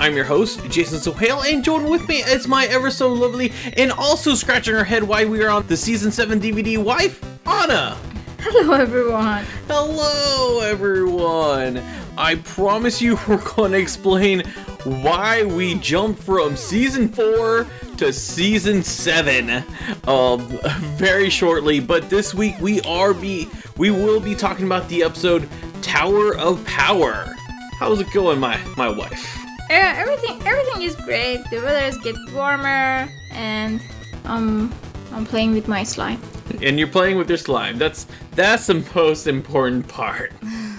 I'm 0.00 0.16
your 0.16 0.24
host, 0.24 0.64
Jason 0.70 0.98
Sohail, 0.98 1.42
and 1.42 1.62
joined 1.62 1.90
with 1.90 2.08
me 2.08 2.20
is 2.22 2.48
my 2.48 2.64
ever 2.68 2.90
so 2.90 3.12
lovely 3.12 3.52
and 3.76 3.92
also 3.92 4.34
scratching 4.34 4.72
her 4.72 4.82
head 4.82 5.02
while 5.02 5.28
we 5.28 5.44
are 5.44 5.50
on 5.50 5.66
the 5.66 5.76
season 5.76 6.10
7 6.10 6.40
DVD 6.40 6.82
wife, 6.82 7.22
Anna. 7.46 7.98
Hello, 8.38 8.72
everyone. 8.72 9.44
Hello, 9.66 10.60
everyone. 10.60 11.82
I 12.16 12.36
promise 12.36 13.02
you 13.02 13.18
we're 13.28 13.44
going 13.54 13.72
to 13.72 13.78
explain 13.78 14.40
why 14.84 15.44
we 15.44 15.74
jumped 15.74 16.22
from 16.22 16.56
season 16.56 17.06
4 17.06 17.66
to 17.98 18.10
season 18.10 18.82
7 18.82 19.62
um, 20.08 20.40
very 20.96 21.28
shortly 21.28 21.78
but 21.78 22.08
this 22.08 22.32
week 22.32 22.54
we 22.58 22.80
are 22.82 23.12
be 23.12 23.50
we 23.76 23.90
will 23.90 24.18
be 24.18 24.34
talking 24.34 24.64
about 24.64 24.88
the 24.88 25.02
episode 25.02 25.46
Tower 25.82 26.34
of 26.36 26.64
Power 26.64 27.26
How's 27.80 27.98
it 27.98 28.12
going, 28.12 28.38
my 28.38 28.60
my 28.76 28.90
wife? 28.90 29.39
Everything 29.70 30.42
everything 30.44 30.82
is 30.82 30.96
great. 30.96 31.44
The 31.50 31.58
weather 31.58 31.86
is 31.86 31.96
getting 31.98 32.34
warmer, 32.34 33.08
and 33.30 33.80
um, 34.24 34.72
I'm 35.12 35.24
playing 35.24 35.52
with 35.52 35.68
my 35.68 35.84
slime. 35.84 36.20
And 36.60 36.76
you're 36.76 36.88
playing 36.88 37.18
with 37.18 37.28
your 37.28 37.38
slime. 37.38 37.78
That's 37.78 38.06
that's 38.34 38.66
the 38.66 38.84
most 38.94 39.28
important 39.28 39.86
part. 39.86 40.32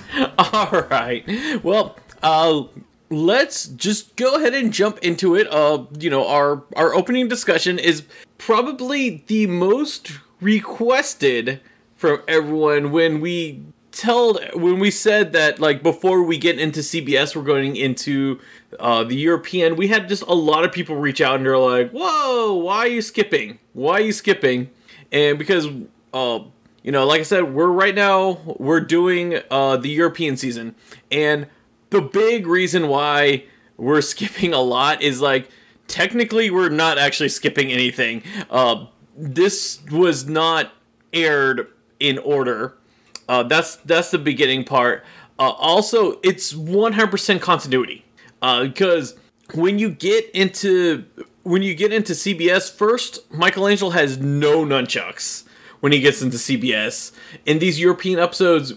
All 0.37 0.81
right. 0.89 1.23
Well, 1.63 1.97
uh, 2.21 2.63
let's 3.09 3.67
just 3.67 4.13
go 4.17 4.35
ahead 4.35 4.53
and 4.53 4.73
jump 4.73 4.99
into 4.99 5.35
it. 5.35 5.47
Uh, 5.49 5.85
you 5.97 6.09
know, 6.09 6.27
our 6.27 6.63
our 6.75 6.93
opening 6.93 7.29
discussion 7.29 7.79
is 7.79 8.03
probably 8.37 9.23
the 9.27 9.47
most 9.47 10.11
requested 10.41 11.61
from 11.95 12.21
everyone 12.27 12.91
when 12.91 13.21
we 13.21 13.61
told 13.91 14.39
when 14.53 14.79
we 14.79 14.89
said 14.89 15.33
that 15.33 15.59
like 15.59 15.83
before 15.83 16.23
we 16.23 16.37
get 16.37 16.57
into 16.59 16.79
CBS 16.79 17.35
we're 17.35 17.43
going 17.43 17.75
into 17.75 18.39
uh, 18.79 19.03
the 19.03 19.15
European 19.15 19.75
we 19.75 19.87
had 19.87 20.07
just 20.07 20.23
a 20.23 20.33
lot 20.33 20.63
of 20.63 20.71
people 20.71 20.95
reach 20.95 21.19
out 21.21 21.35
and 21.35 21.45
they're 21.45 21.57
like 21.57 21.91
whoa 21.91 22.55
why 22.55 22.77
are 22.77 22.87
you 22.87 23.01
skipping? 23.01 23.59
Why 23.73 23.93
are 23.93 24.01
you 24.01 24.13
skipping? 24.13 24.69
And 25.11 25.37
because 25.37 25.67
uh, 26.13 26.39
you 26.83 26.91
know 26.91 27.05
like 27.05 27.19
I 27.19 27.23
said 27.23 27.53
we're 27.53 27.67
right 27.67 27.93
now 27.93 28.39
we're 28.45 28.79
doing 28.79 29.39
uh, 29.51 29.77
the 29.77 29.89
European 29.89 30.37
season. 30.37 30.75
And 31.11 31.47
the 31.89 32.01
big 32.01 32.47
reason 32.47 32.87
why 32.87 33.45
we're 33.77 34.01
skipping 34.13 34.53
a 34.53 34.61
lot 34.61 35.01
is 35.01 35.21
like 35.21 35.49
technically 35.87 36.49
we're 36.49 36.69
not 36.69 36.97
actually 36.97 37.29
skipping 37.29 37.71
anything. 37.71 38.23
Uh, 38.49 38.85
this 39.17 39.81
was 39.91 40.27
not 40.27 40.71
aired 41.11 41.67
in 41.99 42.17
order 42.19 42.77
uh, 43.31 43.43
that's 43.43 43.77
that's 43.77 44.11
the 44.11 44.17
beginning 44.17 44.65
part. 44.65 45.05
Uh, 45.39 45.51
also, 45.51 46.19
it's 46.21 46.51
100% 46.51 47.39
continuity 47.39 48.03
because 48.41 49.13
uh, 49.13 49.17
when 49.53 49.79
you 49.79 49.89
get 49.89 50.29
into 50.31 51.05
when 51.43 51.63
you 51.63 51.73
get 51.73 51.93
into 51.93 52.11
CBS 52.11 52.69
first, 52.69 53.31
Michelangelo 53.31 53.89
has 53.91 54.17
no 54.17 54.65
nunchucks 54.65 55.45
when 55.79 55.93
he 55.93 56.01
gets 56.01 56.21
into 56.21 56.35
CBS. 56.35 57.13
In 57.45 57.59
these 57.59 57.79
European 57.79 58.19
episodes, 58.19 58.73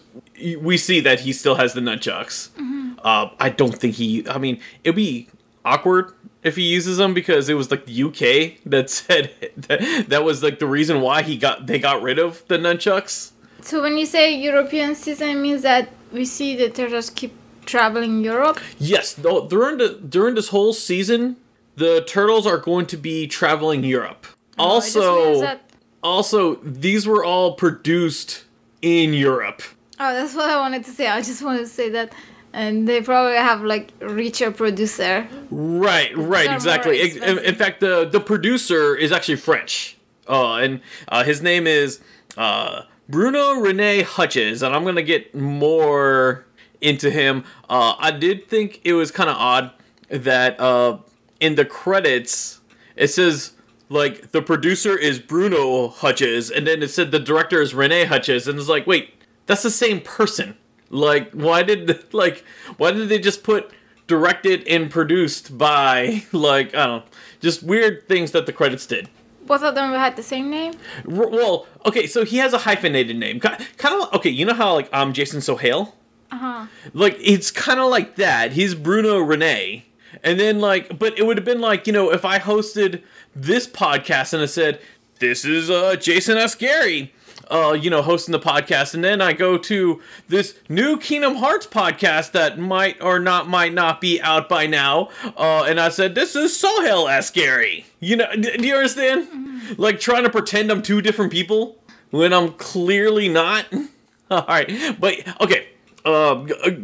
we 0.60 0.76
see 0.76 1.00
that 1.00 1.18
he 1.18 1.32
still 1.32 1.56
has 1.56 1.74
the 1.74 1.80
nunchucks. 1.80 2.50
Mm-hmm. 2.50 2.92
Uh, 3.02 3.30
I 3.40 3.48
don't 3.50 3.76
think 3.76 3.96
he. 3.96 4.24
I 4.28 4.38
mean, 4.38 4.60
it'd 4.84 4.94
be 4.94 5.28
awkward 5.64 6.12
if 6.44 6.54
he 6.54 6.62
uses 6.62 6.98
them 6.98 7.12
because 7.12 7.48
it 7.48 7.54
was 7.54 7.72
like 7.72 7.86
the 7.86 8.04
UK 8.04 8.62
that 8.66 8.88
said 8.90 9.32
that, 9.56 10.06
that 10.10 10.22
was 10.22 10.44
like 10.44 10.60
the 10.60 10.68
reason 10.68 11.00
why 11.00 11.22
he 11.22 11.36
got 11.36 11.66
they 11.66 11.80
got 11.80 12.02
rid 12.02 12.20
of 12.20 12.46
the 12.46 12.56
nunchucks. 12.56 13.32
So 13.64 13.80
when 13.80 13.96
you 13.96 14.04
say 14.04 14.34
European 14.36 14.94
season, 14.94 15.40
means 15.40 15.62
that 15.62 15.88
we 16.12 16.26
see 16.26 16.54
the 16.54 16.68
turtles 16.68 17.08
keep 17.08 17.32
traveling 17.64 18.22
Europe. 18.22 18.60
Yes, 18.78 19.14
during 19.14 19.78
the 19.78 19.98
during 20.06 20.34
this 20.34 20.48
whole 20.48 20.74
season, 20.74 21.36
the 21.76 22.04
turtles 22.06 22.46
are 22.46 22.58
going 22.58 22.84
to 22.88 22.98
be 22.98 23.26
traveling 23.26 23.82
Europe. 23.82 24.26
Oh, 24.58 24.64
also, 24.64 25.40
that... 25.40 25.62
also 26.02 26.56
these 26.56 27.06
were 27.06 27.24
all 27.24 27.54
produced 27.54 28.44
in 28.82 29.14
Europe. 29.14 29.62
Oh, 29.98 30.12
that's 30.12 30.34
what 30.34 30.50
I 30.50 30.60
wanted 30.60 30.84
to 30.84 30.90
say. 30.90 31.08
I 31.08 31.22
just 31.22 31.42
wanted 31.42 31.60
to 31.60 31.66
say 31.66 31.88
that 31.88 32.12
and 32.52 32.86
they 32.86 33.00
probably 33.00 33.36
have 33.36 33.62
like 33.62 33.94
richer 34.00 34.50
producer. 34.50 35.26
Right, 35.50 36.14
right, 36.14 36.52
exactly. 36.52 37.00
In, 37.00 37.38
in, 37.38 37.54
fact, 37.54 37.80
the 37.80 38.04
the 38.04 38.20
producer 38.20 38.94
is 38.94 39.10
actually 39.10 39.36
French, 39.36 39.96
uh, 40.28 40.56
and 40.56 40.82
uh, 41.08 41.24
his 41.24 41.40
name 41.40 41.66
is 41.66 42.00
uh, 42.36 42.82
Bruno 43.08 43.54
Rene 43.54 44.02
Huchez, 44.02 44.62
and 44.62 44.74
I'm 44.74 44.84
gonna 44.84 45.02
get 45.02 45.34
more 45.34 46.46
into 46.80 47.10
him. 47.10 47.44
Uh, 47.68 47.94
I 47.98 48.10
did 48.10 48.48
think 48.48 48.80
it 48.84 48.94
was 48.94 49.10
kind 49.10 49.30
of 49.30 49.36
odd 49.36 49.70
that 50.08 50.58
uh, 50.60 50.98
in 51.40 51.54
the 51.54 51.64
credits 51.64 52.60
it 52.96 53.08
says 53.08 53.52
like 53.88 54.30
the 54.32 54.42
producer 54.42 54.96
is 54.96 55.18
Bruno 55.18 55.88
Huchez, 55.88 56.50
and 56.50 56.66
then 56.66 56.82
it 56.82 56.88
said 56.88 57.10
the 57.10 57.18
director 57.18 57.60
is 57.60 57.74
Rene 57.74 58.06
Huchez, 58.06 58.48
and 58.48 58.58
it's 58.58 58.68
like, 58.68 58.86
wait, 58.86 59.14
that's 59.46 59.62
the 59.62 59.70
same 59.70 60.00
person. 60.00 60.56
Like, 60.90 61.30
why 61.32 61.62
did 61.62 62.04
like 62.14 62.44
why 62.76 62.92
did 62.92 63.08
they 63.08 63.18
just 63.18 63.42
put 63.42 63.70
directed 64.06 64.66
and 64.68 64.90
produced 64.90 65.56
by 65.56 66.22
like 66.32 66.74
I 66.74 66.86
don't 66.86 67.04
know, 67.04 67.10
just 67.40 67.62
weird 67.62 68.08
things 68.08 68.30
that 68.32 68.46
the 68.46 68.52
credits 68.52 68.86
did 68.86 69.08
both 69.46 69.62
of 69.62 69.74
them 69.74 69.92
had 69.92 70.16
the 70.16 70.22
same 70.22 70.50
name? 70.50 70.74
Well, 71.04 71.66
okay, 71.86 72.06
so 72.06 72.24
he 72.24 72.38
has 72.38 72.52
a 72.52 72.58
hyphenated 72.58 73.16
name. 73.16 73.40
Kind 73.40 73.62
of 73.84 74.12
okay, 74.14 74.30
you 74.30 74.44
know 74.44 74.54
how 74.54 74.74
like 74.74 74.88
I'm 74.92 75.12
Jason 75.12 75.40
Sohail? 75.40 75.94
Uh-huh. 76.30 76.66
Like 76.92 77.16
it's 77.20 77.50
kind 77.50 77.80
of 77.80 77.90
like 77.90 78.16
that. 78.16 78.52
He's 78.52 78.74
Bruno 78.74 79.18
Rene. 79.18 79.84
And 80.22 80.38
then 80.40 80.60
like 80.60 80.98
but 80.98 81.18
it 81.18 81.26
would 81.26 81.36
have 81.36 81.44
been 81.44 81.60
like, 81.60 81.86
you 81.86 81.92
know, 81.92 82.10
if 82.12 82.24
I 82.24 82.38
hosted 82.38 83.02
this 83.34 83.66
podcast 83.66 84.32
and 84.32 84.42
I 84.42 84.46
said, 84.46 84.80
"This 85.18 85.44
is 85.44 85.70
uh 85.70 85.96
Jason 85.96 86.36
Ascari." 86.36 87.10
Uh, 87.50 87.76
you 87.78 87.90
know, 87.90 88.02
hosting 88.02 88.32
the 88.32 88.40
podcast, 88.40 88.94
and 88.94 89.04
then 89.04 89.20
I 89.20 89.32
go 89.32 89.58
to 89.58 90.00
this 90.28 90.58
new 90.68 90.96
Kingdom 90.98 91.36
Hearts 91.36 91.66
podcast 91.66 92.32
that 92.32 92.58
might 92.58 93.00
or 93.02 93.18
not 93.18 93.48
might 93.48 93.72
not 93.72 94.00
be 94.00 94.20
out 94.20 94.48
by 94.48 94.66
now, 94.66 95.08
uh, 95.36 95.64
and 95.64 95.80
I 95.80 95.88
said, 95.88 96.14
"This 96.14 96.36
is 96.36 96.56
Sohail 96.56 97.04
Ascari." 97.04 97.84
You 98.00 98.16
know, 98.16 98.34
do 98.34 98.66
you 98.66 98.74
understand? 98.74 99.28
Mm-hmm. 99.28 99.80
Like 99.80 100.00
trying 100.00 100.24
to 100.24 100.30
pretend 100.30 100.70
I'm 100.70 100.82
two 100.82 101.00
different 101.00 101.32
people 101.32 101.78
when 102.10 102.32
I'm 102.32 102.52
clearly 102.52 103.28
not. 103.28 103.66
All 104.30 104.44
right, 104.46 104.96
but 104.98 105.14
okay. 105.40 105.68
Uh, 106.04 106.34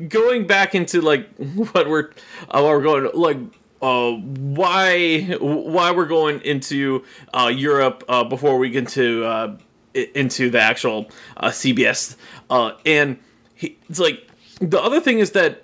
going 0.09 0.47
back 0.47 0.75
into 0.75 1.03
like 1.03 1.29
what 1.37 1.89
we're 1.89 2.11
uh, 2.51 2.63
what 2.63 2.71
we're 2.71 2.83
going 2.83 3.11
like 3.15 3.37
uh, 3.83 4.13
why 4.13 5.23
why 5.41 5.91
we're 5.91 6.07
going 6.07 6.41
into 6.43 7.05
uh, 7.33 7.51
Europe 7.55 8.05
uh, 8.09 8.25
before 8.25 8.59
we 8.59 8.71
get 8.71 8.89
to 8.89 9.25
uh, 9.25 9.57
into 9.95 10.51
the 10.51 10.61
actual 10.61 11.09
uh, 11.37 11.49
CBS. 11.49 12.17
Uh, 12.49 12.73
and 12.87 13.19
he, 13.55 13.79
it's 13.89 13.99
like 13.99 14.29
the 14.61 14.81
other 14.81 15.01
thing 15.01 15.19
is 15.19 15.33
that 15.33 15.63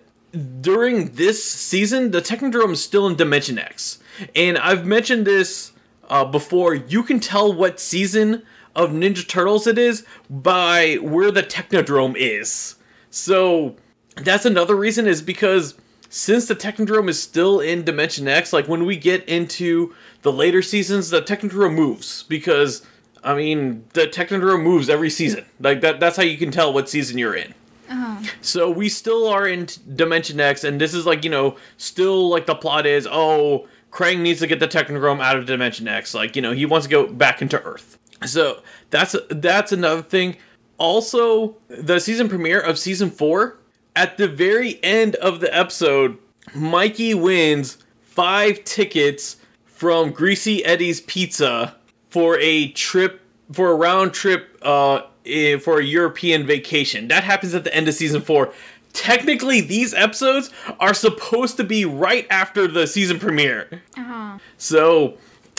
during 0.61 1.13
this 1.13 1.43
season, 1.43 2.11
the 2.11 2.21
Technodrome 2.21 2.73
is 2.73 2.83
still 2.83 3.07
in 3.07 3.17
Dimension 3.17 3.59
X, 3.59 3.99
and 4.35 4.59
I've 4.59 4.87
mentioned 4.87 5.27
this 5.27 5.73
uh, 6.09 6.25
before. 6.25 6.75
You 6.75 7.03
can 7.03 7.21
tell 7.21 7.53
what 7.53 7.81
season 7.81 8.43
of 8.75 8.91
Ninja 8.91 9.27
Turtles 9.27 9.67
it 9.67 9.79
is 9.79 10.05
by 10.29 10.97
where 11.01 11.31
the 11.31 11.43
Technodrome 11.43 12.15
is. 12.17 12.77
So 13.11 13.77
that's 14.17 14.45
another 14.45 14.77
reason 14.77 15.07
is 15.07 15.23
because 15.23 15.75
since 16.09 16.47
the 16.47 16.55
Technodrome 16.55 17.09
is 17.09 17.21
still 17.21 17.61
in 17.61 17.85
Dimension 17.85 18.29
X, 18.29 18.53
like 18.53 18.69
when 18.69 18.85
we 18.85 18.97
get 18.97 19.27
into 19.29 19.95
the 20.23 20.33
later 20.33 20.63
seasons, 20.63 21.11
the 21.11 21.23
Technodrome 21.23 21.75
moves 21.75 22.25
because 22.25 22.87
I 23.27 23.35
mean, 23.35 23.85
the 23.93 24.07
Technodrome 24.07 24.63
moves 24.63 24.89
every 24.89 25.11
season. 25.11 25.45
Like 25.59 25.81
that. 25.81 25.99
That's 25.99 26.17
how 26.17 26.23
you 26.23 26.39
can 26.39 26.53
tell 26.53 26.73
what 26.73 26.89
season 26.89 27.19
you're 27.19 27.35
in. 27.35 27.53
Uh-huh. 27.91 28.23
So 28.41 28.71
we 28.71 28.89
still 28.89 29.29
are 29.29 29.47
in 29.47 29.69
Dimension 29.95 30.39
X, 30.39 30.63
and 30.63 30.81
this 30.81 30.95
is 30.95 31.07
like 31.07 31.25
you 31.25 31.31
know 31.31 31.57
still 31.77 32.29
like 32.29 32.47
the 32.47 32.55
plot 32.55 32.87
is 32.87 33.07
oh 33.11 33.67
Krang 33.91 34.21
needs 34.21 34.41
to 34.41 34.47
get 34.47 34.61
the 34.61 34.69
Technodrome 34.69 35.21
out 35.21 35.37
of 35.37 35.45
Dimension 35.45 35.89
X. 35.89 36.15
Like 36.15 36.37
you 36.37 36.43
know 36.43 36.53
he 36.53 36.67
wants 36.67 36.87
to 36.87 36.91
go 36.91 37.07
back 37.09 37.43
into 37.43 37.61
Earth. 37.63 37.99
So 38.25 38.63
that's 38.91 39.17
that's 39.29 39.73
another 39.73 40.03
thing. 40.03 40.37
Also, 40.79 41.57
the 41.69 41.99
season 41.99 42.29
premiere 42.29 42.61
of 42.61 42.79
season 42.79 43.11
four 43.11 43.59
at 43.97 44.19
the 44.19 44.29
very 44.29 44.79
end 44.85 45.17
of 45.17 45.41
the 45.41 45.55
episode, 45.57 46.19
Mikey 46.55 47.15
wins 47.15 47.79
five 48.03 48.63
tickets 48.63 49.39
from 49.65 50.13
Greasy 50.13 50.65
Eddie's 50.65 51.01
Pizza 51.01 51.76
for 52.17 52.39
a 52.39 52.69
trip 52.69 53.21
for 53.53 53.71
a 53.71 53.75
round 53.75 54.15
trip 54.15 54.59
uh 54.63 55.03
eh, 55.27 55.59
for 55.59 55.81
a 55.81 55.85
European 55.85 56.47
vacation. 56.47 57.09
That 57.09 57.25
happens 57.25 57.55
at 57.55 57.63
the 57.65 57.75
end 57.75 57.89
of 57.89 57.95
season 57.95 58.23
4. 58.23 58.55
Technically, 58.95 59.61
these 59.61 59.93
episodes 59.93 60.49
are 60.81 60.95
supposed 60.95 61.59
to 61.59 61.65
be 61.65 61.85
right 61.85 62.27
after 62.31 62.67
the 62.67 62.87
season 62.87 63.19
premiere. 63.19 63.83
Uh-huh. 63.99 64.39
So, 64.57 65.19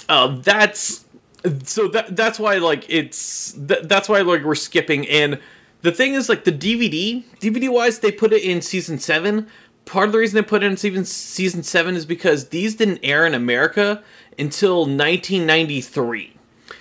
uh, 0.09 0.39
that's 0.42 1.06
so 1.63 1.88
that 1.89 2.15
that's 2.15 2.39
why 2.39 2.57
like 2.57 2.89
it's 2.89 3.51
th- 3.51 3.83
that's 3.83 4.10
why 4.10 4.21
like 4.21 4.44
we're 4.44 4.56
skipping 4.56 5.07
and 5.10 5.39
the 5.83 5.92
thing 5.92 6.15
is 6.15 6.27
like 6.27 6.44
the 6.44 6.51
DVD 6.51 7.24
DVD 7.39 7.69
wise 7.69 8.00
they 8.00 8.12
put 8.12 8.33
it 8.33 8.42
in 8.42 8.63
season 8.63 8.98
7 8.98 9.48
part 9.86 10.07
of 10.07 10.12
the 10.12 10.18
reason 10.18 10.36
they 10.36 10.42
put 10.42 10.63
it 10.63 10.65
in 10.65 10.75
season 10.75 11.06
season 11.06 11.62
7 11.62 11.95
is 11.95 12.07
because 12.07 12.50
these 12.50 12.75
didn't 12.75 13.00
air 13.03 13.27
in 13.27 13.36
America 13.36 14.03
until 14.39 14.80
1993 14.80 16.37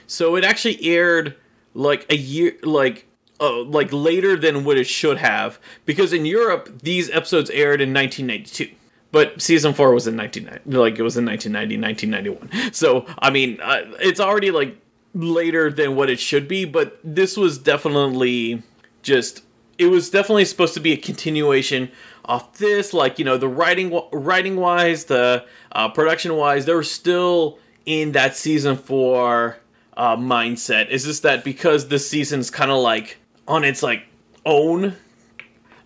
so 0.06 0.36
it 0.36 0.44
actually 0.44 0.82
aired 0.84 1.36
like 1.74 2.06
a 2.10 2.16
year 2.16 2.56
like 2.62 3.06
uh, 3.40 3.62
like 3.64 3.92
later 3.92 4.36
than 4.36 4.64
what 4.64 4.78
it 4.78 4.86
should 4.86 5.18
have. 5.18 5.58
Because 5.84 6.12
in 6.12 6.24
Europe 6.24 6.80
these 6.82 7.10
episodes 7.10 7.50
aired 7.50 7.80
in 7.80 7.92
1992 7.92 8.74
but 9.12 9.40
season 9.40 9.72
four 9.72 9.94
was 9.94 10.06
in 10.06 10.16
1990 10.16 10.78
like 10.78 10.98
it 10.98 11.02
was 11.02 11.16
in 11.16 11.24
1990 11.24 11.80
1991 11.80 12.72
so 12.72 13.06
i 13.20 13.30
mean 13.30 13.58
uh, 13.62 13.82
it's 14.00 14.20
already 14.20 14.50
like 14.50 14.76
later 15.14 15.70
than 15.70 15.96
what 15.96 16.10
it 16.10 16.20
should 16.20 16.46
be 16.46 16.64
but 16.64 16.98
this 17.02 17.36
was 17.36 17.56
definitely 17.56 18.62
just 19.02 19.42
it 19.78 19.86
was 19.86 20.10
definitely 20.10 20.44
supposed 20.44 20.74
to 20.74 20.80
be 20.80 20.92
a 20.92 20.96
continuation 20.96 21.90
of 22.26 22.58
this 22.58 22.92
like 22.92 23.18
you 23.18 23.24
know 23.24 23.38
the 23.38 23.48
writing 23.48 23.98
writing 24.12 24.56
wise 24.56 25.04
the 25.04 25.44
uh, 25.72 25.88
production 25.88 26.34
wise 26.36 26.66
they 26.66 26.74
were 26.74 26.82
still 26.82 27.58
in 27.86 28.12
that 28.12 28.36
season 28.36 28.76
four 28.76 29.56
uh, 29.96 30.16
mindset. 30.16 30.88
Is 30.88 31.04
just 31.04 31.22
that 31.22 31.44
because 31.44 31.88
this 31.88 32.08
season's 32.08 32.50
kind 32.50 32.70
of 32.70 32.78
like 32.78 33.18
on 33.48 33.64
its 33.64 33.82
like 33.82 34.04
own 34.44 34.94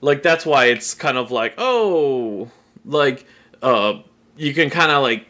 like 0.00 0.22
that's 0.22 0.46
why 0.46 0.66
it's 0.66 0.94
kind 0.94 1.16
of 1.18 1.30
like 1.30 1.54
oh 1.58 2.50
like 2.84 3.26
uh 3.62 3.98
you 4.36 4.54
can 4.54 4.70
kind 4.70 4.90
of 4.90 5.02
like 5.02 5.26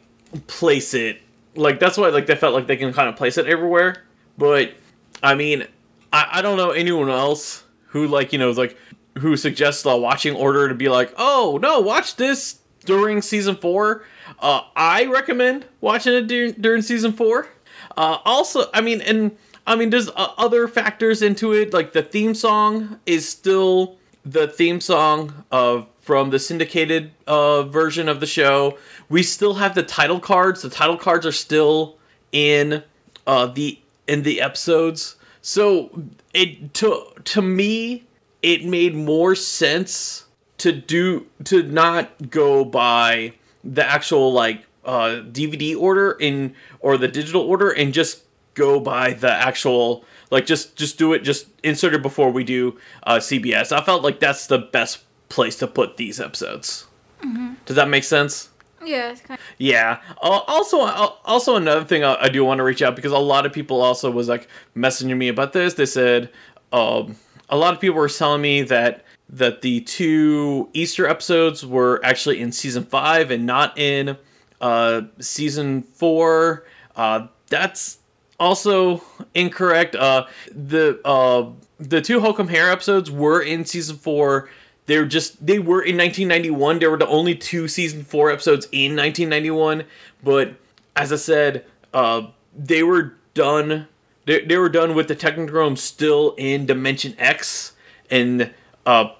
place 0.46 0.94
it 0.94 1.20
like 1.56 1.80
that's 1.80 1.96
why 1.96 2.08
like 2.08 2.26
they 2.26 2.36
felt 2.36 2.54
like 2.54 2.66
they 2.66 2.76
can 2.76 2.92
kind 2.92 3.08
of 3.08 3.16
place 3.16 3.38
it 3.38 3.46
everywhere. 3.46 4.04
But 4.38 4.74
i 5.22 5.34
mean 5.34 5.66
i, 6.12 6.28
I 6.34 6.42
don't 6.42 6.56
know 6.56 6.70
anyone 6.70 7.10
else 7.10 7.64
who 7.88 8.06
like 8.06 8.32
you 8.32 8.38
know 8.38 8.50
like 8.52 8.76
who 9.18 9.36
suggests 9.36 9.84
a 9.84 9.96
watching 9.96 10.34
order 10.34 10.68
to 10.68 10.74
be 10.74 10.88
like 10.88 11.12
oh 11.18 11.58
no 11.60 11.80
watch 11.80 12.16
this 12.16 12.60
during 12.86 13.20
season 13.20 13.56
four. 13.56 14.04
Uh 14.38 14.62
i 14.76 15.04
recommend 15.06 15.66
watching 15.80 16.14
it 16.14 16.26
during, 16.26 16.52
during 16.52 16.82
season 16.82 17.12
four 17.12 17.48
uh 17.96 18.18
also 18.24 18.70
i 18.74 18.80
mean 18.80 19.00
and 19.02 19.36
i 19.66 19.74
mean 19.74 19.90
there's 19.90 20.08
uh, 20.10 20.32
other 20.38 20.68
factors 20.68 21.22
into 21.22 21.52
it 21.52 21.72
like 21.72 21.92
the 21.92 22.02
theme 22.02 22.34
song 22.34 22.98
is 23.06 23.28
still 23.28 23.96
the 24.24 24.48
theme 24.48 24.80
song 24.80 25.44
of 25.50 25.86
from 26.10 26.30
the 26.30 26.38
syndicated 26.40 27.12
uh, 27.28 27.62
version 27.62 28.08
of 28.08 28.18
the 28.18 28.26
show. 28.26 28.76
We 29.08 29.22
still 29.22 29.54
have 29.54 29.76
the 29.76 29.84
title 29.84 30.18
cards. 30.18 30.62
The 30.62 30.68
title 30.68 30.96
cards 30.96 31.24
are 31.24 31.30
still 31.30 31.98
in 32.32 32.82
uh, 33.28 33.46
the 33.46 33.78
in 34.08 34.24
the 34.24 34.40
episodes. 34.40 35.14
So 35.40 36.02
it 36.34 36.74
to 36.74 37.04
to 37.24 37.42
me 37.42 38.04
it 38.42 38.64
made 38.64 38.94
more 38.94 39.34
sense 39.34 40.24
to 40.58 40.72
do 40.72 41.26
to 41.44 41.62
not 41.62 42.30
go 42.30 42.64
by 42.64 43.34
the 43.62 43.84
actual 43.84 44.32
like 44.32 44.66
uh, 44.84 45.22
DVD 45.30 45.76
order 45.76 46.12
in 46.12 46.54
or 46.80 46.96
the 46.96 47.08
digital 47.08 47.42
order 47.42 47.70
and 47.70 47.92
just 47.92 48.22
go 48.54 48.80
by 48.80 49.12
the 49.12 49.30
actual 49.30 50.04
like 50.30 50.46
just 50.46 50.76
just 50.76 50.98
do 50.98 51.12
it 51.12 51.20
just 51.20 51.46
insert 51.62 51.94
it 51.94 52.02
before 52.02 52.30
we 52.30 52.44
do 52.44 52.78
uh, 53.04 53.16
CBS. 53.16 53.72
I 53.72 53.82
felt 53.82 54.02
like 54.02 54.20
that's 54.20 54.46
the 54.46 54.58
best 54.58 55.04
place 55.28 55.56
to 55.56 55.66
put 55.66 55.96
these 55.96 56.20
episodes. 56.20 56.86
Mm-hmm. 57.22 57.54
Does 57.66 57.76
that 57.76 57.88
make 57.88 58.04
sense? 58.04 58.48
Yeah. 58.84 59.14
Kind 59.14 59.38
of- 59.38 59.46
yeah. 59.58 60.00
Uh, 60.22 60.40
also, 60.46 60.80
uh, 60.80 61.12
also 61.24 61.56
another 61.56 61.84
thing 61.84 62.02
I, 62.02 62.16
I, 62.22 62.28
do 62.28 62.44
want 62.44 62.58
to 62.58 62.64
reach 62.64 62.80
out 62.80 62.96
because 62.96 63.12
a 63.12 63.18
lot 63.18 63.44
of 63.44 63.52
people 63.52 63.82
also 63.82 64.10
was 64.10 64.28
like 64.28 64.48
messaging 64.74 65.16
me 65.16 65.28
about 65.28 65.52
this. 65.52 65.74
They 65.74 65.86
said 65.86 66.30
um, 66.72 67.16
a 67.48 67.56
lot 67.56 67.74
of 67.74 67.80
people 67.80 67.96
were 67.96 68.08
telling 68.08 68.40
me 68.40 68.62
that 68.62 69.04
that 69.28 69.62
the 69.62 69.80
two 69.82 70.68
Easter 70.72 71.06
episodes 71.06 71.64
were 71.64 72.00
actually 72.04 72.40
in 72.40 72.50
season 72.50 72.84
five 72.84 73.30
and 73.30 73.46
not 73.46 73.78
in 73.78 74.16
uh, 74.60 75.02
season 75.20 75.82
four. 75.82 76.64
Uh, 76.96 77.28
that's 77.48 77.98
also 78.38 79.02
incorrect. 79.34 79.94
Uh, 79.94 80.26
the 80.52 81.00
uh, 81.04 81.50
the 81.78 82.00
two 82.00 82.20
Holcomb 82.20 82.48
Hair 82.48 82.70
episodes 82.70 83.10
were 83.10 83.40
in 83.40 83.64
season 83.64 83.96
four 83.96 84.48
they're 84.90 85.06
just 85.06 85.46
they 85.46 85.60
were 85.60 85.82
in 85.82 85.96
1991. 85.96 86.80
There 86.80 86.90
were 86.90 86.98
the 86.98 87.06
only 87.06 87.36
two 87.36 87.68
season 87.68 88.02
four 88.02 88.28
episodes 88.28 88.66
in 88.72 88.96
1991, 88.96 89.84
but 90.20 90.56
as 90.96 91.12
I 91.12 91.16
said, 91.16 91.64
uh, 91.94 92.22
they 92.58 92.82
were 92.82 93.14
done. 93.34 93.86
They, 94.26 94.44
they 94.44 94.56
were 94.56 94.68
done 94.68 94.96
with 94.96 95.06
the 95.06 95.14
Technodrome 95.14 95.78
still 95.78 96.34
in 96.36 96.66
Dimension 96.66 97.14
X, 97.18 97.74
and 98.10 98.52
uh, 98.84 99.10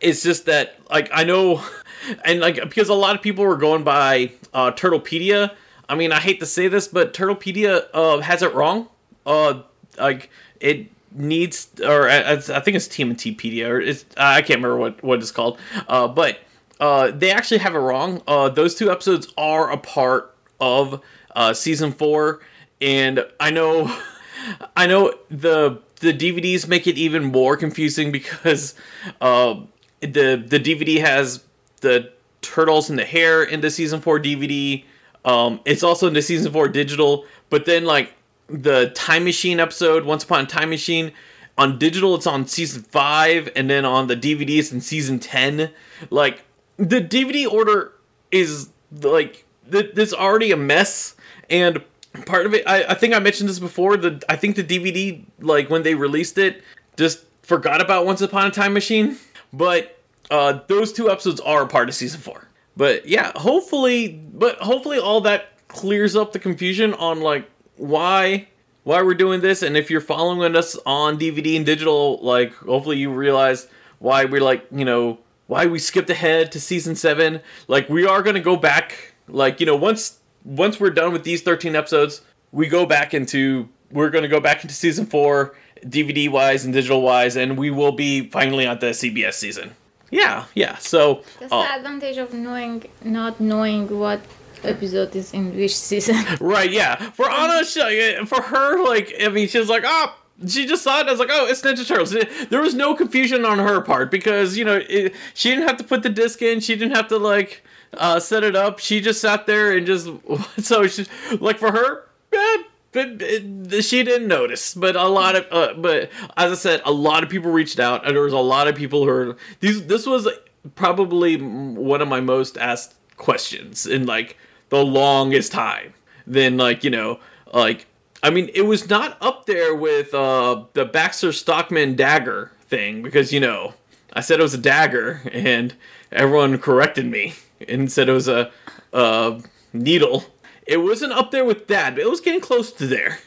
it's 0.00 0.22
just 0.22 0.46
that 0.46 0.78
like 0.88 1.10
I 1.12 1.24
know, 1.24 1.60
and 2.24 2.38
like 2.38 2.62
because 2.62 2.88
a 2.88 2.94
lot 2.94 3.16
of 3.16 3.20
people 3.20 3.44
were 3.44 3.56
going 3.56 3.82
by 3.82 4.30
uh, 4.56 4.72
Turtlepedia. 4.72 5.54
I 5.88 5.94
mean, 5.94 6.10
I 6.10 6.18
hate 6.18 6.40
to 6.40 6.46
say 6.46 6.66
this, 6.66 6.88
but 6.88 7.12
Turtlepedia 7.12 7.86
uh, 7.94 8.18
has 8.18 8.42
it 8.42 8.52
wrong. 8.54 8.88
Uh, 9.24 9.62
like 9.98 10.30
it 10.60 10.88
needs, 11.12 11.68
or 11.84 12.08
I, 12.08 12.32
I 12.32 12.36
think 12.38 12.76
it's 12.76 12.88
TMNTpedia, 12.88 13.68
or 13.68 13.80
it's 13.80 14.04
I 14.16 14.40
can't 14.40 14.58
remember 14.58 14.78
what 14.78 15.04
what 15.04 15.20
it's 15.20 15.30
called. 15.30 15.58
Uh, 15.86 16.08
but 16.08 16.40
uh, 16.80 17.10
they 17.10 17.30
actually 17.30 17.58
have 17.58 17.74
it 17.74 17.78
wrong. 17.78 18.22
Uh, 18.26 18.48
those 18.48 18.74
two 18.74 18.90
episodes 18.90 19.32
are 19.36 19.70
a 19.70 19.76
part 19.76 20.34
of 20.60 21.02
uh, 21.34 21.52
season 21.52 21.92
four, 21.92 22.40
and 22.80 23.24
I 23.38 23.50
know, 23.50 23.94
I 24.76 24.86
know 24.86 25.14
the 25.30 25.80
the 26.00 26.12
DVDs 26.12 26.66
make 26.66 26.86
it 26.86 26.96
even 26.96 27.24
more 27.24 27.56
confusing 27.58 28.10
because 28.10 28.74
uh, 29.20 29.60
the 30.00 30.42
the 30.46 30.58
DVD 30.58 31.00
has 31.00 31.44
the 31.82 32.10
turtles 32.46 32.90
in 32.90 32.96
the 32.96 33.04
hair 33.04 33.42
in 33.42 33.60
the 33.60 33.70
season 33.70 34.00
four 34.00 34.18
DVD. 34.18 34.84
Um, 35.24 35.60
it's 35.64 35.82
also 35.82 36.06
in 36.06 36.14
the 36.14 36.22
season 36.22 36.52
four 36.52 36.68
digital, 36.68 37.24
but 37.50 37.66
then 37.66 37.84
like 37.84 38.12
the 38.48 38.90
Time 38.90 39.24
Machine 39.24 39.58
episode, 39.60 40.04
Once 40.04 40.24
Upon 40.24 40.44
a 40.44 40.46
Time 40.46 40.70
Machine. 40.70 41.12
On 41.58 41.78
digital, 41.78 42.14
it's 42.14 42.26
on 42.26 42.46
season 42.46 42.82
five, 42.82 43.48
and 43.56 43.70
then 43.70 43.86
on 43.86 44.08
the 44.08 44.16
DVD, 44.16 44.58
it's 44.58 44.72
in 44.72 44.80
season 44.80 45.18
ten. 45.18 45.70
Like 46.10 46.44
the 46.76 47.00
DVD 47.00 47.50
order 47.50 47.92
is 48.30 48.68
like 48.92 49.44
th- 49.70 50.12
already 50.12 50.52
a 50.52 50.56
mess, 50.56 51.16
and 51.48 51.82
part 52.26 52.46
of 52.46 52.54
it, 52.54 52.62
I, 52.66 52.84
I 52.84 52.94
think 52.94 53.14
I 53.14 53.18
mentioned 53.18 53.48
this 53.48 53.58
before. 53.58 53.96
The 53.96 54.22
I 54.28 54.36
think 54.36 54.56
the 54.56 54.64
DVD, 54.64 55.24
like 55.40 55.70
when 55.70 55.82
they 55.82 55.94
released 55.94 56.38
it, 56.38 56.62
just 56.96 57.24
forgot 57.42 57.80
about 57.80 58.06
Once 58.06 58.20
Upon 58.20 58.46
a 58.46 58.50
Time 58.50 58.72
Machine. 58.72 59.16
But 59.52 59.95
uh, 60.30 60.60
those 60.66 60.92
two 60.92 61.10
episodes 61.10 61.40
are 61.40 61.66
part 61.66 61.88
of 61.88 61.94
season 61.94 62.20
four. 62.20 62.48
But 62.76 63.06
yeah, 63.06 63.32
hopefully, 63.36 64.08
but 64.08 64.56
hopefully 64.58 64.98
all 64.98 65.20
that 65.22 65.66
clears 65.68 66.14
up 66.14 66.32
the 66.32 66.38
confusion 66.38 66.94
on 66.94 67.20
like 67.20 67.48
why 67.76 68.48
why 68.84 69.02
we're 69.02 69.14
doing 69.14 69.40
this. 69.40 69.62
And 69.62 69.76
if 69.76 69.90
you're 69.90 70.00
following 70.00 70.54
us 70.54 70.76
on 70.86 71.18
dvd 71.18 71.56
and 71.56 71.66
digital 71.66 72.18
like 72.22 72.54
hopefully 72.54 72.98
you 72.98 73.10
realize 73.10 73.66
why 73.98 74.24
we're 74.24 74.40
like 74.40 74.66
you 74.70 74.84
know 74.84 75.18
why 75.46 75.66
we 75.66 75.78
skipped 75.78 76.10
ahead 76.10 76.52
to 76.52 76.60
season 76.60 76.94
7 76.96 77.40
like 77.68 77.88
we 77.88 78.06
are 78.06 78.22
to 78.22 78.40
go 78.40 78.56
back 78.56 79.14
like 79.28 79.60
you 79.60 79.66
know 79.66 79.76
once 79.76 80.18
once 80.44 80.78
we're 80.78 80.90
done 80.90 81.12
with 81.12 81.24
these 81.24 81.42
13 81.42 81.74
episodes 81.74 82.22
we 82.52 82.66
go 82.66 82.86
back 82.86 83.14
into 83.14 83.68
we're 83.90 84.10
to 84.10 84.28
go 84.28 84.40
back 84.40 84.62
into 84.62 84.74
season 84.74 85.06
4 85.06 85.56
dvd 85.84 86.30
wise 86.30 86.64
and 86.64 86.74
digital 86.74 87.02
wise 87.02 87.36
and 87.36 87.56
we 87.56 87.70
will 87.70 87.92
be 87.92 88.28
finally 88.30 88.66
on 88.66 88.78
the 88.78 88.86
cbs 88.86 89.34
season 89.34 89.74
yeah 90.20 90.44
yeah 90.62 90.74
so 90.92 91.00
that's 91.40 91.52
uh, 91.52 91.62
the 91.62 91.74
advantage 91.78 92.18
of 92.24 92.28
knowing 92.32 92.76
not 93.04 93.34
knowing 93.40 93.82
what 94.02 94.20
episode 94.66 95.14
is 95.16 95.32
in 95.32 95.54
which 95.56 95.76
season. 95.76 96.16
right, 96.40 96.70
yeah. 96.70 96.96
For 97.12 97.30
Anna, 97.30 97.64
she, 97.64 98.16
for 98.26 98.42
her, 98.42 98.84
like, 98.84 99.14
I 99.20 99.28
mean, 99.28 99.48
she 99.48 99.58
was 99.58 99.68
like, 99.68 99.84
oh, 99.86 100.16
she 100.46 100.66
just 100.66 100.82
saw 100.82 101.00
it. 101.00 101.06
I 101.06 101.10
was 101.10 101.20
like, 101.20 101.30
oh, 101.30 101.46
it's 101.46 101.62
Ninja 101.62 101.86
Turtles. 101.86 102.14
There 102.48 102.60
was 102.60 102.74
no 102.74 102.94
confusion 102.94 103.44
on 103.44 103.58
her 103.58 103.80
part 103.80 104.10
because, 104.10 104.56
you 104.56 104.64
know, 104.64 104.82
it, 104.88 105.14
she 105.34 105.50
didn't 105.50 105.68
have 105.68 105.78
to 105.78 105.84
put 105.84 106.02
the 106.02 106.10
disc 106.10 106.42
in. 106.42 106.60
She 106.60 106.76
didn't 106.76 106.96
have 106.96 107.08
to, 107.08 107.18
like, 107.18 107.64
uh, 107.94 108.20
set 108.20 108.44
it 108.44 108.56
up. 108.56 108.78
She 108.78 109.00
just 109.00 109.20
sat 109.20 109.46
there 109.46 109.76
and 109.76 109.86
just, 109.86 110.08
so 110.58 110.86
she, 110.86 111.06
like, 111.40 111.58
for 111.58 111.72
her, 111.72 112.06
eh, 112.32 112.62
but 112.96 113.84
she 113.84 114.02
didn't 114.02 114.26
notice. 114.26 114.74
But 114.74 114.96
a 114.96 115.06
lot 115.06 115.36
of, 115.36 115.46
uh, 115.50 115.74
but 115.74 116.10
as 116.36 116.52
I 116.52 116.54
said, 116.54 116.80
a 116.86 116.92
lot 116.92 117.22
of 117.22 117.28
people 117.28 117.50
reached 117.50 117.78
out, 117.78 118.06
and 118.06 118.16
there 118.16 118.22
was 118.22 118.32
a 118.32 118.38
lot 118.38 118.68
of 118.68 118.74
people 118.74 119.04
who 119.04 119.10
are 119.10 119.36
these. 119.60 119.86
This 119.86 120.06
was 120.06 120.26
probably 120.74 121.36
one 121.36 122.00
of 122.00 122.08
my 122.08 122.20
most 122.20 122.56
asked 122.56 122.94
questions, 123.18 123.86
in 123.86 124.06
like 124.06 124.38
the 124.70 124.82
longest 124.82 125.52
time. 125.52 125.92
Then 126.26 126.56
like 126.56 126.84
you 126.84 126.90
know 126.90 127.20
like 127.52 127.86
I 128.22 128.30
mean 128.30 128.50
it 128.54 128.62
was 128.62 128.88
not 128.88 129.18
up 129.20 129.44
there 129.44 129.74
with 129.74 130.14
uh, 130.14 130.64
the 130.72 130.86
Baxter 130.86 131.32
Stockman 131.32 131.96
dagger 131.96 132.52
thing 132.68 133.02
because 133.02 133.30
you 133.30 133.40
know 133.40 133.74
I 134.14 134.20
said 134.20 134.40
it 134.40 134.42
was 134.42 134.54
a 134.54 134.58
dagger 134.58 135.20
and 135.32 135.74
everyone 136.10 136.58
corrected 136.58 137.04
me 137.04 137.34
and 137.68 137.92
said 137.92 138.08
it 138.08 138.12
was 138.12 138.28
a, 138.28 138.50
a 138.94 139.40
needle. 139.74 140.24
It 140.66 140.78
wasn't 140.78 141.12
up 141.12 141.30
there 141.30 141.44
with 141.44 141.68
that, 141.68 141.94
but 141.94 142.02
it 142.02 142.10
was 142.10 142.20
getting 142.20 142.40
close 142.40 142.72
to 142.72 142.88
there. 142.88 143.20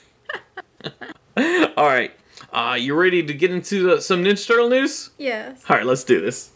All 1.77 1.85
right. 1.85 2.11
Uh, 2.51 2.75
you 2.77 2.93
ready 2.95 3.23
to 3.23 3.33
get 3.33 3.49
into 3.49 3.83
the, 3.83 4.01
some 4.01 4.25
Ninja 4.25 4.45
Turtle 4.45 4.67
news? 4.67 5.11
Yes. 5.17 5.63
All 5.69 5.77
right, 5.77 5.85
let's 5.85 6.03
do 6.03 6.19
this. 6.19 6.51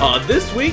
Uh, 0.00 0.26
this 0.26 0.54
week, 0.54 0.72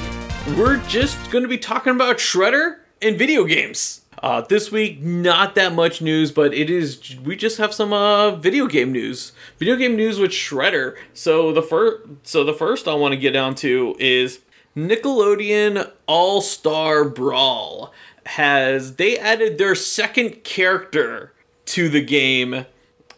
we're 0.57 0.77
just 0.87 1.31
going 1.31 1.43
to 1.43 1.49
be 1.49 1.57
talking 1.57 1.91
about 1.91 2.17
Shredder 2.17 2.77
and 3.01 3.17
video 3.17 3.43
games. 3.43 4.01
Uh, 4.23 4.39
this 4.41 4.71
week, 4.71 5.01
not 5.01 5.55
that 5.55 5.73
much 5.73 6.01
news, 6.01 6.31
but 6.31 6.53
it 6.53 6.69
is. 6.69 7.17
We 7.23 7.35
just 7.35 7.57
have 7.57 7.73
some 7.73 7.91
uh, 7.91 8.31
video 8.31 8.67
game 8.67 8.93
news. 8.93 9.33
Video 9.59 9.75
game 9.75 9.97
news 9.97 10.17
with 10.17 10.31
Shredder. 10.31 10.95
So 11.13 11.51
the 11.51 11.61
first, 11.61 12.07
so 12.23 12.45
the 12.45 12.53
first 12.53 12.87
I 12.87 12.93
want 12.93 13.11
to 13.11 13.17
get 13.17 13.31
down 13.31 13.55
to 13.55 13.97
is 13.99 14.39
Nickelodeon 14.75 15.89
All 16.05 16.41
Star 16.41 17.05
Brawl 17.05 17.93
has 18.25 18.95
they 18.95 19.17
added 19.17 19.57
their 19.57 19.75
second 19.75 20.43
character 20.43 21.31
to 21.65 21.87
the 21.87 22.01
game 22.01 22.65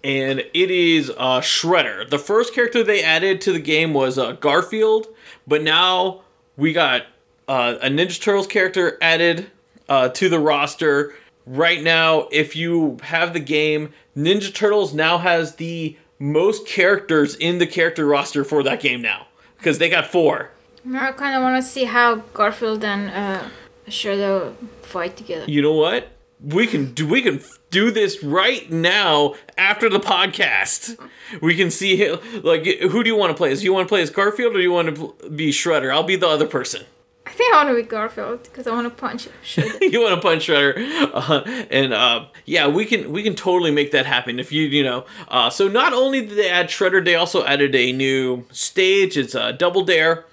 and 0.03 0.39
it 0.53 0.71
is 0.71 1.09
uh, 1.17 1.41
Shredder. 1.41 2.07
The 2.07 2.19
first 2.19 2.53
character 2.53 2.83
they 2.83 3.03
added 3.03 3.41
to 3.41 3.51
the 3.51 3.59
game 3.59 3.93
was 3.93 4.17
uh, 4.17 4.33
Garfield, 4.33 5.07
but 5.47 5.63
now 5.63 6.21
we 6.55 6.73
got 6.73 7.03
uh, 7.47 7.75
a 7.81 7.89
Ninja 7.89 8.21
Turtles 8.21 8.47
character 8.47 8.97
added 9.01 9.49
uh, 9.89 10.09
to 10.09 10.29
the 10.29 10.39
roster. 10.39 11.15
Right 11.45 11.81
now, 11.81 12.27
if 12.31 12.55
you 12.55 12.97
have 13.03 13.33
the 13.33 13.39
game, 13.39 13.93
Ninja 14.15 14.53
Turtles 14.53 14.93
now 14.93 15.17
has 15.17 15.55
the 15.55 15.97
most 16.19 16.67
characters 16.67 17.35
in 17.35 17.57
the 17.57 17.67
character 17.67 18.05
roster 18.05 18.43
for 18.43 18.61
that 18.63 18.79
game 18.79 19.01
now 19.01 19.27
because 19.57 19.79
they 19.79 19.89
got 19.89 20.05
four. 20.05 20.51
I 20.95 21.11
kind 21.11 21.35
of 21.35 21.41
want 21.41 21.61
to 21.63 21.67
see 21.67 21.85
how 21.85 22.15
Garfield 22.33 22.83
and 22.83 23.09
uh, 23.09 23.47
Shredder 23.87 24.53
fight 24.81 25.17
together. 25.17 25.45
You 25.47 25.61
know 25.61 25.73
what? 25.73 26.09
We 26.41 26.67
can 26.67 26.93
do. 26.93 27.07
We 27.07 27.21
can 27.21 27.41
do 27.71 27.91
this 27.91 28.23
right 28.23 28.69
now 28.71 29.35
after 29.57 29.89
the 29.89 29.99
podcast. 29.99 30.97
We 31.41 31.55
can 31.55 31.71
see 31.71 31.97
him, 31.97 32.19
like 32.43 32.65
who 32.65 33.03
do 33.03 33.09
you 33.09 33.15
want 33.15 33.31
to 33.31 33.37
play? 33.37 33.51
Is 33.51 33.63
you 33.63 33.73
want 33.73 33.87
to 33.87 33.89
play 33.89 34.01
as 34.01 34.09
Garfield 34.09 34.53
or 34.53 34.57
do 34.57 34.61
you 34.61 34.71
want 34.71 34.95
to 34.95 35.29
be 35.29 35.49
Shredder? 35.51 35.91
I'll 35.91 36.03
be 36.03 36.15
the 36.15 36.27
other 36.27 36.47
person. 36.47 36.85
I 37.25 37.31
think 37.31 37.53
I 37.53 37.57
want 37.57 37.75
to 37.75 37.83
be 37.83 37.87
Garfield 37.87 38.43
because 38.43 38.67
I 38.67 38.71
want 38.71 38.87
to 38.87 38.95
punch 38.95 39.27
Shredder. 39.43 39.81
you 39.91 39.99
want 39.99 40.15
to 40.15 40.21
punch 40.21 40.47
Shredder, 40.47 40.75
uh, 41.13 41.41
and 41.69 41.93
uh, 41.93 42.27
yeah, 42.45 42.67
we 42.67 42.85
can 42.85 43.11
we 43.11 43.23
can 43.23 43.35
totally 43.35 43.71
make 43.71 43.91
that 43.91 44.05
happen 44.05 44.39
if 44.39 44.51
you 44.51 44.63
you 44.63 44.83
know. 44.83 45.05
Uh, 45.27 45.49
so 45.49 45.67
not 45.67 45.91
only 45.91 46.21
did 46.21 46.37
they 46.37 46.49
add 46.49 46.67
Shredder, 46.67 47.03
they 47.03 47.15
also 47.15 47.43
added 47.45 47.75
a 47.75 47.91
new 47.91 48.45
stage. 48.51 49.17
It's 49.17 49.35
a 49.35 49.51
Double 49.51 49.83
Dare. 49.83 50.25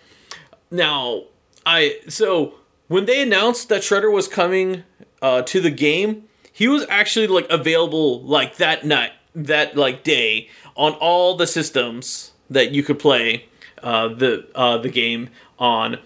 Now 0.71 1.25
I 1.67 1.99
so 2.09 2.55
when 2.89 3.07
they 3.07 3.23
announced 3.23 3.69
that 3.69 3.83
Shredder 3.83 4.13
was 4.13 4.29
coming 4.29 4.85
uh, 5.23 5.43
to 5.43 5.61
the 5.61 5.71
game, 5.71 6.25
he 6.53 6.69
was 6.69 6.87
actually 6.89 7.27
like 7.27 7.47
available 7.51 8.23
like 8.23 8.57
that 8.57 8.85
night, 8.85 9.13
that 9.35 9.77
like 9.77 10.05
day 10.05 10.49
on 10.77 10.93
all 10.95 11.37
the 11.37 11.47
systems 11.47 12.33
that 12.51 12.73
you 12.73 12.83
could 12.83 12.99
play 12.99 13.47
uh, 13.83 14.09
the 14.09 14.47
uh, 14.55 14.79
the 14.79 14.89
game 14.89 15.31
on. 15.59 15.99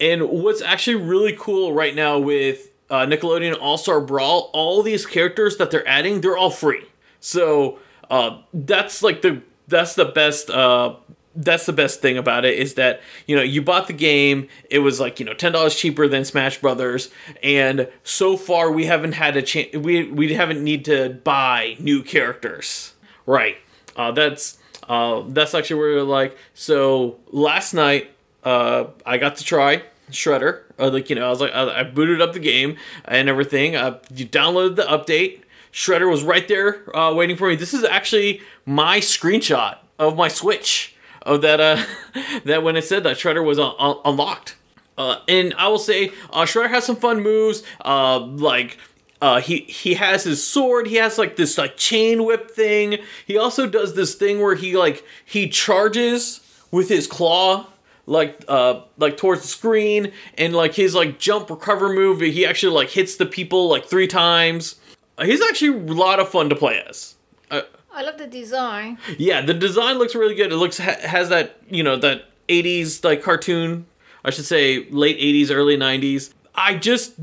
And 0.00 0.28
what's 0.28 0.60
actually 0.60 0.96
really 0.96 1.36
cool 1.38 1.72
right 1.72 1.94
now 1.94 2.18
with 2.18 2.70
uh, 2.90 3.06
Nickelodeon 3.06 3.56
All 3.60 3.78
Star 3.78 4.00
Brawl, 4.00 4.50
all 4.52 4.82
these 4.82 5.06
characters 5.06 5.56
that 5.56 5.70
they're 5.70 5.86
adding, 5.86 6.20
they're 6.20 6.36
all 6.36 6.50
free. 6.50 6.84
So 7.20 7.78
uh, 8.10 8.42
that's 8.52 9.02
like 9.02 9.22
the 9.22 9.42
that's 9.68 9.94
the 9.94 10.04
best 10.04 10.50
uh, 10.50 10.96
that's 11.36 11.66
the 11.66 11.72
best 11.72 12.00
thing 12.00 12.16
about 12.16 12.44
it 12.44 12.58
is 12.58 12.74
that 12.74 13.00
you 13.26 13.34
know 13.34 13.42
you 13.42 13.60
bought 13.60 13.86
the 13.86 13.92
game 13.92 14.48
it 14.70 14.78
was 14.78 15.00
like 15.00 15.18
you 15.18 15.26
know 15.26 15.34
$10 15.34 15.76
cheaper 15.76 16.06
than 16.06 16.24
smash 16.24 16.60
brothers 16.60 17.10
and 17.42 17.88
so 18.02 18.36
far 18.36 18.70
we 18.70 18.86
haven't 18.86 19.12
had 19.12 19.36
a 19.36 19.42
chance 19.42 19.74
we 19.74 20.04
we 20.10 20.34
haven't 20.34 20.62
need 20.62 20.84
to 20.84 21.20
buy 21.24 21.76
new 21.78 22.02
characters. 22.02 22.94
Right. 23.26 23.56
Uh, 23.96 24.12
that's 24.12 24.58
uh, 24.88 25.22
that's 25.28 25.54
actually 25.54 25.80
where 25.80 25.94
we're 25.94 26.02
like. 26.02 26.36
So 26.54 27.18
last 27.30 27.74
night 27.74 28.10
uh, 28.44 28.86
i 29.06 29.16
got 29.16 29.36
to 29.36 29.44
try 29.44 29.82
shredder. 30.10 30.62
Uh, 30.78 30.90
like 30.90 31.08
you 31.08 31.16
know 31.16 31.26
i 31.26 31.30
was 31.30 31.40
like 31.40 31.52
I, 31.52 31.82
booted 31.84 32.20
up 32.20 32.32
the 32.32 32.40
game 32.40 32.76
and 33.04 33.28
everything. 33.28 33.76
Uh, 33.76 33.98
you 34.14 34.26
downloaded 34.26 34.76
the 34.76 34.82
update. 34.82 35.40
Shredder 35.72 36.08
was 36.08 36.22
right 36.22 36.46
there 36.46 36.96
uh, 36.96 37.12
waiting 37.12 37.36
for 37.36 37.48
me. 37.48 37.56
This 37.56 37.74
is 37.74 37.82
actually 37.82 38.40
my 38.64 39.00
screenshot 39.00 39.78
of 39.98 40.16
my 40.16 40.28
switch 40.28 40.93
of 41.24 41.42
that 41.42 41.60
uh 41.60 41.82
that 42.44 42.62
when 42.62 42.76
it 42.76 42.84
said 42.84 43.02
that 43.04 43.16
Shredder 43.16 43.44
was 43.44 43.58
un- 43.58 43.74
un- 43.78 43.98
unlocked. 44.04 44.56
Uh, 44.96 45.18
and 45.26 45.52
I 45.58 45.66
will 45.66 45.78
say, 45.78 46.12
uh, 46.32 46.44
Shredder 46.44 46.70
has 46.70 46.84
some 46.84 46.94
fun 46.94 47.20
moves. 47.20 47.64
Uh, 47.84 48.20
like 48.20 48.78
uh, 49.20 49.40
he 49.40 49.60
he 49.60 49.94
has 49.94 50.22
his 50.24 50.46
sword. 50.46 50.86
He 50.86 50.96
has 50.96 51.18
like 51.18 51.36
this 51.36 51.58
like 51.58 51.76
chain 51.76 52.24
whip 52.24 52.50
thing. 52.50 52.98
He 53.26 53.36
also 53.36 53.66
does 53.66 53.94
this 53.94 54.14
thing 54.14 54.40
where 54.40 54.54
he 54.54 54.76
like 54.76 55.02
he 55.24 55.48
charges 55.48 56.40
with 56.70 56.88
his 56.88 57.06
claw 57.06 57.66
like 58.06 58.44
uh 58.48 58.82
like 58.98 59.16
towards 59.16 59.42
the 59.42 59.48
screen 59.48 60.12
and 60.36 60.54
like 60.54 60.74
his 60.74 60.94
like 60.94 61.18
jump 61.18 61.48
recover 61.48 61.88
move 61.88 62.20
he 62.20 62.44
actually 62.44 62.74
like 62.74 62.90
hits 62.90 63.16
the 63.16 63.24
people 63.24 63.68
like 63.68 63.86
three 63.86 64.06
times 64.06 64.76
uh, 65.16 65.24
he's 65.24 65.40
actually 65.40 65.68
a 65.68 65.94
lot 65.94 66.20
of 66.20 66.28
fun 66.28 66.48
to 66.48 66.54
play 66.54 66.82
as 66.86 67.14
uh, 67.50 67.62
I 67.94 68.02
love 68.02 68.18
the 68.18 68.26
design. 68.26 68.98
Yeah, 69.18 69.40
the 69.40 69.54
design 69.54 69.98
looks 69.98 70.14
really 70.14 70.34
good. 70.34 70.52
It 70.52 70.56
looks 70.56 70.78
ha- 70.78 70.96
has 71.00 71.28
that 71.28 71.56
you 71.70 71.82
know 71.82 71.96
that 71.96 72.24
'80s 72.48 73.04
like 73.04 73.22
cartoon. 73.22 73.86
I 74.24 74.30
should 74.30 74.46
say 74.46 74.88
late 74.90 75.18
'80s, 75.18 75.50
early 75.54 75.76
'90s. 75.76 76.32
I 76.56 76.76
just, 76.76 77.14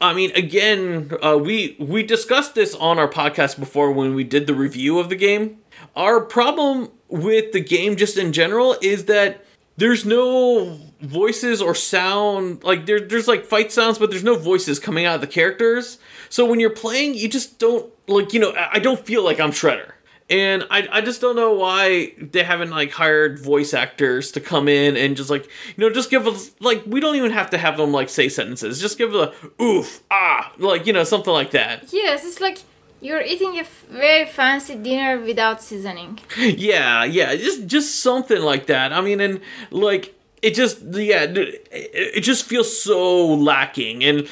I 0.00 0.12
mean, 0.14 0.32
again, 0.34 1.12
uh, 1.22 1.38
we 1.38 1.76
we 1.78 2.02
discussed 2.02 2.54
this 2.54 2.74
on 2.74 2.98
our 2.98 3.08
podcast 3.08 3.58
before 3.58 3.92
when 3.92 4.14
we 4.14 4.24
did 4.24 4.46
the 4.46 4.54
review 4.54 4.98
of 4.98 5.08
the 5.08 5.16
game. 5.16 5.58
Our 5.94 6.20
problem 6.20 6.90
with 7.08 7.52
the 7.52 7.60
game, 7.60 7.96
just 7.96 8.16
in 8.16 8.32
general, 8.32 8.76
is 8.82 9.04
that 9.06 9.44
there's 9.76 10.04
no 10.04 10.78
voices 11.00 11.60
or 11.60 11.74
sound 11.74 12.62
like 12.62 12.86
there, 12.86 13.00
there's 13.00 13.26
like 13.26 13.44
fight 13.44 13.72
sounds 13.72 13.98
but 13.98 14.10
there's 14.10 14.22
no 14.22 14.36
voices 14.36 14.78
coming 14.78 15.04
out 15.04 15.16
of 15.16 15.20
the 15.20 15.26
characters 15.26 15.98
so 16.28 16.46
when 16.46 16.60
you're 16.60 16.70
playing 16.70 17.14
you 17.14 17.28
just 17.28 17.58
don't 17.58 17.90
like 18.12 18.32
you 18.32 18.40
know 18.40 18.52
i 18.72 18.78
don't 18.78 19.04
feel 19.06 19.24
like 19.24 19.40
i'm 19.40 19.50
shredder. 19.50 19.92
And 20.30 20.64
I, 20.70 20.88
I 20.90 21.00
just 21.02 21.20
don't 21.20 21.36
know 21.36 21.52
why 21.52 22.14
they 22.18 22.42
haven't 22.42 22.70
like 22.70 22.90
hired 22.90 23.38
voice 23.38 23.74
actors 23.74 24.32
to 24.32 24.40
come 24.40 24.66
in 24.66 24.96
and 24.96 25.14
just 25.14 25.28
like 25.28 25.44
you 25.76 25.84
know 25.84 25.90
just 25.90 26.08
give 26.08 26.26
us 26.26 26.52
like 26.58 26.82
we 26.86 27.00
don't 27.00 27.16
even 27.16 27.32
have 27.32 27.50
to 27.50 27.58
have 27.58 27.76
them 27.76 27.92
like 27.92 28.08
say 28.08 28.30
sentences. 28.30 28.80
Just 28.80 28.96
give 28.96 29.14
a 29.14 29.34
oof 29.60 30.02
ah 30.10 30.50
like 30.58 30.86
you 30.86 30.92
know 30.94 31.04
something 31.04 31.32
like 31.32 31.50
that. 31.50 31.92
Yes 31.92 32.24
it's 32.24 32.40
like 32.40 32.58
you're 33.02 33.20
eating 33.20 33.58
a 33.58 33.64
very 33.90 34.24
fancy 34.24 34.76
dinner 34.76 35.20
without 35.20 35.62
seasoning. 35.62 36.18
Yeah 36.38 37.04
yeah 37.04 37.36
just 37.36 37.66
just 37.66 38.00
something 38.00 38.40
like 38.40 38.66
that. 38.66 38.92
I 38.92 39.02
mean 39.02 39.20
and 39.20 39.40
like 39.70 40.14
it 40.40 40.54
just 40.54 40.80
yeah 40.92 41.26
it 41.28 42.20
just 42.22 42.46
feels 42.46 42.70
so 42.82 43.26
lacking. 43.34 44.02
And 44.02 44.28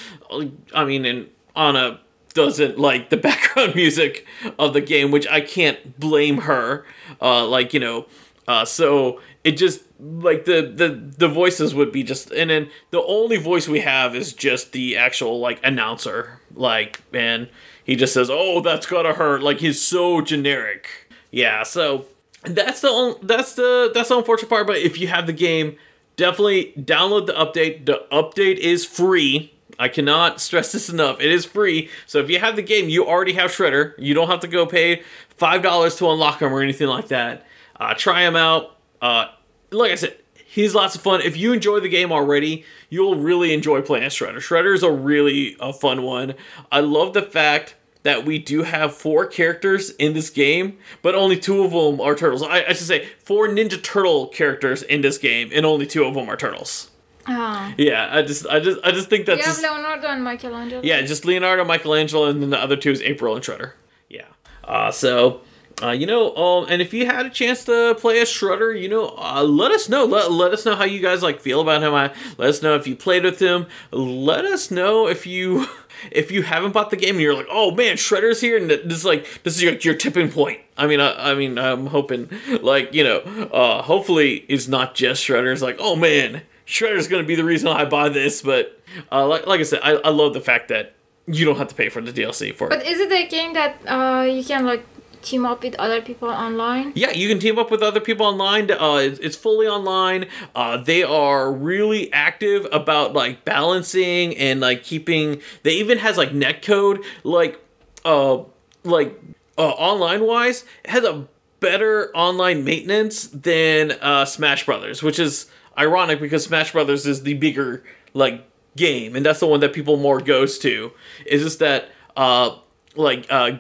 i 0.75 0.84
mean 0.87 1.04
and 1.04 1.28
on 1.54 1.76
a 1.76 2.00
doesn't 2.34 2.78
like 2.78 3.10
the 3.10 3.16
background 3.28 3.75
music 3.75 4.26
of 4.58 4.72
the 4.72 4.80
game, 4.80 5.10
which 5.10 5.26
I 5.28 5.40
can't 5.40 5.99
blame 5.99 6.38
her. 6.38 6.84
Uh, 7.20 7.46
like 7.46 7.75
you 7.75 7.80
know, 7.80 8.06
uh, 8.49 8.64
so 8.64 9.20
it 9.44 9.52
just 9.52 9.82
like 10.00 10.44
the 10.44 10.62
the 10.62 10.88
the 10.88 11.28
voices 11.28 11.75
would 11.75 11.92
be 11.92 12.02
just, 12.02 12.30
and 12.30 12.50
then 12.50 12.70
the 12.90 13.02
only 13.02 13.37
voice 13.37 13.68
we 13.68 13.80
have 13.80 14.14
is 14.14 14.32
just 14.32 14.72
the 14.72 14.96
actual 14.96 15.40
like 15.40 15.60
announcer, 15.64 16.40
like 16.54 17.00
and 17.12 17.49
he 17.84 17.96
just 17.96 18.14
says, 18.14 18.30
"Oh, 18.30 18.60
that's 18.60 18.87
gotta 18.87 19.12
hurt." 19.14 19.42
Like 19.42 19.58
he's 19.58 19.80
so 19.80 20.20
generic. 20.20 20.88
Yeah, 21.30 21.62
so 21.62 22.06
that's 22.42 22.80
the 22.80 23.18
that's 23.22 23.54
the 23.54 23.90
that's 23.94 24.08
the 24.08 24.18
unfortunate 24.18 24.49
part. 24.49 24.66
But 24.66 24.78
if 24.78 24.99
you 24.99 25.08
have 25.08 25.26
the 25.26 25.32
game, 25.32 25.76
definitely 26.16 26.72
download 26.78 27.26
the 27.26 27.32
update. 27.32 27.87
The 27.87 28.04
update 28.12 28.56
is 28.56 28.84
free 28.84 29.52
I 29.80 29.88
cannot 29.88 30.42
stress 30.42 30.72
this 30.72 30.90
enough. 30.90 31.20
It 31.20 31.30
is 31.32 31.46
free. 31.46 31.88
So 32.06 32.18
if 32.18 32.28
you 32.28 32.38
have 32.38 32.54
the 32.54 32.62
game, 32.62 32.90
you 32.90 33.06
already 33.06 33.32
have 33.32 33.50
Shredder. 33.50 33.94
You 33.96 34.12
don't 34.12 34.28
have 34.28 34.40
to 34.40 34.46
go 34.46 34.66
pay 34.66 35.02
$5 35.38 35.99
to 35.99 36.10
unlock 36.10 36.42
him 36.42 36.52
or 36.52 36.60
anything 36.60 36.87
like 36.87 37.08
that. 37.08 37.46
Uh, 37.76 37.94
try 37.94 38.20
him 38.20 38.37
out. 38.37 38.76
Uh, 39.00 39.28
like 39.70 39.90
I 39.90 39.94
said, 39.94 40.18
he's 40.34 40.75
lots 40.75 40.94
of 40.94 41.00
fun. 41.00 41.22
If 41.22 41.38
you 41.38 41.54
enjoy 41.54 41.80
the 41.80 41.88
game 41.88 42.12
already, 42.12 42.66
you'll 42.90 43.16
really 43.16 43.54
enjoy 43.54 43.80
playing 43.80 44.10
Shredder. 44.10 44.37
Shredder 44.37 44.75
is 44.75 44.82
a 44.82 44.92
really 44.92 45.56
a 45.60 45.72
fun 45.72 46.02
one. 46.02 46.34
I 46.70 46.80
love 46.80 47.14
the 47.14 47.22
fact 47.22 47.75
that 48.02 48.26
we 48.26 48.38
do 48.38 48.64
have 48.64 48.94
four 48.94 49.25
characters 49.25 49.90
in 49.92 50.12
this 50.12 50.28
game, 50.28 50.76
but 51.00 51.14
only 51.14 51.38
two 51.38 51.62
of 51.64 51.70
them 51.70 52.02
are 52.02 52.14
turtles. 52.14 52.42
I, 52.42 52.64
I 52.64 52.72
should 52.75 52.87
say 52.87 53.06
four 53.25 53.49
Ninja 53.49 53.82
Turtle 53.82 54.28
characters 54.28 54.82
in 54.82 55.00
this 55.00 55.16
game, 55.16 55.50
and 55.54 55.64
only 55.64 55.87
two 55.87 56.04
of 56.04 56.12
them 56.12 56.28
are 56.28 56.37
turtles. 56.37 56.89
Oh. 57.28 57.74
Yeah, 57.76 58.08
I 58.10 58.22
just, 58.22 58.46
I 58.46 58.60
just, 58.60 58.78
I 58.84 58.92
just 58.92 59.08
think 59.08 59.26
that's. 59.26 59.38
You 59.38 59.44
have 59.44 59.54
just, 59.54 59.62
Leonardo 59.62 60.08
and 60.08 60.24
Michelangelo. 60.24 60.82
Yeah, 60.82 61.02
just 61.02 61.24
Leonardo, 61.24 61.64
Michelangelo, 61.64 62.26
and 62.26 62.42
then 62.42 62.50
the 62.50 62.58
other 62.58 62.76
two 62.76 62.90
is 62.90 63.02
April 63.02 63.34
and 63.34 63.44
Shredder. 63.44 63.72
Yeah. 64.08 64.26
Uh, 64.64 64.90
so 64.90 65.42
uh, 65.82 65.92
you 65.92 66.06
know, 66.06 66.34
um, 66.36 66.66
and 66.68 66.82
if 66.82 66.92
you 66.92 67.06
had 67.06 67.26
a 67.26 67.30
chance 67.30 67.64
to 67.64 67.94
play 67.98 68.20
a 68.20 68.24
Shredder, 68.24 68.78
you 68.78 68.88
know, 68.88 69.14
uh, 69.16 69.42
let 69.42 69.70
us 69.70 69.88
know. 69.88 70.04
Let, 70.04 70.30
let 70.30 70.52
us 70.52 70.66
know 70.66 70.74
how 70.74 70.84
you 70.84 71.00
guys 71.00 71.22
like 71.22 71.40
feel 71.40 71.60
about 71.60 71.82
him. 71.82 71.94
I, 71.94 72.12
let 72.36 72.50
us 72.50 72.62
know 72.62 72.74
if 72.74 72.86
you 72.86 72.94
played 72.94 73.24
with 73.24 73.38
him. 73.38 73.66
Let 73.90 74.44
us 74.44 74.70
know 74.70 75.06
if 75.06 75.26
you 75.26 75.66
if 76.10 76.30
you 76.30 76.42
haven't 76.42 76.72
bought 76.72 76.90
the 76.90 76.96
game 76.96 77.14
and 77.14 77.20
you're 77.22 77.34
like, 77.34 77.48
oh 77.50 77.70
man, 77.70 77.96
Shredder's 77.96 78.40
here, 78.40 78.56
and 78.56 78.68
this 78.70 78.98
is 78.98 79.04
like 79.04 79.42
this 79.42 79.56
is 79.56 79.62
your, 79.62 79.74
your 79.74 79.94
tipping 79.94 80.30
point. 80.30 80.60
I 80.76 80.86
mean, 80.86 81.00
I, 81.00 81.32
I 81.32 81.34
mean, 81.34 81.58
I'm 81.58 81.86
hoping 81.86 82.30
like 82.60 82.92
you 82.92 83.04
know, 83.04 83.18
uh, 83.52 83.82
hopefully 83.82 84.44
it's 84.48 84.68
not 84.68 84.94
just 84.94 85.26
Shredder. 85.26 85.52
It's 85.52 85.62
like, 85.62 85.76
oh 85.78 85.96
man, 85.96 86.42
Shredder's 86.70 87.08
gonna 87.08 87.24
be 87.24 87.34
the 87.34 87.44
reason 87.44 87.68
I 87.68 87.84
buy 87.84 88.08
this. 88.08 88.42
But 88.42 88.80
uh, 89.10 89.26
like 89.26 89.46
like 89.46 89.60
I 89.60 89.64
said, 89.64 89.80
I, 89.82 89.92
I 89.92 90.10
love 90.10 90.34
the 90.34 90.40
fact 90.40 90.68
that 90.68 90.94
you 91.26 91.44
don't 91.44 91.58
have 91.58 91.68
to 91.68 91.74
pay 91.74 91.88
for 91.88 92.00
the 92.00 92.12
DLC 92.12 92.54
for 92.54 92.68
but 92.68 92.78
it. 92.78 92.84
But 92.84 92.92
is 92.92 93.00
it 93.00 93.12
a 93.12 93.26
game 93.28 93.54
that 93.54 93.76
uh, 93.86 94.22
you 94.22 94.44
can 94.44 94.64
like 94.64 94.86
team 95.22 95.44
up 95.44 95.62
with 95.62 95.74
other 95.76 96.00
people 96.00 96.28
online? 96.28 96.92
Yeah, 96.94 97.10
you 97.10 97.28
can 97.28 97.40
team 97.40 97.58
up 97.58 97.70
with 97.70 97.82
other 97.82 98.00
people 98.00 98.24
online. 98.24 98.70
Uh, 98.70 98.96
it's, 99.02 99.18
it's 99.18 99.36
fully 99.36 99.66
online. 99.66 100.26
Uh, 100.54 100.76
they 100.76 101.02
are 101.02 101.52
really 101.52 102.12
active 102.12 102.66
about 102.72 103.12
like 103.12 103.44
balancing 103.44 104.36
and 104.36 104.60
like 104.60 104.84
keeping. 104.84 105.42
They 105.64 105.72
even 105.72 105.98
has 105.98 106.16
like 106.16 106.32
net 106.32 106.62
code, 106.62 107.04
like 107.24 107.60
uh, 108.04 108.44
like 108.84 109.20
uh, 109.58 109.70
online 109.70 110.24
wise, 110.24 110.64
has 110.84 111.04
a 111.04 111.26
better 111.58 112.10
online 112.16 112.64
maintenance 112.64 113.26
than 113.28 113.92
uh, 114.00 114.24
Smash 114.24 114.64
Brothers, 114.66 115.02
which 115.02 115.18
is 115.18 115.50
ironic 115.78 116.20
because 116.20 116.44
Smash 116.44 116.72
Brothers 116.72 117.06
is 117.06 117.22
the 117.22 117.34
bigger 117.34 117.84
like 118.14 118.44
game, 118.76 119.16
and 119.16 119.24
that's 119.24 119.40
the 119.40 119.46
one 119.46 119.60
that 119.60 119.72
people 119.72 119.96
more 119.96 120.20
goes 120.20 120.58
to. 120.60 120.92
Is 121.26 121.42
just 121.42 121.58
that 121.60 121.90
uh 122.16 122.56
like 122.96 123.26
uh 123.30 123.52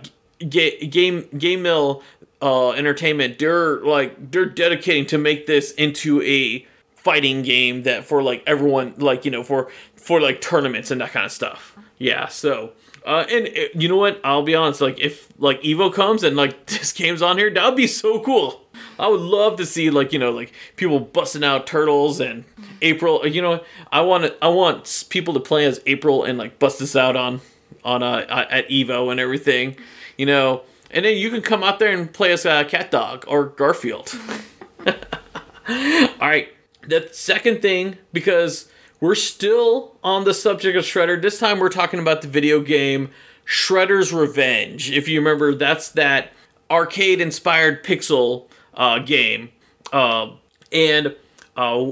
Ga- 0.48 0.86
game 0.86 1.24
GameMill 1.34 2.02
uh, 2.40 2.70
entertainment 2.70 3.38
they're 3.38 3.80
like 3.84 4.30
they're 4.30 4.46
dedicating 4.46 5.04
to 5.06 5.18
make 5.18 5.46
this 5.46 5.72
into 5.72 6.22
a 6.22 6.66
fighting 6.94 7.42
game 7.42 7.82
that 7.82 8.04
for 8.04 8.22
like 8.22 8.42
everyone 8.46 8.94
like 8.96 9.26
you 9.26 9.30
know 9.30 9.42
for 9.42 9.70
for 9.96 10.20
like 10.20 10.40
tournaments 10.40 10.90
and 10.90 11.00
that 11.02 11.12
kind 11.12 11.26
of 11.26 11.32
stuff. 11.32 11.76
Yeah 11.98 12.28
so 12.28 12.72
uh, 13.04 13.26
and 13.30 13.48
it, 13.48 13.70
uh, 13.74 13.78
you 13.78 13.88
know 13.88 13.96
what? 13.96 14.18
I'll 14.24 14.42
be 14.42 14.54
honest 14.54 14.80
like 14.80 14.98
if 14.98 15.28
like 15.38 15.60
evo 15.60 15.92
comes 15.92 16.22
and 16.22 16.36
like 16.36 16.64
this 16.66 16.92
game's 16.92 17.20
on 17.20 17.36
here 17.36 17.50
that 17.50 17.64
would 17.66 17.76
be 17.76 17.86
so 17.86 18.20
cool 18.20 18.64
i 18.98 19.08
would 19.08 19.20
love 19.20 19.56
to 19.56 19.66
see 19.66 19.90
like 19.90 20.12
you 20.12 20.18
know 20.18 20.30
like 20.30 20.52
people 20.76 21.00
busting 21.00 21.44
out 21.44 21.66
turtles 21.66 22.20
and 22.20 22.44
april 22.82 23.26
you 23.26 23.42
know 23.42 23.62
i 23.92 24.00
want 24.00 24.32
i 24.42 24.48
want 24.48 25.04
people 25.08 25.34
to 25.34 25.40
play 25.40 25.64
as 25.64 25.80
april 25.86 26.24
and 26.24 26.38
like 26.38 26.58
bust 26.58 26.78
this 26.78 26.94
out 26.94 27.16
on 27.16 27.40
on 27.84 28.02
uh 28.02 28.46
at 28.50 28.68
evo 28.68 29.10
and 29.10 29.18
everything 29.18 29.76
you 30.20 30.26
know, 30.26 30.60
and 30.90 31.06
then 31.06 31.16
you 31.16 31.30
can 31.30 31.40
come 31.40 31.62
out 31.62 31.78
there 31.78 31.90
and 31.90 32.12
play 32.12 32.30
as 32.30 32.44
a 32.44 32.66
CatDog 32.66 33.24
or 33.26 33.46
Garfield. 33.46 34.14
All 34.86 34.94
right, 36.20 36.50
the 36.86 37.08
second 37.10 37.62
thing, 37.62 37.96
because 38.12 38.70
we're 39.00 39.14
still 39.14 39.96
on 40.04 40.24
the 40.24 40.34
subject 40.34 40.76
of 40.76 40.84
Shredder, 40.84 41.22
this 41.22 41.38
time 41.38 41.58
we're 41.58 41.70
talking 41.70 42.00
about 42.00 42.20
the 42.20 42.28
video 42.28 42.60
game 42.60 43.08
Shredder's 43.46 44.12
Revenge. 44.12 44.90
If 44.90 45.08
you 45.08 45.20
remember, 45.20 45.54
that's 45.54 45.88
that 45.92 46.34
arcade 46.70 47.22
inspired 47.22 47.82
pixel 47.82 48.49
uh, 48.74 48.98
game. 48.98 49.50
Uh, 49.92 50.32
and 50.72 51.14
uh, 51.56 51.90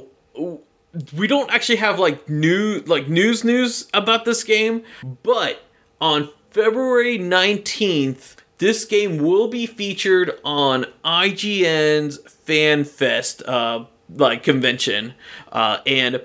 we 1.15 1.27
don't 1.27 1.51
actually 1.51 1.77
have 1.77 1.99
like 1.99 2.29
new 2.29 2.81
like 2.87 3.09
news 3.09 3.45
news 3.45 3.89
about 3.93 4.25
this 4.25 4.45
game, 4.45 4.83
but 5.23 5.63
on 6.01 6.31
February 6.51 7.19
19th, 7.19 8.37
this 8.59 8.85
game 8.85 9.19
will 9.19 9.49
be 9.49 9.67
featured 9.67 10.39
on 10.45 10.87
IGN's 11.05 12.19
FanFest 12.47 13.47
uh, 13.47 13.85
like 14.17 14.43
convention, 14.43 15.15
uh, 15.53 15.79
and 15.87 16.23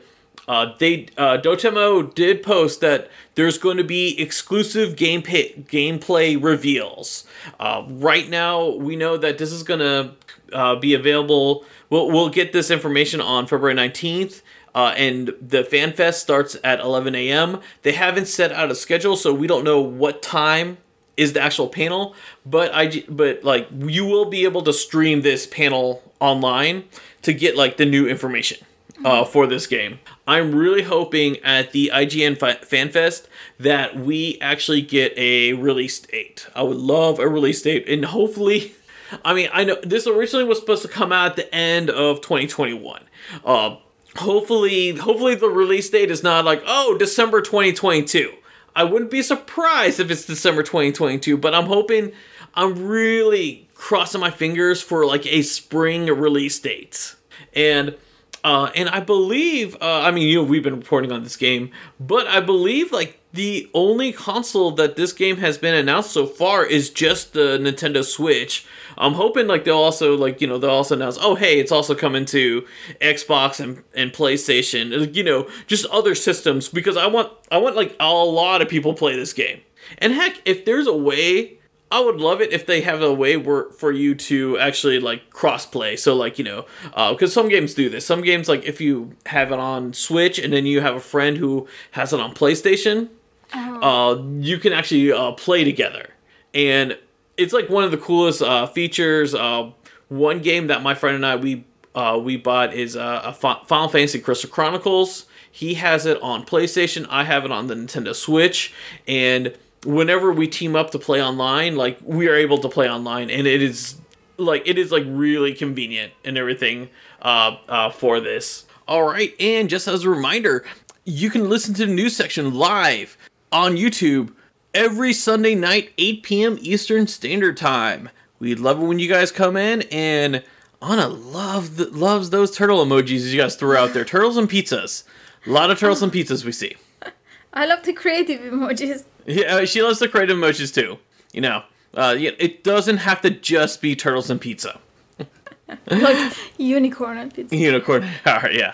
uh, 0.48 0.74
they 0.78 1.08
uh, 1.18 1.38
Dotemu 1.38 2.13
did 2.16 2.44
post 2.44 2.82
that 2.82 3.10
there's 3.36 3.58
going 3.58 3.78
to 3.78 3.84
be 3.84 4.20
exclusive 4.20 4.96
gameplay 4.96 5.66
gameplay 5.66 6.42
reveals. 6.42 7.26
Uh, 7.60 7.84
right 7.88 8.30
now, 8.30 8.70
we 8.70 8.96
know 8.96 9.18
that 9.18 9.38
this 9.38 9.52
is 9.52 9.63
to 9.80 10.13
uh, 10.54 10.76
be 10.76 10.94
available. 10.94 11.66
We'll 11.89 12.10
we'll 12.10 12.30
get 12.30 12.54
this 12.54 12.72
information 12.72 13.22
on 13.22 13.48
February 13.48 13.76
19th. 13.76 14.42
Uh, 14.76 14.92
and 14.98 15.36
the 15.39 15.63
fan 15.63 15.94
fest 15.94 16.20
starts 16.20 16.58
at 16.63 16.80
11 16.80 17.13
a.m. 17.13 17.62
They 17.84 17.92
haven't 17.92 18.26
set 18.28 18.52
out 18.52 18.72
a 18.72 18.76
schedule, 18.76 19.16
so 19.16 19.32
we 19.32 19.46
don't 19.46 19.63
know 19.63 19.80
what 19.80 20.24
time 20.24 20.80
is 21.16 21.34
the 21.34 21.42
actual 21.42 21.68
panel. 21.68 22.16
But 22.46 22.74
I, 22.74 23.04
but 23.08 23.44
like 23.44 23.68
you 23.72 24.06
will 24.06 24.26
be 24.26 24.46
able 24.46 24.63
to 24.63 24.74
stream 24.74 25.22
this 25.22 25.46
panel 25.46 26.02
online 26.20 26.86
to 27.22 27.34
get 27.34 27.56
like 27.56 27.78
the 27.78 27.86
new 27.86 28.08
information 28.08 28.66
uh, 29.04 29.22
mm-hmm. 29.22 29.32
for 29.32 29.48
this 29.48 29.68
game. 29.68 30.00
I'm 30.28 30.56
really 30.56 30.84
hoping 30.84 31.38
at 31.44 31.72
the 31.72 31.92
IGN 31.94 32.66
Fan 32.66 32.89
Fest 32.89 33.28
that 33.60 33.98
we 33.98 34.38
actually 34.42 34.82
get 34.82 35.13
a 35.18 35.54
release 35.54 36.00
date. 36.00 36.48
I 36.56 36.63
would 36.63 36.78
love 36.78 37.20
a 37.20 37.28
release 37.28 37.62
date, 37.62 37.88
and 37.88 38.06
hopefully. 38.06 38.76
I 39.23 39.34
mean, 39.34 39.49
I 39.54 39.63
know 39.63 39.78
this 39.84 40.08
originally 40.08 40.45
was 40.45 40.60
supposed 40.60 40.82
to 40.84 40.88
come 40.88 41.12
out 41.12 41.32
at 41.32 41.36
the 41.36 41.56
end 41.56 41.89
of 41.89 42.21
2021. 42.21 43.04
Uh, 43.43 43.76
hopefully 44.17 44.95
hopefully 44.95 45.36
the 45.36 45.49
release 45.49 45.89
date 45.89 46.12
is 46.12 46.23
not 46.23 46.45
like 46.45 46.62
oh 46.67 46.95
december 46.97 47.41
2022 47.41 48.32
i 48.76 48.84
wouldn't 48.84 49.10
be 49.10 49.21
surprised 49.21 49.99
if 49.99 50.12
it's 50.12 50.26
december 50.26 50.62
2022 50.62 51.36
but 51.36 51.54
i'm 51.54 51.65
hoping 51.65 52.12
i'm 52.54 52.88
really 52.88 53.67
crossing 53.73 54.21
my 54.21 54.30
fingers 54.30 54.82
for 54.82 55.06
like 55.06 55.26
a 55.26 55.41
spring 55.41 56.06
release 56.06 56.60
date 56.60 57.15
and 57.56 57.95
uh 58.43 58.69
and 58.76 58.88
i 58.89 58.99
believe 58.99 59.76
uh, 59.82 60.02
i 60.02 60.12
mean 60.12 60.28
you 60.28 60.36
know 60.36 60.43
we've 60.43 60.63
been 60.63 60.76
reporting 60.78 61.12
on 61.12 61.23
this 61.23 61.36
game 61.36 61.71
but 61.99 62.28
i 62.28 62.39
believe 62.39 62.91
like 62.91 63.19
the 63.34 63.67
only 63.74 64.13
console 64.13 64.72
that 64.72 64.96
this 64.96 65.12
game 65.12 65.38
has 65.38 65.58
been 65.58 65.74
announced 65.74 66.12
so 66.12 66.28
far 66.28 66.63
is 66.63 66.91
just 66.91 67.34
the 67.34 67.58
Nintendo 67.58 68.06
Switch. 68.06 68.65
I'm 68.96 69.13
hoping 69.13 69.48
like 69.48 69.65
they'll 69.65 69.76
also 69.76 70.15
like 70.15 70.39
you 70.39 70.48
know 70.48 70.60
they'll 70.60 70.69
also 70.69 70.96
announce 70.96 71.17
oh 71.19 71.34
hey 71.34 71.60
it's 71.60 71.72
also 71.72 71.96
coming 71.96 72.26
to 72.26 72.65
Xbox 73.02 73.60
and, 73.60 73.84
and 73.96 74.13
PlayStation 74.13 75.15
you 75.15 75.24
know 75.24 75.50
just 75.65 75.88
other 75.88 76.13
systems 76.13 76.69
because 76.69 76.96
I 76.96 77.08
want 77.08 77.32
I 77.52 77.58
want 77.58 77.76
like 77.76 77.96
a 78.00 78.13
lot 78.13 78.62
of 78.62 78.69
people 78.69 78.93
play 78.93 79.15
this 79.15 79.34
game 79.34 79.62
and 79.98 80.13
heck 80.13 80.39
if 80.46 80.63
there's 80.63 80.86
a 80.86 80.96
way 80.96 81.58
I 81.91 82.00
would 82.00 82.17
love 82.17 82.41
it 82.41 82.52
if 82.52 82.65
they 82.65 82.82
have 82.82 83.02
a 83.02 83.13
way 83.13 83.38
where 83.38 83.69
for 83.72 83.91
you 83.91 84.15
to 84.15 84.58
actually 84.58 85.00
like 85.00 85.30
cross 85.30 85.67
play. 85.67 85.96
So 85.96 86.15
like 86.15 86.39
you 86.39 86.43
know, 86.43 86.65
because 86.86 87.32
uh, 87.32 87.41
some 87.41 87.50
games 87.50 87.76
do 87.76 87.88
this. 87.88 88.04
Some 88.04 88.24
games 88.24 88.50
like 88.50 88.63
if 88.63 88.82
you 88.82 89.15
have 89.28 89.52
it 89.52 89.60
on 89.60 89.93
Switch 89.93 90.39
and 90.39 90.52
then 90.52 90.65
you 90.65 90.82
have 90.82 90.96
a 90.96 91.00
friend 91.00 91.38
who 91.38 91.67
has 91.91 92.12
it 92.12 92.19
on 92.19 92.34
PlayStation, 92.34 93.10
oh. 93.56 93.82
uh, 93.82 94.24
you 94.39 94.58
can 94.58 94.74
actually 94.74 95.12
uh, 95.12 95.32
play 95.34 95.63
together, 95.63 96.10
and 96.54 96.98
it's 97.38 97.54
like 97.54 97.70
one 97.70 97.84
of 97.84 97.92
the 97.92 97.98
coolest 97.98 98.42
uh, 98.42 98.68
features. 98.68 99.34
Uh, 99.34 99.72
one 100.10 100.42
game 100.42 100.68
that 100.68 100.84
my 100.84 100.94
friend 100.94 101.16
and 101.16 101.26
I 101.26 101.36
we 101.36 101.66
uh, 101.96 102.20
we 102.24 102.38
bought 102.38 102.74
is 102.74 102.96
uh, 102.96 103.22
a 103.26 103.34
Final 103.34 103.88
Fantasy 103.88 104.20
Crystal 104.20 104.50
Chronicles. 104.50 105.26
He 105.52 105.76
has 105.76 106.06
it 106.06 106.22
on 106.22 106.46
PlayStation. 106.46 107.06
I 107.10 107.24
have 107.26 107.46
it 107.46 107.52
on 107.52 107.68
the 107.68 107.76
Nintendo 107.76 108.16
Switch, 108.16 108.74
and 109.08 109.56
whenever 109.86 110.32
we 110.32 110.48
team 110.48 110.76
up 110.76 110.92
to 110.92 111.00
play 111.00 111.22
online, 111.22 111.76
like 111.76 112.00
we 112.04 112.28
are 112.28 112.36
able 112.36 112.58
to 112.60 112.70
play 112.70 112.89
online, 112.89 113.30
and 113.30 113.46
it 113.48 113.62
is 113.62 113.96
like 114.38 114.63
it 114.66 114.78
is 114.78 114.92
like 114.92 115.04
really 115.08 115.54
convenient 115.54 116.13
and 116.26 116.38
everything 116.38 116.89
uh, 117.22 117.58
uh, 117.68 117.89
for 117.89 118.20
this. 118.20 118.66
All 118.88 119.04
right, 119.04 119.34
and 119.39 119.70
just 119.70 119.88
as 119.88 120.04
a 120.04 120.10
reminder, 120.10 120.66
you 121.06 121.30
can 121.30 121.50
listen 121.50 121.74
to 121.76 121.86
the 121.86 121.94
news 121.94 122.16
section 122.16 122.54
live 122.54 123.18
on 123.54 123.78
YouTube 123.78 124.34
every 124.74 125.13
Sunday 125.13 125.54
night, 125.54 125.94
8 126.00 126.24
p.m. 126.24 126.58
Eastern 126.60 127.06
Standard 127.06 127.56
Time. 127.56 128.10
We'd 128.39 128.60
love 128.60 128.82
it 128.82 128.86
when 128.86 128.98
you 129.00 129.08
guys 129.08 129.32
come 129.32 129.56
in 129.56 129.84
and 129.84 130.44
Anna 130.82 131.08
love 131.08 131.78
the, 131.78 131.86
loves 131.92 132.32
those 132.32 132.52
turtle 132.52 132.84
emojis 132.84 133.32
you 133.32 133.39
guys 133.39 133.56
throw 133.56 133.82
out 133.82 133.94
there. 133.94 134.04
Turtles 134.04 134.38
and 134.38 134.50
pizzas. 134.50 135.04
A 135.46 135.52
lot 135.52 135.70
of 135.70 135.80
turtles 135.80 136.02
and 136.02 136.12
pizzas 136.12 136.44
we 136.44 136.52
see. 136.52 136.76
I 137.54 137.68
love 137.68 137.84
the 137.84 137.94
creative 137.94 138.42
emojis. 138.42 139.06
Yeah, 139.28 139.63
she 139.66 139.84
loves 139.84 140.00
the 140.00 140.10
creative 140.10 140.36
emojis 140.36 140.74
too. 140.74 140.98
You 141.32 141.42
know, 141.42 141.63
uh, 141.94 142.16
it 142.18 142.63
doesn't 142.63 142.98
have 142.98 143.22
to 143.22 143.30
just 143.30 143.82
be 143.82 143.96
turtles 143.96 144.30
and 144.32 144.42
pizza. 144.42 144.80
like 145.88 146.34
unicorn 146.58 147.18
and 147.20 147.34
pizza. 147.34 147.56
Unicorn. 147.56 148.04
All 148.26 148.39
right, 148.39 148.56
yeah, 148.56 148.74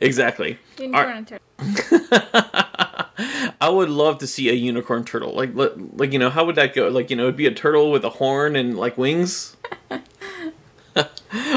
exactly. 0.00 0.58
Unicorn 0.78 1.16
and 1.16 1.26
turtle. 1.26 2.87
I 3.60 3.68
would 3.68 3.90
love 3.90 4.18
to 4.18 4.26
see 4.26 4.48
a 4.48 4.52
unicorn 4.52 5.04
turtle. 5.04 5.34
Like, 5.34 5.50
like 5.54 6.12
you 6.12 6.18
know, 6.18 6.30
how 6.30 6.44
would 6.44 6.56
that 6.56 6.74
go? 6.74 6.88
Like, 6.88 7.10
you 7.10 7.16
know, 7.16 7.24
it'd 7.24 7.36
be 7.36 7.46
a 7.46 7.54
turtle 7.54 7.90
with 7.90 8.04
a 8.04 8.10
horn 8.10 8.56
and 8.56 8.76
like 8.76 8.96
wings. 8.98 9.56
All 9.90 11.04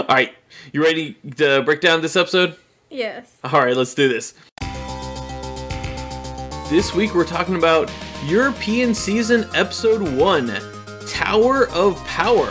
right, 0.10 0.34
you 0.72 0.84
ready 0.84 1.14
to 1.38 1.62
break 1.64 1.82
down 1.82 2.02
this 2.02 2.16
episode? 2.16 2.56
Yes. 2.90 3.38
All 3.44 3.60
right, 3.60 3.76
let's 3.76 3.94
do 3.94 4.10
this. 4.10 4.34
This 6.70 6.94
week 6.94 7.14
we're 7.14 7.26
talking 7.26 7.56
about 7.56 7.92
European 8.26 8.94
Season 8.94 9.46
Episode 9.54 10.02
1 10.02 10.60
Tower 11.08 11.68
of 11.70 11.98
Power. 12.06 12.50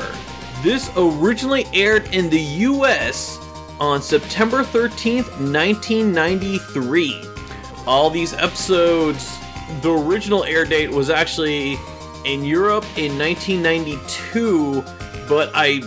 This 0.62 0.90
originally 0.96 1.66
aired 1.72 2.12
in 2.14 2.28
the 2.28 2.40
US 2.40 3.38
on 3.78 4.02
September 4.02 4.62
13th, 4.62 5.30
1993. 5.40 7.29
All 7.90 8.08
these 8.08 8.34
episodes, 8.34 9.36
the 9.82 9.90
original 9.90 10.44
air 10.44 10.64
date 10.64 10.92
was 10.92 11.10
actually 11.10 11.76
in 12.24 12.44
Europe 12.44 12.84
in 12.96 13.18
1992, 13.18 14.84
but 15.28 15.50
I 15.54 15.80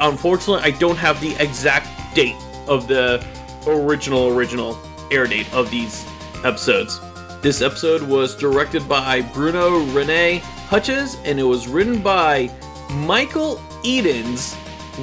unfortunately 0.00 0.62
I 0.64 0.70
don't 0.78 0.96
have 0.96 1.20
the 1.20 1.36
exact 1.38 2.14
date 2.14 2.34
of 2.66 2.88
the 2.88 3.22
original 3.66 4.28
original 4.28 4.78
air 5.12 5.26
date 5.26 5.52
of 5.52 5.70
these 5.70 6.06
episodes. 6.44 6.98
This 7.42 7.60
episode 7.60 8.00
was 8.00 8.34
directed 8.34 8.88
by 8.88 9.20
Bruno 9.20 9.80
Rene 9.92 10.38
Huchez 10.70 11.18
and 11.26 11.38
it 11.38 11.44
was 11.44 11.68
written 11.68 12.00
by 12.00 12.50
Michael 12.90 13.60
Edens, 13.84 14.54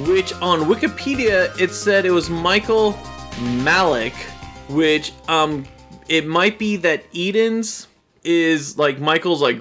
which 0.08 0.32
on 0.42 0.62
Wikipedia 0.62 1.56
it 1.60 1.70
said 1.70 2.04
it 2.04 2.10
was 2.10 2.28
Michael 2.28 2.98
Malik, 3.62 4.14
which 4.66 5.12
um 5.28 5.64
it 6.08 6.26
might 6.26 6.58
be 6.58 6.76
that 6.76 7.04
Edens 7.12 7.86
is 8.24 8.78
like 8.78 8.98
Michael's 8.98 9.42
like 9.42 9.60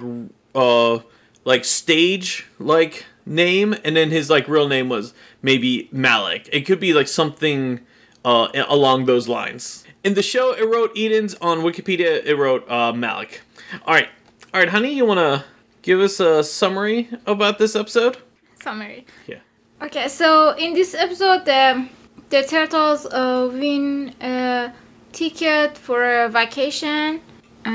uh 0.56 1.00
like 1.46 1.64
stage 1.64 2.46
like 2.60 3.06
name 3.26 3.76
and 3.84 3.96
then 3.96 4.10
his 4.10 4.30
like 4.30 4.48
real 4.48 4.68
name 4.68 4.90
was 4.90 5.14
maybe 5.42 5.90
Malik. 5.92 6.50
It 6.52 6.62
could 6.62 6.80
be 6.80 6.94
like 6.94 7.08
something 7.08 7.80
uh 8.26 8.48
along 8.68 9.06
those 9.06 9.28
lines. 9.28 9.86
In 10.04 10.14
the 10.14 10.24
show 10.24 10.54
it 10.54 10.64
wrote 10.68 10.96
Edens 10.96 11.36
on 11.42 11.60
Wikipedia 11.60 12.24
it 12.26 12.36
wrote 12.36 12.70
uh 12.70 12.94
Malik. 12.94 13.42
All 13.86 13.94
right. 13.94 14.10
All 14.54 14.62
right, 14.62 14.70
honey, 14.70 14.94
you 14.94 15.06
want 15.06 15.20
to 15.20 15.46
give 15.82 16.00
us 16.00 16.20
a 16.20 16.42
summary 16.44 17.10
about 17.26 17.60
this 17.60 17.76
episode? 17.76 18.18
Summary. 18.62 19.06
Yeah. 19.28 19.40
Okay, 19.82 20.08
so 20.08 20.56
in 20.58 20.74
this 20.74 20.96
episode, 20.96 21.46
the 21.46 21.88
the 22.30 22.44
turtles 22.44 23.06
uh, 23.06 23.50
win 23.52 24.16
a 24.22 24.74
ticket 25.18 25.78
for 25.78 26.24
a 26.26 26.30
vacation, 26.30 27.20
uh, 27.66 27.70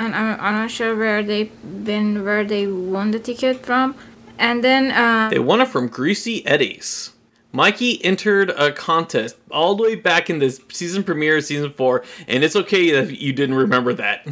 and 0.00 0.14
I'm, 0.14 0.40
I'm 0.40 0.54
not 0.54 0.70
sure 0.70 0.96
where 0.96 1.22
they 1.24 1.44
been 1.82 2.24
where 2.24 2.44
they 2.44 2.68
won 2.68 3.10
the 3.10 3.18
ticket 3.18 3.66
from, 3.66 3.96
and 4.38 4.62
then 4.62 4.92
um, 4.92 5.30
They 5.30 5.40
won 5.40 5.60
it 5.60 5.68
from 5.68 5.88
Greasy 5.88 6.46
Eddies. 6.46 7.10
Mikey 7.50 8.04
entered 8.04 8.50
a 8.50 8.72
contest 8.72 9.36
all 9.50 9.74
the 9.74 9.82
way 9.82 9.94
back 9.96 10.30
in 10.30 10.38
the 10.38 10.50
season 10.72 11.02
premiere 11.02 11.40
season 11.40 11.72
four, 11.72 12.04
and 12.28 12.44
it's 12.44 12.56
okay 12.56 12.92
that 12.92 13.20
you 13.20 13.32
didn't 13.32 13.56
remember 13.56 13.92
that. 13.94 14.26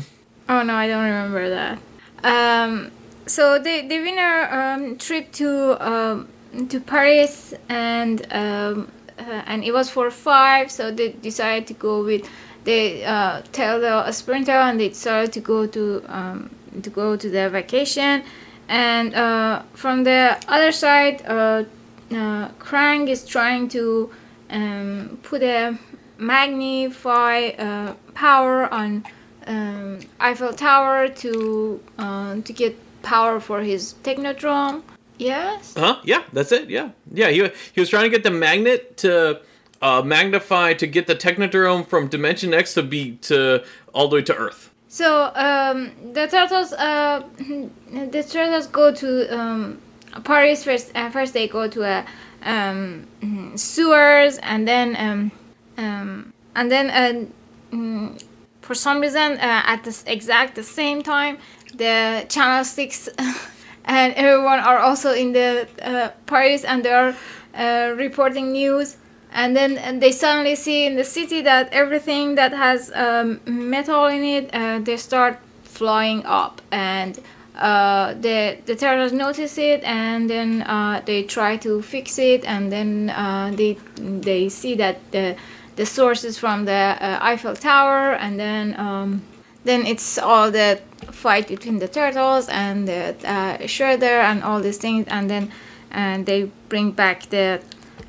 Oh 0.48 0.62
no, 0.62 0.74
I 0.74 0.86
don't 0.86 1.04
remember 1.04 1.48
that. 1.50 1.78
Um, 2.24 2.90
so 3.26 3.58
they 3.58 3.86
they 3.86 4.00
win 4.00 4.18
a 4.18 4.48
um, 4.58 4.98
trip 4.98 5.32
to 5.32 5.48
um, 5.80 6.28
to 6.68 6.80
Paris, 6.80 7.54
and 7.68 8.26
um, 8.32 8.90
uh, 9.18 9.42
and 9.46 9.64
it 9.64 9.72
was 9.72 9.88
for 9.90 10.10
five. 10.10 10.70
So 10.70 10.90
they 10.90 11.12
decided 11.12 11.66
to 11.68 11.74
go 11.74 12.04
with 12.04 12.28
they 12.64 13.04
uh, 13.04 13.42
tell 13.52 13.80
the 13.80 14.12
sprinter, 14.12 14.52
and 14.52 14.78
they 14.78 14.88
decided 14.88 15.32
to 15.32 15.40
go 15.40 15.66
to 15.66 16.04
um, 16.08 16.50
to 16.82 16.90
go 16.90 17.16
to 17.16 17.28
their 17.28 17.50
vacation. 17.50 18.22
And 18.68 19.14
uh, 19.14 19.62
from 19.74 20.04
the 20.04 20.40
other 20.48 20.72
side, 20.72 21.22
uh, 21.26 21.64
uh, 22.10 22.48
Krang 22.58 23.08
is 23.08 23.26
trying 23.26 23.68
to 23.70 24.10
um, 24.50 25.18
put 25.22 25.42
a 25.42 25.78
magnify 26.18 27.48
uh, 27.58 27.94
power 28.14 28.72
on 28.72 29.04
um, 29.46 29.98
Eiffel 30.20 30.52
Tower 30.52 31.08
to 31.08 31.80
uh, 31.98 32.40
to 32.40 32.52
get 32.52 32.76
power 33.02 33.40
for 33.40 33.60
his 33.60 33.94
technodrome. 34.04 34.82
Yes. 35.18 35.74
Huh? 35.76 36.00
Yeah, 36.04 36.22
that's 36.32 36.52
it. 36.52 36.70
Yeah, 36.70 36.90
yeah. 37.12 37.28
He 37.28 37.50
he 37.72 37.80
was 37.80 37.90
trying 37.90 38.04
to 38.04 38.10
get 38.10 38.22
the 38.22 38.30
magnet 38.30 38.96
to 38.98 39.40
uh, 39.82 40.00
magnify 40.00 40.72
to 40.74 40.86
get 40.86 41.06
the 41.06 41.14
Technodrome 41.14 41.86
from 41.86 42.08
Dimension 42.08 42.54
X 42.54 42.74
to 42.74 42.82
be 42.82 43.16
to 43.22 43.62
all 43.92 44.08
the 44.08 44.16
way 44.16 44.22
to 44.22 44.34
Earth. 44.34 44.70
So 44.88 45.32
um, 45.34 45.90
the 46.12 46.28
turtles, 46.28 46.72
uh, 46.74 47.24
the 47.38 48.22
turtles 48.22 48.68
go 48.68 48.94
to 48.94 49.36
um, 49.36 49.80
Paris 50.24 50.64
first. 50.64 50.92
Uh, 50.94 51.10
first, 51.10 51.34
they 51.34 51.48
go 51.48 51.68
to 51.68 51.82
a 51.82 52.06
um, 52.42 53.06
sewers, 53.56 54.38
and 54.38 54.68
then 54.68 54.96
um, 54.96 55.32
um, 55.78 56.32
and 56.54 56.70
then 56.70 56.90
uh, 56.90 57.74
mm, 57.74 58.22
for 58.60 58.74
some 58.74 59.00
reason 59.00 59.32
uh, 59.32 59.62
at 59.66 59.82
the 59.82 60.02
exact 60.06 60.54
the 60.54 60.62
same 60.62 61.02
time, 61.02 61.38
the 61.74 62.24
Channel 62.28 62.64
Six 62.64 63.08
and 63.86 64.14
everyone 64.14 64.60
are 64.60 64.78
also 64.78 65.12
in 65.12 65.32
the 65.32 65.66
uh, 65.82 66.10
Paris, 66.26 66.64
and 66.64 66.84
they 66.84 66.92
are 66.92 67.16
uh, 67.54 67.94
reporting 67.96 68.52
news 68.52 68.96
and 69.34 69.56
then 69.56 69.78
and 69.78 70.02
they 70.02 70.12
suddenly 70.12 70.54
see 70.54 70.86
in 70.86 70.96
the 70.96 71.04
city 71.04 71.42
that 71.42 71.72
everything 71.72 72.34
that 72.34 72.52
has 72.52 72.92
um, 72.94 73.40
metal 73.46 74.06
in 74.06 74.22
it 74.22 74.50
uh, 74.54 74.78
they 74.78 74.96
start 74.96 75.38
flying 75.72 76.24
up. 76.24 76.62
And 76.70 77.18
uh, 77.56 78.14
the 78.14 78.58
the 78.66 78.76
terrorists 78.76 79.16
notice 79.16 79.58
it 79.58 79.82
and 79.84 80.28
then 80.28 80.62
uh, 80.62 81.02
they 81.04 81.22
try 81.24 81.56
to 81.58 81.82
fix 81.82 82.18
it. 82.18 82.44
And 82.44 82.70
then 82.70 83.10
uh, 83.10 83.52
they 83.54 83.78
they 83.96 84.48
see 84.48 84.74
that 84.76 84.96
the 85.10 85.36
the 85.76 85.86
source 85.86 86.24
is 86.24 86.38
from 86.38 86.66
the 86.66 86.96
uh, 87.00 87.18
Eiffel 87.30 87.56
Tower. 87.56 88.12
And 88.12 88.38
then 88.38 88.78
um, 88.78 89.22
then 89.64 89.86
it's 89.86 90.18
all 90.18 90.50
the 90.50 90.80
fight 91.10 91.48
between 91.48 91.78
the 91.78 91.88
turtles 91.88 92.48
and 92.48 92.86
the 92.86 93.14
uh, 93.24 93.58
Shredder 93.66 94.22
and 94.30 94.42
all 94.42 94.60
these 94.60 94.78
things. 94.78 95.06
And 95.08 95.28
then 95.28 95.50
and 95.90 96.26
they 96.26 96.50
bring 96.68 96.92
back 96.92 97.28
the 97.30 97.60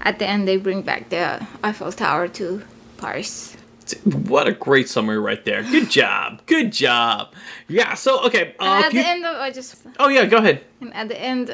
at 0.01 0.19
the 0.19 0.27
end 0.27 0.47
they 0.47 0.57
bring 0.57 0.81
back 0.81 1.09
the 1.09 1.45
Eiffel 1.63 1.91
Tower 1.91 2.27
to 2.29 2.61
Paris. 2.97 3.57
What 4.05 4.47
a 4.47 4.53
great 4.53 4.87
summary 4.87 5.19
right 5.19 5.43
there. 5.43 5.63
Good 5.63 5.89
job. 5.89 6.41
Good 6.45 6.71
job. 6.71 7.33
Yeah. 7.67 7.93
So 7.95 8.25
okay. 8.25 8.55
Uh, 8.59 8.83
at 8.85 8.93
you... 8.93 9.01
the 9.01 9.07
end 9.07 9.25
of 9.25 9.35
I 9.35 9.51
just. 9.51 9.75
Oh 9.99 10.07
yeah. 10.07 10.25
Go 10.25 10.37
ahead. 10.37 10.63
And 10.81 10.93
at 10.93 11.09
the 11.09 11.19
end, 11.19 11.49
uh, 11.49 11.53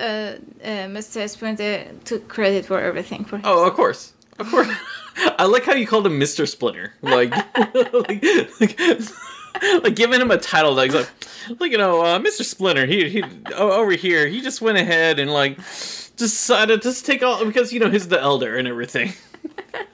uh, 0.64 0.88
Mr. 0.88 1.28
Splinter 1.28 1.88
took 2.06 2.28
credit 2.28 2.66
for 2.66 2.80
everything 2.80 3.26
for. 3.26 3.42
Oh, 3.44 3.68
of 3.68 3.74
course, 3.74 4.14
of 4.38 4.50
course. 4.50 4.70
I 5.38 5.46
like 5.46 5.66
how 5.66 5.74
you 5.74 5.88
called 5.88 6.06
him 6.06 6.20
Mr. 6.20 6.48
Splinter. 6.48 6.94
Like, 7.02 7.32
like, 7.32 8.24
like, 8.60 8.80
like, 9.84 9.96
giving 9.96 10.22
him 10.22 10.32
a 10.32 10.38
title. 10.38 10.74
Like, 10.74 10.94
like, 10.94 11.10
like 11.60 11.72
you 11.72 11.78
know, 11.78 12.02
uh, 12.02 12.20
Mr. 12.20 12.44
Splinter. 12.44 12.86
He 12.86 13.10
he 13.10 13.24
over 13.56 13.92
here. 13.92 14.28
He 14.28 14.42
just 14.42 14.62
went 14.62 14.78
ahead 14.78 15.20
and 15.20 15.32
like 15.34 15.60
decided 16.20 16.82
to 16.84 16.94
take 17.04 17.24
all 17.24 17.44
because 17.44 17.74
you 17.74 17.80
know 17.80 17.90
he's 17.90 18.08
the 18.08 18.20
elder 18.20 18.56
and 18.56 18.68
everything. 18.68 19.14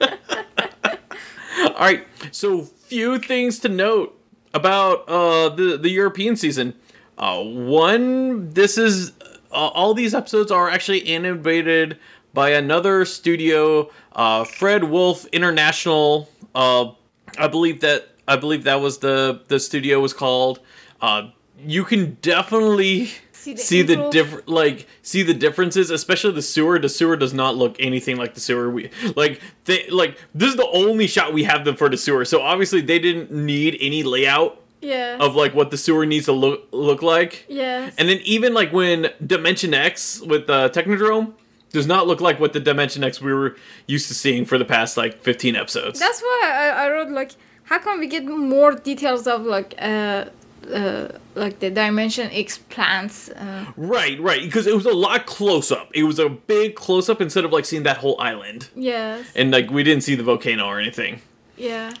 all 0.02 1.72
right, 1.78 2.06
so 2.32 2.62
few 2.62 3.18
things 3.18 3.58
to 3.60 3.68
note 3.68 4.20
about 4.52 5.08
uh, 5.08 5.48
the 5.50 5.78
the 5.78 5.90
European 5.90 6.36
season. 6.36 6.74
Uh, 7.16 7.42
one, 7.42 8.50
this 8.52 8.76
is 8.76 9.12
uh, 9.50 9.68
all 9.68 9.94
these 9.94 10.14
episodes 10.14 10.50
are 10.50 10.68
actually 10.68 11.06
animated 11.08 11.98
by 12.34 12.50
another 12.50 13.06
studio, 13.06 13.90
uh, 14.12 14.44
Fred 14.44 14.84
Wolf 14.84 15.24
International. 15.26 16.28
Uh, 16.54 16.92
I 17.38 17.48
believe 17.48 17.80
that 17.80 18.08
I 18.28 18.36
believe 18.36 18.64
that 18.64 18.80
was 18.80 18.98
the 18.98 19.40
the 19.48 19.58
studio 19.58 20.00
was 20.00 20.12
called. 20.12 20.60
Uh, 21.00 21.30
you 21.58 21.84
can 21.84 22.18
definitely 22.20 23.10
see 23.46 23.52
the, 23.54 23.62
see 23.62 23.82
the 23.82 24.10
different 24.10 24.48
like 24.48 24.86
see 25.02 25.22
the 25.22 25.34
differences 25.34 25.90
especially 25.90 26.32
the 26.32 26.42
sewer. 26.42 26.78
The 26.78 26.88
sewer 26.88 27.16
does 27.16 27.32
not 27.32 27.56
look 27.56 27.76
anything 27.78 28.16
like 28.16 28.34
the 28.34 28.40
sewer 28.40 28.70
we 28.70 28.90
like 29.14 29.40
they 29.64 29.88
like 29.88 30.18
this 30.34 30.50
is 30.50 30.56
the 30.56 30.68
only 30.68 31.06
shot 31.06 31.32
we 31.32 31.44
have 31.44 31.64
them 31.64 31.76
for 31.76 31.88
the 31.88 31.96
sewer. 31.96 32.24
So 32.24 32.42
obviously 32.42 32.80
they 32.80 32.98
didn't 32.98 33.30
need 33.30 33.78
any 33.80 34.02
layout 34.02 34.62
yeah. 34.80 35.18
of 35.20 35.34
like 35.34 35.54
what 35.54 35.70
the 35.70 35.78
sewer 35.78 36.06
needs 36.06 36.26
to 36.26 36.32
look 36.32 36.68
look 36.72 37.02
like. 37.02 37.46
Yeah 37.48 37.90
and 37.98 38.08
then 38.08 38.18
even 38.24 38.54
like 38.54 38.72
when 38.72 39.10
dimension 39.24 39.74
x 39.74 40.20
with 40.20 40.46
the 40.46 40.54
uh, 40.54 40.68
technodrome 40.68 41.34
does 41.70 41.86
not 41.86 42.06
look 42.06 42.20
like 42.20 42.40
what 42.40 42.52
the 42.52 42.60
dimension 42.60 43.04
x 43.04 43.20
we 43.20 43.32
were 43.32 43.56
used 43.86 44.08
to 44.08 44.14
seeing 44.14 44.44
for 44.44 44.58
the 44.58 44.64
past 44.64 44.96
like 44.96 45.22
15 45.22 45.56
episodes. 45.56 45.98
That's 46.00 46.20
why 46.20 46.42
i, 46.44 46.86
I 46.86 46.90
wrote 46.90 47.10
like 47.10 47.32
how 47.64 47.78
can 47.78 47.98
we 48.00 48.06
get 48.06 48.24
more 48.24 48.72
details 48.72 49.26
of 49.26 49.42
like 49.42 49.74
uh 49.78 50.26
uh, 50.72 51.18
like 51.34 51.58
the 51.60 51.70
dimension 51.70 52.30
X 52.32 52.58
plants. 52.58 53.28
Uh. 53.30 53.66
Right, 53.76 54.20
right, 54.20 54.42
because 54.42 54.66
it 54.66 54.74
was 54.74 54.86
a 54.86 54.92
lot 54.92 55.26
close 55.26 55.70
up. 55.70 55.90
It 55.94 56.04
was 56.04 56.18
a 56.18 56.28
big 56.28 56.74
close 56.74 57.08
up 57.08 57.20
instead 57.20 57.44
of 57.44 57.52
like 57.52 57.64
seeing 57.64 57.84
that 57.84 57.98
whole 57.98 58.20
island. 58.20 58.68
Yes. 58.74 59.26
And 59.34 59.50
like 59.50 59.70
we 59.70 59.82
didn't 59.82 60.02
see 60.02 60.14
the 60.14 60.22
volcano 60.22 60.66
or 60.66 60.78
anything. 60.78 61.20
Yeah. 61.56 61.92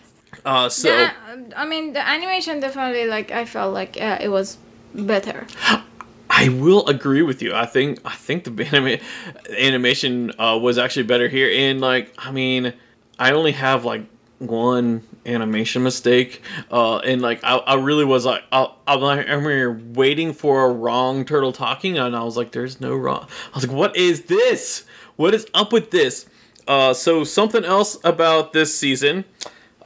Uh, 0.44 0.68
so. 0.68 0.88
The, 0.88 1.12
I 1.56 1.66
mean, 1.66 1.92
the 1.92 2.06
animation 2.06 2.60
definitely 2.60 3.06
like 3.06 3.30
I 3.30 3.44
felt 3.44 3.72
like 3.72 4.00
uh, 4.00 4.18
it 4.20 4.28
was 4.28 4.58
better. 4.94 5.46
I 6.28 6.48
will 6.48 6.86
agree 6.86 7.22
with 7.22 7.40
you. 7.42 7.54
I 7.54 7.66
think 7.66 8.00
I 8.04 8.14
think 8.14 8.44
the 8.44 8.64
anima- 8.72 9.02
animation 9.58 10.32
uh, 10.38 10.58
was 10.60 10.78
actually 10.78 11.04
better 11.04 11.28
here. 11.28 11.50
And 11.50 11.80
like, 11.80 12.12
I 12.18 12.30
mean, 12.30 12.72
I 13.18 13.32
only 13.32 13.52
have 13.52 13.84
like 13.84 14.04
one 14.38 15.02
animation 15.24 15.82
mistake, 15.82 16.42
uh, 16.70 16.98
and 16.98 17.22
like 17.22 17.42
I, 17.42 17.56
I 17.56 17.74
really 17.74 18.04
was 18.04 18.24
like 18.24 18.42
I, 18.52 18.70
I'm 18.86 19.00
like 19.00 19.28
I'm 19.28 19.42
here 19.42 19.80
waiting 19.94 20.32
for 20.32 20.64
a 20.64 20.72
wrong 20.72 21.24
turtle 21.24 21.52
talking, 21.52 21.98
and 21.98 22.16
I 22.16 22.22
was 22.22 22.36
like, 22.36 22.52
"There's 22.52 22.80
no 22.80 22.94
wrong." 22.94 23.26
I 23.52 23.54
was 23.54 23.66
like, 23.66 23.76
"What 23.76 23.96
is 23.96 24.22
this? 24.22 24.84
What 25.16 25.34
is 25.34 25.46
up 25.54 25.72
with 25.72 25.90
this?" 25.90 26.26
Uh, 26.68 26.92
so 26.92 27.24
something 27.24 27.64
else 27.64 27.96
about 28.04 28.52
this 28.52 28.76
season, 28.76 29.24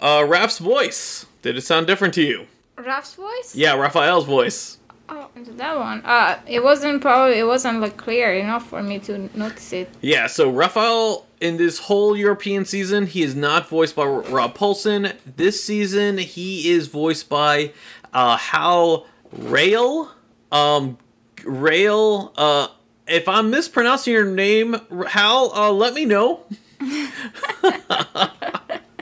uh, 0.01 0.25
Raph's 0.27 0.59
voice. 0.59 1.27
Did 1.43 1.57
it 1.57 1.63
sound 1.63 1.87
different 1.87 2.15
to 2.15 2.23
you? 2.23 2.47
Raph's 2.77 3.15
voice? 3.15 3.55
Yeah, 3.55 3.75
Raphael's 3.75 4.25
voice. 4.25 4.79
Oh, 5.09 5.29
that 5.35 5.77
one. 5.77 6.03
Uh, 6.05 6.39
it 6.47 6.63
wasn't 6.63 7.01
probably 7.03 7.39
it 7.39 7.47
wasn't 7.47 7.81
like 7.81 7.97
clear 7.97 8.33
enough 8.35 8.69
for 8.69 8.83
me 8.83 8.99
to 9.01 9.29
notice 9.37 9.73
it. 9.73 9.91
Yeah, 10.01 10.27
so 10.29 10.51
Raphael 10.51 11.27
in 11.41 11.57
this 11.57 11.79
whole 11.79 12.17
European 12.17 12.65
season, 12.65 13.07
he 13.07 13.23
is 13.23 13.35
not 13.35 13.69
voiced 13.69 13.97
by 13.97 14.05
Rob 14.05 14.57
Paulsen. 14.57 15.17
This 15.37 15.63
season, 15.63 16.19
he 16.19 16.71
is 16.71 16.89
voiced 16.89 17.29
by 17.29 17.73
uh, 18.13 18.37
Hal 18.37 19.07
Rayle. 19.35 20.11
Um, 20.53 20.99
Rayle. 21.39 22.33
Uh, 22.37 22.69
if 23.07 23.27
I'm 23.27 23.51
mispronouncing 23.51 24.13
your 24.13 24.27
name, 24.27 24.77
Hal, 25.09 25.53
uh, 25.55 25.73
let 25.73 25.95
me 25.95 26.05
know. 26.05 26.45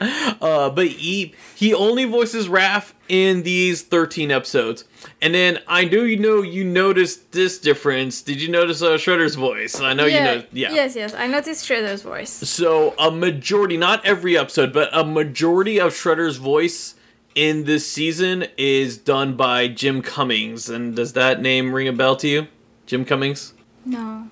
uh, 0.40 0.70
but 0.70 0.86
he 0.86 1.34
he 1.54 1.74
only 1.74 2.04
voices 2.04 2.48
Raph 2.48 2.92
in 3.08 3.42
these 3.42 3.82
13 3.82 4.30
episodes. 4.30 4.84
And 5.20 5.34
then 5.34 5.58
I 5.66 5.84
know 5.84 6.02
you 6.02 6.18
know 6.18 6.42
you 6.42 6.64
noticed 6.64 7.32
this 7.32 7.58
difference. 7.58 8.22
Did 8.22 8.40
you 8.40 8.48
notice 8.48 8.82
uh, 8.82 8.92
Shredder's 8.92 9.34
voice? 9.34 9.80
I 9.80 9.94
know 9.94 10.06
yeah, 10.06 10.16
you 10.16 10.38
know. 10.38 10.44
Yeah. 10.52 10.72
Yes, 10.72 10.96
yes, 10.96 11.14
I 11.14 11.26
noticed 11.26 11.68
Shredder's 11.68 12.02
voice. 12.02 12.30
So 12.30 12.94
a 12.98 13.10
majority, 13.10 13.76
not 13.76 14.04
every 14.04 14.36
episode, 14.36 14.72
but 14.72 14.90
a 14.92 15.04
majority 15.04 15.80
of 15.80 15.92
Shredder's 15.92 16.36
voice 16.36 16.94
in 17.34 17.64
this 17.64 17.90
season 17.90 18.46
is 18.56 18.98
done 18.98 19.36
by 19.36 19.68
Jim 19.68 20.02
Cummings. 20.02 20.68
And 20.68 20.94
does 20.94 21.12
that 21.14 21.40
name 21.40 21.74
ring 21.74 21.88
a 21.88 21.92
bell 21.92 22.16
to 22.16 22.28
you, 22.28 22.46
Jim 22.86 23.04
Cummings? 23.04 23.54
No. 23.84 24.28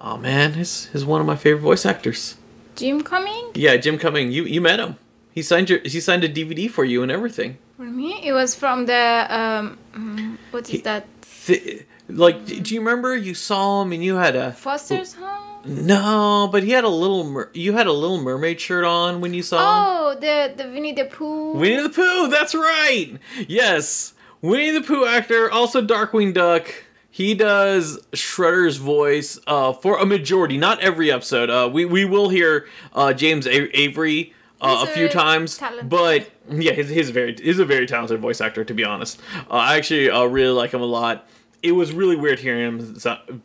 Oh 0.00 0.16
man, 0.16 0.54
he's, 0.54 0.86
he's 0.92 1.04
one 1.04 1.20
of 1.20 1.26
my 1.26 1.36
favorite 1.36 1.62
voice 1.62 1.86
actors. 1.86 2.36
Jim 2.76 3.02
Cummings? 3.02 3.56
Yeah, 3.56 3.76
Jim 3.76 3.98
Cummings. 3.98 4.34
You 4.34 4.44
you 4.44 4.60
met 4.60 4.78
him. 4.78 4.96
He 5.36 5.42
signed 5.42 5.68
your 5.68 5.80
he 5.80 6.00
signed 6.00 6.24
a 6.24 6.30
DVD 6.30 6.70
for 6.70 6.82
you 6.82 7.02
and 7.02 7.12
everything. 7.12 7.58
For 7.76 7.82
me, 7.82 8.26
it 8.26 8.32
was 8.32 8.54
from 8.54 8.86
the 8.86 9.26
um, 9.28 9.78
mm, 9.92 10.38
what 10.50 10.64
is 10.64 10.70
he, 10.70 10.78
that? 10.78 11.06
Th- 11.44 11.84
like, 12.08 12.46
do 12.46 12.74
you 12.74 12.80
remember 12.80 13.14
you 13.14 13.34
saw 13.34 13.82
him 13.82 13.92
and 13.92 14.02
you 14.02 14.14
had 14.14 14.34
a 14.34 14.52
Foster's 14.52 15.12
Home? 15.12 15.60
No, 15.66 16.48
but 16.50 16.62
he 16.62 16.70
had 16.70 16.84
a 16.84 16.88
little. 16.88 17.24
Mer- 17.24 17.50
you 17.52 17.74
had 17.74 17.86
a 17.86 17.92
little 17.92 18.18
mermaid 18.18 18.62
shirt 18.62 18.84
on 18.84 19.20
when 19.20 19.34
you 19.34 19.42
saw 19.42 19.58
oh, 19.58 20.12
him. 20.12 20.16
Oh, 20.16 20.20
the 20.20 20.62
the 20.64 20.70
Winnie 20.70 20.94
the 20.94 21.04
Pooh. 21.04 21.52
Winnie 21.52 21.82
the 21.82 21.90
Pooh. 21.90 22.28
That's 22.28 22.54
right. 22.54 23.18
Yes, 23.46 24.14
Winnie 24.40 24.70
the 24.70 24.80
Pooh 24.80 25.04
actor, 25.04 25.50
also 25.50 25.82
Darkwing 25.82 26.32
Duck. 26.32 26.72
He 27.10 27.34
does 27.34 27.98
Shredder's 28.12 28.78
voice 28.78 29.38
uh, 29.46 29.74
for 29.74 29.98
a 29.98 30.06
majority, 30.06 30.56
not 30.56 30.80
every 30.80 31.12
episode. 31.12 31.50
Uh, 31.50 31.68
we 31.70 31.84
we 31.84 32.06
will 32.06 32.30
hear 32.30 32.68
uh, 32.94 33.12
James 33.12 33.46
a- 33.46 33.78
Avery 33.78 34.32
uh, 34.60 34.86
a 34.88 34.92
few 34.92 35.08
times, 35.08 35.58
talented. 35.58 35.88
but 35.88 36.30
yeah, 36.50 36.72
he's, 36.72 36.88
he's 36.88 37.10
very 37.10 37.36
he's 37.40 37.58
a 37.58 37.64
very 37.64 37.86
talented 37.86 38.20
voice 38.20 38.40
actor. 38.40 38.64
To 38.64 38.74
be 38.74 38.84
honest, 38.84 39.20
uh, 39.50 39.54
I 39.54 39.76
actually 39.76 40.10
uh, 40.10 40.24
really 40.24 40.52
like 40.52 40.72
him 40.72 40.80
a 40.80 40.86
lot. 40.86 41.28
It 41.62 41.72
was 41.72 41.92
really 41.92 42.16
weird 42.16 42.38
hearing 42.38 42.78
him 42.78 42.94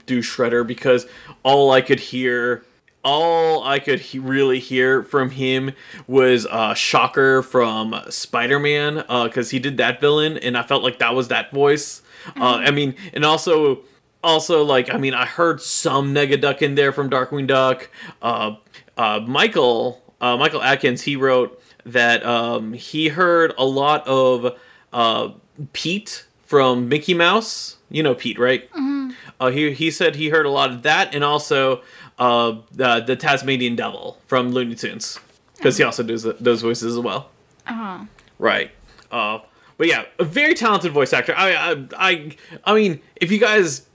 do 0.06 0.19
Shredder 0.19 0.65
because 0.65 1.08
all 1.43 1.71
I 1.71 1.82
could 1.82 2.00
hear, 2.00 2.63
all 3.04 3.63
I 3.63 3.80
could 3.80 4.00
he- 4.00 4.19
really 4.19 4.60
hear 4.60 5.04
from 5.04 5.32
him 5.32 5.71
was 6.08 6.45
uh, 6.45 6.74
Shocker 6.74 7.41
from 7.41 8.00
Spider 8.10 8.60
Man 8.60 8.95
because 8.95 9.47
uh, 9.47 9.52
he 9.52 9.60
did 9.60 9.78
that 9.78 10.00
villain, 10.00 10.38
and 10.38 10.58
I 10.58 10.63
felt 10.63 10.84
like 10.84 11.00
that 11.00 11.15
was 11.15 11.30
that 11.30 11.52
voice. 11.52 12.02
Uh, 12.28 12.30
mm-hmm. 12.58 12.67
I 12.67 12.71
mean, 12.71 12.95
and 13.13 13.26
also 13.26 13.82
also 14.24 14.63
like 14.63 14.93
I 14.93 14.97
mean 14.97 15.13
I 15.13 15.26
heard 15.26 15.62
some 15.62 16.13
Negaduck 16.13 16.62
in 16.62 16.76
there 16.76 16.91
from 16.91 17.10
Darkwing 17.10 17.47
Duck. 17.47 17.89
Uh, 18.21 18.56
uh, 18.97 19.19
Michael 19.26 20.01
uh, 20.22 20.38
Michael 20.38 20.62
Atkins, 20.62 21.02
he 21.02 21.18
wrote 21.18 21.62
that 21.86 22.26
um, 22.26 22.74
he 22.74 23.10
heard 23.10 23.54
a 23.58 23.66
lot 23.66 24.08
of 24.08 24.58
uh, 24.94 25.30
Pete 25.74 26.26
from 26.46 26.88
Mickey 26.88 27.14
Mouse. 27.14 27.78
You 27.90 28.04
know 28.04 28.16
Pete, 28.16 28.40
right? 28.40 28.72
Mm-hmm. 28.72 29.12
Uh, 29.40 29.50
he 29.50 29.74
he 29.74 29.92
said 29.92 30.16
he 30.16 30.30
heard 30.30 30.46
a 30.46 30.50
lot 30.50 30.72
of 30.72 30.84
that, 30.84 31.14
and 31.14 31.26
also 31.26 31.82
uh, 32.20 32.56
the 32.72 33.02
the 33.02 33.18
Tasmanian 33.18 33.76
Devil 33.76 34.18
from 34.28 34.52
Looney 34.52 34.76
Tunes, 34.76 35.20
because 35.58 35.76
he 35.76 35.84
also 35.84 36.04
does 36.04 36.24
those 36.40 36.62
voices 36.62 36.96
as 36.96 37.04
well. 37.04 37.32
Uh-huh. 37.68 38.06
Right. 38.40 38.72
Uh, 39.12 39.40
but 39.78 39.88
yeah, 39.88 40.06
a 40.20 40.24
very 40.24 40.54
talented 40.54 40.94
voice 40.94 41.12
actor. 41.12 41.34
I 41.36 41.54
I 41.54 41.88
I, 41.98 42.38
I 42.64 42.74
mean, 42.76 43.02
if 43.18 43.30
you 43.30 43.40
guys 43.40 43.88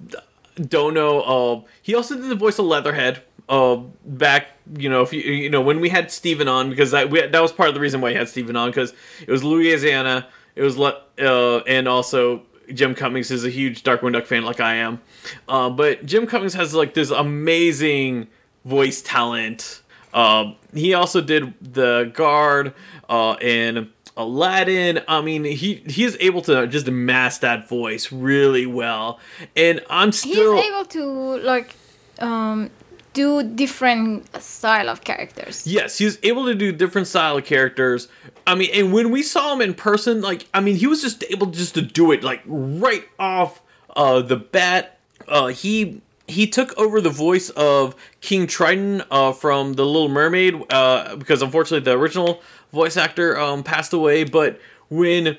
don't 0.60 0.92
know, 0.92 1.20
uh, 1.20 1.60
he 1.80 1.94
also 1.94 2.16
did 2.16 2.28
the 2.28 2.34
voice 2.34 2.58
of 2.58 2.66
Leatherhead 2.66 3.22
uh, 3.48 3.76
back, 4.04 4.48
you 4.76 4.88
know, 4.88 5.02
if 5.02 5.12
you 5.12 5.20
you 5.20 5.50
know 5.50 5.60
when 5.60 5.80
we 5.80 5.88
had 5.88 6.10
Steven 6.10 6.48
on 6.48 6.70
because 6.70 6.90
that 6.90 7.10
we, 7.10 7.26
that 7.26 7.40
was 7.40 7.52
part 7.52 7.68
of 7.68 7.74
the 7.74 7.80
reason 7.80 8.00
why 8.00 8.10
he 8.10 8.16
had 8.16 8.28
Steven 8.28 8.56
on 8.56 8.70
because 8.70 8.92
it 9.20 9.30
was 9.30 9.44
Louisiana, 9.44 10.26
it 10.54 10.62
was 10.62 10.78
uh, 10.78 11.58
and 11.66 11.86
also 11.86 12.42
Jim 12.74 12.94
Cummings 12.94 13.30
is 13.30 13.44
a 13.44 13.50
huge 13.50 13.84
Darkwing 13.84 14.12
Duck 14.12 14.26
fan 14.26 14.44
like 14.44 14.60
I 14.60 14.76
am, 14.76 15.00
uh, 15.48 15.70
but 15.70 16.04
Jim 16.04 16.26
Cummings 16.26 16.54
has 16.54 16.74
like 16.74 16.94
this 16.94 17.10
amazing 17.10 18.28
voice 18.64 19.00
talent. 19.02 19.82
Uh, 20.12 20.54
he 20.74 20.94
also 20.94 21.20
did 21.20 21.54
the 21.60 22.10
guard 22.14 22.74
uh, 23.08 23.36
in 23.40 23.90
Aladdin. 24.16 25.00
I 25.06 25.20
mean, 25.20 25.44
he 25.44 25.84
he 25.86 26.04
is 26.04 26.16
able 26.20 26.42
to 26.42 26.66
just 26.66 26.88
mask 26.88 27.42
that 27.42 27.68
voice 27.68 28.10
really 28.10 28.66
well, 28.66 29.20
and 29.54 29.80
I'm 29.88 30.10
still 30.10 30.56
he's 30.56 30.66
able 30.66 30.84
to 30.86 31.04
like 31.44 31.76
um 32.18 32.70
do 33.16 33.42
different 33.42 34.40
style 34.42 34.90
of 34.90 35.02
characters. 35.02 35.66
Yes, 35.66 35.96
he's 35.96 36.18
able 36.22 36.44
to 36.44 36.54
do 36.54 36.70
different 36.70 37.08
style 37.08 37.38
of 37.38 37.44
characters. 37.46 38.08
I 38.46 38.54
mean, 38.54 38.68
and 38.74 38.92
when 38.92 39.10
we 39.10 39.22
saw 39.22 39.54
him 39.54 39.62
in 39.62 39.72
person, 39.72 40.20
like, 40.20 40.46
I 40.52 40.60
mean, 40.60 40.76
he 40.76 40.86
was 40.86 41.00
just 41.00 41.24
able 41.30 41.46
just 41.46 41.74
to 41.74 41.82
do 41.82 42.12
it 42.12 42.22
like 42.22 42.42
right 42.44 43.04
off 43.18 43.62
uh, 43.96 44.20
the 44.20 44.36
bat. 44.36 44.98
Uh, 45.26 45.46
he 45.46 46.02
he 46.28 46.46
took 46.46 46.76
over 46.76 47.00
the 47.00 47.10
voice 47.10 47.50
of 47.50 47.96
King 48.20 48.46
Triton 48.46 49.02
uh, 49.10 49.32
from 49.32 49.74
The 49.74 49.86
Little 49.86 50.08
Mermaid 50.08 50.62
uh, 50.70 51.16
because 51.16 51.40
unfortunately 51.40 51.84
the 51.84 51.98
original 51.98 52.42
voice 52.72 52.96
actor 52.96 53.38
um, 53.38 53.62
passed 53.62 53.92
away. 53.92 54.24
But 54.24 54.60
when 54.90 55.38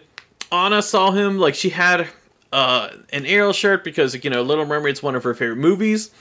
Anna 0.51 0.81
saw 0.81 1.11
him, 1.11 1.37
like 1.37 1.55
she 1.55 1.69
had 1.69 2.07
uh, 2.51 2.89
an 3.11 3.25
Ariel 3.25 3.53
shirt 3.53 3.83
because 3.83 4.23
you 4.23 4.29
know 4.29 4.41
Little 4.41 4.65
Mermaid's 4.65 5.03
one 5.03 5.15
of 5.15 5.23
her 5.23 5.33
favorite 5.33 5.57
movies. 5.57 6.11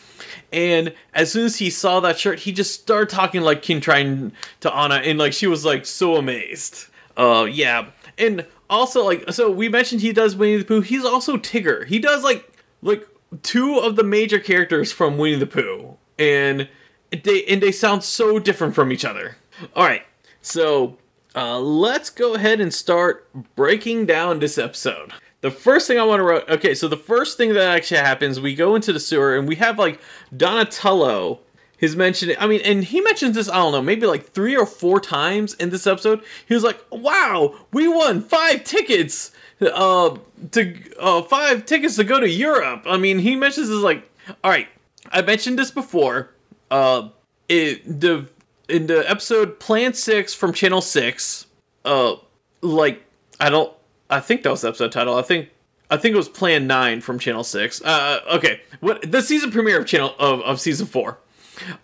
And 0.53 0.95
as 1.13 1.33
soon 1.33 1.47
as 1.47 1.57
he 1.57 1.71
saw 1.71 2.01
that 2.01 2.19
shirt, 2.19 2.41
he 2.41 2.53
just 2.53 2.81
started 2.81 3.09
talking 3.09 3.43
like 3.43 3.63
King 3.63 3.81
Triton 3.81 4.33
to 4.61 4.73
Anna, 4.75 4.97
and 4.97 5.19
like 5.19 5.33
she 5.33 5.47
was 5.47 5.65
like 5.65 5.87
so 5.87 6.17
amazed. 6.17 6.87
Uh, 7.17 7.47
yeah, 7.51 7.87
and 8.19 8.47
also 8.71 9.05
like 9.05 9.33
so 9.33 9.51
we 9.51 9.69
mentioned 9.69 10.01
he 10.01 10.13
does 10.13 10.37
Winnie 10.37 10.59
the 10.59 10.65
Pooh. 10.65 10.81
He's 10.81 11.05
also 11.05 11.37
Tigger. 11.37 11.87
He 11.87 11.99
does 11.99 12.23
like 12.23 12.51
like 12.83 13.07
two 13.43 13.79
of 13.79 13.97
the 13.97 14.05
major 14.05 14.39
characters 14.39 14.93
from 14.93 15.19
Winnie 15.19 15.37
the 15.37 15.47
Pooh, 15.47 15.97
and 16.19 16.69
they 17.11 17.45
and 17.45 17.63
they 17.63 17.73
sound 17.73 18.05
so 18.05 18.39
different 18.39 18.75
from 18.75 18.93
each 18.93 19.05
other. 19.05 19.37
All 19.75 19.85
right, 19.85 20.03
so 20.43 20.99
uh, 21.35 21.59
let's 21.59 22.11
go 22.11 22.35
ahead 22.35 22.61
and 22.61 22.73
start 22.73 23.29
breaking 23.57 24.07
down 24.07 24.39
this 24.39 24.59
episode. 24.59 25.13
The 25.47 25.53
first 25.53 25.87
thing 25.87 25.97
I 25.97 26.03
want 26.03 26.19
to 26.19 26.25
write. 26.25 26.49
Okay, 26.49 26.75
so 26.75 26.89
the 26.89 26.97
first 26.97 27.37
thing 27.37 27.53
that 27.53 27.77
actually 27.77 27.99
happens, 27.99 28.41
we 28.41 28.53
go 28.53 28.75
into 28.75 28.93
the 28.93 28.99
sewer 28.99 29.37
and 29.37 29.47
we 29.47 29.55
have 29.55 29.79
like 29.79 30.01
Donatello. 30.37 31.39
His 31.77 31.95
mentioned. 31.95 32.35
I 32.41 32.49
mean, 32.49 32.61
and 32.65 32.83
he 32.83 33.01
mentions 33.01 33.37
this. 33.37 33.49
I 33.49 33.55
don't 33.59 33.71
know, 33.71 33.81
maybe 33.81 34.09
like 34.09 34.31
three 34.31 34.57
or 34.57 34.67
four 34.67 34.99
times 34.99 35.55
in 35.55 35.71
this 35.71 35.87
episode. 35.87 36.25
He 36.49 36.55
was 36.55 36.65
like, 36.65 36.85
"Wow, 36.91 37.55
we 37.73 37.87
won 37.87 38.23
five 38.23 38.65
tickets. 38.65 39.31
Uh, 39.61 40.19
to 40.51 40.75
uh, 40.99 41.23
five 41.23 41.65
tickets 41.65 41.95
to 41.95 42.03
go 42.03 42.19
to 42.19 42.29
Europe." 42.29 42.83
I 42.85 42.97
mean, 42.97 43.21
he 43.21 43.37
mentions 43.37 43.69
this 43.69 43.79
like, 43.79 44.03
"All 44.43 44.51
right, 44.51 44.67
I 45.13 45.23
mentioned 45.23 45.61
this 45.61 45.71
before. 45.71 46.31
Uh, 46.73 47.11
it 47.49 48.01
the 48.01 48.27
in 48.69 48.89
the 48.89 49.09
episode 49.09 49.61
Plan 49.61 49.95
Six 49.95 50.35
from 50.35 50.53
Channel 50.53 50.81
Six. 50.81 51.47
Uh, 51.85 52.17
like 52.63 53.05
I 53.39 53.49
don't 53.49 53.73
I 54.11 54.21
think 54.21 54.43
that 54.43 54.51
was 54.51 54.63
the 54.63 54.69
episode 54.69 54.93
title. 54.93 55.17
I 55.17 55.23
think 55.23 55.51
I 55.91 55.97
think 55.97 56.15
it 56.15 56.19
was 56.19 56.29
Plan 56.29 56.67
Nine 56.67 57.01
from 57.01 57.19
Channel 57.19 57.45
Six. 57.45 57.83
Uh, 57.83 58.21
okay, 58.33 58.61
what 58.81 59.11
the 59.11 59.23
season 59.23 59.51
premiere 59.51 59.81
of 59.81 59.87
Channel 59.87 60.15
of, 60.19 60.41
of 60.41 60.61
season 60.61 60.87
four. 60.87 61.19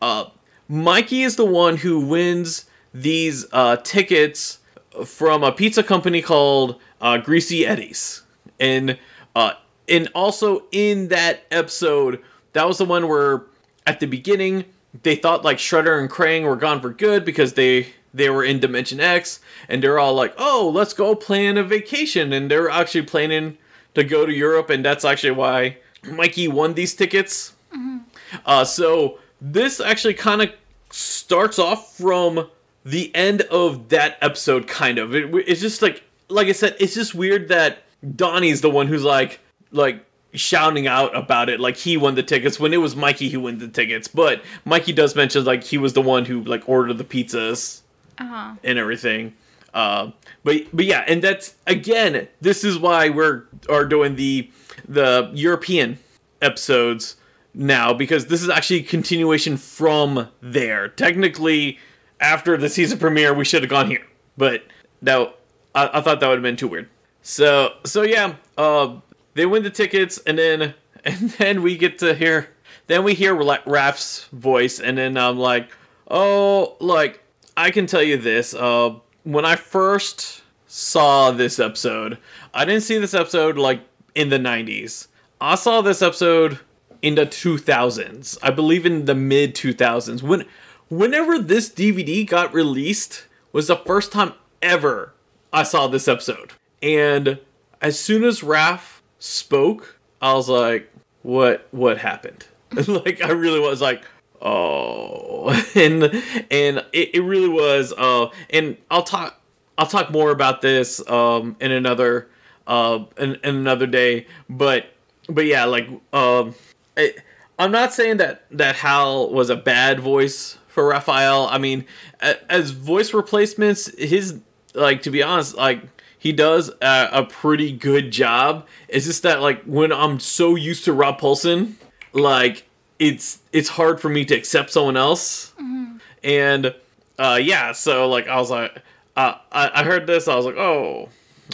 Uh, 0.00 0.26
Mikey 0.68 1.22
is 1.22 1.36
the 1.36 1.44
one 1.44 1.76
who 1.76 2.00
wins 2.00 2.66
these 2.92 3.46
uh, 3.52 3.76
tickets 3.76 4.58
from 5.04 5.42
a 5.42 5.52
pizza 5.52 5.82
company 5.82 6.20
called 6.20 6.80
uh, 7.00 7.18
Greasy 7.18 7.66
Eddie's, 7.66 8.22
and 8.60 8.98
uh, 9.34 9.52
and 9.88 10.08
also 10.14 10.64
in 10.72 11.08
that 11.08 11.44
episode, 11.50 12.22
that 12.52 12.66
was 12.66 12.78
the 12.78 12.84
one 12.84 13.08
where 13.08 13.44
at 13.86 14.00
the 14.00 14.06
beginning 14.06 14.64
they 15.02 15.16
thought 15.16 15.44
like 15.44 15.58
Shredder 15.58 16.00
and 16.00 16.10
Krang 16.10 16.44
were 16.44 16.56
gone 16.56 16.80
for 16.80 16.90
good 16.90 17.24
because 17.24 17.54
they 17.54 17.88
they 18.14 18.30
were 18.30 18.44
in 18.44 18.60
Dimension 18.60 19.00
X, 19.00 19.40
and 19.68 19.82
they're 19.82 19.98
all 19.98 20.14
like, 20.14 20.34
"Oh, 20.38 20.70
let's 20.72 20.94
go 20.94 21.14
plan 21.14 21.56
a 21.56 21.62
vacation," 21.62 22.32
and 22.32 22.50
they're 22.50 22.70
actually 22.70 23.02
planning 23.02 23.58
to 23.94 24.04
go 24.04 24.26
to 24.26 24.32
Europe, 24.32 24.70
and 24.70 24.84
that's 24.84 25.04
actually 25.04 25.32
why 25.32 25.78
Mikey 26.04 26.48
won 26.48 26.74
these 26.74 26.94
tickets. 26.94 27.54
Mm-hmm. 27.72 27.98
Uh, 28.44 28.64
so 28.64 29.18
this 29.40 29.80
actually 29.80 30.14
kind 30.14 30.42
of 30.42 30.50
starts 30.90 31.58
off 31.58 31.96
from 31.96 32.48
the 32.84 33.14
end 33.14 33.42
of 33.42 33.88
that 33.88 34.18
episode, 34.20 34.66
kind 34.66 34.98
of. 34.98 35.14
It, 35.14 35.32
it's 35.46 35.60
just 35.60 35.82
like, 35.82 36.02
like 36.28 36.48
I 36.48 36.52
said, 36.52 36.76
it's 36.80 36.94
just 36.94 37.14
weird 37.14 37.48
that 37.48 37.84
Donnie's 38.16 38.60
the 38.60 38.70
one 38.70 38.86
who's 38.86 39.04
like, 39.04 39.40
like 39.70 40.04
shouting 40.34 40.86
out 40.86 41.14
about 41.14 41.50
it 41.50 41.60
like 41.60 41.76
he 41.76 41.96
won 41.96 42.14
the 42.14 42.22
tickets 42.22 42.58
when 42.58 42.72
it 42.72 42.78
was 42.78 42.96
Mikey 42.96 43.28
who 43.28 43.40
won 43.40 43.58
the 43.58 43.68
tickets. 43.68 44.08
But 44.08 44.42
Mikey 44.64 44.92
does 44.92 45.14
mention 45.14 45.44
like 45.44 45.62
he 45.62 45.78
was 45.78 45.92
the 45.92 46.02
one 46.02 46.24
who 46.24 46.42
like 46.44 46.68
ordered 46.68 46.98
the 46.98 47.04
pizzas 47.04 47.82
uh-huh. 48.18 48.54
and 48.62 48.78
everything. 48.78 49.34
Uh, 49.74 50.10
but 50.44 50.62
but 50.72 50.84
yeah, 50.84 51.04
and 51.06 51.22
that's 51.22 51.54
again, 51.66 52.28
this 52.40 52.64
is 52.64 52.78
why 52.78 53.08
we're 53.08 53.44
are 53.68 53.84
doing 53.84 54.16
the 54.16 54.50
the 54.86 55.30
European 55.32 55.98
episodes 56.40 57.16
now 57.54 57.92
because 57.92 58.26
this 58.26 58.42
is 58.42 58.48
actually 58.48 58.80
a 58.80 58.82
continuation 58.82 59.56
from 59.56 60.28
there. 60.40 60.88
Technically, 60.88 61.78
after 62.20 62.56
the 62.56 62.68
season 62.68 62.98
premiere, 62.98 63.32
we 63.32 63.44
should 63.44 63.62
have 63.62 63.70
gone 63.70 63.88
here, 63.88 64.06
but 64.36 64.64
no, 65.00 65.32
I, 65.74 65.90
I 65.94 66.00
thought 66.00 66.20
that 66.20 66.28
would 66.28 66.36
have 66.36 66.42
been 66.42 66.56
too 66.56 66.68
weird. 66.68 66.88
So 67.22 67.74
so 67.84 68.02
yeah, 68.02 68.34
uh, 68.58 68.96
they 69.34 69.46
win 69.46 69.62
the 69.62 69.70
tickets, 69.70 70.18
and 70.26 70.38
then 70.38 70.74
and 71.04 71.30
then 71.30 71.62
we 71.62 71.78
get 71.78 71.98
to 72.00 72.14
hear 72.14 72.50
then 72.88 73.04
we 73.04 73.14
hear 73.14 73.34
Raph's 73.34 74.24
voice, 74.32 74.80
and 74.80 74.98
then 74.98 75.16
I'm 75.16 75.38
like, 75.38 75.70
oh, 76.10 76.76
like 76.80 77.21
I 77.62 77.70
can 77.70 77.86
tell 77.86 78.02
you 78.02 78.16
this. 78.16 78.54
Uh, 78.54 78.96
when 79.22 79.44
I 79.44 79.54
first 79.54 80.42
saw 80.66 81.30
this 81.30 81.60
episode, 81.60 82.18
I 82.52 82.64
didn't 82.64 82.82
see 82.82 82.98
this 82.98 83.14
episode 83.14 83.56
like 83.56 83.82
in 84.16 84.30
the 84.30 84.38
90s. 84.38 85.06
I 85.40 85.54
saw 85.54 85.80
this 85.80 86.02
episode 86.02 86.58
in 87.02 87.14
the 87.14 87.24
2000s. 87.24 88.36
I 88.42 88.50
believe 88.50 88.84
in 88.84 89.04
the 89.04 89.14
mid 89.14 89.54
2000s. 89.54 90.24
When 90.24 90.44
whenever 90.88 91.38
this 91.38 91.70
DVD 91.70 92.26
got 92.26 92.52
released 92.52 93.26
was 93.52 93.68
the 93.68 93.76
first 93.76 94.10
time 94.10 94.32
ever 94.60 95.14
I 95.52 95.62
saw 95.62 95.86
this 95.86 96.08
episode. 96.08 96.54
And 96.82 97.38
as 97.80 97.96
soon 97.96 98.24
as 98.24 98.40
Raph 98.40 99.02
spoke, 99.20 100.00
I 100.20 100.34
was 100.34 100.48
like, 100.48 100.92
what 101.22 101.68
what 101.70 101.98
happened? 101.98 102.44
like 102.88 103.22
I 103.22 103.30
really 103.30 103.60
was 103.60 103.80
like, 103.80 104.02
oh 104.42 105.50
and 105.74 106.04
and 106.50 106.84
it, 106.92 107.14
it 107.14 107.22
really 107.22 107.48
was 107.48 107.92
uh 107.96 108.28
and 108.50 108.76
I'll 108.90 109.02
talk 109.02 109.40
I'll 109.78 109.86
talk 109.86 110.10
more 110.10 110.30
about 110.30 110.60
this 110.60 111.06
um 111.08 111.56
in 111.60 111.72
another 111.72 112.28
uh 112.66 113.04
in, 113.18 113.36
in 113.36 113.56
another 113.56 113.86
day, 113.86 114.26
but 114.48 114.86
but 115.28 115.46
yeah, 115.46 115.64
like 115.64 115.88
um 116.12 116.54
it, 116.96 117.22
I'm 117.58 117.70
not 117.70 117.92
saying 117.92 118.16
that 118.18 118.44
that 118.50 118.76
Hal 118.76 119.30
was 119.30 119.50
a 119.50 119.56
bad 119.56 120.00
voice 120.00 120.58
for 120.68 120.88
Raphael. 120.88 121.48
I 121.50 121.58
mean, 121.58 121.84
as 122.20 122.70
voice 122.70 123.12
replacements, 123.14 123.86
his 123.98 124.40
like 124.74 125.02
to 125.02 125.10
be 125.10 125.22
honest, 125.22 125.56
like 125.56 125.82
he 126.18 126.32
does 126.32 126.70
a, 126.80 127.08
a, 127.12 127.24
pretty 127.24 127.72
good 127.72 128.10
job. 128.10 128.66
It's 128.88 129.06
just 129.06 129.22
that 129.24 129.42
like 129.42 129.62
when 129.64 129.92
I'm 129.92 130.18
so 130.18 130.54
used 130.54 130.84
to 130.86 130.92
Rob 130.92 131.20
Paulsen, 131.20 131.74
like 132.12 132.64
it's 133.02 133.40
it's 133.52 133.68
hard 133.68 134.00
for 134.00 134.08
me 134.08 134.24
to 134.24 134.34
accept 134.34 134.70
someone 134.70 134.96
else. 134.96 135.52
Mm-hmm. 135.60 135.96
And 136.22 136.74
uh, 137.18 137.38
yeah, 137.42 137.72
so 137.72 138.08
like 138.08 138.28
I 138.28 138.36
was 138.36 138.50
like, 138.50 138.72
uh, 139.16 139.34
I, 139.50 139.80
I 139.80 139.84
heard 139.84 140.06
this, 140.06 140.28
I 140.28 140.36
was 140.36 140.46
like, 140.46 140.56
oh, 140.56 141.08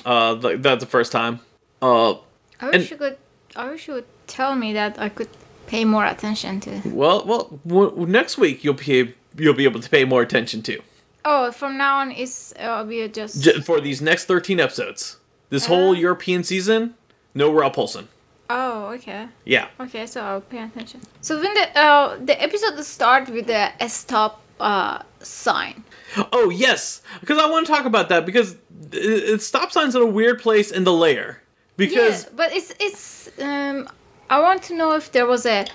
uh, 0.04 0.34
that's 0.34 0.84
the 0.84 0.90
first 0.90 1.10
time. 1.10 1.40
Uh, 1.80 2.12
I 2.60 2.66
wish 2.66 2.74
and, 2.74 2.90
you 2.90 2.96
could. 2.96 3.16
I 3.56 3.70
wish 3.70 3.88
you 3.88 3.94
would 3.94 4.10
tell 4.26 4.54
me 4.54 4.74
that 4.74 4.98
I 4.98 5.08
could 5.08 5.28
pay 5.66 5.84
more 5.84 6.04
attention 6.04 6.60
to. 6.60 6.82
Well, 6.84 7.24
well, 7.24 7.60
w- 7.66 8.06
next 8.06 8.38
week 8.38 8.62
you'll 8.62 8.74
be 8.74 9.14
you'll 9.36 9.54
be 9.54 9.64
able 9.64 9.80
to 9.80 9.90
pay 9.90 10.04
more 10.04 10.22
attention 10.22 10.62
to. 10.62 10.80
Oh, 11.24 11.50
from 11.52 11.76
now 11.76 11.98
on 11.98 12.12
uh, 12.12 12.84
be 12.84 13.08
just... 13.08 13.42
J- 13.42 13.60
for 13.60 13.80
these 13.80 14.00
next 14.00 14.26
thirteen 14.26 14.60
episodes. 14.60 15.18
This 15.50 15.64
uh, 15.64 15.68
whole 15.68 15.94
European 15.94 16.44
season, 16.44 16.94
no 17.34 17.52
Rob 17.52 17.74
Paulsen. 17.74 18.06
Oh, 18.50 18.88
okay. 18.94 19.28
Yeah. 19.44 19.68
Okay, 19.78 20.06
so 20.06 20.22
I'll 20.22 20.40
pay 20.40 20.62
attention. 20.62 21.00
So 21.20 21.40
when 21.40 21.52
the 21.54 21.78
uh, 21.78 22.16
the 22.24 22.40
episode 22.42 22.82
starts 22.84 23.30
with 23.30 23.46
the 23.46 23.70
stop 23.88 24.40
uh 24.60 25.02
sign. 25.20 25.84
Oh 26.32 26.50
yes, 26.50 27.02
because 27.20 27.38
I 27.38 27.48
want 27.48 27.66
to 27.66 27.72
talk 27.72 27.84
about 27.84 28.08
that 28.08 28.24
because 28.24 28.56
it, 28.92 29.34
it 29.34 29.42
stop 29.42 29.70
signs 29.72 29.94
in 29.94 30.02
a 30.02 30.06
weird 30.06 30.40
place 30.40 30.70
in 30.70 30.84
the 30.84 30.92
lair. 30.92 31.42
Because 31.76 32.24
yeah, 32.24 32.30
but 32.34 32.52
it's 32.52 32.72
it's 32.80 33.30
um 33.40 33.88
I 34.30 34.40
want 34.40 34.62
to 34.64 34.74
know 34.74 34.92
if 34.92 35.12
there 35.12 35.26
was 35.26 35.44
a 35.46 35.66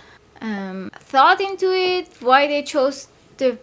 um 0.42 0.90
thought 1.00 1.40
into 1.40 1.72
it 1.72 2.10
why 2.20 2.48
they 2.48 2.64
chose 2.64 3.08
the 3.38 3.58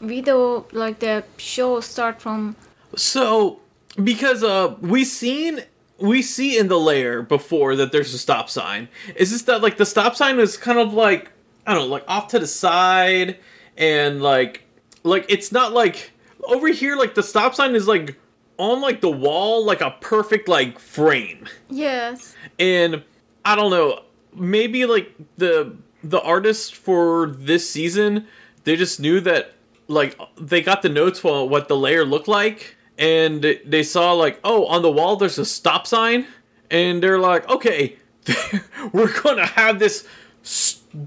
video 0.00 0.66
like 0.72 0.98
the 0.98 1.24
show 1.38 1.80
start 1.80 2.20
from 2.20 2.54
so 2.94 3.60
because 4.04 4.44
uh 4.44 4.74
we 4.82 5.04
seen 5.04 5.62
we 5.98 6.22
see 6.22 6.58
in 6.58 6.68
the 6.68 6.78
lair 6.78 7.22
before 7.22 7.76
that 7.76 7.92
there's 7.92 8.12
a 8.12 8.18
stop 8.18 8.50
sign. 8.50 8.88
Is 9.14 9.30
this 9.30 9.42
that 9.42 9.62
like 9.62 9.76
the 9.76 9.86
stop 9.86 10.16
sign 10.16 10.38
is 10.38 10.56
kind 10.56 10.78
of 10.78 10.92
like 10.92 11.32
i 11.66 11.74
don't 11.74 11.82
know 11.82 11.88
like 11.88 12.04
off 12.06 12.28
to 12.28 12.38
the 12.38 12.46
side 12.46 13.38
and 13.76 14.22
like 14.22 14.62
like 15.02 15.24
it's 15.28 15.52
not 15.52 15.72
like 15.72 16.12
over 16.44 16.68
here 16.68 16.96
like 16.96 17.14
the 17.14 17.22
stop 17.22 17.54
sign 17.54 17.74
is 17.74 17.88
like 17.88 18.16
on 18.58 18.80
like 18.80 19.00
the 19.00 19.10
wall 19.10 19.64
like 19.64 19.80
a 19.80 19.90
perfect 20.00 20.48
like 20.48 20.78
frame. 20.78 21.46
Yes. 21.68 22.34
And 22.58 23.02
i 23.44 23.54
don't 23.54 23.70
know 23.70 24.02
maybe 24.34 24.86
like 24.86 25.12
the 25.36 25.74
the 26.04 26.20
artist 26.20 26.74
for 26.74 27.28
this 27.38 27.68
season 27.68 28.26
they 28.64 28.76
just 28.76 29.00
knew 29.00 29.20
that 29.20 29.54
like 29.88 30.18
they 30.36 30.60
got 30.60 30.82
the 30.82 30.88
notes 30.88 31.18
for 31.18 31.48
what 31.48 31.68
the 31.68 31.76
lair 31.76 32.04
looked 32.04 32.28
like 32.28 32.76
and 32.98 33.58
they 33.64 33.82
saw 33.82 34.12
like 34.12 34.40
oh 34.44 34.66
on 34.66 34.82
the 34.82 34.90
wall 34.90 35.16
there's 35.16 35.38
a 35.38 35.44
stop 35.44 35.86
sign 35.86 36.26
and 36.70 37.02
they're 37.02 37.18
like 37.18 37.48
okay 37.48 37.96
we're 38.92 39.12
gonna 39.22 39.46
have 39.46 39.78
this 39.78 40.06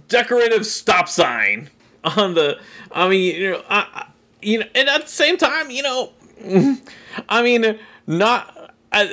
decorative 0.07 0.65
stop 0.65 1.07
sign 1.07 1.69
on 2.03 2.33
the 2.33 2.59
i 2.91 3.07
mean 3.07 3.35
you 3.35 3.51
know 3.51 3.63
I, 3.69 4.07
you 4.41 4.59
know 4.59 4.65
and 4.75 4.89
at 4.89 5.03
the 5.03 5.07
same 5.07 5.37
time 5.37 5.69
you 5.69 5.83
know 5.83 6.11
i 7.29 7.41
mean 7.41 7.79
not 8.07 8.73
uh, 8.91 9.07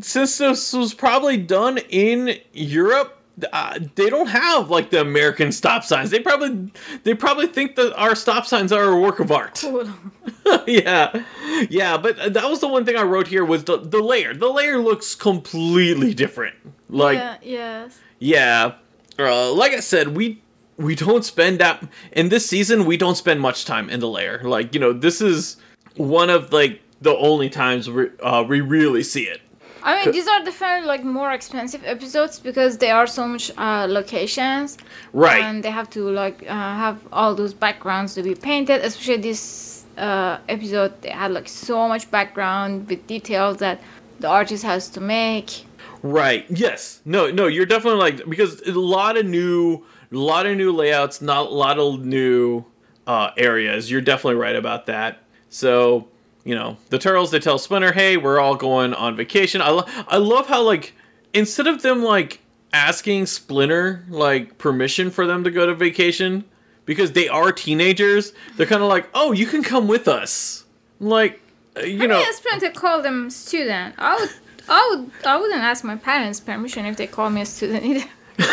since 0.00 0.38
this 0.38 0.72
was 0.72 0.94
probably 0.94 1.36
done 1.36 1.78
in 1.90 2.38
europe 2.52 3.21
uh, 3.52 3.78
they 3.94 4.10
don't 4.10 4.28
have 4.28 4.70
like 4.70 4.90
the 4.90 5.00
American 5.00 5.52
stop 5.52 5.84
signs. 5.84 6.10
They 6.10 6.20
probably 6.20 6.72
they 7.04 7.14
probably 7.14 7.46
think 7.46 7.76
that 7.76 7.94
our 7.96 8.14
stop 8.14 8.46
signs 8.46 8.72
are 8.72 8.90
a 8.90 9.00
work 9.00 9.20
of 9.20 9.32
art. 9.32 9.64
yeah, 10.66 11.24
yeah. 11.70 11.96
But 11.96 12.34
that 12.34 12.48
was 12.48 12.60
the 12.60 12.68
one 12.68 12.84
thing 12.84 12.96
I 12.96 13.02
wrote 13.02 13.28
here 13.28 13.44
was 13.44 13.64
the 13.64 13.78
the 13.78 14.00
lair. 14.00 14.34
The 14.34 14.48
lair 14.48 14.78
looks 14.78 15.14
completely 15.14 16.14
different. 16.14 16.56
Like 16.88 17.18
yeah, 17.18 17.36
yes. 17.42 17.98
Yeah. 18.18 18.74
Uh, 19.18 19.52
like 19.52 19.72
I 19.72 19.80
said, 19.80 20.08
we 20.16 20.42
we 20.76 20.94
don't 20.94 21.24
spend 21.24 21.60
that 21.60 21.86
in 22.12 22.28
this 22.28 22.46
season. 22.46 22.84
We 22.84 22.96
don't 22.96 23.16
spend 23.16 23.40
much 23.40 23.64
time 23.64 23.90
in 23.90 24.00
the 24.00 24.08
lair. 24.08 24.40
Like 24.42 24.74
you 24.74 24.80
know, 24.80 24.92
this 24.92 25.20
is 25.20 25.56
one 25.96 26.30
of 26.30 26.52
like 26.52 26.80
the 27.00 27.16
only 27.16 27.50
times 27.50 27.90
we 27.90 28.08
uh, 28.20 28.42
we 28.42 28.60
really 28.60 29.02
see 29.02 29.24
it. 29.24 29.41
I 29.84 30.04
mean, 30.04 30.12
these 30.12 30.28
are 30.28 30.44
definitely 30.44 30.86
like 30.86 31.04
more 31.04 31.32
expensive 31.32 31.82
episodes 31.84 32.38
because 32.38 32.78
there 32.78 32.94
are 32.94 33.06
so 33.06 33.26
much 33.26 33.50
uh, 33.56 33.86
locations, 33.88 34.78
right? 35.12 35.42
And 35.42 35.62
they 35.62 35.70
have 35.70 35.90
to 35.90 36.08
like 36.10 36.42
uh, 36.44 36.52
have 36.52 36.98
all 37.12 37.34
those 37.34 37.54
backgrounds 37.54 38.14
to 38.14 38.22
be 38.22 38.34
painted. 38.34 38.84
Especially 38.84 39.16
this 39.16 39.84
uh, 39.96 40.38
episode, 40.48 41.00
they 41.02 41.10
had 41.10 41.32
like 41.32 41.48
so 41.48 41.88
much 41.88 42.10
background 42.10 42.88
with 42.88 43.06
details 43.06 43.58
that 43.58 43.80
the 44.20 44.28
artist 44.28 44.62
has 44.64 44.88
to 44.90 45.00
make. 45.00 45.64
Right. 46.02 46.44
Yes. 46.48 47.00
No. 47.04 47.30
No. 47.30 47.46
You're 47.46 47.66
definitely 47.66 48.00
like 48.00 48.28
because 48.28 48.60
a 48.62 48.72
lot 48.72 49.16
of 49.16 49.26
new, 49.26 49.84
a 50.12 50.16
lot 50.16 50.46
of 50.46 50.56
new 50.56 50.72
layouts, 50.72 51.20
not 51.20 51.46
a 51.46 51.54
lot 51.54 51.78
of 51.78 52.04
new 52.04 52.64
uh, 53.06 53.30
areas. 53.36 53.90
You're 53.90 54.00
definitely 54.00 54.40
right 54.40 54.56
about 54.56 54.86
that. 54.86 55.22
So 55.48 56.08
you 56.44 56.54
know, 56.54 56.76
the 56.90 56.98
turtles 56.98 57.30
they 57.30 57.38
tell 57.38 57.58
Splinter, 57.58 57.92
"Hey, 57.92 58.16
we're 58.16 58.40
all 58.40 58.54
going 58.56 58.94
on 58.94 59.16
vacation." 59.16 59.60
I 59.60 59.70
lo- 59.70 59.86
I 60.08 60.16
love 60.16 60.48
how 60.48 60.62
like 60.62 60.94
instead 61.32 61.66
of 61.66 61.82
them 61.82 62.02
like 62.02 62.40
asking 62.72 63.26
Splinter 63.26 64.04
like 64.08 64.58
permission 64.58 65.10
for 65.10 65.26
them 65.26 65.44
to 65.44 65.50
go 65.50 65.66
to 65.66 65.74
vacation 65.74 66.44
because 66.84 67.12
they 67.12 67.28
are 67.28 67.52
teenagers, 67.52 68.32
they're 68.56 68.66
kind 68.66 68.82
of 68.82 68.88
like, 68.88 69.08
"Oh, 69.14 69.32
you 69.32 69.46
can 69.46 69.62
come 69.62 69.86
with 69.88 70.08
us." 70.08 70.64
Like, 71.00 71.40
uh, 71.76 71.80
you 71.82 72.02
I 72.04 72.06
know, 72.06 72.24
Splinter 72.32 72.70
call 72.70 73.02
them 73.02 73.30
student. 73.30 73.94
I 73.98 74.16
would 74.16 74.30
I 74.68 74.88
would 74.90 75.26
I 75.26 75.36
wouldn't 75.36 75.62
ask 75.62 75.84
my 75.84 75.96
parents 75.96 76.40
permission 76.40 76.86
if 76.86 76.96
they 76.96 77.06
call 77.06 77.30
me 77.30 77.42
a 77.42 77.46
student 77.46 77.84
either. 77.84 78.06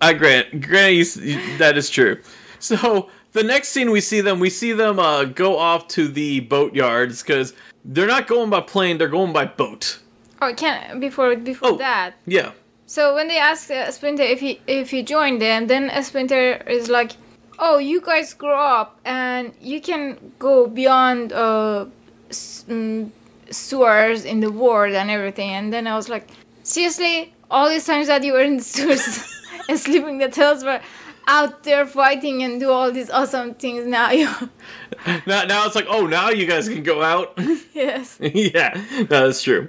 I 0.00 0.12
grant 0.14 0.60
grant 0.60 0.94
you, 0.94 1.58
that 1.58 1.76
is 1.76 1.90
true. 1.90 2.18
So 2.58 3.10
the 3.32 3.42
next 3.42 3.68
scene 3.68 3.90
we 3.90 4.00
see 4.00 4.20
them, 4.20 4.38
we 4.40 4.50
see 4.50 4.72
them 4.72 4.98
uh, 4.98 5.24
go 5.24 5.58
off 5.58 5.88
to 5.88 6.08
the 6.08 6.40
boat 6.40 6.74
yards 6.74 7.22
because 7.22 7.54
they're 7.84 8.06
not 8.06 8.26
going 8.26 8.50
by 8.50 8.60
plane; 8.60 8.98
they're 8.98 9.08
going 9.08 9.32
by 9.32 9.46
boat. 9.46 9.98
Oh, 10.40 10.52
can 10.54 11.00
before 11.00 11.36
before 11.36 11.70
oh, 11.70 11.76
that. 11.78 12.14
Yeah. 12.26 12.52
So 12.86 13.14
when 13.14 13.28
they 13.28 13.38
ask 13.38 13.70
uh, 13.70 13.90
Splinter 13.90 14.22
if 14.22 14.40
he 14.40 14.60
if 14.66 14.90
he 14.90 15.02
joined 15.02 15.40
them, 15.40 15.66
then 15.66 15.90
Splinter 16.02 16.62
is 16.66 16.88
like, 16.88 17.12
"Oh, 17.58 17.78
you 17.78 18.00
guys 18.00 18.34
grow 18.34 18.60
up 18.60 19.00
and 19.04 19.54
you 19.60 19.80
can 19.80 20.32
go 20.38 20.66
beyond 20.66 21.32
uh, 21.32 21.86
mm, 22.30 23.10
sewers 23.50 24.24
in 24.24 24.40
the 24.40 24.52
world 24.52 24.94
and 24.94 25.10
everything." 25.10 25.50
And 25.50 25.72
then 25.72 25.86
I 25.86 25.96
was 25.96 26.08
like, 26.08 26.28
"Seriously, 26.64 27.32
all 27.50 27.68
these 27.70 27.86
times 27.86 28.08
that 28.08 28.22
you 28.24 28.34
were 28.34 28.42
in 28.42 28.60
sewers 28.74 29.24
and 29.68 29.78
sleeping, 29.78 30.18
the 30.18 30.28
tails 30.28 30.62
were." 30.64 30.80
Out 31.26 31.62
there 31.62 31.86
fighting 31.86 32.42
and 32.42 32.58
do 32.60 32.70
all 32.70 32.90
these 32.90 33.10
awesome 33.10 33.54
things 33.54 33.86
now 33.86 34.10
you 34.10 34.26
now, 35.26 35.44
now 35.44 35.66
it's 35.66 35.74
like 35.74 35.86
oh 35.88 36.06
now 36.06 36.30
you 36.30 36.46
guys 36.46 36.68
can 36.68 36.82
go 36.82 37.02
out? 37.02 37.38
Yes. 37.74 38.18
Yeah 38.20 38.80
that's 39.08 39.42
true. 39.42 39.68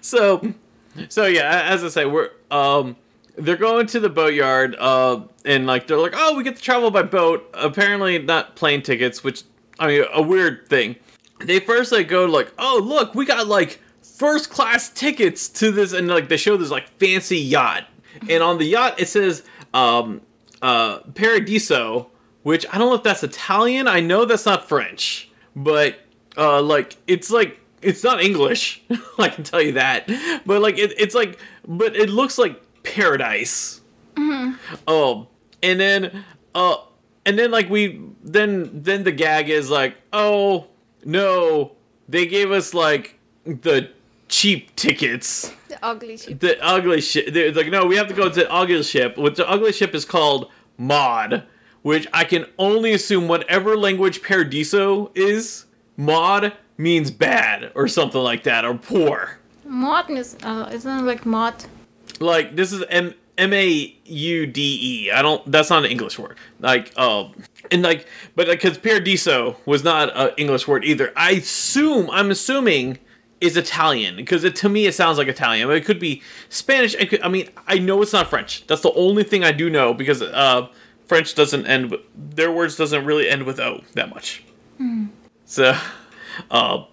So 0.00 0.54
so 1.08 1.26
yeah 1.26 1.62
as 1.68 1.84
i 1.84 1.88
say 1.88 2.06
we're 2.06 2.30
um 2.50 2.96
they're 3.36 3.56
going 3.56 3.86
to 3.86 4.00
the 4.00 4.08
boatyard 4.08 4.74
uh 4.78 5.20
and 5.44 5.66
like 5.66 5.86
they're 5.86 5.98
like 5.98 6.14
oh 6.16 6.34
we 6.36 6.42
get 6.42 6.56
to 6.56 6.62
travel 6.62 6.90
by 6.90 7.02
boat. 7.02 7.48
Apparently 7.54 8.18
not 8.18 8.56
plane 8.56 8.82
tickets 8.82 9.22
which 9.22 9.42
i 9.78 9.86
mean 9.86 10.04
a 10.12 10.22
weird 10.22 10.68
thing. 10.68 10.96
They 11.40 11.60
first 11.60 11.92
like 11.92 12.08
go 12.08 12.24
like 12.24 12.52
oh 12.58 12.80
look 12.82 13.14
we 13.14 13.26
got 13.26 13.46
like 13.46 13.80
first 14.02 14.48
class 14.48 14.88
tickets 14.88 15.48
to 15.50 15.70
this 15.70 15.92
and 15.92 16.08
like 16.08 16.28
they 16.30 16.38
show 16.38 16.56
this 16.56 16.70
like 16.70 16.88
fancy 16.98 17.38
yacht. 17.38 17.84
And 18.30 18.42
on 18.42 18.56
the 18.58 18.64
yacht 18.64 18.98
it 18.98 19.08
says 19.08 19.42
um 19.74 20.22
uh, 20.62 20.98
Paradiso, 21.14 22.10
which 22.42 22.66
I 22.72 22.78
don't 22.78 22.90
know 22.90 22.96
if 22.96 23.02
that's 23.02 23.22
Italian. 23.22 23.88
I 23.88 24.00
know 24.00 24.24
that's 24.24 24.46
not 24.46 24.68
French, 24.68 25.30
but 25.54 25.98
uh, 26.36 26.62
like 26.62 26.96
it's 27.06 27.30
like 27.30 27.60
it's 27.82 28.02
not 28.02 28.22
English. 28.22 28.82
I 29.18 29.28
can 29.28 29.44
tell 29.44 29.60
you 29.60 29.72
that. 29.72 30.10
But 30.44 30.60
like 30.60 30.78
it, 30.78 30.92
it's 30.98 31.14
like, 31.14 31.38
but 31.66 31.96
it 31.96 32.10
looks 32.10 32.38
like 32.38 32.60
paradise. 32.82 33.80
Mm-hmm. 34.14 34.54
Oh, 34.86 35.28
and 35.62 35.78
then 35.80 36.24
uh, 36.54 36.76
and 37.24 37.38
then 37.38 37.50
like 37.50 37.68
we 37.68 38.00
then 38.22 38.70
then 38.72 39.04
the 39.04 39.12
gag 39.12 39.50
is 39.50 39.70
like, 39.70 39.96
oh 40.12 40.68
no, 41.04 41.72
they 42.08 42.26
gave 42.26 42.50
us 42.50 42.74
like 42.74 43.18
the 43.44 43.90
cheap 44.28 44.74
tickets. 44.76 45.52
The 45.68 45.78
ugly 45.82 46.16
ship. 46.16 46.40
The 46.40 46.64
ugly 46.64 47.00
ship. 47.00 47.32
They're 47.32 47.52
like, 47.52 47.68
no, 47.68 47.86
we 47.86 47.96
have 47.96 48.08
to 48.08 48.14
go 48.14 48.28
to 48.28 48.34
the 48.34 48.50
ugly 48.52 48.82
ship. 48.82 49.16
What 49.16 49.36
the 49.36 49.48
ugly 49.48 49.72
ship 49.72 49.94
is 49.94 50.04
called 50.04 50.50
mod, 50.78 51.44
which 51.82 52.06
I 52.12 52.24
can 52.24 52.46
only 52.58 52.92
assume 52.92 53.28
whatever 53.28 53.76
language 53.76 54.22
Paradiso 54.22 55.10
is, 55.14 55.66
mod 55.96 56.52
means 56.78 57.10
bad 57.10 57.72
or 57.74 57.88
something 57.88 58.20
like 58.20 58.42
that 58.44 58.64
or 58.64 58.74
poor. 58.74 59.38
Mod 59.64 60.10
is 60.10 60.36
uh, 60.42 60.70
isn't 60.72 60.98
it 60.98 61.02
like 61.02 61.26
mod? 61.26 61.64
Like 62.20 62.56
this 62.56 62.72
is 62.72 62.84
M 62.88 63.14
M 63.38 63.52
A 63.52 63.96
U 64.04 64.46
D 64.46 64.78
E. 64.80 65.10
I 65.10 65.22
don't. 65.22 65.50
That's 65.50 65.70
not 65.70 65.84
an 65.84 65.90
English 65.90 66.18
word. 66.18 66.36
Like 66.60 66.96
um. 66.98 67.34
And 67.72 67.82
like, 67.82 68.06
but 68.36 68.46
because 68.46 68.74
like, 68.74 68.82
Paradiso 68.84 69.56
was 69.66 69.82
not 69.82 70.16
an 70.16 70.30
English 70.36 70.68
word 70.68 70.84
either. 70.84 71.12
I 71.16 71.32
assume, 71.32 72.08
I'm 72.12 72.30
assuming 72.30 72.98
is 73.40 73.56
Italian 73.56 74.16
because 74.16 74.44
it, 74.44 74.56
to 74.56 74.68
me 74.68 74.86
it 74.86 74.94
sounds 74.94 75.18
like 75.18 75.28
Italian. 75.28 75.68
But 75.68 75.76
it 75.76 75.84
could 75.84 76.00
be 76.00 76.22
Spanish. 76.48 76.94
Could, 76.96 77.20
I 77.22 77.28
mean, 77.28 77.48
I 77.66 77.78
know 77.78 78.02
it's 78.02 78.12
not 78.12 78.28
French. 78.28 78.66
That's 78.66 78.82
the 78.82 78.92
only 78.92 79.24
thing 79.24 79.44
I 79.44 79.52
do 79.52 79.68
know 79.68 79.94
because 79.94 80.22
uh, 80.22 80.68
French 81.06 81.34
doesn't 81.34 81.66
end. 81.66 81.90
With, 81.90 82.00
their 82.14 82.50
words 82.52 82.76
doesn't 82.76 83.04
really 83.04 83.28
end 83.28 83.44
with 83.44 83.60
o 83.60 83.82
that 83.94 84.08
much. 84.08 84.44
Mm. 84.80 85.08
So, 85.44 85.76
uh, 86.50 86.84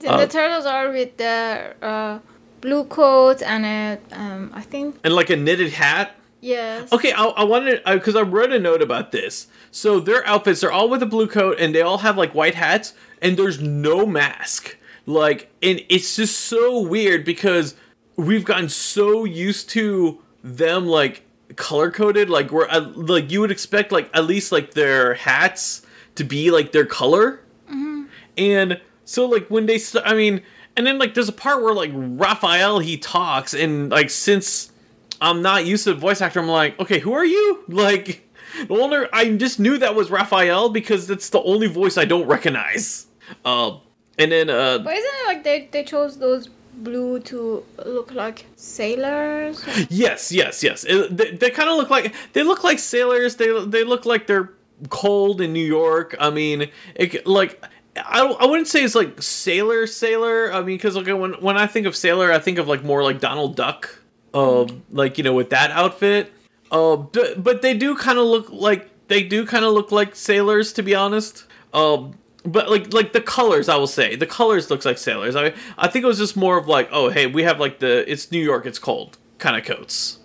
the, 0.00 0.10
uh, 0.10 0.18
the, 0.18 0.28
turtles 0.28 0.66
are 0.66 0.90
with 0.90 1.16
the 1.16 1.74
uh, 1.82 2.18
blue 2.60 2.84
coat 2.84 3.42
and 3.42 3.64
a, 3.64 3.98
um, 4.12 4.50
I 4.54 4.62
think, 4.62 4.96
and 5.04 5.14
like 5.14 5.30
a 5.30 5.36
knitted 5.36 5.72
hat. 5.72 6.16
Yes. 6.40 6.92
Okay, 6.92 7.10
I, 7.12 7.24
I 7.24 7.44
wanted 7.44 7.82
because 7.86 8.16
I, 8.16 8.20
I 8.20 8.22
wrote 8.22 8.52
a 8.52 8.58
note 8.58 8.82
about 8.82 9.12
this. 9.12 9.46
So 9.70 9.98
their 9.98 10.26
outfits 10.26 10.62
are 10.62 10.70
all 10.70 10.90
with 10.90 11.02
a 11.02 11.06
blue 11.06 11.26
coat 11.26 11.56
and 11.58 11.74
they 11.74 11.80
all 11.80 11.98
have 11.98 12.18
like 12.18 12.34
white 12.34 12.54
hats 12.54 12.92
and 13.22 13.38
there's 13.38 13.60
no 13.60 14.04
mask. 14.04 14.76
Like, 15.06 15.50
and 15.62 15.84
it's 15.88 16.16
just 16.16 16.40
so 16.40 16.80
weird 16.80 17.24
because 17.24 17.74
we've 18.16 18.44
gotten 18.44 18.68
so 18.68 19.24
used 19.24 19.68
to 19.70 20.22
them 20.42 20.86
like 20.86 21.22
color 21.56 21.90
coded. 21.90 22.30
Like, 22.30 22.50
where 22.50 22.70
uh, 22.70 22.92
like 22.94 23.30
you 23.30 23.40
would 23.40 23.50
expect 23.50 23.92
like 23.92 24.10
at 24.14 24.24
least 24.24 24.52
like 24.52 24.74
their 24.74 25.14
hats 25.14 25.82
to 26.14 26.24
be 26.24 26.50
like 26.50 26.72
their 26.72 26.86
color, 26.86 27.42
mm-hmm. 27.66 28.04
and 28.38 28.80
so 29.04 29.26
like 29.26 29.48
when 29.48 29.66
they, 29.66 29.78
st- 29.78 30.06
I 30.06 30.14
mean, 30.14 30.42
and 30.76 30.86
then 30.86 30.98
like 30.98 31.14
there's 31.14 31.28
a 31.28 31.32
part 31.32 31.62
where 31.62 31.74
like 31.74 31.90
Raphael 31.92 32.78
he 32.78 32.96
talks, 32.96 33.52
and 33.52 33.90
like 33.90 34.08
since 34.08 34.72
I'm 35.20 35.42
not 35.42 35.66
used 35.66 35.84
to 35.84 35.94
the 35.94 36.00
voice 36.00 36.22
actor, 36.22 36.40
I'm 36.40 36.48
like, 36.48 36.78
okay, 36.80 36.98
who 36.98 37.12
are 37.12 37.24
you? 37.24 37.64
Like. 37.68 38.22
The 38.68 38.74
only 38.74 39.08
I 39.12 39.36
just 39.36 39.58
knew 39.58 39.78
that 39.78 39.96
was 39.96 40.12
Raphael 40.12 40.68
because 40.68 41.10
it's 41.10 41.28
the 41.28 41.42
only 41.42 41.66
voice 41.66 41.98
I 41.98 42.04
don't 42.04 42.28
recognize. 42.28 43.08
Uh, 43.44 43.78
and 44.18 44.32
then 44.32 44.50
uh 44.50 44.78
But 44.78 44.94
isn't 44.96 45.14
it 45.22 45.26
like 45.26 45.44
they 45.44 45.68
they 45.70 45.84
chose 45.84 46.18
those 46.18 46.48
blue 46.74 47.20
to 47.20 47.64
look 47.84 48.12
like 48.12 48.46
sailors? 48.56 49.64
Yes, 49.90 50.32
yes, 50.32 50.62
yes. 50.62 50.84
It, 50.84 51.16
they 51.16 51.30
they 51.32 51.50
kind 51.50 51.68
of 51.68 51.76
look 51.76 51.90
like 51.90 52.14
they 52.32 52.42
look 52.42 52.64
like 52.64 52.78
sailors. 52.78 53.36
They 53.36 53.64
they 53.66 53.84
look 53.84 54.06
like 54.06 54.26
they're 54.26 54.50
cold 54.90 55.40
in 55.40 55.52
New 55.52 55.64
York. 55.64 56.16
I 56.18 56.30
mean, 56.30 56.70
it, 56.94 57.26
like 57.26 57.62
I, 57.96 58.24
I 58.24 58.46
wouldn't 58.46 58.68
say 58.68 58.82
it's 58.82 58.94
like 58.94 59.22
sailor 59.22 59.86
sailor. 59.86 60.52
I 60.52 60.58
mean, 60.58 60.76
because 60.76 60.96
like 60.96 61.06
when 61.06 61.34
when 61.34 61.56
I 61.56 61.66
think 61.66 61.86
of 61.86 61.96
sailor, 61.96 62.32
I 62.32 62.38
think 62.38 62.58
of 62.58 62.68
like 62.68 62.82
more 62.82 63.02
like 63.02 63.20
Donald 63.20 63.56
Duck, 63.56 64.00
uh, 64.32 64.66
like 64.90 65.18
you 65.18 65.24
know 65.24 65.34
with 65.34 65.50
that 65.50 65.70
outfit. 65.70 66.32
Uh, 66.70 66.96
but 66.96 67.62
they 67.62 67.74
do 67.74 67.94
kind 67.94 68.18
of 68.18 68.26
look 68.26 68.50
like 68.50 68.90
they 69.08 69.22
do 69.22 69.46
kind 69.46 69.64
of 69.64 69.72
look 69.72 69.92
like 69.92 70.16
sailors, 70.16 70.72
to 70.72 70.82
be 70.82 70.94
honest. 70.94 71.44
Um, 71.72 72.14
but 72.44 72.70
like 72.70 72.92
like 72.92 73.12
the 73.12 73.20
colors 73.20 73.68
i 73.68 73.76
will 73.76 73.86
say. 73.86 74.16
The 74.16 74.26
colors 74.26 74.70
looks 74.70 74.84
like 74.84 74.98
sailors. 74.98 75.36
I 75.36 75.54
i 75.78 75.88
think 75.88 76.04
it 76.04 76.06
was 76.06 76.18
just 76.18 76.36
more 76.36 76.58
of 76.58 76.68
like 76.68 76.88
oh 76.92 77.08
hey 77.08 77.26
we 77.26 77.42
have 77.42 77.58
like 77.60 77.78
the 77.78 78.10
it's 78.10 78.30
new 78.30 78.38
york 78.42 78.66
it's 78.66 78.78
cold 78.78 79.18
kind 79.38 79.56
of 79.56 79.64
coats. 79.64 80.18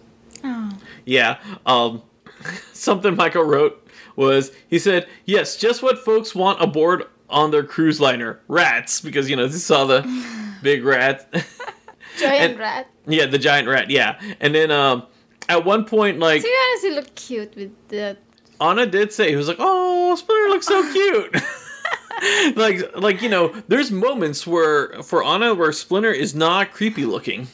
Oh. 0.44 0.72
Yeah 1.06 1.40
um 1.66 2.04
something 2.74 3.16
michael 3.16 3.44
wrote 3.44 3.86
was 4.16 4.52
he 4.68 4.80
said 4.80 5.08
yes 5.26 5.56
just 5.58 5.82
what 5.82 5.98
folks 6.00 6.34
want 6.36 6.62
aboard 6.62 7.06
on 7.30 7.52
their 7.52 7.64
cruise 7.64 8.00
liner 8.00 8.40
rats 8.48 9.02
because 9.02 9.30
you 9.30 9.36
know 9.36 9.48
they 9.48 9.58
saw 9.58 9.86
the 9.86 10.02
big 10.64 10.84
rat 10.84 11.30
giant 12.18 12.52
and, 12.52 12.60
rat. 12.60 12.88
Yeah 13.08 13.26
the 13.26 13.38
giant 13.38 13.68
rat 13.68 13.90
yeah. 13.90 14.20
And 14.40 14.54
then 14.54 14.72
um 14.72 15.06
at 15.48 15.64
one 15.66 15.86
point 15.86 16.20
like 16.20 16.42
to 16.42 16.48
be 16.48 16.56
honest 16.68 16.86
he 16.86 16.92
looked 16.92 17.16
cute 17.16 17.56
with 17.56 17.72
the 17.90 18.18
anna 18.62 18.86
did 18.86 19.12
say 19.14 19.30
he 19.30 19.36
was 19.36 19.48
like 19.48 19.58
oh 19.60 20.16
splinter 20.16 20.50
looks 20.50 20.68
so 20.68 20.82
cute 20.94 21.36
like 22.56 22.96
like 22.96 23.22
you 23.22 23.30
know, 23.30 23.54
there's 23.68 23.92
moments 23.92 24.46
where 24.46 25.02
for 25.04 25.24
Anna 25.24 25.54
where 25.54 25.72
Splinter 25.72 26.12
is 26.12 26.36
not 26.36 26.72
creepy 26.72 27.06
looking. 27.06 27.48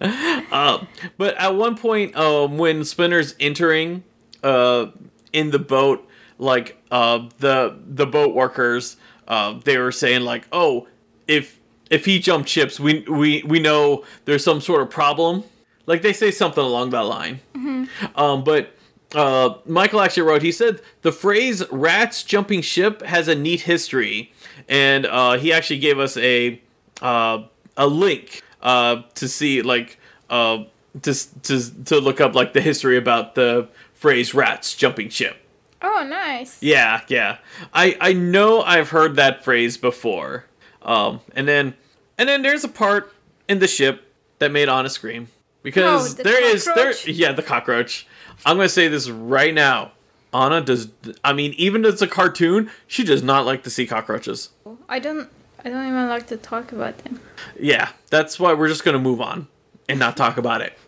uh, 0.00 0.84
but 1.16 1.36
at 1.36 1.54
one 1.54 1.76
point, 1.76 2.16
um, 2.16 2.58
when 2.58 2.84
Splinter's 2.84 3.34
entering 3.40 4.02
uh, 4.42 4.86
in 5.32 5.50
the 5.50 5.58
boat, 5.58 6.08
like 6.38 6.82
uh, 6.90 7.28
the 7.38 7.78
the 7.86 8.06
boat 8.06 8.34
workers, 8.34 8.96
uh, 9.28 9.58
they 9.64 9.78
were 9.78 9.92
saying 9.92 10.22
like, 10.22 10.46
oh, 10.52 10.88
if 11.26 11.58
if 11.90 12.04
he 12.04 12.18
jumped 12.18 12.48
ships, 12.48 12.80
we 12.80 13.00
we 13.08 13.42
we 13.44 13.60
know 13.60 14.04
there's 14.24 14.44
some 14.44 14.60
sort 14.60 14.82
of 14.82 14.90
problem. 14.90 15.44
Like 15.86 16.02
they 16.02 16.12
say 16.12 16.30
something 16.30 16.62
along 16.62 16.90
that 16.90 17.06
line. 17.06 17.40
Mm-hmm. 17.54 18.18
Um, 18.18 18.44
but 18.44 18.74
uh, 19.14 19.54
Michael 19.66 20.00
actually 20.00 20.24
wrote, 20.24 20.42
he 20.42 20.52
said 20.52 20.80
the 21.02 21.12
phrase 21.12 21.62
rats 21.70 22.22
jumping 22.22 22.62
ship 22.62 23.02
has 23.02 23.28
a 23.28 23.34
neat 23.34 23.62
history. 23.62 24.32
And 24.68 25.06
uh, 25.06 25.38
he 25.38 25.52
actually 25.52 25.80
gave 25.80 25.98
us 25.98 26.16
a 26.16 26.60
uh, 27.00 27.44
a 27.76 27.86
link 27.86 28.42
uh, 28.60 29.02
to 29.14 29.28
see, 29.28 29.62
like, 29.62 29.98
uh, 30.30 30.64
to, 31.02 31.42
to, 31.42 31.84
to 31.84 32.00
look 32.00 32.20
up, 32.20 32.34
like, 32.34 32.52
the 32.52 32.60
history 32.60 32.96
about 32.96 33.34
the 33.34 33.68
phrase 33.94 34.34
rats 34.34 34.74
jumping 34.74 35.08
ship. 35.08 35.36
Oh, 35.80 36.06
nice. 36.08 36.62
Yeah, 36.62 37.00
yeah. 37.08 37.38
I, 37.74 37.96
I 38.00 38.12
know 38.12 38.62
I've 38.62 38.90
heard 38.90 39.16
that 39.16 39.42
phrase 39.42 39.76
before. 39.76 40.44
Um, 40.82 41.20
and 41.34 41.46
then 41.46 41.74
and 42.18 42.28
then 42.28 42.42
there's 42.42 42.64
a 42.64 42.68
part 42.68 43.12
in 43.48 43.58
the 43.58 43.68
ship 43.68 44.12
that 44.38 44.52
made 44.52 44.68
Anna 44.68 44.88
scream 44.88 45.28
because 45.62 46.14
oh, 46.14 46.16
the 46.16 46.22
there 46.24 46.54
cockroach? 46.54 46.96
is 46.96 47.04
there 47.04 47.14
yeah 47.14 47.32
the 47.32 47.42
cockroach 47.42 48.06
I'm 48.44 48.56
gonna 48.56 48.68
say 48.68 48.88
this 48.88 49.08
right 49.08 49.54
now. 49.54 49.92
Anna 50.34 50.60
does. 50.60 50.90
I 51.24 51.32
mean, 51.32 51.54
even 51.58 51.84
it's 51.84 52.02
a 52.02 52.06
cartoon, 52.06 52.70
she 52.86 53.04
does 53.04 53.22
not 53.22 53.44
like 53.44 53.62
to 53.64 53.70
see 53.70 53.86
cockroaches. 53.86 54.50
I 54.88 54.98
don't. 54.98 55.28
I 55.64 55.68
don't 55.68 55.86
even 55.86 56.08
like 56.08 56.26
to 56.28 56.36
talk 56.36 56.72
about 56.72 56.98
them. 56.98 57.20
Yeah, 57.58 57.90
that's 58.10 58.40
why 58.40 58.52
we're 58.54 58.68
just 58.68 58.84
gonna 58.84 58.98
move 58.98 59.20
on 59.20 59.46
and 59.88 59.98
not 59.98 60.16
talk 60.16 60.38
about 60.38 60.60
it. 60.62 60.78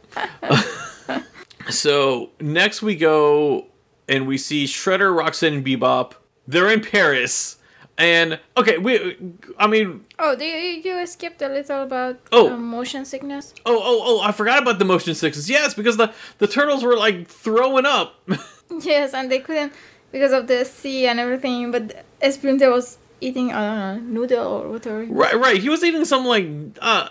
so 1.70 2.30
next 2.40 2.82
we 2.82 2.96
go 2.96 3.66
and 4.08 4.26
we 4.26 4.38
see 4.38 4.64
Shredder, 4.64 5.16
Roxanne, 5.16 5.54
and 5.54 5.64
Bebop. 5.64 6.12
They're 6.46 6.70
in 6.70 6.80
Paris, 6.80 7.56
and 7.96 8.40
okay, 8.56 8.78
we. 8.78 9.16
I 9.58 9.66
mean. 9.66 10.04
Oh, 10.18 10.36
you 10.38 10.46
you 10.46 11.06
skipped 11.06 11.42
a 11.42 11.48
little 11.48 11.82
about 11.82 12.18
oh 12.32 12.52
um, 12.52 12.66
motion 12.66 13.04
sickness. 13.04 13.54
Oh 13.64 13.80
oh 13.82 14.02
oh! 14.04 14.20
I 14.20 14.32
forgot 14.32 14.62
about 14.62 14.78
the 14.78 14.84
motion 14.84 15.14
sickness. 15.14 15.48
Yes, 15.48 15.74
because 15.74 15.96
the 15.96 16.12
the 16.38 16.46
turtles 16.46 16.82
were 16.82 16.96
like 16.96 17.28
throwing 17.28 17.86
up. 17.86 18.20
yes, 18.80 19.14
and 19.14 19.30
they 19.30 19.38
couldn't 19.38 19.72
because 20.10 20.32
of 20.32 20.48
the 20.48 20.64
sea 20.64 21.06
and 21.06 21.20
everything. 21.20 21.70
But 21.70 22.04
Splinter 22.30 22.70
was 22.70 22.98
eating 23.20 23.52
I 23.52 23.60
don't 23.60 23.78
know 23.78 24.20
noodle 24.20 24.52
or 24.52 24.68
whatever. 24.70 25.04
Right, 25.04 25.34
right. 25.34 25.58
He 25.58 25.68
was 25.68 25.84
eating 25.84 26.04
some 26.04 26.24
like 26.24 26.48
uh, 26.80 27.08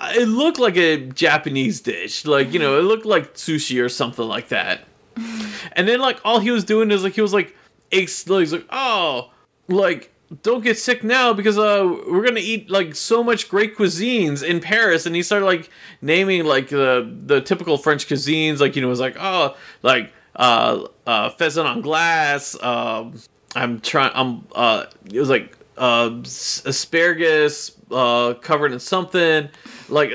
it 0.00 0.28
looked 0.28 0.58
like 0.58 0.76
a 0.76 1.06
Japanese 1.06 1.80
dish, 1.80 2.26
like 2.26 2.52
you 2.52 2.58
know, 2.58 2.78
it 2.78 2.82
looked 2.82 3.06
like 3.06 3.34
sushi 3.34 3.82
or 3.82 3.88
something 3.88 4.26
like 4.26 4.48
that. 4.48 4.84
and 5.72 5.88
then 5.88 6.00
like 6.00 6.20
all 6.24 6.38
he 6.38 6.50
was 6.50 6.64
doing 6.64 6.90
is 6.90 7.02
like 7.02 7.14
he 7.14 7.22
was 7.22 7.32
like, 7.32 7.56
he's 7.90 8.28
like 8.28 8.66
oh, 8.70 9.30
like 9.68 10.12
don't 10.42 10.62
get 10.62 10.78
sick 10.78 11.02
now 11.02 11.32
because 11.32 11.58
uh 11.58 12.00
we're 12.08 12.24
gonna 12.24 12.40
eat 12.40 12.68
like 12.70 12.94
so 12.94 13.24
much 13.24 13.48
great 13.48 13.76
cuisines 13.76 14.42
in 14.42 14.60
Paris. 14.60 15.06
And 15.06 15.16
he 15.16 15.22
started 15.22 15.46
like 15.46 15.70
naming 16.02 16.44
like 16.44 16.68
the 16.68 17.10
the 17.24 17.40
typical 17.40 17.78
French 17.78 18.06
cuisines. 18.06 18.60
Like 18.60 18.76
you 18.76 18.82
know 18.82 18.88
it 18.88 18.90
was 18.90 19.00
like 19.00 19.16
oh 19.18 19.56
like 19.82 20.12
uh 20.36 20.86
uh 21.06 21.30
pheasant 21.30 21.66
on 21.66 21.80
glass 21.80 22.60
um 22.62 23.14
I'm 23.56 23.80
trying 23.80 24.12
I'm 24.14 24.46
uh 24.54 24.86
it 25.10 25.18
was 25.18 25.30
like 25.30 25.56
uh 25.78 26.10
asparagus 26.22 27.72
uh 27.90 28.34
covered 28.34 28.72
in 28.72 28.80
something. 28.80 29.48
Like 29.88 30.10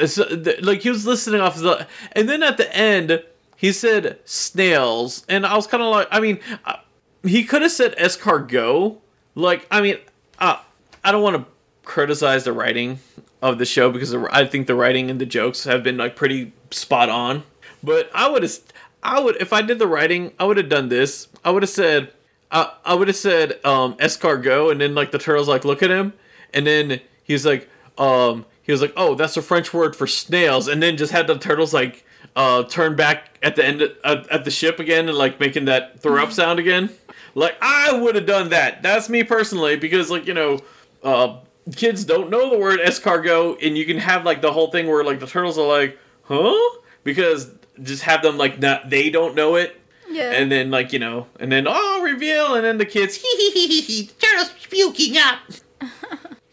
like 0.61 0.81
he 0.81 0.89
was 0.89 1.07
listening 1.07 1.41
off 1.41 1.57
the 1.57 1.87
and 2.11 2.29
then 2.29 2.43
at 2.43 2.57
the 2.57 2.73
end 2.75 3.23
he 3.57 3.71
said 3.71 4.19
snails. 4.25 5.25
And 5.27 5.43
I 5.43 5.55
was 5.55 5.65
kind 5.65 5.81
of 5.81 5.89
like 5.89 6.07
I 6.11 6.19
mean 6.19 6.39
uh, 6.65 6.75
he 7.23 7.43
could 7.43 7.63
have 7.63 7.71
said 7.71 7.95
escargot 7.97 8.99
like, 9.35 9.67
I 9.71 9.81
mean, 9.81 9.97
uh, 10.39 10.57
I 11.03 11.11
don't 11.11 11.23
want 11.23 11.37
to 11.37 11.45
criticize 11.83 12.43
the 12.43 12.53
writing 12.53 12.99
of 13.41 13.57
the 13.57 13.65
show 13.65 13.91
because 13.91 14.13
I 14.15 14.45
think 14.45 14.67
the 14.67 14.75
writing 14.75 15.09
and 15.09 15.19
the 15.19 15.25
jokes 15.25 15.65
have 15.65 15.83
been 15.83 15.97
like 15.97 16.15
pretty 16.15 16.53
spot 16.71 17.09
on. 17.09 17.43
But 17.83 18.09
I 18.13 18.29
would 18.29 18.43
have, 18.43 18.59
I 19.01 19.19
would 19.19 19.35
if 19.41 19.51
I 19.51 19.61
did 19.61 19.79
the 19.79 19.87
writing, 19.87 20.31
I 20.39 20.45
would 20.45 20.57
have 20.57 20.69
done 20.69 20.89
this. 20.89 21.27
I 21.43 21.51
would 21.51 21.63
have 21.63 21.69
said, 21.69 22.13
I, 22.51 22.71
I 22.85 22.93
would 22.95 23.09
have 23.09 23.17
said 23.17 23.59
um, 23.65 23.95
escargot, 23.97 24.71
and 24.71 24.79
then 24.79 24.95
like 24.95 25.11
the 25.11 25.19
turtles 25.19 25.49
like 25.49 25.65
look 25.65 25.83
at 25.83 25.89
him, 25.89 26.13
and 26.53 26.65
then 26.65 27.01
he's 27.23 27.45
like, 27.45 27.69
um, 27.97 28.45
he 28.61 28.71
was 28.71 28.81
like, 28.81 28.93
oh, 28.95 29.15
that's 29.15 29.35
a 29.35 29.41
French 29.41 29.73
word 29.73 29.95
for 29.95 30.07
snails, 30.07 30.69
and 30.69 30.81
then 30.81 30.95
just 30.95 31.11
had 31.11 31.27
the 31.27 31.37
turtles 31.37 31.73
like 31.73 32.05
uh, 32.35 32.63
turn 32.63 32.95
back 32.95 33.37
at 33.43 33.55
the 33.55 33.65
end 33.65 33.81
of, 33.81 33.91
uh, 34.03 34.23
at 34.31 34.45
the 34.45 34.51
ship 34.51 34.79
again 34.79 35.09
and 35.09 35.17
like 35.17 35.39
making 35.39 35.65
that 35.65 35.99
throw 35.99 36.23
up 36.23 36.31
sound 36.31 36.59
again. 36.59 36.89
Like 37.35 37.57
I 37.61 37.93
would 37.93 38.15
have 38.15 38.25
done 38.25 38.49
that. 38.49 38.83
That's 38.83 39.09
me 39.09 39.23
personally 39.23 39.75
because 39.75 40.11
like 40.11 40.27
you 40.27 40.33
know, 40.33 40.59
uh, 41.03 41.37
kids 41.75 42.05
don't 42.05 42.29
know 42.29 42.49
the 42.49 42.57
word 42.57 42.79
escargot, 42.79 43.65
and 43.65 43.77
you 43.77 43.85
can 43.85 43.97
have 43.97 44.25
like 44.25 44.41
the 44.41 44.51
whole 44.51 44.69
thing 44.71 44.87
where 44.87 45.03
like 45.03 45.19
the 45.19 45.27
turtles 45.27 45.57
are 45.57 45.67
like, 45.67 45.97
huh? 46.23 46.79
Because 47.03 47.51
just 47.81 48.03
have 48.03 48.21
them 48.21 48.37
like 48.37 48.59
not 48.59 48.89
they 48.89 49.09
don't 49.09 49.35
know 49.35 49.55
it. 49.55 49.79
Yeah. 50.09 50.31
And 50.31 50.51
then 50.51 50.69
like 50.69 50.93
you 50.93 50.99
know, 50.99 51.27
and 51.39 51.51
then 51.51 51.65
oh 51.67 52.01
reveal, 52.03 52.55
and 52.55 52.63
then 52.63 52.77
the 52.77 52.85
kids 52.85 53.15
hee 53.15 53.35
hee 53.37 53.51
hee 53.51 53.67
hee 53.67 53.81
hee, 53.81 54.09
turtles 54.19 54.51
puking 54.69 55.17
up. 55.17 55.39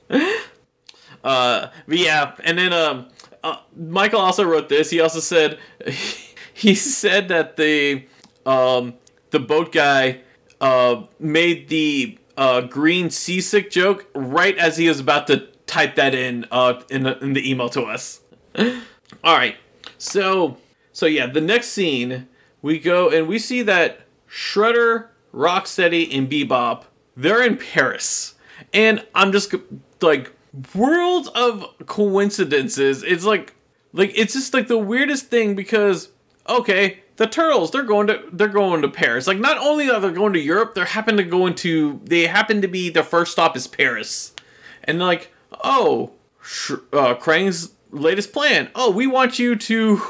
uh, 1.24 1.68
but 1.87 1.99
yeah, 1.99 2.35
and 2.43 2.59
then 2.59 2.72
um, 2.72 3.09
uh, 3.45 3.57
Michael 3.76 4.20
also 4.20 4.45
wrote 4.45 4.70
this. 4.70 4.89
He 4.89 5.01
also 5.01 5.20
said 5.20 5.59
he 6.55 6.74
said 6.74 7.28
that 7.28 7.57
the 7.57 8.07
um 8.47 8.95
the 9.31 9.41
boat 9.41 9.72
guy 9.72 10.20
uh, 10.61 11.02
made 11.18 11.68
the 11.68 12.18
uh, 12.36 12.62
green 12.62 13.11
seasick 13.11 13.70
joke 13.70 14.06
right 14.14 14.56
as 14.58 14.76
he 14.76 14.88
was 14.88 15.00
about 15.00 15.26
to 15.26 15.46
type 15.66 15.94
that 15.96 16.14
in 16.14 16.46
uh, 16.50 16.82
in, 16.90 17.02
the, 17.04 17.18
in 17.18 17.32
the 17.32 17.50
email 17.50 17.68
to 17.70 17.82
us. 17.82 18.20
All 18.58 19.36
right, 19.36 19.56
so 19.98 20.56
so 20.92 21.06
yeah, 21.06 21.26
the 21.26 21.40
next 21.40 21.68
scene 21.68 22.28
we 22.62 22.78
go 22.78 23.08
and 23.08 23.28
we 23.28 23.38
see 23.38 23.62
that 23.62 24.00
Shredder, 24.28 25.08
Rocksteady, 25.34 26.16
and 26.16 26.30
Bebop 26.30 26.84
they're 27.16 27.42
in 27.42 27.56
Paris, 27.56 28.34
and 28.72 29.04
I'm 29.14 29.32
just 29.32 29.54
like 30.00 30.32
world 30.74 31.28
of 31.34 31.66
coincidences. 31.86 33.02
It's 33.02 33.24
like 33.24 33.54
like 33.92 34.12
it's 34.14 34.32
just 34.32 34.54
like 34.54 34.68
the 34.68 34.78
weirdest 34.78 35.26
thing 35.26 35.54
because 35.54 36.08
okay, 36.48 37.02
the 37.21 37.27
turtles 37.27 37.71
they're 37.71 37.83
going 37.83 38.07
to 38.07 38.23
they're 38.33 38.49
going 38.49 38.81
to 38.81 38.89
Paris. 38.89 39.27
Like 39.27 39.39
not 39.39 39.59
only 39.59 39.91
are 39.91 40.01
they 40.01 40.11
going 40.11 40.33
to 40.33 40.41
Europe, 40.41 40.75
they're 40.75 40.87
happen 40.87 41.18
to 41.18 41.23
go 41.23 41.47
into 41.47 42.01
they 42.03 42.27
happen 42.27 42.62
to 42.62 42.66
be 42.66 42.89
the 42.89 43.03
first 43.03 43.33
stop 43.33 43.55
is 43.59 43.66
Paris, 43.66 44.33
and 44.85 44.99
like 44.99 45.31
oh, 45.62 46.12
sh- 46.43 46.73
uh, 46.95 47.14
Krang's 47.16 47.75
latest 47.91 48.33
plan. 48.33 48.71
Oh, 48.75 48.91
we 48.91 49.07
want 49.07 49.39
you 49.39 49.55
to 49.55 50.01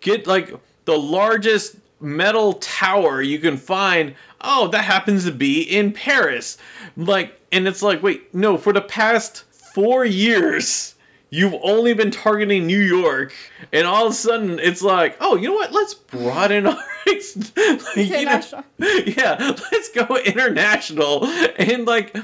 get 0.00 0.28
like 0.28 0.54
the 0.84 0.96
largest 0.96 1.74
metal 2.00 2.52
tower 2.52 3.20
you 3.20 3.40
can 3.40 3.56
find. 3.56 4.14
Oh, 4.40 4.68
that 4.68 4.84
happens 4.84 5.24
to 5.24 5.32
be 5.32 5.62
in 5.62 5.92
Paris. 5.92 6.56
Like, 6.96 7.40
and 7.50 7.66
it's 7.66 7.82
like, 7.82 8.00
wait, 8.00 8.32
no, 8.32 8.56
for 8.56 8.72
the 8.72 8.80
past 8.80 9.42
four 9.74 10.04
years, 10.04 10.94
you've 11.30 11.54
only 11.62 11.94
been 11.94 12.10
targeting 12.10 12.66
New 12.66 12.80
York, 12.80 13.32
and 13.72 13.86
all 13.86 14.06
of 14.06 14.12
a 14.12 14.14
sudden 14.14 14.58
it's 14.58 14.82
like, 14.82 15.16
oh, 15.20 15.36
you 15.36 15.48
know 15.48 15.54
what? 15.54 15.72
Let's 15.72 15.94
broaden 15.94 16.66
our 16.66 16.74
like, 17.06 17.96
international. 17.96 18.64
You 18.78 18.86
know, 18.86 19.02
yeah, 19.16 19.56
let's 19.72 19.88
go 19.90 20.16
international 20.16 21.24
and 21.24 21.86
like, 21.86 22.14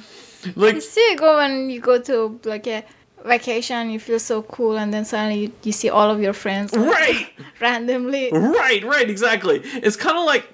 like. 0.55 0.75
You 0.75 0.81
see 0.81 1.01
it 1.01 1.19
go 1.19 1.37
when 1.37 1.71
you 1.71 1.81
go 1.81 2.01
to 2.03 2.39
like 2.45 2.67
a 2.67 2.85
vacation, 3.25 3.91
you 3.91 4.01
feel 4.01 4.19
so 4.19 4.43
cool, 4.43 4.77
and 4.77 4.93
then 4.93 5.05
suddenly 5.05 5.41
you, 5.41 5.53
you 5.63 5.73
see 5.73 5.89
all 5.89 6.11
of 6.11 6.21
your 6.21 6.33
friends 6.33 6.73
right 6.77 7.31
randomly. 7.61 8.31
Right, 8.33 8.85
right, 8.85 9.09
exactly. 9.09 9.61
It's 9.65 9.97
kind 9.97 10.19
of 10.19 10.25
like, 10.25 10.47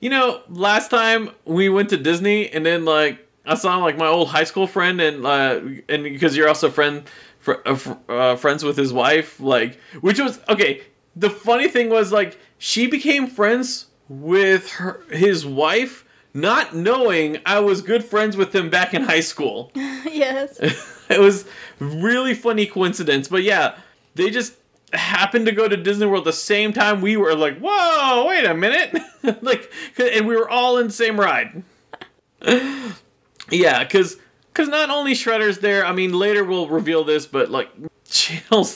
you 0.00 0.10
know, 0.10 0.42
last 0.48 0.90
time 0.90 1.30
we 1.44 1.68
went 1.68 1.90
to 1.90 1.96
Disney, 1.96 2.50
and 2.50 2.64
then 2.64 2.84
like. 2.84 3.22
I 3.48 3.54
saw 3.54 3.76
like 3.76 3.96
my 3.96 4.08
old 4.08 4.26
high 4.26 4.42
school 4.42 4.66
friend, 4.66 5.00
and 5.00 5.24
uh, 5.24 5.60
and 5.88 6.02
because 6.02 6.36
you're 6.36 6.48
also 6.48 6.66
a 6.66 6.70
friend 6.72 7.04
fr- 7.46 7.62
uh, 7.64 7.94
uh, 8.08 8.36
friends 8.36 8.64
with 8.64 8.76
his 8.76 8.92
wife, 8.92 9.38
like 9.40 9.78
which 10.00 10.18
was 10.18 10.40
okay. 10.48 10.82
The 11.14 11.30
funny 11.30 11.68
thing 11.68 11.88
was 11.88 12.12
like 12.12 12.38
she 12.58 12.86
became 12.86 13.26
friends 13.26 13.86
with 14.08 14.72
her 14.72 15.00
his 15.10 15.46
wife, 15.46 16.04
not 16.34 16.74
knowing 16.74 17.38
I 17.46 17.60
was 17.60 17.82
good 17.82 18.04
friends 18.04 18.36
with 18.36 18.54
him 18.54 18.68
back 18.68 18.92
in 18.92 19.04
high 19.04 19.20
school. 19.20 19.70
yes, 19.74 20.58
it 21.08 21.20
was 21.20 21.46
really 21.78 22.34
funny 22.34 22.66
coincidence, 22.66 23.28
but 23.28 23.44
yeah, 23.44 23.76
they 24.16 24.28
just 24.30 24.54
happened 24.92 25.46
to 25.46 25.52
go 25.52 25.68
to 25.68 25.76
Disney 25.76 26.06
World 26.06 26.24
the 26.24 26.32
same 26.32 26.72
time 26.72 27.00
we 27.00 27.16
were. 27.16 27.34
Like, 27.34 27.58
whoa, 27.58 28.26
wait 28.26 28.44
a 28.44 28.54
minute, 28.54 29.00
like, 29.42 29.72
and 29.98 30.26
we 30.26 30.36
were 30.36 30.50
all 30.50 30.78
in 30.78 30.88
the 30.88 30.92
same 30.92 31.18
ride. 31.18 31.62
yeah, 33.50 33.84
because 33.84 34.16
because 34.56 34.70
not 34.70 34.88
only 34.88 35.12
Shredder's 35.12 35.58
there. 35.58 35.84
I 35.84 35.92
mean, 35.92 36.14
later 36.14 36.42
we'll 36.42 36.68
reveal 36.68 37.04
this, 37.04 37.26
but 37.26 37.50
like 37.50 37.68
channel 38.08 38.66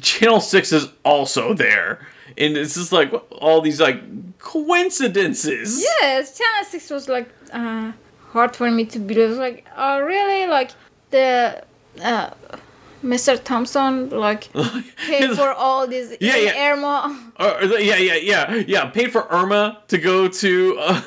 channel 0.00 0.40
six 0.40 0.72
is 0.72 0.88
also 1.04 1.52
there, 1.52 2.06
and 2.38 2.56
it's 2.56 2.74
just 2.74 2.92
like 2.92 3.12
all 3.32 3.60
these 3.60 3.80
like 3.80 4.38
coincidences. 4.38 5.82
Yes, 5.82 6.38
channel 6.38 6.64
six 6.70 6.90
was 6.90 7.08
like 7.08 7.28
uh, 7.52 7.90
hard 8.28 8.54
for 8.54 8.70
me 8.70 8.84
to 8.86 9.00
believe. 9.00 9.36
Like, 9.36 9.66
oh 9.76 10.00
really? 10.00 10.46
Like 10.46 10.70
the. 11.10 11.64
Uh, 12.00 12.30
Mr. 13.06 13.42
Thompson 13.42 14.10
like 14.10 14.52
paid 15.06 15.30
for 15.36 15.52
all 15.52 15.86
these 15.86 16.16
yeah, 16.20 16.36
yeah. 16.36 16.72
Irma. 16.72 17.32
Uh, 17.36 17.76
yeah, 17.78 17.96
yeah, 17.96 18.14
yeah, 18.14 18.54
yeah. 18.66 18.86
Paid 18.86 19.12
for 19.12 19.26
Irma 19.30 19.82
to 19.88 19.98
go 19.98 20.26
to 20.28 20.76
uh, 20.78 21.02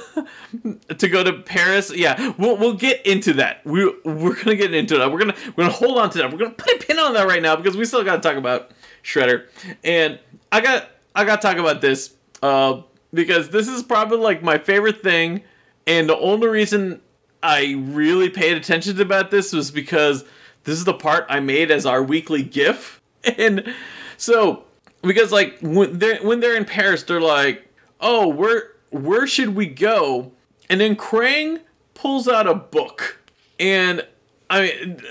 to 0.98 1.10
go 1.10 1.24
to 1.24 1.34
Paris. 1.34 1.94
Yeah, 1.94 2.34
we'll 2.38 2.58
we'll 2.58 2.74
get 2.74 3.06
into 3.06 3.34
that. 3.34 3.66
We 3.66 3.86
we're 4.06 4.42
gonna 4.42 4.56
get 4.56 4.74
into 4.74 4.98
that. 4.98 5.12
We're 5.12 5.20
gonna 5.20 5.36
we're 5.56 5.66
gonna 5.66 5.74
hold 5.74 5.98
on 5.98 6.10
to 6.12 6.18
that. 6.20 6.32
We're 6.32 6.38
gonna 6.38 6.52
put 6.52 6.82
a 6.82 6.86
pin 6.86 6.98
on 6.98 7.14
that 7.14 7.28
right 7.28 7.42
now 7.42 7.56
because 7.56 7.76
we 7.76 7.86
still 7.86 8.04
gotta 8.04 8.22
talk 8.22 8.38
about 8.38 8.72
Shredder. 9.04 9.48
And 9.84 10.20
I 10.52 10.62
got 10.62 10.90
I 11.14 11.26
gotta 11.26 11.42
talk 11.42 11.58
about 11.58 11.82
this 11.82 12.16
uh, 12.42 12.82
because 13.14 13.50
this 13.50 13.68
is 13.68 13.84
probably 13.84 14.20
like 14.20 14.42
my 14.42 14.58
favorite 14.58 15.04
thing, 15.04 15.44
and 15.86 16.08
the 16.08 16.18
only 16.18 16.48
reason 16.48 17.02
I 17.44 17.76
really 17.78 18.30
paid 18.30 18.58
attention 18.58 18.96
to 18.96 19.02
about 19.02 19.32
this 19.32 19.52
was 19.52 19.70
because 19.70 20.24
this 20.64 20.78
is 20.78 20.86
the 20.86 20.94
part 20.94 21.26
I 21.30 21.40
made 21.40 21.72
as 21.72 21.86
our 21.86 22.04
weekly 22.04 22.44
GIF, 22.44 23.02
and 23.24 23.74
so 24.18 24.64
because 25.02 25.32
like 25.32 25.58
when 25.62 26.00
they're 26.00 26.18
when 26.18 26.40
they're 26.40 26.58
in 26.58 26.66
Paris, 26.66 27.04
they're 27.04 27.22
like, 27.22 27.68
oh, 28.00 28.28
where 28.28 28.74
where 28.92 29.28
should 29.28 29.56
we 29.56 29.68
go? 29.68 30.32
And 30.70 30.82
then 30.82 30.96
Krang 30.96 31.62
pulls 31.94 32.28
out 32.28 32.48
a 32.48 32.56
book, 32.56 33.22
and 33.60 34.06
I 34.50 34.62
mean. 34.62 35.02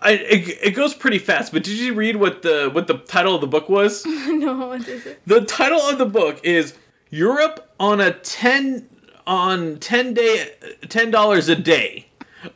I, 0.00 0.12
it, 0.12 0.58
it 0.62 0.70
goes 0.70 0.94
pretty 0.94 1.18
fast, 1.18 1.52
but 1.52 1.62
did 1.62 1.78
you 1.78 1.92
read 1.92 2.16
what 2.16 2.40
the 2.40 2.70
what 2.72 2.86
the 2.86 2.98
title 2.98 3.34
of 3.34 3.42
the 3.42 3.46
book 3.46 3.68
was? 3.68 4.06
no, 4.06 4.68
what 4.68 4.88
is 4.88 5.04
it? 5.04 5.20
The 5.26 5.42
title 5.42 5.80
of 5.80 5.98
the 5.98 6.06
book 6.06 6.40
is 6.42 6.74
Europe 7.10 7.70
on 7.78 8.00
a 8.00 8.12
ten 8.12 8.88
on 9.26 9.78
ten 9.78 10.14
day 10.14 10.54
ten 10.88 11.10
dollars 11.10 11.48
a 11.48 11.56
day. 11.56 12.06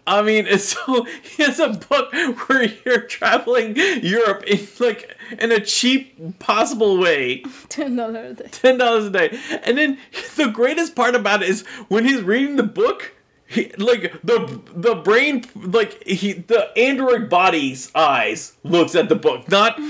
I 0.06 0.22
mean, 0.22 0.46
it's 0.46 0.76
so 0.76 1.04
he 1.22 1.42
has 1.42 1.58
a 1.58 1.70
book 1.70 2.12
where 2.12 2.64
you're 2.84 3.02
traveling 3.02 3.76
Europe 3.76 4.44
in 4.44 4.66
like 4.78 5.16
in 5.38 5.52
a 5.52 5.60
cheap 5.60 6.38
possible 6.38 6.98
way. 6.98 7.42
Ten 7.68 7.96
dollars 7.96 8.40
a 8.40 8.42
day. 8.42 8.48
Ten 8.50 8.78
dollars 8.78 9.06
a 9.06 9.10
day, 9.10 9.38
and 9.62 9.78
then 9.78 9.98
the 10.36 10.48
greatest 10.48 10.94
part 10.94 11.14
about 11.14 11.42
it 11.42 11.48
is 11.48 11.66
when 11.88 12.04
he's 12.04 12.22
reading 12.22 12.56
the 12.56 12.62
book. 12.62 13.14
He, 13.50 13.72
like 13.78 14.12
the 14.22 14.60
the 14.74 14.96
brain 14.96 15.42
like 15.54 16.04
he 16.04 16.34
the 16.34 16.70
android 16.76 17.30
body's 17.30 17.90
eyes 17.94 18.52
looks 18.62 18.94
at 18.94 19.08
the 19.08 19.14
book 19.14 19.50
not 19.50 19.80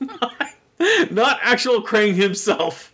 not, 0.00 0.52
not 1.10 1.38
actual 1.40 1.82
Krang 1.82 2.12
himself 2.12 2.92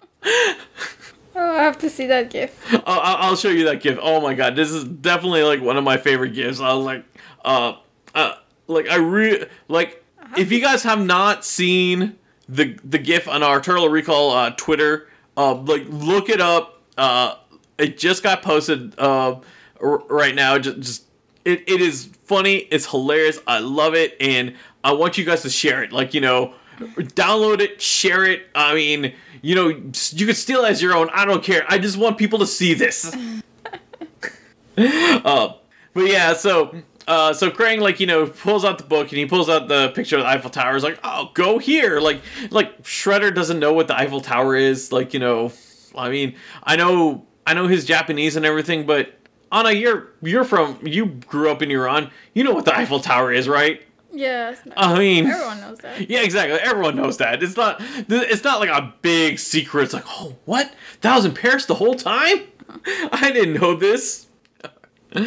Oh, 1.38 1.50
I 1.50 1.62
have 1.64 1.76
to 1.78 1.90
see 1.90 2.06
that 2.06 2.30
gif. 2.30 2.58
I'll, 2.86 3.16
I'll 3.16 3.36
show 3.36 3.50
you 3.50 3.64
that 3.66 3.82
gif. 3.82 3.98
Oh 4.00 4.22
my 4.22 4.32
god, 4.32 4.56
this 4.56 4.70
is 4.70 4.84
definitely 4.84 5.42
like 5.42 5.60
one 5.60 5.76
of 5.76 5.84
my 5.84 5.98
favorite 5.98 6.30
gifs. 6.30 6.60
I 6.60 6.72
was 6.72 6.84
like, 6.84 7.04
uh, 7.44 7.74
uh 8.14 8.36
like 8.66 8.88
I 8.88 8.96
re 8.96 9.44
like 9.68 10.02
if 10.38 10.50
you 10.50 10.62
guys 10.62 10.82
have 10.84 11.04
not 11.04 11.44
seen 11.44 12.16
the 12.48 12.78
the 12.82 12.98
gif 12.98 13.28
on 13.28 13.42
our 13.42 13.60
Turtle 13.60 13.90
Recall 13.90 14.30
uh, 14.30 14.50
Twitter, 14.56 15.08
uh, 15.36 15.54
like 15.54 15.84
look 15.88 16.30
it 16.30 16.40
up. 16.40 16.80
Uh, 16.96 17.34
it 17.76 17.98
just 17.98 18.22
got 18.22 18.40
posted 18.42 18.98
uh 18.98 19.38
r- 19.82 20.02
right 20.08 20.34
now. 20.34 20.58
Just, 20.58 20.78
just 20.80 21.04
it, 21.44 21.68
it 21.68 21.82
is 21.82 22.06
funny. 22.24 22.66
It's 22.70 22.86
hilarious. 22.86 23.40
I 23.46 23.58
love 23.58 23.94
it, 23.94 24.16
and 24.20 24.54
I 24.82 24.92
want 24.92 25.18
you 25.18 25.26
guys 25.26 25.42
to 25.42 25.50
share 25.50 25.82
it. 25.82 25.92
Like 25.92 26.14
you 26.14 26.22
know, 26.22 26.54
download 26.78 27.60
it, 27.60 27.82
share 27.82 28.24
it. 28.24 28.46
I 28.54 28.74
mean 28.74 29.12
you 29.46 29.54
know, 29.54 29.68
you 29.68 30.26
could 30.26 30.36
steal 30.36 30.64
as 30.64 30.82
your 30.82 30.92
own. 30.92 31.08
I 31.10 31.24
don't 31.24 31.40
care. 31.40 31.64
I 31.68 31.78
just 31.78 31.96
want 31.96 32.18
people 32.18 32.40
to 32.40 32.48
see 32.48 32.74
this. 32.74 33.14
uh, 34.76 35.52
but 35.94 36.06
yeah, 36.08 36.34
so 36.34 36.74
uh, 37.06 37.32
so 37.32 37.48
Krang 37.52 37.78
like 37.78 38.00
you 38.00 38.08
know 38.08 38.26
pulls 38.26 38.64
out 38.64 38.78
the 38.78 38.84
book 38.84 39.10
and 39.10 39.18
he 39.18 39.26
pulls 39.26 39.48
out 39.48 39.68
the 39.68 39.90
picture 39.90 40.16
of 40.16 40.24
the 40.24 40.28
Eiffel 40.28 40.50
Tower. 40.50 40.74
Is 40.74 40.82
like, 40.82 40.98
oh, 41.04 41.30
go 41.34 41.58
here. 41.58 42.00
Like 42.00 42.22
like 42.50 42.82
Shredder 42.82 43.32
doesn't 43.32 43.60
know 43.60 43.72
what 43.72 43.86
the 43.86 43.96
Eiffel 43.96 44.20
Tower 44.20 44.56
is. 44.56 44.90
Like 44.90 45.14
you 45.14 45.20
know, 45.20 45.52
I 45.94 46.10
mean, 46.10 46.34
I 46.64 46.74
know 46.74 47.24
I 47.46 47.54
know 47.54 47.68
his 47.68 47.84
Japanese 47.84 48.34
and 48.34 48.44
everything, 48.44 48.84
but 48.84 49.14
Anna, 49.52 49.70
you're 49.70 50.08
you're 50.22 50.42
from 50.42 50.80
you 50.84 51.06
grew 51.06 51.52
up 51.52 51.62
in 51.62 51.70
Iran. 51.70 52.10
You 52.34 52.42
know 52.42 52.52
what 52.52 52.64
the 52.64 52.76
Eiffel 52.76 52.98
Tower 52.98 53.32
is, 53.32 53.48
right? 53.48 53.80
Yes. 54.16 54.58
I 54.76 54.98
mean, 54.98 55.26
everyone 55.26 55.60
knows 55.60 55.78
that. 55.80 56.08
Yeah, 56.08 56.22
exactly. 56.22 56.58
Everyone 56.58 56.96
knows 56.96 57.18
that. 57.18 57.42
It's 57.42 57.56
not. 57.56 57.76
It's 58.08 58.42
not 58.44 58.60
like 58.60 58.70
a 58.70 58.94
big 59.02 59.38
secret. 59.38 59.84
It's 59.84 59.92
like, 59.92 60.04
oh, 60.06 60.34
what? 60.46 60.72
That 61.02 61.14
was 61.14 61.26
in 61.26 61.34
Paris 61.34 61.66
the 61.66 61.74
whole 61.74 61.94
time. 61.94 62.44
I 63.12 63.30
didn't 63.32 63.60
know 63.60 63.76
this. 63.76 64.26
All 65.14 65.22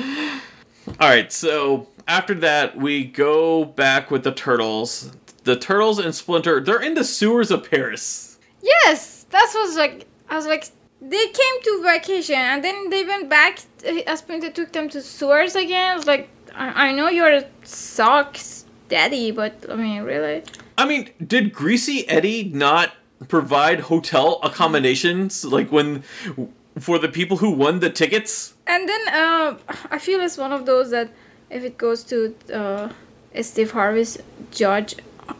right. 0.99 1.31
So 1.31 1.87
after 2.07 2.33
that, 2.35 2.75
we 2.75 3.05
go 3.05 3.63
back 3.63 4.09
with 4.09 4.23
the 4.23 4.31
turtles. 4.31 5.11
The 5.43 5.55
turtles 5.55 5.99
and 5.99 6.13
Splinter. 6.13 6.59
They're 6.59 6.81
in 6.81 6.95
the 6.95 7.03
sewers 7.03 7.51
of 7.51 7.69
Paris. 7.69 8.39
Yes, 8.61 9.27
that 9.29 9.51
was 9.55 9.77
like. 9.77 10.07
I 10.31 10.35
was 10.35 10.47
like, 10.47 10.65
they 11.01 11.27
came 11.27 11.61
to 11.63 11.83
vacation 11.83 12.35
and 12.35 12.63
then 12.63 12.89
they 12.89 13.03
went 13.03 13.29
back. 13.29 13.59
Uh, 13.87 14.15
Splinter 14.15 14.51
took 14.51 14.71
them 14.71 14.89
to 14.89 15.01
sewers 15.01 15.55
again. 15.55 15.91
I 15.91 15.95
was 15.95 16.05
like, 16.05 16.29
I, 16.53 16.89
I 16.89 16.91
know 16.91 17.09
you're 17.09 17.43
socks 17.63 18.58
Daddy, 18.89 19.31
but 19.31 19.53
I 19.69 19.75
mean, 19.75 20.01
really? 20.03 20.43
I 20.77 20.85
mean, 20.85 21.09
did 21.25 21.53
Greasy 21.53 22.07
Eddie 22.09 22.43
not 22.53 22.93
provide 23.27 23.79
hotel 23.81 24.39
accommodations 24.43 25.45
like 25.45 25.71
when 25.71 26.03
for 26.79 26.99
the 26.99 27.07
people 27.09 27.37
who 27.37 27.51
won 27.51 27.79
the 27.79 27.89
tickets? 27.89 28.53
And 28.67 28.87
then 28.89 29.07
uh, 29.09 29.57
I 29.91 29.99
feel 29.99 30.19
it's 30.21 30.37
one 30.37 30.51
of 30.51 30.65
those 30.65 30.89
that 30.91 31.09
if 31.49 31.63
it 31.63 31.77
goes 31.77 32.03
to 32.05 32.35
uh, 32.53 32.89
Steve 33.41 33.71
Harvey's 33.71 34.17
judge. 34.51 34.95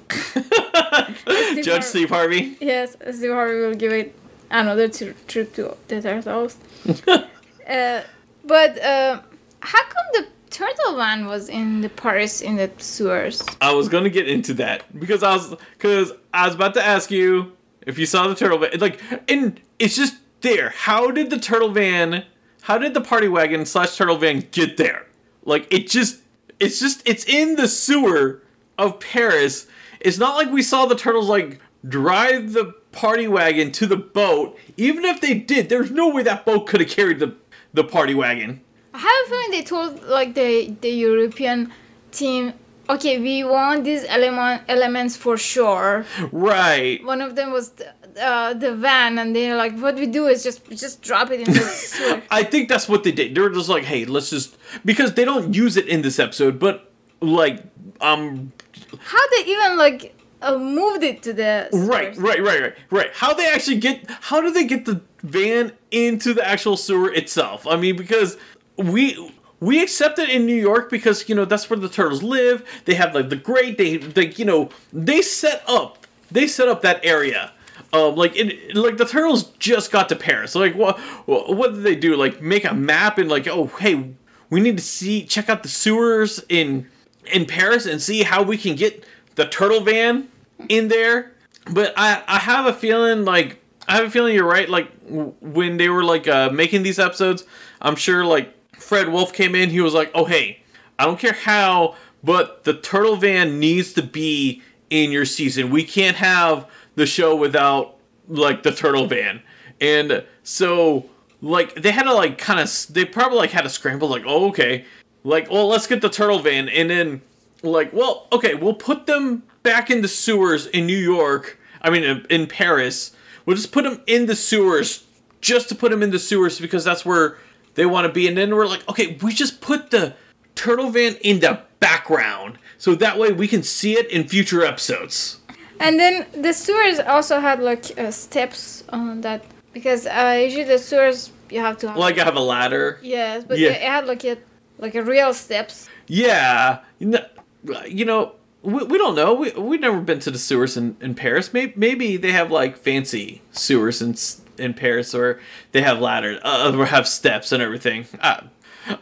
Steve 0.10 0.46
judge 1.64 1.68
Har- 1.68 1.82
Steve 1.82 2.10
Harvey. 2.10 2.58
Yes, 2.60 2.96
Steve 3.12 3.32
Harvey 3.32 3.60
will 3.62 3.76
give 3.76 3.92
it 3.92 4.16
another 4.52 4.88
t- 4.88 5.14
trip 5.28 5.54
to 5.56 5.76
the 5.88 6.02
turtles. 6.02 6.58
uh, 7.08 8.02
but 8.44 8.80
uh, 8.82 9.22
how 9.62 9.84
come 9.84 10.06
the 10.14 10.28
Turtle 10.60 10.98
Van 10.98 11.26
was 11.26 11.48
in 11.48 11.80
the 11.80 11.88
Paris 11.88 12.42
in 12.42 12.58
the 12.58 12.70
sewers. 12.80 13.42
I 13.62 13.74
was 13.74 13.88
gonna 13.88 14.10
get 14.10 14.28
into 14.28 14.54
that 14.56 14.84
because 15.00 15.24
I 15.24 15.34
was 15.34 15.56
because 15.78 16.12
I 16.34 16.48
was 16.48 16.56
about 16.56 16.74
to 16.74 16.86
ask 16.86 17.10
you 17.10 17.54
if 17.88 17.98
you 17.98 18.06
saw 18.06 18.28
the 18.28 18.36
turtle 18.36 18.58
van. 18.58 18.78
Like, 18.78 19.00
and 19.30 19.58
it's 19.80 19.96
just 19.96 20.18
there. 20.42 20.72
How 20.72 21.12
did 21.12 21.30
the 21.30 21.40
turtle 21.40 21.70
van? 21.70 22.26
How 22.64 22.78
did 22.78 22.94
the 22.94 23.00
party 23.00 23.30
wagon 23.30 23.66
slash 23.66 23.96
turtle 23.96 24.18
van 24.18 24.50
get 24.52 24.76
there? 24.76 25.08
Like, 25.46 25.74
it 25.74 25.88
just 25.88 26.20
it's 26.60 26.78
just 26.82 27.08
it's 27.08 27.24
in 27.24 27.56
the 27.56 27.70
sewer 27.70 28.42
of 28.78 29.00
Paris. 29.00 29.66
It's 30.02 30.18
not 30.18 30.36
like 30.36 30.52
we 30.52 30.62
saw 30.62 30.86
the 30.86 30.96
turtles 30.96 31.30
like 31.30 31.62
drive 31.88 32.52
the 32.52 32.74
party 32.92 33.30
wagon 33.30 33.72
to 33.72 33.88
the 33.88 33.96
boat. 33.96 34.60
Even 34.76 35.06
if 35.06 35.22
they 35.22 35.36
did, 35.36 35.70
there's 35.70 35.90
no 35.90 36.10
way 36.10 36.24
that 36.24 36.46
boat 36.46 36.68
could 36.68 36.82
have 36.82 36.90
carried 36.90 37.20
the 37.20 37.34
the 37.74 37.86
party 37.86 38.14
wagon. 38.14 38.60
I 38.94 38.98
have 38.98 39.26
a 39.26 39.30
feeling 39.30 39.52
they 39.52 39.64
told 39.64 40.04
like 40.04 40.34
the 40.34 40.76
the 40.82 40.90
European 40.90 41.72
team, 42.12 42.54
okay, 42.90 43.20
we 43.20 43.44
want 43.44 43.84
these 43.84 44.04
element 44.06 44.64
elements 44.68 45.16
for 45.16 45.38
sure. 45.38 46.06
Right. 46.32 47.04
One 47.04 47.22
of 47.22 47.36
them 47.36 47.52
was 47.52 47.70
the, 47.72 47.94
uh, 48.22 48.54
the 48.54 48.76
van, 48.76 49.20
and 49.20 49.36
they're 49.36 49.56
like, 49.56 49.78
what 49.78 49.96
we 49.96 50.08
do 50.08 50.28
is 50.28 50.44
just 50.44 50.68
just 50.72 51.02
drop 51.02 51.32
it 51.32 51.48
in 51.48 51.54
the 51.54 51.60
sewer. 51.60 52.22
I 52.32 52.44
think 52.44 52.70
that's 52.70 52.90
what 52.90 53.04
they 53.04 53.12
did. 53.12 53.36
They're 53.36 53.50
just 53.50 53.70
like, 53.70 53.84
hey, 53.84 54.06
let's 54.06 54.30
just 54.32 54.58
because 54.84 55.14
they 55.14 55.26
don't 55.26 55.54
use 55.54 55.78
it 55.78 55.88
in 55.88 56.02
this 56.02 56.20
episode, 56.20 56.60
but 56.60 56.92
like 57.22 57.64
um. 58.02 58.52
How 59.00 59.20
they 59.30 59.44
even 59.46 59.78
like 59.78 60.16
uh, 60.42 60.58
moved 60.58 61.04
it 61.04 61.22
to 61.24 61.34
the 61.34 61.70
right, 61.74 62.16
right, 62.18 62.42
right, 62.42 62.62
right, 62.62 62.76
right. 62.90 63.10
How 63.14 63.34
they 63.34 63.48
actually 63.48 63.78
get? 63.78 64.10
How 64.22 64.42
do 64.42 64.52
they 64.52 64.66
get 64.66 64.86
the 64.86 65.02
van 65.22 65.74
into 65.92 66.34
the 66.34 66.48
actual 66.48 66.78
sewer 66.78 67.12
itself? 67.14 67.68
I 67.68 67.76
mean, 67.76 67.98
because 67.98 68.38
we 68.80 69.34
we 69.60 69.82
accept 69.84 70.20
it 70.20 70.30
in 70.30 70.46
New 70.46 70.56
York 70.56 70.90
because 70.90 71.28
you 71.28 71.36
know 71.36 71.46
that's 71.46 71.70
where 71.70 71.80
the 71.80 71.90
turtles 71.90 72.24
live. 72.24 72.66
They 72.86 72.96
have 72.96 73.14
like 73.14 73.30
the 73.30 73.36
great 73.36 73.78
they 73.78 73.98
they 73.98 74.30
you 74.32 74.46
know 74.46 74.70
they 74.94 75.22
set 75.22 75.64
up 75.68 76.08
they 76.32 76.48
set 76.48 76.68
up 76.68 76.82
that 76.82 77.04
area. 77.04 77.52
Um, 77.92 78.16
like 78.16 78.36
it, 78.36 78.76
like 78.76 78.98
the 78.98 79.06
turtles 79.06 79.44
just 79.60 79.92
got 79.92 80.10
to 80.10 80.16
Paris. 80.16 80.56
Like 80.56 80.76
what 80.76 81.00
what 81.28 81.74
did 81.74 81.84
they 81.84 81.96
do? 81.96 82.16
Like 82.16 82.42
make 82.42 82.64
a 82.66 82.74
map 82.74 83.18
and 83.18 83.30
like 83.30 83.48
oh 83.48 83.68
hey 83.80 84.14
we 84.50 84.60
need 84.60 84.78
to 84.78 84.84
see 84.84 85.24
check 85.26 85.50
out 85.50 85.64
the 85.64 85.70
sewers 85.70 86.44
in 86.50 86.88
in 87.32 87.46
Paris 87.46 87.86
and 87.86 88.02
see 88.02 88.24
how 88.24 88.44
we 88.44 88.58
can 88.58 88.76
get 88.76 89.04
the 89.36 89.46
turtle 89.46 89.82
van 89.82 90.30
in 90.70 90.88
there. 90.88 91.34
But 91.72 91.94
I 91.98 92.24
I 92.28 92.40
have 92.40 92.66
a 92.66 92.74
feeling 92.74 93.26
like 93.26 93.62
I 93.88 93.96
have 93.96 94.06
a 94.06 94.10
feeling 94.10 94.36
you're 94.36 94.46
right. 94.46 94.70
Like 94.70 94.92
when 95.08 95.78
they 95.78 95.90
were 95.90 96.04
like 96.04 96.28
uh, 96.28 96.52
making 96.52 96.84
these 96.84 97.00
episodes, 97.00 97.44
I'm 97.82 97.96
sure 97.96 98.24
like 98.24 98.54
Fred 98.90 99.10
Wolf 99.10 99.34
came 99.34 99.54
in, 99.54 99.70
he 99.70 99.82
was 99.82 99.94
like, 99.94 100.10
"Oh 100.16 100.26
hey, 100.26 100.64
I 100.98 101.06
don't 101.06 101.20
care 101.20 101.34
how, 101.34 101.96
but 102.24 102.64
the 102.64 102.74
Turtle 102.74 103.18
Van 103.18 103.60
needs 103.60 103.94
to 103.94 104.02
be 104.02 104.64
in 104.90 105.12
your 105.12 105.26
season. 105.26 105.70
We 105.70 105.84
can't 105.84 106.18
have 106.18 106.66
the 106.96 107.06
show 107.06 107.36
without 107.36 107.98
like 108.28 108.64
the 108.64 108.72
Turtle 108.72 109.06
Van." 109.06 109.44
And 109.80 110.26
so 110.42 111.08
like 111.40 111.76
they 111.76 111.92
had 111.92 112.04
to 112.04 112.14
like 112.16 112.40
kind 112.40 112.60
of 112.60 112.88
they 112.90 113.06
probably 113.06 113.38
like 113.38 113.52
had 113.52 113.62
to 113.62 113.70
scramble 113.70 114.08
like, 114.08 114.24
"Oh 114.26 114.48
okay." 114.50 114.86
Like, 115.24 115.52
"Well, 115.52 115.68
let's 115.68 115.86
get 115.86 116.02
the 116.02 116.10
Turtle 116.10 116.40
Van." 116.40 116.68
And 116.68 116.90
then 116.90 117.22
like, 117.62 117.94
"Well, 117.94 118.28
okay, 118.32 118.56
we'll 118.56 118.74
put 118.74 119.06
them 119.06 119.44
back 119.62 119.92
in 119.92 120.02
the 120.02 120.08
sewers 120.08 120.66
in 120.66 120.88
New 120.88 120.98
York. 120.98 121.60
I 121.84 121.92
mean, 121.92 122.04
uh, 122.04 122.24
in 122.32 122.48
Paris. 122.48 123.16
We'll 123.46 123.56
just 123.56 123.72
put 123.72 123.84
them 123.84 124.02
in 124.08 124.26
the 124.26 124.36
sewers 124.36 125.06
just 125.42 125.70
to 125.70 125.76
put 125.76 125.92
them 125.92 126.02
in 126.02 126.10
the 126.10 126.18
sewers 126.18 126.60
because 126.60 126.84
that's 126.84 127.06
where 127.06 127.38
they 127.80 127.86
want 127.86 128.06
to 128.06 128.12
be. 128.12 128.28
And 128.28 128.38
then 128.38 128.54
we're 128.54 128.68
like, 128.68 128.88
okay, 128.90 129.18
we 129.22 129.34
just 129.34 129.62
put 129.62 129.90
the 129.90 130.14
turtle 130.54 130.90
van 130.90 131.16
in 131.22 131.40
the 131.40 131.62
background 131.80 132.58
so 132.78 132.94
that 132.96 133.18
way 133.18 133.32
we 133.32 133.48
can 133.48 133.64
see 133.64 133.94
it 133.94 134.12
in 134.12 134.28
future 134.28 134.66
episodes. 134.66 135.40
And 135.80 135.98
then 135.98 136.26
the 136.34 136.52
sewers 136.52 137.00
also 137.00 137.40
had 137.40 137.62
like 137.62 137.98
uh, 137.98 138.12
steps 138.12 138.84
on 138.90 139.22
that 139.22 139.46
because 139.72 140.06
uh, 140.06 140.38
usually 140.44 140.66
the 140.66 140.78
sewers 140.78 141.32
you 141.50 141.62
have 141.62 141.78
to 141.78 141.88
have 141.88 141.98
like 141.98 142.20
I 142.20 142.26
have 142.26 142.36
a 142.36 142.42
ladder. 142.42 143.00
Yes, 143.02 143.46
but 143.46 143.58
yeah. 143.58 143.70
it 143.70 143.82
had 143.82 144.06
like 144.06 144.26
a 144.26 144.38
like 144.78 144.96
a 144.96 145.02
real 145.02 145.34
steps. 145.34 145.88
Yeah, 146.08 146.80
you 147.00 148.06
know, 148.06 148.34
we, 148.62 148.84
we 148.84 148.98
don't 148.98 149.16
know. 149.16 149.34
We 149.36 149.52
we've 149.52 149.80
never 149.80 150.02
been 150.02 150.20
to 150.20 150.32
the 150.32 150.38
sewers 150.38 150.76
in, 150.76 150.98
in 151.00 151.16
Paris. 151.16 151.54
Maybe 151.54 151.74
maybe 151.78 152.18
they 152.18 152.34
have 152.34 152.52
like 152.52 152.78
fancy 152.78 153.42
sewers 153.52 154.02
in 154.02 154.16
in 154.60 154.74
Paris, 154.74 155.16
or 155.16 155.40
they 155.72 155.82
have 155.82 156.00
ladders, 156.00 156.40
uh, 156.44 156.74
or 156.76 156.86
have 156.86 157.08
steps 157.08 157.52
and 157.52 157.64
everything. 157.64 158.06
I, 158.22 158.44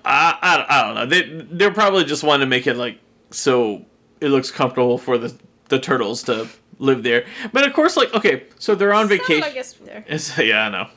I, 0.03 0.66
I, 0.70 0.84
don't 0.84 0.95
know. 0.95 1.05
They 1.05 1.45
they're 1.55 1.74
probably 1.74 2.05
just 2.05 2.24
wanting 2.24 2.45
to 2.45 2.49
make 2.49 2.68
it 2.68 2.76
like 2.76 2.99
so 3.32 3.86
it 4.22 4.30
looks 4.30 4.51
comfortable 4.51 4.97
for 4.97 5.18
the 5.18 5.34
the 5.70 5.80
turtles 5.80 6.24
to 6.24 6.47
live 6.80 7.03
there. 7.03 7.26
But 7.51 7.66
of 7.66 7.74
course, 7.74 7.97
like 7.97 8.14
okay, 8.14 8.43
so 8.60 8.76
they're 8.76 8.93
on 8.93 9.08
vacation. 9.08 9.43
I 9.43 9.51
guess 9.51 9.74
there. 9.74 10.03
It's, 10.08 10.38
yeah, 10.39 10.68
I 10.68 10.70
know. 10.70 10.89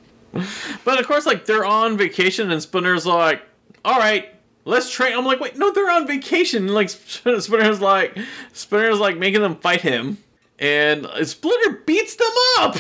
but 0.84 1.00
of 1.00 1.06
course, 1.06 1.26
like 1.26 1.44
they're 1.44 1.64
on 1.64 1.96
vacation, 1.96 2.50
and 2.50 2.62
Splinter's 2.62 3.06
like, 3.06 3.42
"All 3.84 3.98
right, 3.98 4.34
let's 4.64 4.90
train." 4.90 5.16
I'm 5.16 5.24
like, 5.24 5.40
"Wait, 5.40 5.56
no, 5.56 5.72
they're 5.72 5.90
on 5.90 6.06
vacation." 6.06 6.66
And, 6.66 6.74
like 6.74 6.88
Splinter's 6.90 7.80
like, 7.80 8.16
Splinter's 8.52 9.00
like 9.00 9.16
making 9.16 9.42
them 9.42 9.56
fight 9.56 9.80
him, 9.82 10.18
and 10.58 11.06
Splinter 11.24 11.82
beats 11.86 12.16
them 12.16 12.32
up. 12.58 12.76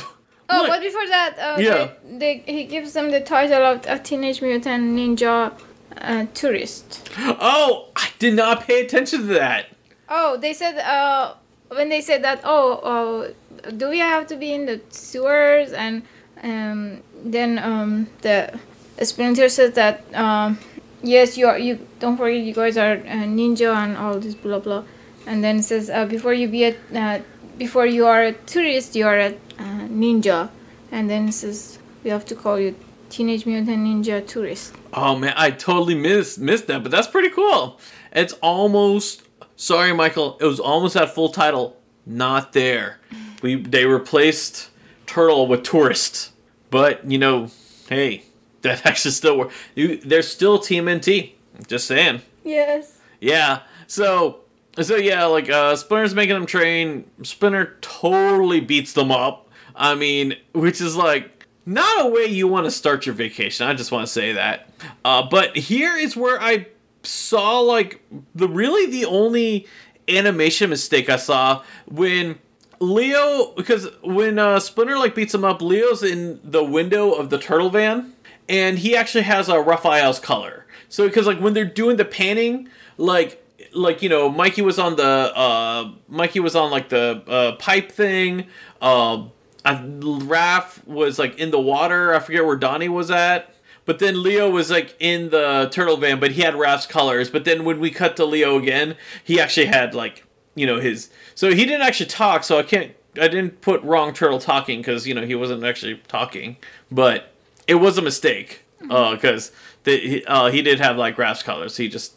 Oh, 0.52 0.66
but 0.66 0.80
before 0.80 1.06
that, 1.06 1.38
uh, 1.38 1.56
yeah, 1.60 1.92
they, 2.04 2.42
they, 2.46 2.52
he 2.52 2.64
gives 2.64 2.92
them 2.92 3.10
the 3.10 3.20
title 3.20 3.62
of 3.62 3.86
a 3.86 3.98
Teenage 3.98 4.42
Mutant 4.42 4.84
Ninja 4.96 5.52
uh, 5.96 6.26
Tourist. 6.34 7.08
Oh, 7.18 7.88
I 7.96 8.08
did 8.18 8.34
not 8.34 8.66
pay 8.66 8.84
attention 8.84 9.20
to 9.20 9.26
that. 9.34 9.66
Oh, 10.08 10.36
they 10.36 10.52
said 10.52 10.78
uh, 10.78 11.34
when 11.68 11.88
they 11.88 12.00
said 12.00 12.24
that. 12.24 12.40
Oh, 12.44 12.80
oh, 12.82 13.34
do 13.76 13.88
we 13.88 13.98
have 13.98 14.26
to 14.28 14.36
be 14.36 14.52
in 14.52 14.66
the 14.66 14.80
sewers 14.90 15.72
and 15.72 16.02
um, 16.42 17.02
then 17.24 17.58
um, 17.58 18.08
the 18.22 18.58
Splinter 19.02 19.48
says 19.48 19.74
that 19.74 20.02
um, 20.14 20.58
yes, 21.02 21.36
you 21.36 21.46
are. 21.46 21.58
You 21.58 21.86
don't 21.98 22.16
forget, 22.16 22.40
you 22.40 22.54
guys 22.54 22.76
are 22.76 22.92
a 22.92 23.24
ninja 23.26 23.74
and 23.74 23.96
all 23.96 24.18
this 24.18 24.34
blah 24.34 24.58
blah. 24.58 24.84
And 25.26 25.44
then 25.44 25.58
it 25.58 25.62
says 25.64 25.90
uh, 25.90 26.06
before 26.06 26.34
you 26.34 26.48
be 26.48 26.64
a 26.64 26.76
uh, 26.94 27.20
before 27.58 27.86
you 27.86 28.06
are 28.06 28.22
a 28.22 28.32
tourist, 28.32 28.96
you 28.96 29.06
are 29.06 29.18
a 29.18 29.34
uh, 29.60 29.86
ninja. 29.88 30.50
And 30.90 31.08
then 31.08 31.28
it 31.28 31.32
says 31.32 31.78
we 32.02 32.10
have 32.10 32.24
to 32.26 32.34
call 32.34 32.58
you 32.58 32.74
Teenage 33.10 33.46
Mutant 33.46 33.78
Ninja 33.86 34.26
Tourist. 34.26 34.74
Oh 34.92 35.16
man, 35.16 35.34
I 35.36 35.50
totally 35.50 35.94
missed 35.94 36.38
missed 36.38 36.66
that, 36.68 36.82
but 36.82 36.90
that's 36.90 37.08
pretty 37.08 37.30
cool. 37.30 37.78
It's 38.12 38.32
almost 38.34 39.22
sorry, 39.56 39.92
Michael. 39.92 40.38
It 40.40 40.44
was 40.44 40.58
almost 40.60 40.94
that 40.94 41.14
full 41.14 41.28
title. 41.28 41.76
Not 42.06 42.52
there. 42.52 42.98
We 43.42 43.56
they 43.56 43.84
replaced 43.84 44.70
Turtle 45.06 45.46
with 45.46 45.62
Tourist. 45.62 46.32
But 46.70 47.08
you 47.10 47.18
know, 47.18 47.50
hey, 47.88 48.24
that 48.62 48.86
actually 48.86 49.12
still 49.12 49.38
work. 49.38 49.52
You, 49.74 49.98
they're 49.98 50.22
still 50.22 50.58
TMNT. 50.58 51.32
Just 51.66 51.86
saying. 51.86 52.22
Yes. 52.44 52.98
Yeah. 53.20 53.60
So 53.86 54.40
so 54.80 54.96
yeah, 54.96 55.24
like 55.24 55.50
uh, 55.50 55.76
Splinter's 55.76 56.14
making 56.14 56.34
them 56.34 56.46
train. 56.46 57.04
Splinter 57.22 57.76
totally 57.80 58.60
beats 58.60 58.92
them 58.92 59.10
up. 59.10 59.48
I 59.80 59.94
mean, 59.94 60.36
which 60.52 60.82
is 60.82 60.94
like 60.94 61.46
not 61.64 62.06
a 62.06 62.08
way 62.10 62.26
you 62.26 62.46
want 62.46 62.66
to 62.66 62.70
start 62.70 63.06
your 63.06 63.14
vacation. 63.14 63.66
I 63.66 63.72
just 63.72 63.90
want 63.90 64.06
to 64.06 64.12
say 64.12 64.34
that. 64.34 64.68
Uh, 65.04 65.26
but 65.28 65.56
here 65.56 65.96
is 65.96 66.14
where 66.14 66.40
I 66.40 66.66
saw 67.02 67.60
like 67.60 68.02
the 68.34 68.46
really 68.46 68.90
the 68.90 69.06
only 69.06 69.66
animation 70.06 70.68
mistake 70.68 71.08
I 71.08 71.16
saw 71.16 71.62
when 71.86 72.38
Leo 72.78 73.54
because 73.56 73.88
when 74.02 74.38
uh, 74.38 74.60
Splinter 74.60 74.98
like 74.98 75.14
beats 75.14 75.34
him 75.34 75.46
up, 75.46 75.62
Leo's 75.62 76.02
in 76.02 76.40
the 76.44 76.62
window 76.62 77.12
of 77.12 77.30
the 77.30 77.38
turtle 77.38 77.70
van, 77.70 78.12
and 78.50 78.78
he 78.78 78.94
actually 78.94 79.24
has 79.24 79.48
a 79.48 79.58
Raphael's 79.60 80.20
color. 80.20 80.66
So 80.90 81.08
because 81.08 81.26
like 81.26 81.40
when 81.40 81.54
they're 81.54 81.64
doing 81.64 81.96
the 81.96 82.04
panning, 82.04 82.68
like 82.98 83.42
like 83.72 84.02
you 84.02 84.10
know 84.10 84.28
Mikey 84.28 84.60
was 84.60 84.78
on 84.78 84.96
the 84.96 85.04
uh 85.34 85.90
Mikey 86.08 86.40
was 86.40 86.54
on 86.54 86.70
like 86.70 86.90
the 86.90 87.22
uh, 87.26 87.52
pipe 87.56 87.90
thing. 87.90 88.46
Uh, 88.82 89.24
Raph 89.64 90.86
was 90.86 91.18
like 91.18 91.38
in 91.38 91.50
the 91.50 91.60
water. 91.60 92.14
I 92.14 92.18
forget 92.20 92.44
where 92.44 92.56
Donnie 92.56 92.88
was 92.88 93.10
at. 93.10 93.54
But 93.86 93.98
then 93.98 94.22
Leo 94.22 94.48
was 94.48 94.70
like 94.70 94.94
in 95.00 95.30
the 95.30 95.68
turtle 95.72 95.96
van, 95.96 96.20
but 96.20 96.32
he 96.32 96.42
had 96.42 96.54
Raph's 96.54 96.86
colors. 96.86 97.28
But 97.30 97.44
then 97.44 97.64
when 97.64 97.80
we 97.80 97.90
cut 97.90 98.16
to 98.16 98.24
Leo 98.24 98.58
again, 98.58 98.96
he 99.24 99.40
actually 99.40 99.66
had 99.66 99.94
like 99.94 100.24
you 100.54 100.66
know 100.66 100.80
his 100.80 101.10
so 101.34 101.50
he 101.50 101.64
didn't 101.64 101.82
actually 101.82 102.06
talk 102.06 102.44
so 102.44 102.58
i 102.58 102.62
can't 102.62 102.92
i 103.16 103.28
didn't 103.28 103.60
put 103.60 103.82
wrong 103.82 104.12
turtle 104.12 104.38
talking 104.38 104.80
because 104.80 105.06
you 105.06 105.14
know 105.14 105.24
he 105.24 105.34
wasn't 105.34 105.62
actually 105.64 106.00
talking 106.08 106.56
but 106.90 107.32
it 107.66 107.76
was 107.76 107.98
a 107.98 108.02
mistake 108.02 108.62
because 108.80 109.52
mm-hmm. 109.84 110.30
uh, 110.30 110.46
uh, 110.46 110.50
he 110.50 110.62
did 110.62 110.80
have 110.80 110.96
like 110.96 111.16
grass 111.16 111.42
colors 111.42 111.76
he 111.76 111.88
just 111.88 112.14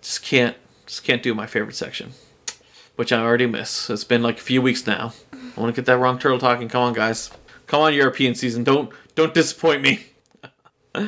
just 0.00 0.22
can't 0.22 0.56
just 0.86 1.04
can't 1.04 1.22
do 1.22 1.34
my 1.34 1.46
favorite 1.46 1.76
section 1.76 2.12
which 2.96 3.12
i 3.12 3.20
already 3.20 3.46
miss 3.46 3.88
it's 3.88 4.04
been 4.04 4.22
like 4.22 4.38
a 4.38 4.42
few 4.42 4.60
weeks 4.60 4.86
now 4.86 5.12
i 5.56 5.60
want 5.60 5.74
to 5.74 5.80
get 5.80 5.86
that 5.86 5.98
wrong 5.98 6.18
turtle 6.18 6.38
talking. 6.38 6.68
Come 6.68 6.82
on 6.82 6.92
guys. 6.92 7.30
Come 7.66 7.80
on 7.82 7.94
european 7.94 8.34
season. 8.34 8.64
Don't 8.64 8.90
don't 9.14 9.34
disappoint 9.34 9.82
me. 9.82 10.06
All 10.94 11.06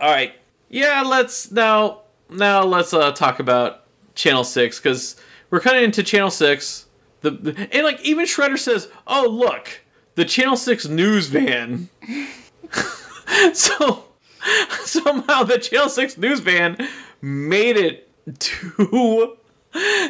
right. 0.00 0.34
Yeah 0.68 1.02
let's 1.02 1.50
now 1.50 2.02
now 2.28 2.62
let's 2.64 2.92
uh, 2.92 3.12
talk 3.12 3.38
about 3.38 3.84
channel 4.14 4.44
6 4.44 4.80
because 4.80 5.16
we're 5.50 5.60
cutting 5.60 5.84
into 5.84 6.02
Channel 6.02 6.30
Six. 6.30 6.86
The, 7.20 7.30
the 7.30 7.68
and 7.72 7.84
like 7.84 8.00
even 8.02 8.24
Shredder 8.26 8.58
says, 8.58 8.88
"Oh 9.06 9.28
look, 9.28 9.82
the 10.14 10.24
Channel 10.24 10.56
Six 10.56 10.86
news 10.86 11.28
van." 11.28 11.88
so 13.52 14.04
somehow 14.84 15.44
the 15.44 15.58
Channel 15.58 15.88
Six 15.88 16.18
news 16.18 16.40
van 16.40 16.76
made 17.20 17.76
it 17.76 18.10
to 18.40 19.36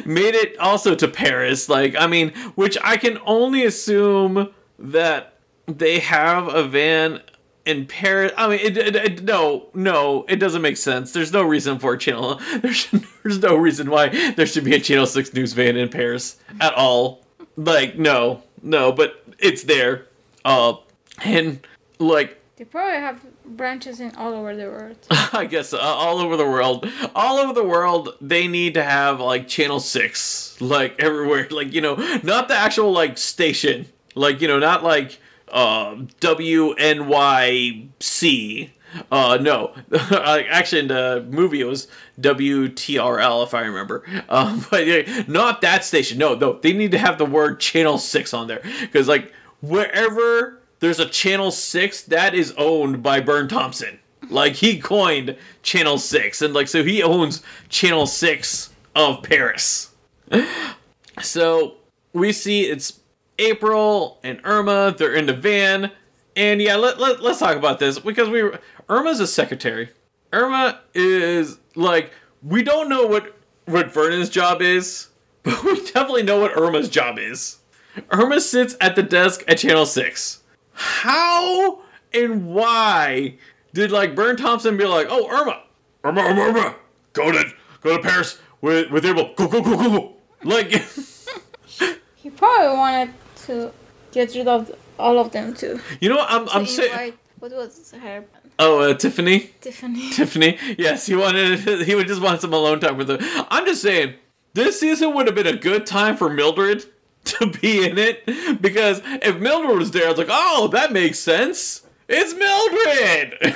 made 0.05 0.35
it 0.35 0.57
also 0.59 0.95
to 0.95 1.07
Paris. 1.07 1.69
Like 1.69 1.95
I 1.97 2.07
mean, 2.07 2.33
which 2.55 2.77
I 2.83 2.97
can 2.97 3.19
only 3.25 3.65
assume 3.65 4.49
that 4.79 5.33
they 5.67 5.99
have 5.99 6.47
a 6.47 6.63
van 6.63 7.21
in 7.65 7.85
Paris. 7.85 8.31
I 8.37 8.47
mean, 8.47 8.59
it, 8.59 8.77
it, 8.77 8.95
it, 8.95 9.23
no, 9.23 9.67
no, 9.73 10.25
it 10.29 10.37
doesn't 10.37 10.61
make 10.61 10.77
sense. 10.77 11.11
There's 11.11 11.33
no 11.33 11.43
reason 11.43 11.79
for 11.79 11.93
a 11.93 11.97
channel. 11.97 12.39
There's, 12.61 12.87
there's 13.23 13.39
no 13.39 13.55
reason 13.55 13.89
why 13.89 14.07
there 14.33 14.45
should 14.45 14.63
be 14.63 14.73
a 14.73 14.79
Channel 14.79 15.05
Six 15.05 15.33
news 15.33 15.51
van 15.51 15.75
in 15.75 15.89
Paris 15.89 16.37
at 16.61 16.73
all. 16.73 17.25
Like, 17.57 17.97
no, 17.97 18.43
no, 18.63 18.93
but 18.93 19.21
it's 19.37 19.63
there. 19.63 20.05
Uh, 20.45 20.75
and 21.23 21.59
like 21.99 22.39
they 22.55 22.63
probably 22.63 22.95
have 22.95 23.21
branches 23.47 23.99
in 23.99 24.15
all 24.15 24.33
over 24.33 24.55
the 24.55 24.65
world. 24.65 24.97
I 25.09 25.45
guess 25.45 25.73
uh, 25.73 25.79
all 25.79 26.19
over 26.19 26.37
the 26.37 26.45
world, 26.45 26.87
all 27.15 27.37
over 27.37 27.53
the 27.53 27.63
world, 27.63 28.09
they 28.21 28.47
need 28.47 28.73
to 28.75 28.83
have 28.83 29.19
like 29.19 29.47
Channel 29.47 29.79
Six, 29.79 30.59
like 30.61 30.99
everywhere. 30.99 31.47
Like 31.57 31.73
you 31.73 31.81
know, 31.81 31.95
not 32.23 32.47
the 32.49 32.53
actual 32.55 32.91
like 32.91 33.17
station, 33.17 33.87
like 34.15 34.41
you 34.41 34.47
know, 34.47 34.59
not 34.59 34.83
like 34.83 35.19
uh, 35.51 35.95
WNYC. 36.21 37.89
Uh, 39.11 39.37
no, 39.41 39.73
actually, 40.11 40.81
in 40.81 40.87
the 40.87 41.25
movie 41.29 41.61
it 41.61 41.65
was 41.65 41.87
WTRL 42.19 43.43
if 43.43 43.53
I 43.53 43.61
remember. 43.61 44.03
Um, 44.29 44.65
but 44.69 44.85
yeah, 44.85 45.23
not 45.27 45.61
that 45.61 45.83
station. 45.83 46.17
No, 46.17 46.35
no, 46.35 46.59
they 46.59 46.73
need 46.73 46.91
to 46.91 46.97
have 46.97 47.17
the 47.17 47.25
word 47.25 47.59
Channel 47.59 47.97
Six 47.97 48.33
on 48.33 48.47
there 48.47 48.61
because 48.81 49.07
like 49.07 49.33
wherever 49.61 50.56
there's 50.79 50.99
a 50.99 51.07
Channel 51.07 51.51
Six, 51.51 52.01
that 52.03 52.33
is 52.33 52.53
owned 52.57 53.01
by 53.01 53.19
Burne 53.19 53.47
Thompson. 53.47 53.99
Like 54.29 54.55
he 54.55 54.79
coined 54.79 55.37
Channel 55.63 55.97
Six, 55.97 56.41
and 56.41 56.53
like 56.53 56.67
so 56.67 56.83
he 56.83 57.01
owns 57.01 57.41
Channel 57.69 58.05
Six 58.05 58.69
of 58.95 59.23
Paris. 59.23 59.93
so 61.21 61.75
we 62.13 62.31
see 62.31 62.63
it's 62.63 62.99
April 63.39 64.19
and 64.23 64.41
Irma, 64.43 64.95
they're 64.97 65.15
in 65.15 65.25
the 65.25 65.33
van. 65.33 65.91
And 66.35 66.61
yeah, 66.61 66.75
let, 66.75 66.99
let, 66.99 67.21
let's 67.21 67.39
talk 67.39 67.55
about 67.55 67.79
this 67.79 67.99
because 67.99 68.29
we 68.29 68.51
Irma's 68.89 69.19
a 69.19 69.27
secretary. 69.27 69.89
Irma 70.33 70.81
is 70.93 71.57
like 71.75 72.11
we 72.43 72.63
don't 72.63 72.89
know 72.89 73.05
what 73.07 73.35
what 73.65 73.93
Vernon's 73.93 74.29
job 74.29 74.61
is, 74.61 75.07
but 75.43 75.63
we 75.63 75.75
definitely 75.85 76.23
know 76.23 76.39
what 76.39 76.57
Irma's 76.57 76.89
job 76.89 77.17
is. 77.17 77.57
Irma 78.11 78.39
sits 78.39 78.75
at 78.79 78.95
the 78.95 79.03
desk 79.03 79.43
at 79.47 79.57
Channel 79.57 79.85
6. 79.85 80.43
How 80.77 81.79
and 82.13 82.47
why 82.53 83.35
did 83.73 83.91
like 83.91 84.15
Burne 84.15 84.37
Thompson 84.37 84.77
be 84.77 84.85
like, 84.85 85.07
"Oh, 85.09 85.27
Irma, 85.27 85.63
Irma, 86.03 86.21
Irma, 86.21 86.41
Irma, 86.41 86.75
go 87.13 87.31
to 87.31 87.51
go 87.81 87.97
to 87.97 88.03
Paris 88.03 88.39
with 88.61 88.91
with 88.91 89.03
April, 89.03 89.33
go 89.35 89.47
go 89.47 89.61
go 89.61 89.75
go 89.75 89.89
go." 89.89 90.13
Like 90.43 90.69
he 92.15 92.29
probably 92.29 92.77
wanted 92.77 93.13
to 93.47 93.71
get 94.11 94.35
rid 94.35 94.47
of 94.47 94.71
all 94.99 95.17
of 95.17 95.31
them 95.31 95.55
too. 95.55 95.79
You 95.99 96.09
know, 96.09 96.23
I'm 96.27 96.47
I'm 96.49 96.65
saying. 96.67 97.13
What 97.39 97.51
was 97.51 97.91
her? 97.91 98.25
Oh, 98.59 98.79
uh, 98.79 98.93
Tiffany. 98.95 99.51
Tiffany. 99.61 100.09
Tiffany. 100.11 100.57
Yes, 100.77 101.05
he 101.05 101.15
wanted. 101.15 101.59
He 101.85 101.93
would 101.95 102.07
just 102.07 102.21
want 102.21 102.41
some 102.41 102.53
alone 102.53 102.79
time 102.79 102.97
with 102.97 103.09
her. 103.09 103.17
I'm 103.49 103.65
just 103.65 103.81
saying, 103.81 104.15
this 104.53 104.79
season 104.79 105.13
would 105.13 105.27
have 105.27 105.35
been 105.35 105.47
a 105.47 105.55
good 105.55 105.85
time 105.85 106.17
for 106.17 106.29
Mildred 106.29 106.85
to 107.39 107.47
be 107.47 107.87
in 107.87 107.97
it 107.97 108.61
because 108.61 109.01
if 109.05 109.37
Mildred 109.37 109.77
was 109.77 109.91
there, 109.91 110.05
I 110.05 110.09
was 110.09 110.17
like, 110.17 110.27
oh, 110.29 110.69
that 110.71 110.91
makes 110.91 111.19
sense. 111.19 111.85
It's 112.07 112.33
Mildred. 112.33 113.55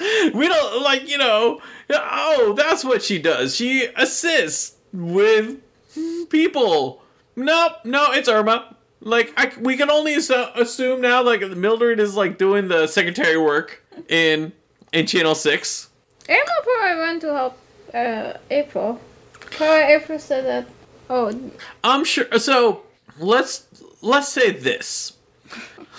we 0.34 0.48
don't 0.48 0.82
like 0.82 1.08
you 1.08 1.18
know. 1.18 1.60
Oh, 1.90 2.54
that's 2.56 2.84
what 2.84 3.02
she 3.02 3.18
does. 3.18 3.54
She 3.54 3.88
assists 3.96 4.76
with 4.92 5.58
people 6.28 7.02
Nope, 7.38 7.84
no, 7.84 8.10
it's 8.10 8.28
Irma. 8.28 8.74
Like 9.00 9.32
I, 9.36 9.52
we 9.60 9.76
can 9.76 9.90
only 9.90 10.14
assume 10.14 11.00
now, 11.00 11.22
like 11.22 11.40
Mildred 11.40 12.00
is 12.00 12.16
like 12.16 12.36
doing 12.36 12.66
the 12.66 12.88
secretary 12.88 13.38
work 13.38 13.80
in 14.08 14.52
in 14.92 15.06
Channel 15.06 15.36
Six. 15.36 15.88
Irma 16.28 16.42
probably 16.64 16.98
went 16.98 17.20
to 17.20 17.32
help 17.32 17.58
uh, 17.94 18.32
April. 18.50 19.00
Probably 19.40 19.94
April 19.94 20.18
said 20.18 20.46
that. 20.46 20.77
Oh, 21.10 21.50
I'm 21.82 22.04
sure. 22.04 22.26
So 22.38 22.82
let's 23.18 23.66
let's 24.02 24.28
say 24.28 24.50
this. 24.50 25.16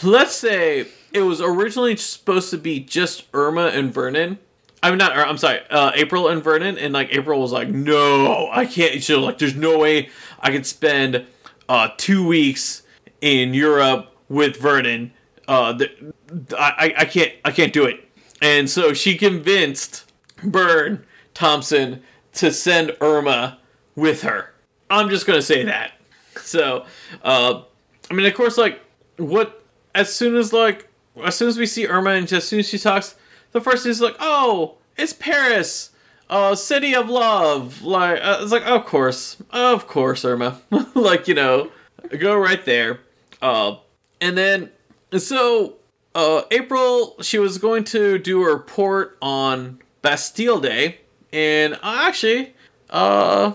let's 0.03 0.35
say 0.35 0.87
it 1.11 1.21
was 1.21 1.41
originally 1.41 1.95
supposed 1.95 2.49
to 2.51 2.57
be 2.57 2.79
just 2.79 3.25
Irma 3.33 3.67
and 3.67 3.93
Vernon. 3.93 4.39
I'm 4.81 4.97
not. 4.97 5.11
I'm 5.17 5.37
sorry. 5.37 5.59
Uh, 5.69 5.91
April 5.95 6.29
and 6.29 6.43
Vernon, 6.43 6.77
and 6.77 6.93
like 6.93 7.13
April 7.13 7.41
was 7.41 7.51
like, 7.51 7.69
"No, 7.69 8.49
I 8.51 8.65
can't." 8.65 9.01
She 9.03 9.13
was 9.13 9.23
like, 9.23 9.37
"There's 9.37 9.55
no 9.55 9.77
way 9.77 10.09
I 10.39 10.51
could 10.51 10.65
spend 10.65 11.25
uh, 11.67 11.89
two 11.97 12.25
weeks 12.25 12.83
in 13.21 13.53
Europe 13.53 14.15
with 14.29 14.57
Vernon. 14.57 15.11
Uh, 15.47 15.73
the, 15.73 16.13
I, 16.57 16.93
I 16.97 17.05
can't. 17.05 17.33
I 17.43 17.51
can't 17.51 17.73
do 17.73 17.85
it." 17.85 18.07
And 18.41 18.69
so 18.69 18.93
she 18.93 19.17
convinced 19.17 20.09
Burne 20.43 21.03
Thompson 21.33 22.01
to 22.35 22.51
send 22.53 22.95
Irma 23.01 23.59
with 23.95 24.21
her. 24.21 24.53
I'm 24.89 25.09
just 25.09 25.25
gonna 25.25 25.41
say 25.41 25.63
that. 25.63 25.93
So, 26.41 26.85
uh, 27.23 27.63
I 28.09 28.13
mean, 28.13 28.25
of 28.25 28.33
course, 28.33 28.57
like 28.57 28.81
what? 29.17 29.63
As 29.95 30.13
soon 30.13 30.35
as 30.35 30.53
like 30.53 30.87
as 31.23 31.35
soon 31.35 31.47
as 31.47 31.57
we 31.57 31.65
see 31.65 31.87
Irma 31.87 32.11
and 32.11 32.31
as 32.31 32.47
soon 32.47 32.59
as 32.59 32.69
she 32.69 32.77
talks, 32.77 33.15
the 33.51 33.61
first 33.61 33.85
is 33.85 34.01
like, 34.01 34.15
oh, 34.19 34.75
it's 34.97 35.13
Paris, 35.13 35.91
uh, 36.29 36.55
city 36.55 36.95
of 36.95 37.09
love. 37.09 37.81
Like 37.81 38.19
uh, 38.21 38.39
it's 38.41 38.51
like, 38.51 38.65
of 38.65 38.85
course, 38.85 39.37
of 39.51 39.87
course, 39.87 40.23
Irma. 40.25 40.61
like 40.93 41.27
you 41.27 41.33
know, 41.33 41.71
go 42.17 42.35
right 42.35 42.63
there. 42.65 43.01
Uh, 43.41 43.77
and 44.21 44.37
then 44.37 44.69
so 45.17 45.75
uh, 46.15 46.43
April, 46.51 47.15
she 47.21 47.39
was 47.39 47.57
going 47.57 47.83
to 47.85 48.17
do 48.17 48.43
a 48.43 48.53
report 48.53 49.17
on 49.21 49.79
Bastille 50.01 50.59
Day, 50.59 50.99
and 51.31 51.75
uh, 51.75 52.03
actually, 52.07 52.55
uh, 52.89 53.53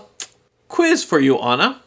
quiz 0.75 1.05
for 1.05 1.21
you, 1.21 1.37
Anna. 1.39 1.81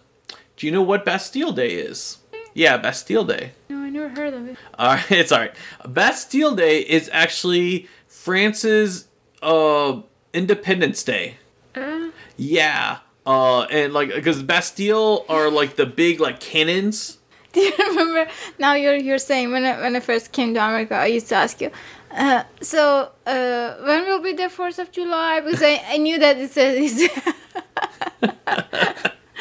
Do 0.57 0.67
you 0.67 0.73
know 0.73 0.81
what 0.81 1.05
Bastille 1.05 1.53
Day 1.53 1.75
is? 1.75 2.19
Yeah, 2.55 2.79
Bastille 2.79 3.25
Day. 3.25 3.53
No, 3.69 3.81
I 3.81 3.91
never 3.91 4.09
heard 4.09 4.33
of 4.33 4.49
it. 4.49 4.57
All 4.79 4.95
right, 4.95 5.11
it's 5.13 5.31
all 5.31 5.41
right. 5.41 5.55
Bastille 5.87 6.57
Day 6.57 6.81
is 6.81 7.11
actually 7.13 7.87
France's 8.07 9.07
uh, 9.43 10.01
Independence 10.33 11.03
Day. 11.03 11.37
Uh. 11.75 12.09
Yeah. 12.39 13.01
Uh, 13.27 13.65
and 13.65 13.93
like, 13.93 14.09
because 14.09 14.43
Bastille 14.43 15.27
are 15.29 15.51
like 15.51 15.77
the 15.77 15.85
big 15.85 16.19
like 16.19 16.41
cannons. 16.41 17.19
Do 17.53 17.61
you 17.61 17.75
remember? 17.79 18.31
Now 18.59 18.73
you're 18.73 18.97
you're 18.97 19.19
saying 19.19 19.53
when 19.53 19.65
I, 19.65 19.81
when 19.81 19.97
I 19.97 20.01
first 20.01 20.33
came 20.33 20.55
to 20.55 20.61
America, 20.61 20.95
I 20.95 21.07
used 21.07 21.29
to 21.29 21.35
ask 21.35 21.61
you. 21.61 21.71
Uh, 22.19 22.43
so 22.61 23.13
uh, 23.27 23.75
when 23.85 24.05
will 24.07 24.21
be 24.21 24.33
the 24.33 24.51
Fourth 24.51 24.81
of 24.81 24.91
July? 24.91 25.41
Because 25.41 25.63
I, 25.63 25.81
I 25.89 25.99
knew 25.99 26.19
that 26.19 26.37
it's 26.37 26.57
a, 26.57 26.77
it's, 26.77 27.15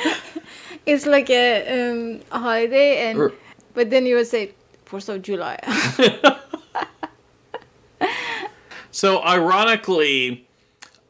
it's 0.85 1.05
like 1.07 1.27
a, 1.31 1.89
um, 1.89 2.21
a 2.31 2.37
holiday, 2.37 3.09
and 3.09 3.31
but 3.73 3.89
then 3.89 4.05
you 4.05 4.15
would 4.15 4.27
say 4.27 4.53
Fourth 4.85 5.09
of 5.09 5.23
July. 5.23 5.57
so 8.91 9.23
ironically, 9.23 10.47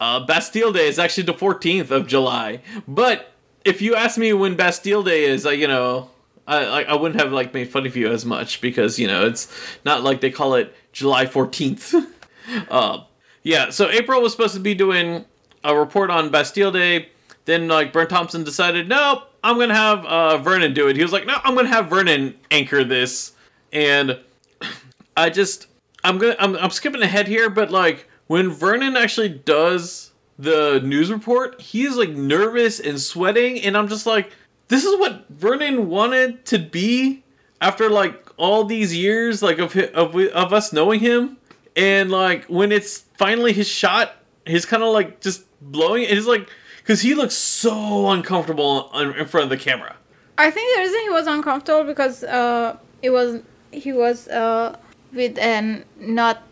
uh, 0.00 0.20
Bastille 0.20 0.72
Day 0.72 0.88
is 0.88 0.98
actually 0.98 1.24
the 1.24 1.34
fourteenth 1.34 1.90
of 1.90 2.06
July. 2.06 2.62
But 2.88 3.34
if 3.66 3.82
you 3.82 3.94
ask 3.94 4.16
me 4.16 4.32
when 4.32 4.56
Bastille 4.56 5.02
Day 5.02 5.24
is, 5.24 5.44
you 5.44 5.68
know, 5.68 6.08
I 6.46 6.84
I 6.84 6.94
wouldn't 6.94 7.20
have 7.20 7.30
like 7.30 7.52
made 7.52 7.68
fun 7.68 7.84
of 7.84 7.94
you 7.94 8.10
as 8.10 8.24
much 8.24 8.62
because 8.62 8.98
you 8.98 9.06
know 9.06 9.26
it's 9.26 9.52
not 9.84 10.02
like 10.02 10.22
they 10.22 10.30
call 10.30 10.54
it 10.54 10.74
July 10.98 11.26
fourteenth. 11.26 11.94
uh, 12.70 13.04
yeah. 13.44 13.70
So 13.70 13.88
April 13.88 14.20
was 14.20 14.32
supposed 14.32 14.54
to 14.54 14.60
be 14.60 14.74
doing 14.74 15.24
a 15.62 15.78
report 15.78 16.10
on 16.10 16.30
Bastille 16.30 16.72
Day. 16.72 17.10
Then 17.44 17.68
like 17.68 17.92
Burne 17.92 18.08
Thompson 18.08 18.44
decided, 18.44 18.88
nope, 18.88 19.22
I'm 19.42 19.58
gonna 19.58 19.74
have 19.74 20.04
uh, 20.04 20.38
Vernon 20.38 20.74
do 20.74 20.88
it. 20.88 20.96
He 20.96 21.02
was 21.02 21.12
like, 21.12 21.24
no, 21.24 21.38
I'm 21.44 21.54
gonna 21.54 21.68
have 21.68 21.88
Vernon 21.88 22.34
anchor 22.50 22.84
this, 22.84 23.32
and 23.72 24.18
I 25.16 25.30
just 25.30 25.68
I'm 26.04 26.18
gonna 26.18 26.36
I'm, 26.38 26.56
I'm 26.56 26.70
skipping 26.70 27.00
ahead 27.00 27.28
here, 27.28 27.48
but 27.48 27.70
like 27.70 28.08
when 28.26 28.50
Vernon 28.50 28.96
actually 28.96 29.30
does 29.30 30.10
the 30.38 30.80
news 30.84 31.10
report, 31.10 31.60
he's 31.60 31.96
like 31.96 32.10
nervous 32.10 32.80
and 32.80 33.00
sweating, 33.00 33.60
and 33.62 33.76
I'm 33.76 33.88
just 33.88 34.04
like, 34.04 34.32
this 34.66 34.84
is 34.84 34.98
what 34.98 35.28
Vernon 35.30 35.88
wanted 35.88 36.44
to 36.46 36.58
be 36.58 37.22
after 37.60 37.88
like 37.88 38.27
all 38.38 38.64
these 38.64 38.96
years 38.96 39.42
like 39.42 39.58
of 39.58 39.76
of 39.76 40.16
of 40.16 40.52
us 40.52 40.72
knowing 40.72 41.00
him, 41.00 41.36
and 41.76 42.10
like 42.10 42.44
when 42.46 42.72
it's 42.72 43.00
finally 43.18 43.52
his 43.52 43.68
shot, 43.68 44.16
he's 44.46 44.64
kind 44.64 44.82
of 44.82 44.92
like 44.92 45.20
just 45.20 45.44
blowing. 45.60 46.04
It's 46.04 46.26
like 46.26 46.48
because 46.78 47.02
he 47.02 47.14
looks 47.14 47.34
so 47.34 48.08
uncomfortable 48.10 48.90
in 48.98 49.26
front 49.26 49.44
of 49.44 49.50
the 49.50 49.58
camera. 49.58 49.96
I 50.38 50.50
think 50.50 50.74
the 50.74 50.80
reason 50.82 51.00
he 51.00 51.10
was 51.10 51.26
uncomfortable 51.26 51.84
because 51.84 52.24
uh, 52.24 52.78
it 53.02 53.10
was 53.10 53.42
he 53.72 53.92
was 53.92 54.28
uh, 54.28 54.76
with 55.12 55.36
an 55.38 55.84
not 55.98 56.42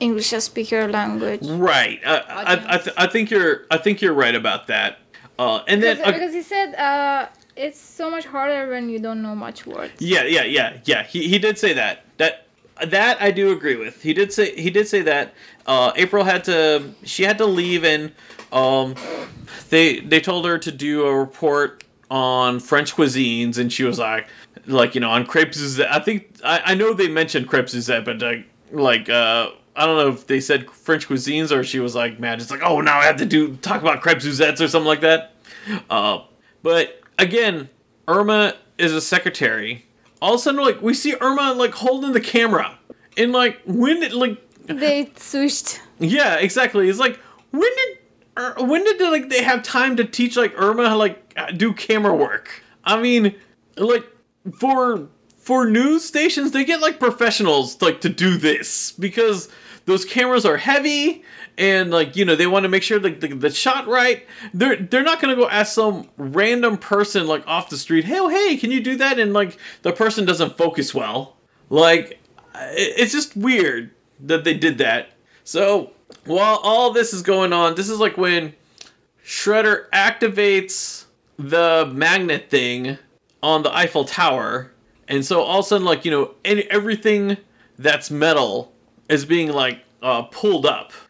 English 0.00 0.30
speaker 0.30 0.88
language. 0.88 1.46
Right. 1.46 2.00
Uh, 2.04 2.22
I 2.28 2.74
I, 2.74 2.78
th- 2.78 2.96
I 2.96 3.06
think 3.06 3.30
you're 3.30 3.66
I 3.70 3.76
think 3.76 4.00
you're 4.02 4.14
right 4.14 4.34
about 4.34 4.66
that. 4.68 4.98
Uh, 5.38 5.62
and 5.66 5.82
then 5.82 5.96
because, 5.96 6.12
because 6.12 6.34
he 6.34 6.42
said 6.42 6.74
uh, 6.74 7.26
it's 7.56 7.80
so 7.80 8.10
much 8.10 8.26
harder 8.26 8.70
when 8.70 8.88
you 8.88 8.98
don't 8.98 9.22
know 9.22 9.34
much 9.34 9.66
words. 9.66 9.92
Yeah, 9.98 10.24
yeah, 10.24 10.44
yeah, 10.44 10.78
yeah. 10.84 11.02
He, 11.04 11.28
he 11.28 11.38
did 11.38 11.58
say 11.58 11.72
that. 11.74 12.04
That 12.18 12.46
that 12.86 13.20
I 13.22 13.30
do 13.30 13.52
agree 13.52 13.76
with. 13.76 14.02
He 14.02 14.12
did 14.12 14.32
say 14.32 14.54
he 14.54 14.70
did 14.70 14.88
say 14.88 15.02
that. 15.02 15.34
Uh, 15.66 15.92
April 15.96 16.24
had 16.24 16.44
to 16.44 16.94
she 17.04 17.22
had 17.22 17.38
to 17.38 17.46
leave 17.46 17.84
and 17.84 18.12
um, 18.52 18.94
they 19.70 20.00
they 20.00 20.20
told 20.20 20.46
her 20.46 20.58
to 20.58 20.72
do 20.72 21.04
a 21.04 21.14
report 21.16 21.84
on 22.10 22.60
French 22.60 22.94
cuisines, 22.94 23.58
and 23.58 23.72
she 23.72 23.84
was 23.84 23.98
like, 23.98 24.28
like 24.66 24.94
you 24.94 25.00
know, 25.00 25.10
on 25.10 25.26
crepes. 25.26 25.80
I 25.80 25.98
think 26.00 26.36
I, 26.44 26.62
I 26.66 26.74
know 26.74 26.94
they 26.94 27.08
mentioned 27.08 27.48
crepes 27.48 27.74
but 27.86 28.20
like 28.20 28.46
like 28.70 29.08
uh, 29.08 29.50
I 29.76 29.86
don't 29.86 29.96
know 29.96 30.08
if 30.08 30.26
they 30.26 30.40
said 30.40 30.70
French 30.70 31.08
cuisines 31.08 31.50
or 31.50 31.64
she 31.64 31.80
was 31.80 31.94
like, 31.94 32.20
mad. 32.20 32.40
it's 32.40 32.50
like, 32.50 32.62
oh, 32.62 32.80
now 32.80 32.98
I 32.98 33.04
have 33.04 33.16
to 33.16 33.26
do 33.26 33.56
talk 33.56 33.82
about 33.82 34.00
crepes 34.00 34.24
Suzettes 34.24 34.60
or 34.60 34.68
something 34.68 34.86
like 34.86 35.00
that. 35.00 35.32
Uh, 35.90 36.20
but 36.62 37.00
again, 37.18 37.68
Irma 38.08 38.54
is 38.78 38.92
a 38.92 39.00
secretary. 39.00 39.86
All 40.20 40.34
of 40.34 40.40
a 40.40 40.42
sudden, 40.42 40.60
like 40.60 40.80
we 40.82 40.94
see 40.94 41.14
Irma 41.20 41.52
like 41.52 41.74
holding 41.74 42.12
the 42.12 42.20
camera, 42.20 42.78
and 43.16 43.32
like 43.32 43.60
when 43.66 44.00
did 44.00 44.12
like 44.12 44.40
they 44.66 45.12
switched. 45.16 45.80
Yeah, 45.98 46.36
exactly. 46.36 46.88
It's 46.88 46.98
like 46.98 47.18
when 47.50 47.70
did 47.76 47.98
er, 48.38 48.54
when 48.58 48.84
did 48.84 48.98
they, 48.98 49.10
like 49.10 49.28
they 49.28 49.42
have 49.42 49.62
time 49.62 49.96
to 49.96 50.04
teach 50.04 50.36
like 50.36 50.52
Irma 50.56 50.88
how 50.88 50.96
like 50.96 51.32
uh, 51.36 51.50
do 51.50 51.72
camera 51.72 52.14
work? 52.14 52.62
I 52.84 53.00
mean, 53.00 53.34
like 53.76 54.04
for 54.58 55.08
for 55.38 55.68
news 55.68 56.04
stations, 56.04 56.52
they 56.52 56.64
get 56.64 56.80
like 56.80 56.98
professionals 56.98 57.80
like 57.82 58.00
to 58.00 58.08
do 58.08 58.36
this 58.36 58.92
because 58.92 59.48
those 59.84 60.04
cameras 60.04 60.46
are 60.46 60.56
heavy 60.56 61.22
and 61.56 61.90
like 61.90 62.16
you 62.16 62.24
know 62.24 62.36
they 62.36 62.46
want 62.46 62.64
to 62.64 62.68
make 62.68 62.82
sure 62.82 62.98
like 62.98 63.20
the, 63.20 63.28
the 63.28 63.50
shot 63.50 63.86
right. 63.86 64.26
They're 64.52 64.76
they're 64.76 65.02
not 65.02 65.20
gonna 65.20 65.36
go 65.36 65.48
ask 65.48 65.74
some 65.74 66.08
random 66.16 66.78
person 66.78 67.26
like 67.26 67.46
off 67.46 67.70
the 67.70 67.78
street, 67.78 68.04
hey 68.04 68.18
oh, 68.18 68.28
hey, 68.28 68.56
can 68.56 68.70
you 68.70 68.80
do 68.80 68.96
that? 68.96 69.18
And 69.18 69.32
like 69.32 69.58
the 69.82 69.92
person 69.92 70.24
doesn't 70.24 70.56
focus 70.56 70.94
well. 70.94 71.36
Like 71.70 72.20
it's 72.54 73.12
just 73.12 73.36
weird 73.36 73.90
that 74.20 74.44
they 74.44 74.54
did 74.54 74.78
that. 74.78 75.10
So 75.44 75.92
while 76.24 76.58
all 76.62 76.92
this 76.92 77.12
is 77.12 77.22
going 77.22 77.52
on, 77.52 77.74
this 77.74 77.88
is 77.88 77.98
like 77.98 78.16
when 78.16 78.54
Shredder 79.24 79.88
activates 79.90 81.04
the 81.38 81.90
magnet 81.92 82.50
thing 82.50 82.98
on 83.42 83.62
the 83.62 83.74
Eiffel 83.74 84.04
Tower, 84.04 84.72
and 85.08 85.24
so 85.24 85.42
all 85.42 85.60
of 85.60 85.66
a 85.66 85.68
sudden, 85.68 85.86
like 85.86 86.04
you 86.04 86.10
know, 86.10 86.34
everything 86.44 87.36
that's 87.78 88.10
metal 88.10 88.72
is 89.08 89.24
being 89.24 89.52
like 89.52 89.80
uh, 90.02 90.22
pulled 90.22 90.64
up 90.64 90.92
and, 90.92 91.03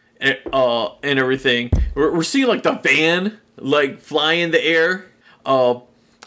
uh, 0.51 0.89
and 1.03 1.19
everything. 1.19 1.71
We're, 1.93 2.11
we're 2.15 2.23
seeing 2.23 2.47
like 2.47 2.63
the 2.63 2.73
van 2.73 3.39
like 3.57 3.99
fly 3.99 4.33
in 4.33 4.51
the 4.51 4.63
air, 4.63 5.05
uh, 5.45 5.79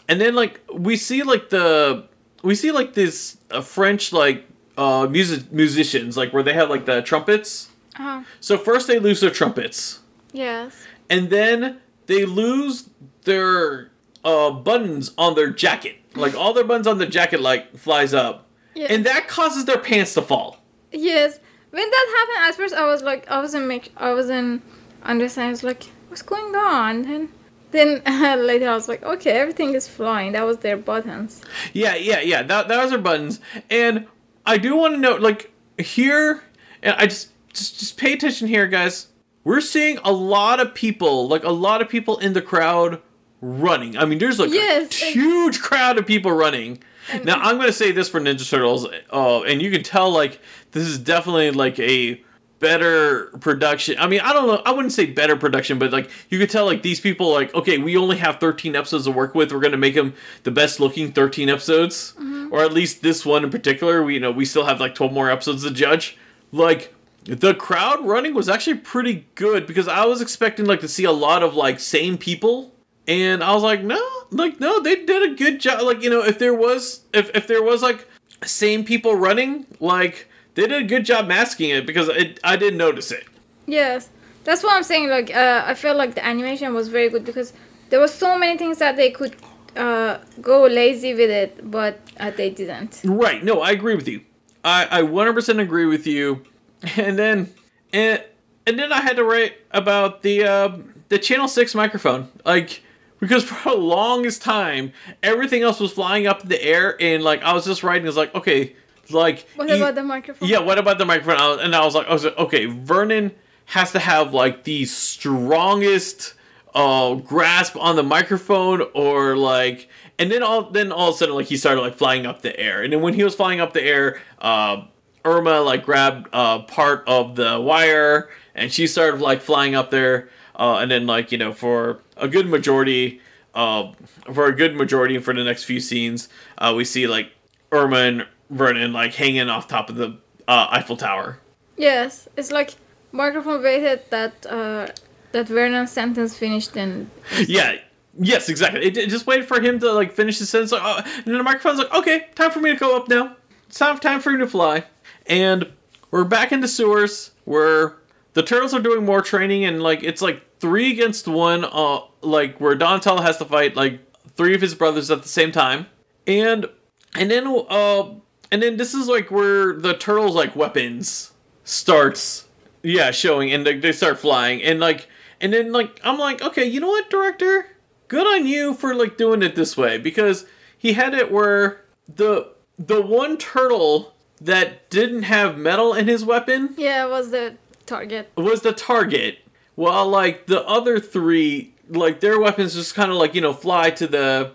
and 0.07 0.19
then 0.19 0.35
like 0.35 0.61
we 0.73 0.97
see 0.97 1.23
like 1.23 1.49
the 1.49 2.07
we 2.43 2.55
see 2.55 2.71
like 2.71 2.93
this 2.93 3.37
uh, 3.51 3.61
French 3.61 4.13
like 4.13 4.45
uh, 4.77 5.07
music 5.09 5.51
musicians 5.51 6.17
like 6.17 6.33
where 6.33 6.43
they 6.43 6.53
have 6.53 6.69
like 6.69 6.85
the 6.85 7.01
trumpets 7.01 7.69
uh-huh. 7.99 8.23
So 8.39 8.57
first 8.57 8.87
they 8.87 8.97
lose 8.97 9.19
their 9.19 9.29
trumpets. 9.29 9.99
Yes. 10.31 10.73
And 11.09 11.29
then 11.29 11.79
they 12.05 12.25
lose 12.25 12.89
their 13.23 13.91
uh, 14.23 14.51
buttons 14.51 15.11
on 15.17 15.35
their 15.35 15.49
jacket. 15.49 15.97
Like 16.15 16.33
all 16.33 16.53
their 16.53 16.63
buttons 16.63 16.87
on 16.87 16.97
their 16.97 17.09
jacket 17.09 17.41
like 17.41 17.75
flies 17.77 18.13
up. 18.13 18.47
Yes. 18.73 18.89
And 18.89 19.05
that 19.05 19.27
causes 19.27 19.65
their 19.65 19.77
pants 19.77 20.13
to 20.13 20.21
fall. 20.21 20.63
Yes. 20.91 21.39
When 21.71 21.89
that 21.89 22.15
happened 22.17 22.49
at 22.49 22.55
first 22.55 22.73
I 22.73 22.85
was 22.85 23.01
like 23.01 23.29
I 23.29 23.39
wasn't 23.39 23.67
make 23.67 23.91
I 23.97 24.13
wasn't 24.13 24.63
understanding. 25.03 25.49
I 25.49 25.51
was 25.51 25.63
like, 25.63 25.83
what's 26.07 26.21
going 26.21 26.55
on? 26.55 27.05
And 27.05 27.29
then 27.71 28.01
uh, 28.05 28.35
later 28.39 28.69
I 28.69 28.73
was 28.73 28.87
like, 28.87 29.03
okay, 29.03 29.31
everything 29.31 29.73
is 29.75 29.87
flying. 29.87 30.33
That 30.33 30.45
was 30.45 30.57
their 30.57 30.77
buttons. 30.77 31.41
Yeah, 31.73 31.95
yeah, 31.95 32.21
yeah. 32.21 32.43
That 32.43 32.67
that 32.67 32.81
was 32.81 32.91
their 32.91 32.99
buttons. 32.99 33.39
And 33.69 34.07
I 34.45 34.57
do 34.57 34.75
want 34.75 34.95
to 34.95 34.99
note, 34.99 35.21
like 35.21 35.51
here, 35.77 36.43
and 36.81 36.95
I 36.97 37.05
just 37.05 37.29
just 37.53 37.79
just 37.79 37.97
pay 37.97 38.13
attention 38.13 38.47
here, 38.47 38.67
guys. 38.67 39.07
We're 39.43 39.61
seeing 39.61 39.99
a 40.03 40.11
lot 40.11 40.59
of 40.59 40.73
people, 40.73 41.27
like 41.27 41.43
a 41.43 41.51
lot 41.51 41.81
of 41.81 41.89
people 41.89 42.17
in 42.19 42.33
the 42.33 42.41
crowd 42.41 43.01
running. 43.41 43.97
I 43.97 44.05
mean, 44.05 44.19
there's 44.19 44.39
like 44.39 44.51
yes, 44.51 45.01
a 45.01 45.11
huge 45.11 45.61
crowd 45.61 45.97
of 45.97 46.05
people 46.05 46.31
running. 46.31 46.83
Now, 47.23 47.39
I'm 47.39 47.55
going 47.55 47.67
to 47.67 47.73
say 47.73 47.91
this 47.91 48.09
for 48.09 48.19
Ninja 48.19 48.49
Turtles, 48.49 48.87
uh, 49.11 49.41
and 49.43 49.61
you 49.61 49.71
can 49.71 49.83
tell 49.83 50.11
like 50.11 50.39
this 50.71 50.87
is 50.87 50.99
definitely 50.99 51.51
like 51.51 51.79
a 51.79 52.21
better 52.59 53.27
production. 53.39 53.95
I 53.99 54.07
mean, 54.07 54.19
I 54.21 54.33
don't 54.33 54.47
know. 54.47 54.61
I 54.65 54.71
wouldn't 54.71 54.93
say 54.93 55.05
better 55.05 55.35
production, 55.35 55.79
but 55.79 55.91
like 55.91 56.09
you 56.29 56.37
could 56.37 56.49
tell 56.49 56.65
like 56.65 56.81
these 56.81 56.99
people 56.99 57.31
like 57.31 57.53
okay, 57.55 57.77
we 57.77 57.97
only 57.97 58.17
have 58.17 58.39
13 58.39 58.75
episodes 58.75 59.05
to 59.05 59.11
work 59.11 59.33
with. 59.33 59.51
We're 59.51 59.59
going 59.59 59.71
to 59.71 59.77
make 59.77 59.95
them 59.95 60.13
the 60.43 60.51
best 60.51 60.79
looking 60.79 61.11
13 61.11 61.49
episodes, 61.49 62.13
mm-hmm. 62.13 62.53
or 62.53 62.61
at 62.61 62.73
least 62.73 63.01
this 63.01 63.25
one 63.25 63.43
in 63.43 63.49
particular. 63.49 64.03
We 64.03 64.15
you 64.15 64.19
know 64.19 64.31
we 64.31 64.45
still 64.45 64.65
have 64.65 64.79
like 64.79 64.95
12 64.95 65.11
more 65.11 65.29
episodes 65.29 65.63
to 65.63 65.71
judge. 65.71 66.17
Like 66.51 66.93
the 67.23 67.53
crowd 67.53 68.05
running 68.05 68.33
was 68.33 68.49
actually 68.49 68.77
pretty 68.77 69.27
good 69.35 69.67
because 69.67 69.87
I 69.87 70.05
was 70.05 70.21
expecting 70.21 70.65
like 70.65 70.81
to 70.81 70.87
see 70.87 71.05
a 71.05 71.11
lot 71.11 71.43
of 71.43 71.55
like 71.55 71.79
same 71.79 72.17
people 72.17 72.73
and 73.09 73.43
I 73.43 73.53
was 73.53 73.63
like 73.63 73.83
no 73.83 73.99
like 74.29 74.59
no 74.59 74.79
they 74.79 75.03
did 75.03 75.31
a 75.31 75.35
good 75.35 75.59
job 75.59 75.81
like 75.81 76.03
you 76.03 76.09
know 76.09 76.23
if 76.23 76.37
there 76.37 76.53
was 76.53 77.01
if 77.13 77.35
if 77.35 77.47
there 77.47 77.63
was 77.63 77.81
like 77.81 78.07
same 78.45 78.85
people 78.85 79.15
running 79.15 79.65
like 79.79 80.27
they 80.53 80.67
did 80.67 80.83
a 80.83 80.85
good 80.85 81.05
job 81.05 81.27
masking 81.27 81.71
it 81.71 81.85
because 81.85 82.07
it 82.09 82.39
I 82.43 82.55
didn't 82.55 82.77
notice 82.77 83.11
it. 83.11 83.25
Yes. 83.65 84.09
That's 84.43 84.63
what 84.63 84.73
I'm 84.73 84.83
saying 84.83 85.09
like 85.09 85.35
uh, 85.35 85.63
I 85.65 85.73
felt 85.73 85.97
like 85.97 86.15
the 86.15 86.25
animation 86.25 86.73
was 86.73 86.87
very 86.87 87.09
good 87.09 87.25
because 87.25 87.53
there 87.89 87.99
were 87.99 88.07
so 88.07 88.37
many 88.37 88.57
things 88.57 88.77
that 88.77 88.95
they 88.95 89.09
could 89.09 89.35
uh, 89.75 90.19
go 90.41 90.65
lazy 90.65 91.13
with 91.13 91.31
it 91.31 91.69
but 91.69 91.99
uh, 92.19 92.29
they 92.31 92.51
didn't. 92.51 93.01
Right. 93.03 93.43
No, 93.43 93.61
I 93.61 93.71
agree 93.71 93.95
with 93.95 94.07
you. 94.07 94.21
I 94.63 94.99
I 94.99 95.01
100% 95.01 95.59
agree 95.59 95.87
with 95.87 96.05
you 96.05 96.43
and 96.95 97.17
then 97.17 97.51
and 97.91 98.23
and 98.67 98.77
then 98.77 98.93
I 98.93 99.01
had 99.01 99.15
to 99.15 99.23
write 99.23 99.53
about 99.71 100.21
the 100.21 100.43
uh, 100.43 100.77
the 101.09 101.17
channel 101.17 101.47
six 101.47 101.73
microphone, 101.73 102.29
like 102.45 102.83
because 103.19 103.43
for 103.43 103.71
the 103.71 103.77
longest 103.77 104.41
time 104.41 104.93
everything 105.23 105.61
else 105.61 105.79
was 105.79 105.91
flying 105.91 106.27
up 106.27 106.43
in 106.43 106.49
the 106.49 106.61
air, 106.63 106.95
and 106.99 107.23
like 107.23 107.41
I 107.43 107.53
was 107.53 107.65
just 107.65 107.83
writing, 107.83 108.07
it's 108.07 108.17
like 108.17 108.33
okay, 108.35 108.75
like 109.09 109.47
what 109.55 109.69
about 109.69 109.95
the 109.95 110.03
microphone? 110.03 110.47
Yeah, 110.47 110.59
what 110.59 110.77
about 110.77 110.97
the 110.97 111.05
microphone? 111.05 111.59
and 111.59 111.75
I 111.75 111.83
was 111.83 111.95
like, 111.95 112.07
I 112.07 112.13
was 112.13 112.25
like, 112.25 112.37
okay, 112.37 112.65
Vernon 112.65 113.31
has 113.65 113.91
to 113.91 113.99
have 113.99 114.33
like 114.33 114.63
the 114.63 114.85
strongest 114.85 116.33
uh 116.75 117.15
grasp 117.15 117.75
on 117.75 117.95
the 117.95 118.03
microphone 118.03 118.83
or 118.93 119.35
like 119.35 119.89
and 120.19 120.31
then 120.31 120.43
all 120.43 120.69
then 120.69 120.91
all 120.91 121.09
of 121.09 121.15
a 121.15 121.17
sudden 121.17 121.33
like 121.33 121.47
he 121.47 121.57
started 121.57 121.81
like 121.81 121.95
flying 121.95 122.27
up 122.27 122.43
the 122.43 122.59
air 122.59 122.83
and 122.83 122.93
then 122.93 123.01
when 123.01 123.15
he 123.15 123.23
was 123.23 123.33
flying 123.33 123.59
up 123.59 123.73
the 123.73 123.81
air 123.81 124.21
uh 124.39 124.83
Irma 125.25 125.61
like 125.61 125.83
grabbed 125.83 126.27
uh, 126.33 126.59
part 126.63 127.03
of 127.07 127.35
the 127.35 127.59
wire 127.59 128.29
and 128.55 128.71
she 128.71 128.87
started 128.87 129.21
like 129.21 129.41
flying 129.41 129.75
up 129.75 129.89
there. 129.89 130.29
Uh, 130.59 130.77
and 130.79 130.91
then 130.91 131.07
like 131.07 131.31
you 131.31 131.37
know 131.37 131.53
for 131.53 132.01
a 132.17 132.27
good 132.27 132.47
majority, 132.47 133.21
uh, 133.55 133.91
for 134.33 134.45
a 134.45 134.55
good 134.55 134.75
majority 134.75 135.17
for 135.17 135.33
the 135.33 135.43
next 135.43 135.63
few 135.63 135.79
scenes, 135.79 136.29
uh, 136.59 136.73
we 136.75 136.85
see 136.85 137.07
like 137.07 137.31
Irma 137.71 137.97
and 137.97 138.27
Vernon 138.49 138.93
like 138.93 139.13
hanging 139.15 139.49
off 139.49 139.67
top 139.67 139.89
of 139.89 139.95
the 139.95 140.17
uh, 140.47 140.67
Eiffel 140.69 140.97
Tower. 140.97 141.39
Yes, 141.77 142.27
it's 142.35 142.51
like 142.51 142.75
microphone 143.11 143.63
waited 143.63 144.01
that 144.11 144.45
uh, 144.45 144.87
that 145.31 145.47
Vernon's 145.47 145.91
sentence 145.91 146.37
finished 146.37 146.75
and. 146.77 147.09
Yeah. 147.47 147.77
Yes, 148.21 148.49
exactly. 148.49 148.83
It, 148.83 148.97
it, 148.97 149.09
just 149.09 149.27
waited 149.27 149.47
for 149.47 149.61
him 149.61 149.79
to 149.79 149.93
like 149.93 150.11
finish 150.11 150.39
his 150.39 150.49
sentence, 150.49 150.73
like, 150.73 150.83
uh, 150.83 151.03
and 151.05 151.25
then 151.25 151.37
the 151.37 151.43
microphone's 151.43 151.77
like, 151.79 151.93
"Okay, 151.93 152.25
time 152.35 152.51
for 152.51 152.59
me 152.59 152.71
to 152.71 152.75
go 152.75 152.97
up 152.97 153.07
now. 153.07 153.37
It's 153.67 153.77
time, 153.77 153.97
time 153.99 154.19
for 154.19 154.31
you 154.31 154.39
to 154.39 154.47
fly." 154.47 154.83
and 155.29 155.71
we're 156.11 156.23
back 156.23 156.51
in 156.51 156.59
the 156.59 156.67
sewers 156.67 157.31
where 157.45 157.97
the 158.33 158.43
turtles 158.43 158.73
are 158.73 158.81
doing 158.81 159.05
more 159.05 159.21
training 159.21 159.63
and 159.63 159.81
like 159.81 160.03
it's 160.03 160.21
like 160.21 160.43
three 160.59 160.91
against 160.91 161.27
one 161.27 161.65
uh 161.65 162.01
like 162.21 162.59
where 162.59 162.75
Donatello 162.75 163.21
has 163.21 163.37
to 163.37 163.45
fight 163.45 163.75
like 163.75 163.99
three 164.35 164.55
of 164.55 164.61
his 164.61 164.75
brothers 164.75 165.09
at 165.11 165.21
the 165.21 165.27
same 165.27 165.51
time 165.51 165.87
and 166.27 166.67
and 167.15 167.31
then 167.31 167.47
uh 167.69 168.13
and 168.51 168.63
then 168.63 168.77
this 168.77 168.93
is 168.93 169.07
like 169.07 169.31
where 169.31 169.73
the 169.73 169.93
turtles 169.93 170.35
like 170.35 170.55
weapons 170.55 171.31
starts 171.63 172.47
yeah 172.83 173.11
showing 173.11 173.51
and 173.51 173.65
they 173.65 173.91
start 173.91 174.19
flying 174.19 174.61
and 174.63 174.79
like 174.79 175.07
and 175.41 175.53
then 175.53 175.71
like 175.71 175.99
I'm 176.03 176.17
like 176.17 176.41
okay 176.41 176.65
you 176.65 176.79
know 176.79 176.89
what 176.89 177.09
director 177.09 177.67
good 178.07 178.27
on 178.27 178.47
you 178.47 178.73
for 178.73 178.95
like 178.95 179.17
doing 179.17 179.43
it 179.43 179.55
this 179.55 179.77
way 179.77 179.97
because 179.97 180.45
he 180.77 180.93
had 180.93 181.13
it 181.13 181.31
where 181.31 181.85
the 182.07 182.53
the 182.77 183.01
one 183.01 183.37
turtle 183.37 184.13
that 184.41 184.89
didn't 184.89 185.23
have 185.23 185.57
metal 185.57 185.93
in 185.93 186.07
his 186.07 186.23
weapon. 186.23 186.73
Yeah, 186.77 187.05
it 187.05 187.09
was 187.09 187.31
the 187.31 187.55
target. 187.85 188.31
Was 188.37 188.61
the 188.61 188.73
target. 188.73 189.39
While 189.79 190.09
like 190.09 190.45
the 190.45 190.61
other 190.67 190.99
three, 190.99 191.73
like 191.87 192.19
their 192.19 192.37
weapons 192.37 192.73
just 192.73 192.95
kind 192.95 193.11
of 193.11 193.15
like 193.15 193.33
you 193.33 193.39
know 193.39 193.53
fly 193.53 193.91
to 193.91 194.07
the, 194.07 194.51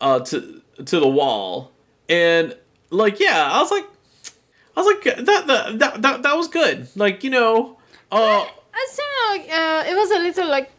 uh, 0.00 0.18
to 0.18 0.60
to 0.84 0.98
the 0.98 1.06
wall, 1.06 1.70
and 2.08 2.56
like 2.90 3.20
yeah, 3.20 3.48
I 3.52 3.60
was 3.62 3.70
like, 3.70 3.86
I 4.76 4.80
was 4.80 4.86
like 4.88 5.26
that 5.26 5.46
that 5.46 5.78
that 5.78 6.02
that, 6.02 6.22
that 6.24 6.36
was 6.36 6.48
good. 6.48 6.88
Like 6.96 7.22
you 7.22 7.30
know, 7.30 7.78
uh, 8.10 8.48
I 8.74 8.88
think 8.90 9.08
like 9.30 9.56
uh, 9.56 9.84
it 9.86 9.94
was 9.94 10.10
a 10.10 10.18
little 10.18 10.48
like 10.48 10.72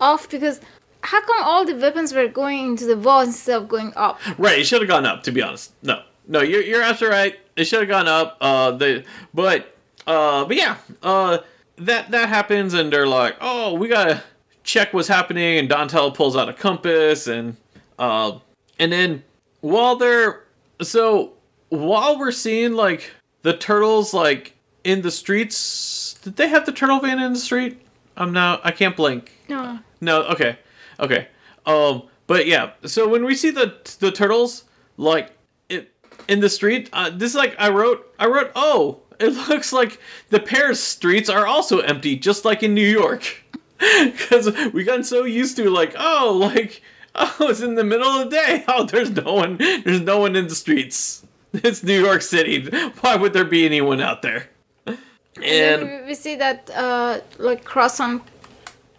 off 0.00 0.30
because 0.30 0.62
how 1.02 1.20
come 1.20 1.42
all 1.42 1.66
the 1.66 1.76
weapons 1.76 2.14
were 2.14 2.28
going 2.28 2.60
into 2.60 2.86
the 2.86 2.96
wall 2.96 3.20
instead 3.20 3.60
of 3.60 3.68
going 3.68 3.92
up? 3.94 4.18
Right, 4.38 4.60
it 4.60 4.66
should 4.66 4.80
have 4.80 4.88
gone 4.88 5.04
up. 5.04 5.22
To 5.24 5.32
be 5.32 5.42
honest, 5.42 5.74
no, 5.82 6.00
no, 6.28 6.40
you're 6.40 6.62
you're 6.62 6.82
absolutely 6.82 7.18
right. 7.18 7.38
It 7.56 7.66
should 7.66 7.80
have 7.80 7.90
gone 7.90 8.08
up. 8.08 8.38
Uh, 8.40 8.70
they, 8.70 9.04
but 9.34 9.76
uh, 10.06 10.46
but 10.46 10.56
yeah, 10.56 10.78
uh, 11.02 11.40
that 11.80 12.10
that 12.10 12.28
happens, 12.28 12.74
and 12.74 12.92
they're 12.92 13.06
like, 13.06 13.36
oh, 13.40 13.74
we 13.74 13.88
gotta 13.88 14.22
check 14.62 14.92
what's 14.92 15.08
happening, 15.08 15.58
and 15.58 15.68
Donatello 15.68 16.10
pulls 16.10 16.36
out 16.36 16.48
a 16.48 16.52
compass, 16.52 17.26
and 17.26 17.56
uh, 17.98 18.38
and 18.78 18.92
then 18.92 19.24
while 19.60 19.96
they're 19.96 20.44
so 20.82 21.34
while 21.68 22.18
we're 22.18 22.32
seeing 22.32 22.72
like 22.72 23.10
the 23.42 23.56
turtles 23.56 24.12
like 24.14 24.54
in 24.84 25.02
the 25.02 25.10
streets, 25.10 26.14
did 26.22 26.36
they 26.36 26.48
have 26.48 26.66
the 26.66 26.72
turtle 26.72 27.00
van 27.00 27.18
in 27.18 27.32
the 27.32 27.38
street? 27.38 27.80
I'm 28.16 28.32
now 28.32 28.60
I 28.64 28.72
can't 28.72 28.96
blink. 28.96 29.32
No. 29.48 29.78
No. 30.00 30.22
Okay. 30.24 30.58
Okay. 31.00 31.28
Um. 31.66 32.04
But 32.26 32.46
yeah. 32.46 32.72
So 32.84 33.08
when 33.08 33.24
we 33.24 33.34
see 33.34 33.50
the 33.50 33.74
the 34.00 34.12
turtles 34.12 34.64
like 34.98 35.32
it 35.68 35.94
in 36.28 36.40
the 36.40 36.50
street. 36.50 36.90
Uh, 36.92 37.10
this 37.10 37.30
is 37.30 37.36
like 37.36 37.54
I 37.58 37.70
wrote. 37.70 38.12
I 38.18 38.26
wrote. 38.26 38.52
Oh, 38.54 39.00
it 39.20 39.48
looks 39.48 39.72
like 39.72 40.00
the 40.30 40.40
Paris 40.40 40.82
streets 40.82 41.28
are 41.28 41.46
also 41.46 41.80
empty, 41.80 42.16
just 42.16 42.44
like 42.44 42.62
in 42.62 42.74
New 42.74 42.88
York. 42.88 43.44
Because 43.78 44.52
we 44.72 44.82
got 44.82 45.06
so 45.06 45.22
used 45.22 45.56
to 45.56 45.70
like, 45.70 45.94
oh, 45.96 46.36
like 46.36 46.82
oh, 47.14 47.36
it's 47.42 47.60
in 47.60 47.76
the 47.76 47.84
middle 47.84 48.08
of 48.08 48.28
the 48.28 48.36
day. 48.36 48.64
Oh, 48.68 48.84
there's 48.84 49.10
no 49.10 49.34
one. 49.34 49.56
There's 49.56 50.00
no 50.00 50.18
one 50.18 50.34
in 50.34 50.48
the 50.48 50.54
streets. 50.56 51.24
It's 51.52 51.84
New 51.84 52.00
York 52.00 52.22
City. 52.22 52.68
Why 53.00 53.14
would 53.14 53.32
there 53.32 53.44
be 53.44 53.64
anyone 53.64 54.00
out 54.00 54.22
there? 54.22 54.48
And, 55.40 56.06
we 56.06 56.14
see 56.14 56.34
that 56.34 56.68
uh, 56.74 57.20
like 57.38 57.64
croissant 57.64 58.24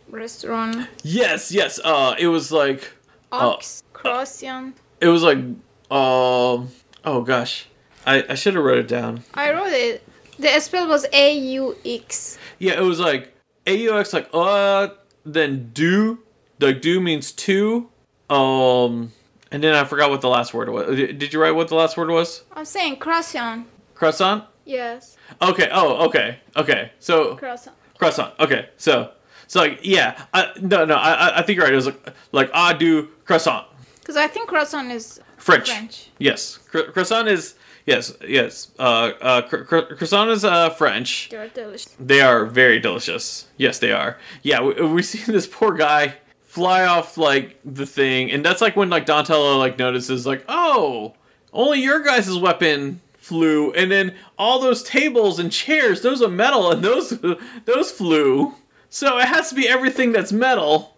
restaurant. 0.09 0.87
Yes, 1.03 1.51
yes. 1.51 1.81
Uh, 1.83 2.15
it 2.17 2.27
was 2.27 2.49
like 2.49 2.89
Ox 3.33 3.83
uh, 3.83 3.97
croissant. 3.97 4.77
It 5.01 5.09
was 5.09 5.23
like 5.23 5.39
um. 5.39 5.59
Uh, 5.91 6.57
Oh 7.05 7.21
gosh, 7.21 7.67
I 8.05 8.23
I 8.29 8.35
should 8.35 8.55
have 8.55 8.63
wrote 8.63 8.79
it 8.79 8.87
down. 8.87 9.23
I 9.33 9.51
wrote 9.51 9.71
it. 9.71 10.03
The 10.39 10.59
spell 10.61 10.87
was 10.87 11.05
A 11.11 11.37
U 11.37 11.75
X. 11.85 12.37
Yeah, 12.59 12.79
it 12.79 12.83
was 12.83 12.99
like 12.99 13.33
A 13.67 13.75
U 13.75 13.99
X, 13.99 14.13
like 14.13 14.29
uh, 14.33 14.87
then 15.25 15.71
do. 15.73 16.19
Like 16.59 16.81
do 16.81 16.99
means 16.99 17.31
two. 17.31 17.89
Um, 18.29 19.11
and 19.51 19.63
then 19.63 19.75
I 19.75 19.83
forgot 19.83 20.09
what 20.09 20.21
the 20.21 20.29
last 20.29 20.53
word 20.53 20.69
was. 20.69 20.95
Did 20.95 21.33
you 21.33 21.41
write 21.41 21.51
what 21.51 21.67
the 21.67 21.75
last 21.75 21.97
word 21.97 22.09
was? 22.09 22.43
I'm 22.53 22.65
saying 22.65 22.97
croissant. 22.97 23.67
Croissant. 23.95 24.45
Yes. 24.65 25.17
Okay. 25.41 25.69
Oh, 25.71 26.05
okay. 26.07 26.39
Okay. 26.55 26.91
So 26.99 27.35
croissant. 27.35 27.75
Croissant. 27.97 28.33
Okay. 28.39 28.69
So 28.77 29.11
so 29.47 29.59
like 29.59 29.79
yeah. 29.83 30.25
I, 30.33 30.51
no 30.61 30.85
no. 30.85 30.95
I 30.95 31.39
I 31.39 31.41
think 31.41 31.57
you're 31.57 31.65
right. 31.65 31.73
It 31.73 31.75
was 31.75 31.87
like 31.87 32.13
like 32.31 32.51
I 32.53 32.73
do 32.73 33.09
croissant. 33.25 33.67
Because 33.99 34.15
I 34.15 34.27
think 34.27 34.47
croissant 34.47 34.91
is 34.91 35.19
French. 35.37 35.69
French. 35.69 36.09
Yes, 36.17 36.57
croissant 36.57 37.27
is 37.27 37.55
yes, 37.89 38.13
yes. 38.27 38.71
Uh, 38.77 39.11
uh, 39.21 39.41
croissant 39.41 40.29
is 40.29 40.45
uh 40.45 40.69
French. 40.69 41.29
They're 41.29 41.47
delicious. 41.49 41.95
They 41.99 42.21
are 42.21 42.45
very 42.45 42.79
delicious. 42.79 43.47
Yes, 43.57 43.79
they 43.79 43.91
are. 43.91 44.17
Yeah, 44.43 44.61
we, 44.61 44.73
we 44.81 45.03
see 45.03 45.19
this 45.31 45.47
poor 45.47 45.73
guy 45.73 46.15
fly 46.43 46.85
off 46.85 47.17
like 47.17 47.59
the 47.65 47.85
thing, 47.85 48.31
and 48.31 48.45
that's 48.45 48.61
like 48.61 48.75
when 48.75 48.89
like 48.89 49.05
Donatello 49.05 49.57
like 49.57 49.77
notices 49.77 50.25
like, 50.25 50.45
oh, 50.47 51.13
only 51.51 51.81
your 51.81 52.01
guys' 52.01 52.37
weapon 52.37 53.01
flew, 53.17 53.71
and 53.73 53.91
then 53.91 54.15
all 54.37 54.59
those 54.59 54.83
tables 54.83 55.39
and 55.39 55.51
chairs, 55.51 56.01
those 56.01 56.21
are 56.21 56.29
metal, 56.29 56.71
and 56.71 56.83
those 56.83 57.19
those 57.65 57.91
flew. 57.91 58.53
So 58.89 59.17
it 59.19 59.27
has 59.27 59.49
to 59.49 59.55
be 59.55 59.67
everything 59.67 60.11
that's 60.11 60.31
metal. 60.31 60.97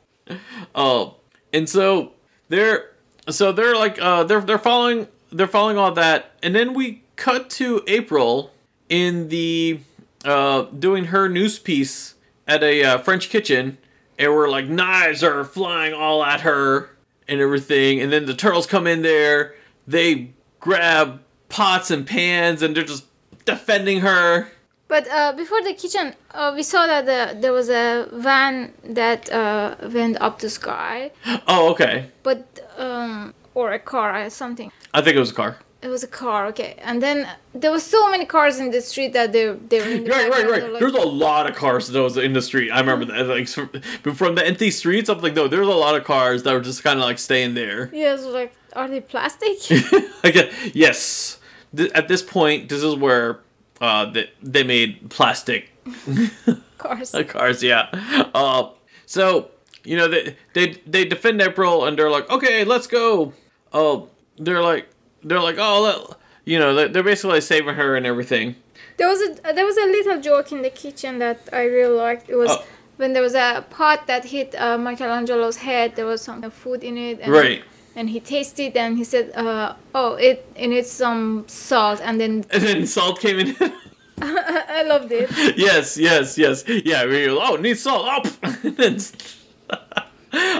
Oh, 0.75 1.07
uh, 1.07 1.09
and 1.53 1.67
so 1.67 2.13
they're 2.49 2.91
so 3.29 3.51
they're 3.51 3.75
like 3.75 4.01
uh, 4.01 4.23
they're 4.23 4.41
they're 4.41 4.57
following 4.59 5.07
they're 5.31 5.47
following 5.47 5.77
all 5.77 5.91
that, 5.93 6.31
and 6.43 6.53
then 6.53 6.73
we 6.73 7.03
cut 7.15 7.49
to 7.51 7.83
April 7.87 8.51
in 8.89 9.29
the 9.29 9.79
uh, 10.25 10.63
doing 10.63 11.05
her 11.05 11.29
news 11.29 11.57
piece 11.59 12.15
at 12.47 12.63
a 12.63 12.83
uh, 12.83 12.97
French 12.99 13.29
kitchen, 13.29 13.77
and 14.19 14.33
we're 14.33 14.49
like 14.49 14.67
knives 14.67 15.23
are 15.23 15.43
flying 15.43 15.93
all 15.93 16.23
at 16.23 16.41
her 16.41 16.89
and 17.27 17.39
everything. 17.39 18.01
And 18.01 18.11
then 18.11 18.25
the 18.25 18.33
turtles 18.33 18.67
come 18.67 18.87
in 18.87 19.01
there, 19.01 19.55
they 19.87 20.31
grab 20.59 21.21
pots 21.49 21.91
and 21.91 22.05
pans, 22.05 22.61
and 22.61 22.75
they're 22.75 22.83
just 22.83 23.05
defending 23.45 24.01
her. 24.01 24.51
But 24.87 25.07
uh, 25.09 25.31
before 25.31 25.61
the 25.61 25.73
kitchen, 25.73 26.13
uh, 26.31 26.51
we 26.53 26.63
saw 26.63 26.85
that 26.85 27.05
the, 27.05 27.39
there 27.39 27.53
was 27.53 27.69
a 27.69 28.09
van 28.11 28.73
that 28.83 29.31
uh, 29.31 29.75
went 29.89 30.19
up 30.19 30.39
the 30.39 30.49
sky. 30.49 31.11
Oh, 31.47 31.71
okay. 31.71 32.11
But 32.23 32.59
um, 32.77 33.33
or 33.53 33.71
a 33.71 33.79
car 33.79 34.23
or 34.25 34.29
something. 34.29 34.71
I 34.93 35.01
think 35.01 35.15
it 35.15 35.19
was 35.19 35.31
a 35.31 35.35
car. 35.35 35.57
It 35.81 35.87
was 35.87 36.03
a 36.03 36.07
car, 36.07 36.45
okay. 36.47 36.75
And 36.83 37.01
then 37.01 37.27
there 37.55 37.71
was 37.71 37.83
so 37.83 38.11
many 38.11 38.25
cars 38.25 38.59
in 38.59 38.69
the 38.69 38.81
street 38.81 39.13
that 39.13 39.31
they 39.33 39.45
they 39.69 39.79
were 39.79 39.87
in 39.89 40.03
the 40.03 40.11
Right, 40.11 40.29
right, 40.29 40.47
right. 40.49 40.69
like, 40.71 40.79
There's 40.79 40.93
a 40.93 41.07
lot 41.07 41.49
of 41.49 41.55
cars 41.55 41.87
that 41.87 41.99
was 42.01 42.17
in 42.17 42.33
the 42.33 42.41
street. 42.41 42.69
I 42.69 42.79
remember 42.81 43.05
that. 43.05 43.25
Like 43.27 43.47
from, 43.47 44.13
from 44.15 44.35
the 44.35 44.45
empty 44.45 44.69
streets, 44.69 45.09
I'm 45.09 45.19
like, 45.21 45.33
no, 45.33 45.47
there's 45.47 45.67
a 45.67 45.71
lot 45.71 45.95
of 45.95 46.03
cars 46.03 46.43
that 46.43 46.53
were 46.53 46.61
just 46.61 46.83
kind 46.83 46.99
of 46.99 47.05
like 47.05 47.17
staying 47.17 47.55
there. 47.55 47.89
Yeah, 47.93 48.15
so 48.17 48.29
like, 48.29 48.53
are 48.73 48.87
they 48.87 49.01
plastic? 49.01 49.57
okay, 50.23 50.51
yes. 50.73 51.39
Th- 51.75 51.91
at 51.93 52.07
this 52.07 52.21
point, 52.21 52.69
this 52.69 52.83
is 52.83 52.95
where 52.95 53.39
uh, 53.79 54.05
they, 54.11 54.29
they 54.43 54.61
made 54.63 55.09
plastic 55.09 55.71
cars. 56.77 57.15
cars. 57.27 57.63
Yeah. 57.63 57.89
Uh, 58.35 58.69
so 59.07 59.49
you 59.83 59.97
know 59.97 60.07
they 60.07 60.35
they 60.53 60.79
they 60.85 61.05
defend 61.05 61.41
April 61.41 61.85
and 61.85 61.97
they're 61.97 62.11
like, 62.11 62.29
okay, 62.29 62.63
let's 62.65 62.85
go. 62.85 63.33
Oh, 63.73 64.09
they're 64.37 64.61
like 64.61 64.87
they're 65.23 65.39
like, 65.39 65.57
oh, 65.59 66.15
you 66.45 66.57
know, 66.59 66.73
they're, 66.87 67.03
basically 67.03 67.41
saving 67.41 67.75
her 67.75 67.95
and 67.95 68.05
everything. 68.05 68.55
There 68.97 69.07
was 69.07 69.21
a 69.21 69.53
there 69.53 69.65
was 69.65 69.77
a 69.77 69.85
little 69.85 70.19
joke 70.19 70.51
in 70.51 70.61
the 70.61 70.69
kitchen 70.69 71.19
that 71.19 71.39
I 71.53 71.63
really 71.63 71.95
liked. 71.95 72.29
It 72.29 72.35
was 72.35 72.49
Oh. 72.51 72.63
when 72.97 73.13
there 73.13 73.21
was 73.23 73.35
a 73.35 73.65
pot 73.69 74.07
that 74.07 74.25
hit 74.25 74.55
uh, 74.55 74.77
Michelangelo's 74.77 75.57
head. 75.57 75.95
There 75.95 76.05
was 76.05 76.21
some 76.21 76.41
food 76.51 76.83
in 76.83 76.97
it. 76.97 77.19
And 77.21 77.31
Right. 77.31 77.63
And 77.95 78.09
he 78.09 78.19
tasted 78.19 78.77
and 78.77 78.97
he 78.97 79.03
said, 79.03 79.31
uh, 79.35 79.73
"Oh, 79.93 80.15
it 80.15 80.45
it 80.55 80.67
needs 80.67 80.89
some 80.89 81.43
salt." 81.47 81.99
And 82.01 82.19
then 82.21 82.45
And 82.53 82.63
then 82.63 82.87
salt 82.87 83.19
came 83.19 83.39
in. 83.39 83.55
I 84.21 84.83
loved 84.83 85.11
it. 85.11 85.29
yes, 85.57 85.97
yes, 85.97 86.37
yes. 86.37 86.63
Yeah, 86.67 87.05
we 87.05 87.27
were, 87.27 87.39
oh, 87.41 87.55
need 87.55 87.77
salt. 87.77 88.05
Oh. 88.07 88.21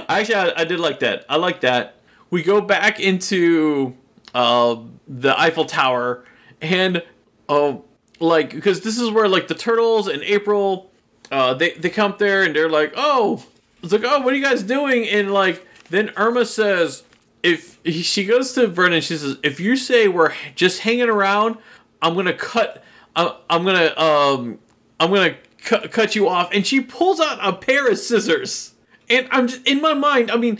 Actually, 0.10 0.36
I, 0.36 0.52
I 0.58 0.64
did 0.66 0.80
like 0.80 1.00
that. 1.00 1.26
I 1.30 1.38
like 1.38 1.62
that. 1.62 1.96
We 2.32 2.44
go 2.44 2.62
back 2.62 3.00
into 3.00 3.96
uh, 4.34 4.78
the 5.08 5.40
Eiffel 5.40 5.66
Tower, 5.66 6.26
and 6.62 7.04
oh, 7.50 7.86
like 8.20 8.52
because 8.52 8.82
this 8.82 8.98
is 8.98 9.12
where 9.12 9.28
like 9.28 9.48
the 9.48 9.56
turtles 9.56 10.08
and 10.08 10.24
April, 10.24 10.92
uh, 11.32 11.54
they 11.54 11.74
they 11.74 11.90
come 11.90 12.14
up 12.14 12.18
there 12.18 12.44
and 12.44 12.56
they're 12.56 12.70
like, 12.70 12.94
oh, 12.96 13.44
it's 13.84 13.92
like, 13.92 14.04
oh, 14.04 14.22
what 14.22 14.34
are 14.34 14.38
you 14.38 14.44
guys 14.44 14.64
doing? 14.64 15.08
And 15.08 15.34
like 15.34 15.68
then 15.90 16.12
Irma 16.16 16.46
says, 16.46 17.04
if 17.44 17.80
she 17.86 18.26
goes 18.26 18.54
to 18.54 18.68
Vernon, 18.68 19.02
she 19.02 19.18
says, 19.18 19.38
if 19.44 19.60
you 19.60 19.76
say 19.76 20.08
we're 20.08 20.34
just 20.56 20.80
hanging 20.80 21.10
around, 21.10 21.58
I'm 22.02 22.16
gonna 22.16 22.34
cut. 22.34 22.84
I'm, 23.16 23.34
I'm 23.50 23.66
gonna 23.66 23.94
um 23.98 24.60
I'm 25.00 25.12
gonna 25.12 25.36
cu- 25.64 25.88
cut 25.90 26.16
you 26.16 26.30
off. 26.30 26.50
And 26.54 26.66
she 26.66 26.80
pulls 26.82 27.20
out 27.20 27.40
a 27.42 27.54
pair 27.54 27.90
of 27.90 27.98
scissors. 27.98 28.74
And 29.10 29.28
I'm 29.32 29.48
just 29.48 29.68
in 29.68 29.82
my 29.82 29.94
mind. 29.94 30.32
I 30.32 30.38
mean, 30.38 30.60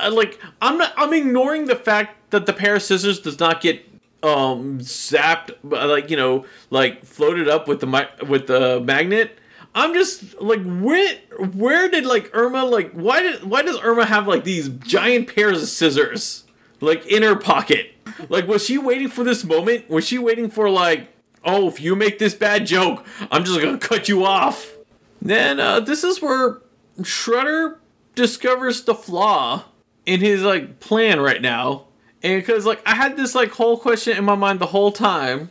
uh, 0.00 0.10
like 0.12 0.40
I'm 0.60 0.78
not. 0.78 0.92
I'm 0.96 1.12
ignoring 1.12 1.66
the 1.66 1.76
fact 1.76 2.30
that 2.30 2.46
the 2.46 2.52
pair 2.52 2.76
of 2.76 2.82
scissors 2.82 3.20
does 3.20 3.38
not 3.38 3.60
get 3.60 3.84
um 4.22 4.78
zapped, 4.80 5.50
uh, 5.70 5.86
like 5.88 6.10
you 6.10 6.16
know, 6.16 6.44
like 6.70 7.04
floated 7.04 7.48
up 7.48 7.68
with 7.68 7.80
the 7.80 8.08
with 8.28 8.46
the 8.46 8.80
magnet. 8.80 9.38
I'm 9.74 9.92
just 9.92 10.40
like, 10.40 10.62
where 10.64 11.16
where 11.52 11.88
did 11.88 12.06
like 12.06 12.30
Irma 12.32 12.64
like 12.64 12.92
why 12.92 13.22
did 13.22 13.44
why 13.44 13.62
does 13.62 13.78
Irma 13.82 14.06
have 14.06 14.26
like 14.26 14.44
these 14.44 14.68
giant 14.68 15.34
pairs 15.34 15.62
of 15.62 15.68
scissors 15.68 16.44
like 16.80 17.06
in 17.06 17.22
her 17.22 17.36
pocket? 17.36 17.92
Like, 18.28 18.46
was 18.48 18.64
she 18.64 18.78
waiting 18.78 19.08
for 19.08 19.24
this 19.24 19.44
moment? 19.44 19.90
Was 19.90 20.06
she 20.06 20.18
waiting 20.18 20.48
for 20.48 20.70
like, 20.70 21.08
oh, 21.44 21.68
if 21.68 21.80
you 21.80 21.94
make 21.94 22.18
this 22.18 22.34
bad 22.34 22.66
joke, 22.66 23.04
I'm 23.30 23.44
just 23.44 23.60
gonna 23.60 23.78
cut 23.78 24.08
you 24.08 24.24
off? 24.24 24.74
Then 25.20 25.60
uh, 25.60 25.80
this 25.80 26.04
is 26.04 26.22
where 26.22 26.62
Shredder 27.00 27.76
discovers 28.14 28.84
the 28.84 28.94
flaw 28.94 29.64
in 30.06 30.20
his 30.20 30.42
like 30.42 30.80
plan 30.80 31.20
right 31.20 31.42
now, 31.42 31.84
and 32.22 32.40
because 32.40 32.64
like 32.64 32.80
I 32.86 32.94
had 32.94 33.16
this 33.16 33.34
like 33.34 33.50
whole 33.50 33.76
question 33.76 34.16
in 34.16 34.24
my 34.24 34.36
mind 34.36 34.60
the 34.60 34.66
whole 34.66 34.92
time, 34.92 35.50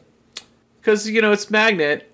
because 0.80 1.08
you 1.10 1.22
know 1.22 1.32
it's 1.32 1.52
magnet, 1.52 2.12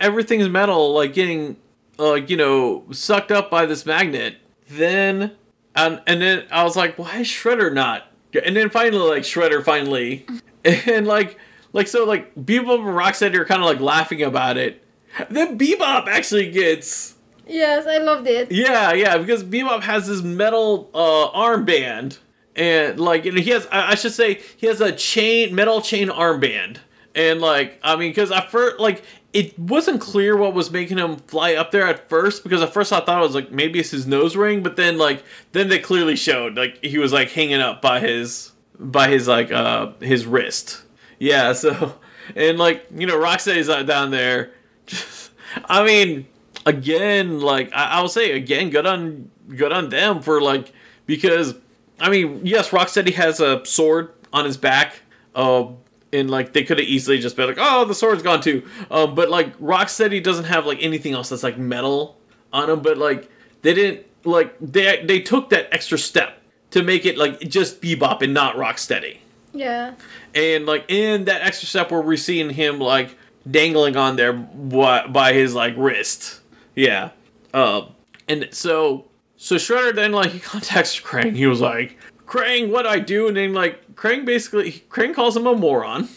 everything's 0.00 0.48
metal, 0.48 0.94
like 0.94 1.12
getting 1.12 1.56
uh, 1.98 2.14
you 2.14 2.36
know 2.36 2.84
sucked 2.90 3.30
up 3.30 3.50
by 3.50 3.66
this 3.66 3.84
magnet. 3.84 4.36
Then 4.68 5.32
and 5.74 6.00
and 6.06 6.22
then 6.22 6.46
I 6.50 6.64
was 6.64 6.76
like, 6.76 6.98
why 6.98 7.18
is 7.18 7.26
Shredder 7.26 7.72
not? 7.72 8.06
And 8.44 8.56
then 8.56 8.70
finally, 8.70 9.08
like 9.08 9.22
Shredder 9.22 9.62
finally, 9.62 10.26
and 10.64 11.06
like 11.06 11.38
like 11.72 11.88
so 11.88 12.04
like 12.04 12.34
Bebop 12.34 12.78
and 12.78 12.96
Rocksteady 12.96 13.34
are 13.36 13.44
kind 13.44 13.60
of 13.60 13.66
like 13.66 13.80
laughing 13.80 14.22
about 14.22 14.56
it. 14.56 14.82
Then 15.28 15.58
Bebop 15.58 16.06
actually 16.08 16.50
gets 16.50 17.16
Yes, 17.46 17.86
I 17.86 17.98
loved 17.98 18.26
it. 18.28 18.50
yeah, 18.52 18.92
yeah, 18.92 19.18
because 19.18 19.42
Bebop 19.44 19.82
has 19.82 20.06
this 20.06 20.22
metal 20.22 20.90
uh, 20.94 21.30
armband, 21.36 22.18
and 22.56 22.98
like, 23.00 23.26
and 23.26 23.38
he 23.38 23.50
has, 23.50 23.66
I, 23.70 23.92
I 23.92 23.94
should 23.94 24.12
say, 24.12 24.40
he 24.56 24.66
has 24.68 24.80
a 24.80 24.92
chain, 24.92 25.54
metal 25.54 25.80
chain 25.82 26.08
armband, 26.08 26.78
and 27.14 27.40
like, 27.40 27.78
I 27.82 27.96
mean, 27.96 28.10
because 28.10 28.30
at 28.30 28.50
first, 28.50 28.78
like, 28.78 29.02
it 29.32 29.58
wasn't 29.58 30.00
clear 30.00 30.36
what 30.36 30.52
was 30.54 30.70
making 30.70 30.98
him 30.98 31.16
fly 31.16 31.54
up 31.54 31.70
there 31.70 31.86
at 31.86 32.08
first, 32.08 32.42
because 32.42 32.62
at 32.62 32.72
first 32.72 32.92
I 32.92 33.00
thought 33.00 33.18
it 33.18 33.26
was 33.26 33.34
like 33.34 33.50
maybe 33.50 33.80
it's 33.80 33.90
his 33.90 34.06
nose 34.06 34.36
ring, 34.36 34.62
but 34.62 34.76
then 34.76 34.98
like, 34.98 35.24
then 35.52 35.68
they 35.68 35.78
clearly 35.78 36.16
showed 36.16 36.56
like 36.56 36.82
he 36.84 36.98
was 36.98 37.12
like 37.12 37.30
hanging 37.30 37.60
up 37.60 37.80
by 37.82 37.98
his, 38.00 38.52
by 38.78 39.08
his 39.08 39.26
like 39.28 39.50
uh 39.50 39.92
his 40.00 40.26
wrist. 40.26 40.82
Yeah, 41.18 41.52
so, 41.54 41.98
and 42.36 42.58
like, 42.58 42.86
you 42.94 43.06
know, 43.06 43.16
Rocksteady's 43.18 43.68
uh, 43.68 43.82
down 43.82 44.10
there. 44.10 44.52
I 45.66 45.84
mean, 45.84 46.26
again, 46.66 47.40
like 47.40 47.72
I, 47.74 47.92
I'll 47.92 48.08
say 48.08 48.32
again, 48.32 48.70
good 48.70 48.86
on 48.86 49.30
good 49.56 49.72
on 49.72 49.88
them 49.88 50.20
for 50.22 50.40
like 50.40 50.72
because 51.06 51.54
I 52.00 52.08
mean, 52.10 52.40
yes, 52.44 52.70
Rocksteady 52.70 53.14
has 53.14 53.40
a 53.40 53.64
sword 53.64 54.12
on 54.32 54.44
his 54.44 54.56
back, 54.56 55.00
uh, 55.34 55.66
and 56.12 56.30
like 56.30 56.52
they 56.52 56.64
could 56.64 56.78
have 56.78 56.86
easily 56.86 57.18
just 57.18 57.36
been 57.36 57.46
like, 57.48 57.58
oh, 57.60 57.84
the 57.84 57.94
sword's 57.94 58.22
gone 58.22 58.40
too. 58.40 58.66
Um, 58.90 59.14
but 59.14 59.30
like 59.30 59.56
Rocksteady 59.58 60.22
doesn't 60.22 60.46
have 60.46 60.66
like 60.66 60.78
anything 60.82 61.12
else 61.14 61.28
that's 61.28 61.42
like 61.42 61.58
metal 61.58 62.16
on 62.52 62.68
him, 62.70 62.80
but 62.80 62.98
like 62.98 63.30
they 63.62 63.74
didn't 63.74 64.06
like 64.24 64.54
they 64.60 65.04
they 65.04 65.20
took 65.20 65.50
that 65.50 65.68
extra 65.72 65.98
step 65.98 66.40
to 66.70 66.82
make 66.82 67.04
it 67.06 67.18
like 67.18 67.40
just 67.40 67.80
Bebop 67.82 68.22
and 68.22 68.32
not 68.32 68.56
Rocksteady 68.56 69.18
Yeah. 69.52 69.94
and 70.34 70.64
like 70.64 70.84
in 70.90 71.24
that 71.26 71.42
extra 71.42 71.68
step 71.68 71.90
where 71.90 72.00
we're 72.00 72.16
seeing 72.16 72.48
him 72.50 72.78
like 72.78 73.14
dangling 73.50 73.96
on 73.96 74.16
there 74.16 74.32
by, 74.32 75.06
by 75.06 75.32
his 75.34 75.54
like 75.54 75.74
wrist 75.76 76.40
yeah 76.74 77.10
uh, 77.54 77.86
and 78.28 78.48
so 78.50 79.06
so 79.36 79.56
shredder 79.56 79.94
then 79.94 80.12
like 80.12 80.30
he 80.30 80.38
contacts 80.38 80.98
krang 81.00 81.36
he 81.36 81.46
was 81.46 81.60
like 81.60 81.98
krang 82.26 82.70
what 82.70 82.86
i 82.86 82.98
do 82.98 83.28
and 83.28 83.36
then 83.36 83.52
like 83.52 83.94
krang 83.94 84.24
basically 84.24 84.72
krang 84.88 85.14
calls 85.14 85.36
him 85.36 85.46
a 85.46 85.54
moron 85.54 86.08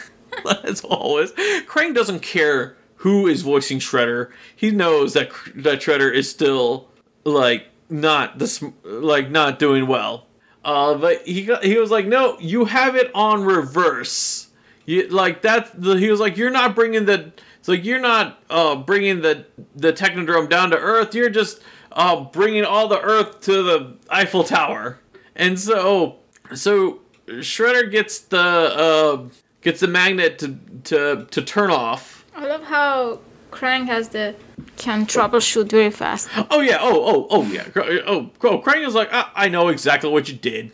as 0.64 0.80
always 0.82 1.32
krang 1.66 1.94
doesn't 1.94 2.20
care 2.20 2.76
who 2.96 3.26
is 3.26 3.42
voicing 3.42 3.78
shredder 3.78 4.30
he 4.54 4.70
knows 4.70 5.14
that 5.14 5.30
that 5.54 5.80
shredder 5.80 6.12
is 6.12 6.28
still 6.28 6.88
like 7.24 7.66
not 7.88 8.38
the 8.38 8.46
sm- 8.46 8.68
like 8.84 9.30
not 9.30 9.58
doing 9.58 9.86
well 9.86 10.26
uh, 10.64 10.94
but 10.94 11.26
he 11.26 11.44
got, 11.44 11.62
he 11.62 11.76
was 11.76 11.90
like, 11.90 12.06
no, 12.06 12.38
you 12.40 12.64
have 12.64 12.96
it 12.96 13.10
on 13.14 13.44
reverse. 13.44 14.48
You 14.86 15.08
like 15.08 15.42
that. 15.42 15.70
The, 15.80 15.94
he 15.94 16.10
was 16.10 16.20
like, 16.20 16.36
you're 16.36 16.50
not 16.50 16.74
bringing 16.74 17.04
the. 17.04 17.32
Like 17.68 17.84
you're 17.84 18.00
not 18.00 18.42
uh, 18.50 18.76
bringing 18.76 19.22
the 19.22 19.46
the 19.74 19.92
Technodrome 19.92 20.48
down 20.48 20.70
to 20.70 20.78
Earth. 20.78 21.14
You're 21.14 21.30
just 21.30 21.60
uh, 21.92 22.20
bringing 22.20 22.64
all 22.64 22.88
the 22.88 23.00
Earth 23.00 23.40
to 23.42 23.62
the 23.62 23.96
Eiffel 24.10 24.44
Tower. 24.44 24.98
And 25.36 25.58
so 25.58 26.16
so 26.54 27.00
Shredder 27.26 27.90
gets 27.90 28.20
the 28.20 28.38
uh, 28.38 29.28
gets 29.62 29.80
the 29.80 29.88
magnet 29.88 30.38
to 30.40 30.58
to 30.84 31.26
to 31.30 31.42
turn 31.42 31.70
off. 31.70 32.24
I 32.36 32.46
love 32.46 32.64
how 32.64 33.20
Krang 33.50 33.86
has 33.86 34.08
the 34.10 34.34
can 34.76 35.06
troubleshoot 35.06 35.70
very 35.70 35.90
fast. 35.90 36.28
Oh 36.50 36.60
yeah. 36.60 36.78
Oh 36.80 37.04
oh 37.04 37.26
oh 37.30 37.42
yeah. 37.44 37.66
Oh, 37.76 38.30
oh 38.42 38.58
Krang 38.60 38.86
is 38.86 38.94
like, 38.94 39.12
I, 39.12 39.30
I 39.34 39.48
know 39.48 39.68
exactly 39.68 40.10
what 40.10 40.28
you 40.28 40.34
did. 40.34 40.72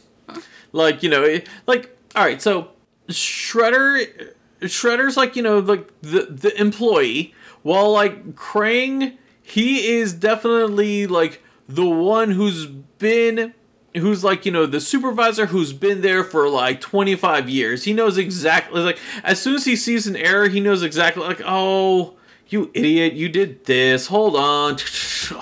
Like 0.72 1.02
you 1.02 1.10
know, 1.10 1.38
like 1.66 1.96
all 2.16 2.24
right. 2.24 2.40
So 2.40 2.70
Shredder, 3.08 4.32
Shredder's 4.62 5.16
like 5.16 5.36
you 5.36 5.42
know 5.42 5.58
like 5.58 5.88
the 6.02 6.26
the 6.30 6.58
employee, 6.60 7.34
while 7.62 7.92
like 7.92 8.34
Krang, 8.34 9.16
he 9.42 9.88
is 9.88 10.12
definitely 10.12 11.06
like 11.06 11.42
the 11.68 11.86
one 11.86 12.32
who's 12.32 12.66
been. 12.66 13.54
Who's 13.96 14.22
like 14.22 14.46
you 14.46 14.52
know 14.52 14.66
the 14.66 14.80
supervisor 14.80 15.46
who's 15.46 15.72
been 15.72 16.00
there 16.00 16.22
for 16.22 16.48
like 16.48 16.80
25 16.80 17.48
years? 17.48 17.82
He 17.82 17.92
knows 17.92 18.18
exactly 18.18 18.82
like 18.82 19.00
as 19.24 19.42
soon 19.42 19.56
as 19.56 19.64
he 19.64 19.74
sees 19.74 20.06
an 20.06 20.14
error, 20.14 20.46
he 20.46 20.60
knows 20.60 20.84
exactly 20.84 21.24
like 21.24 21.42
oh 21.44 22.14
you 22.50 22.70
idiot, 22.74 23.14
you 23.14 23.28
did 23.28 23.64
this. 23.64 24.06
Hold 24.08 24.36
on. 24.36 24.76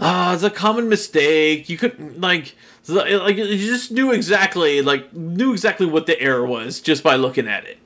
ah, 0.00 0.34
it's 0.34 0.42
a 0.42 0.50
common 0.50 0.88
mistake. 0.88 1.68
You 1.68 1.78
could 1.78 2.20
like 2.20 2.54
like 2.88 3.36
you 3.36 3.56
just 3.58 3.92
knew 3.92 4.12
exactly 4.12 4.82
like 4.82 5.12
knew 5.12 5.52
exactly 5.52 5.86
what 5.86 6.06
the 6.06 6.20
error 6.20 6.44
was 6.44 6.80
just 6.80 7.02
by 7.02 7.16
looking 7.16 7.46
at 7.46 7.64
it. 7.64 7.78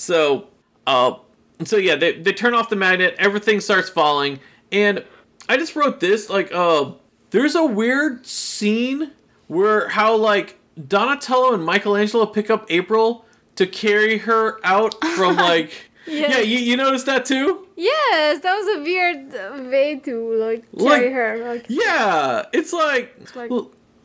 So, 0.00 0.48
uh, 0.86 1.16
so 1.62 1.76
yeah, 1.76 1.94
they 1.94 2.18
they 2.18 2.32
turn 2.32 2.54
off 2.54 2.70
the 2.70 2.76
magnet. 2.76 3.14
Everything 3.18 3.60
starts 3.60 3.90
falling, 3.90 4.40
and 4.72 5.04
I 5.46 5.58
just 5.58 5.76
wrote 5.76 6.00
this 6.00 6.30
like 6.30 6.50
uh, 6.54 6.92
there's 7.32 7.54
a 7.54 7.66
weird 7.66 8.24
scene 8.26 9.10
where 9.48 9.90
how 9.90 10.16
like 10.16 10.58
Donatello 10.88 11.52
and 11.52 11.66
Michelangelo 11.66 12.24
pick 12.24 12.48
up 12.48 12.64
April 12.70 13.26
to 13.56 13.66
carry 13.66 14.16
her 14.18 14.58
out 14.64 14.94
from 15.16 15.36
like. 15.50 15.90
yes. 16.06 16.34
Yeah, 16.34 16.40
you, 16.40 16.58
you 16.58 16.76
noticed 16.78 17.04
that 17.04 17.26
too? 17.26 17.68
Yes, 17.76 18.40
that 18.40 18.54
was 18.54 18.78
a 18.78 18.82
weird 18.82 19.70
way 19.70 19.96
to 19.96 20.34
like 20.34 20.64
carry 20.78 21.04
like, 21.04 21.12
her. 21.12 21.38
Like, 21.46 21.66
yeah, 21.68 22.46
it's 22.54 22.72
like, 22.72 23.14
it's 23.20 23.36
like 23.36 23.50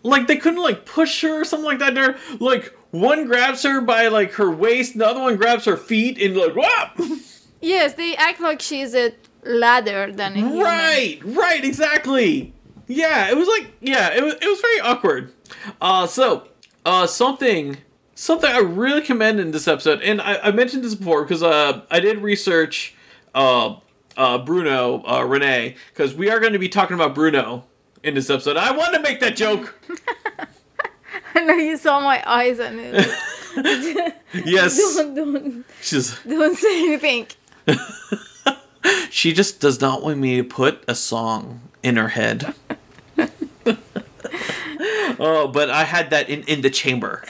like 0.05 0.27
they 0.27 0.37
couldn't 0.37 0.61
like 0.61 0.85
push 0.85 1.21
her 1.23 1.41
or 1.41 1.45
something 1.45 1.65
like 1.65 1.79
that. 1.79 1.93
They're 1.95 2.17
like 2.39 2.73
one 2.91 3.25
grabs 3.25 3.63
her 3.63 3.81
by 3.81 4.07
like 4.07 4.31
her 4.33 4.49
waist, 4.51 4.97
the 4.97 5.05
other 5.07 5.21
one 5.21 5.35
grabs 5.35 5.65
her 5.65 5.75
feet, 5.77 6.21
and 6.21 6.35
like 6.37 6.53
whop. 6.55 6.97
Yes, 7.61 7.93
they 7.93 8.15
act 8.15 8.39
like 8.41 8.61
she's 8.61 8.93
a 8.93 9.13
ladder 9.43 10.11
than 10.11 10.37
a 10.37 10.61
Right, 10.63 11.17
human. 11.19 11.35
right, 11.35 11.63
exactly. 11.65 12.53
Yeah, 12.87 13.29
it 13.31 13.35
was 13.37 13.47
like 13.47 13.71
yeah, 13.81 14.13
it 14.13 14.23
was 14.23 14.35
it 14.35 14.45
was 14.47 14.59
very 14.61 14.79
awkward. 14.81 15.33
Uh, 15.81 16.05
so 16.05 16.47
uh, 16.85 17.07
something 17.07 17.77
something 18.13 18.51
I 18.51 18.59
really 18.59 19.01
commend 19.01 19.39
in 19.39 19.49
this 19.49 19.67
episode, 19.67 20.01
and 20.03 20.21
I, 20.21 20.37
I 20.43 20.51
mentioned 20.51 20.83
this 20.83 20.93
before 20.93 21.23
because 21.23 21.41
uh, 21.41 21.81
I 21.89 21.99
did 21.99 22.19
research 22.19 22.93
uh, 23.33 23.77
uh, 24.15 24.37
Bruno 24.39 25.03
uh, 25.07 25.23
Renee 25.23 25.75
because 25.91 26.13
we 26.13 26.29
are 26.29 26.39
going 26.39 26.53
to 26.53 26.59
be 26.59 26.69
talking 26.69 26.93
about 26.93 27.15
Bruno 27.15 27.63
in 28.05 28.13
this 28.13 28.29
episode. 28.29 28.55
I 28.55 28.71
want 28.71 28.93
to 28.93 29.01
make 29.01 29.19
that 29.19 29.35
joke. 29.35 29.77
I 31.35 31.43
know 31.43 31.55
you 31.55 31.75
saw 31.75 31.99
my 31.99 32.23
eyes 32.25 32.59
on 32.59 32.79
it. 32.79 33.07
yes. 34.45 34.77
Don't 34.97 35.15
don't. 35.15 35.65
She's 35.81 36.17
don't 36.23 36.57
say 36.57 36.85
anything. 36.85 37.27
she 39.09 39.33
just 39.33 39.59
does 39.59 39.81
not 39.81 40.03
want 40.03 40.19
me 40.19 40.37
to 40.37 40.43
put 40.43 40.83
a 40.87 40.95
song 40.95 41.61
in 41.81 41.95
her 41.97 42.09
head. 42.09 42.53
oh, 45.19 45.49
but 45.53 45.69
I 45.69 45.83
had 45.85 46.09
that 46.11 46.29
in, 46.29 46.43
in 46.43 46.61
the 46.61 46.69
chamber 46.69 47.23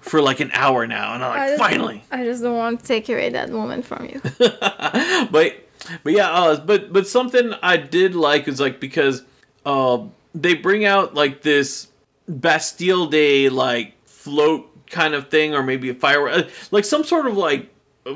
for 0.00 0.20
like 0.20 0.40
an 0.40 0.50
hour 0.52 0.86
now, 0.86 1.14
and 1.14 1.24
I'm 1.24 1.30
like, 1.30 1.50
I 1.52 1.56
finally. 1.56 2.04
I 2.10 2.24
just 2.24 2.42
don't 2.42 2.56
want 2.56 2.80
to 2.80 2.86
take 2.86 3.08
away 3.08 3.30
that 3.30 3.50
moment 3.50 3.84
from 3.84 4.06
you. 4.06 4.20
but 4.38 5.56
but 6.02 6.12
yeah, 6.12 6.30
uh, 6.30 6.60
but 6.60 6.92
but 6.92 7.06
something 7.06 7.54
I 7.62 7.76
did 7.76 8.14
like 8.14 8.48
is 8.48 8.60
like 8.60 8.80
because 8.80 9.22
uh, 9.64 10.04
they 10.34 10.54
bring 10.54 10.84
out 10.84 11.14
like 11.14 11.42
this 11.42 11.88
Bastille 12.28 13.06
Day 13.06 13.48
like 13.48 13.94
float 14.06 14.66
kind 14.88 15.14
of 15.14 15.28
thing, 15.28 15.54
or 15.54 15.62
maybe 15.62 15.90
a 15.90 15.94
firework, 15.94 16.32
uh, 16.32 16.42
like 16.70 16.84
some 16.84 17.04
sort 17.04 17.26
of 17.26 17.36
like 17.36 17.68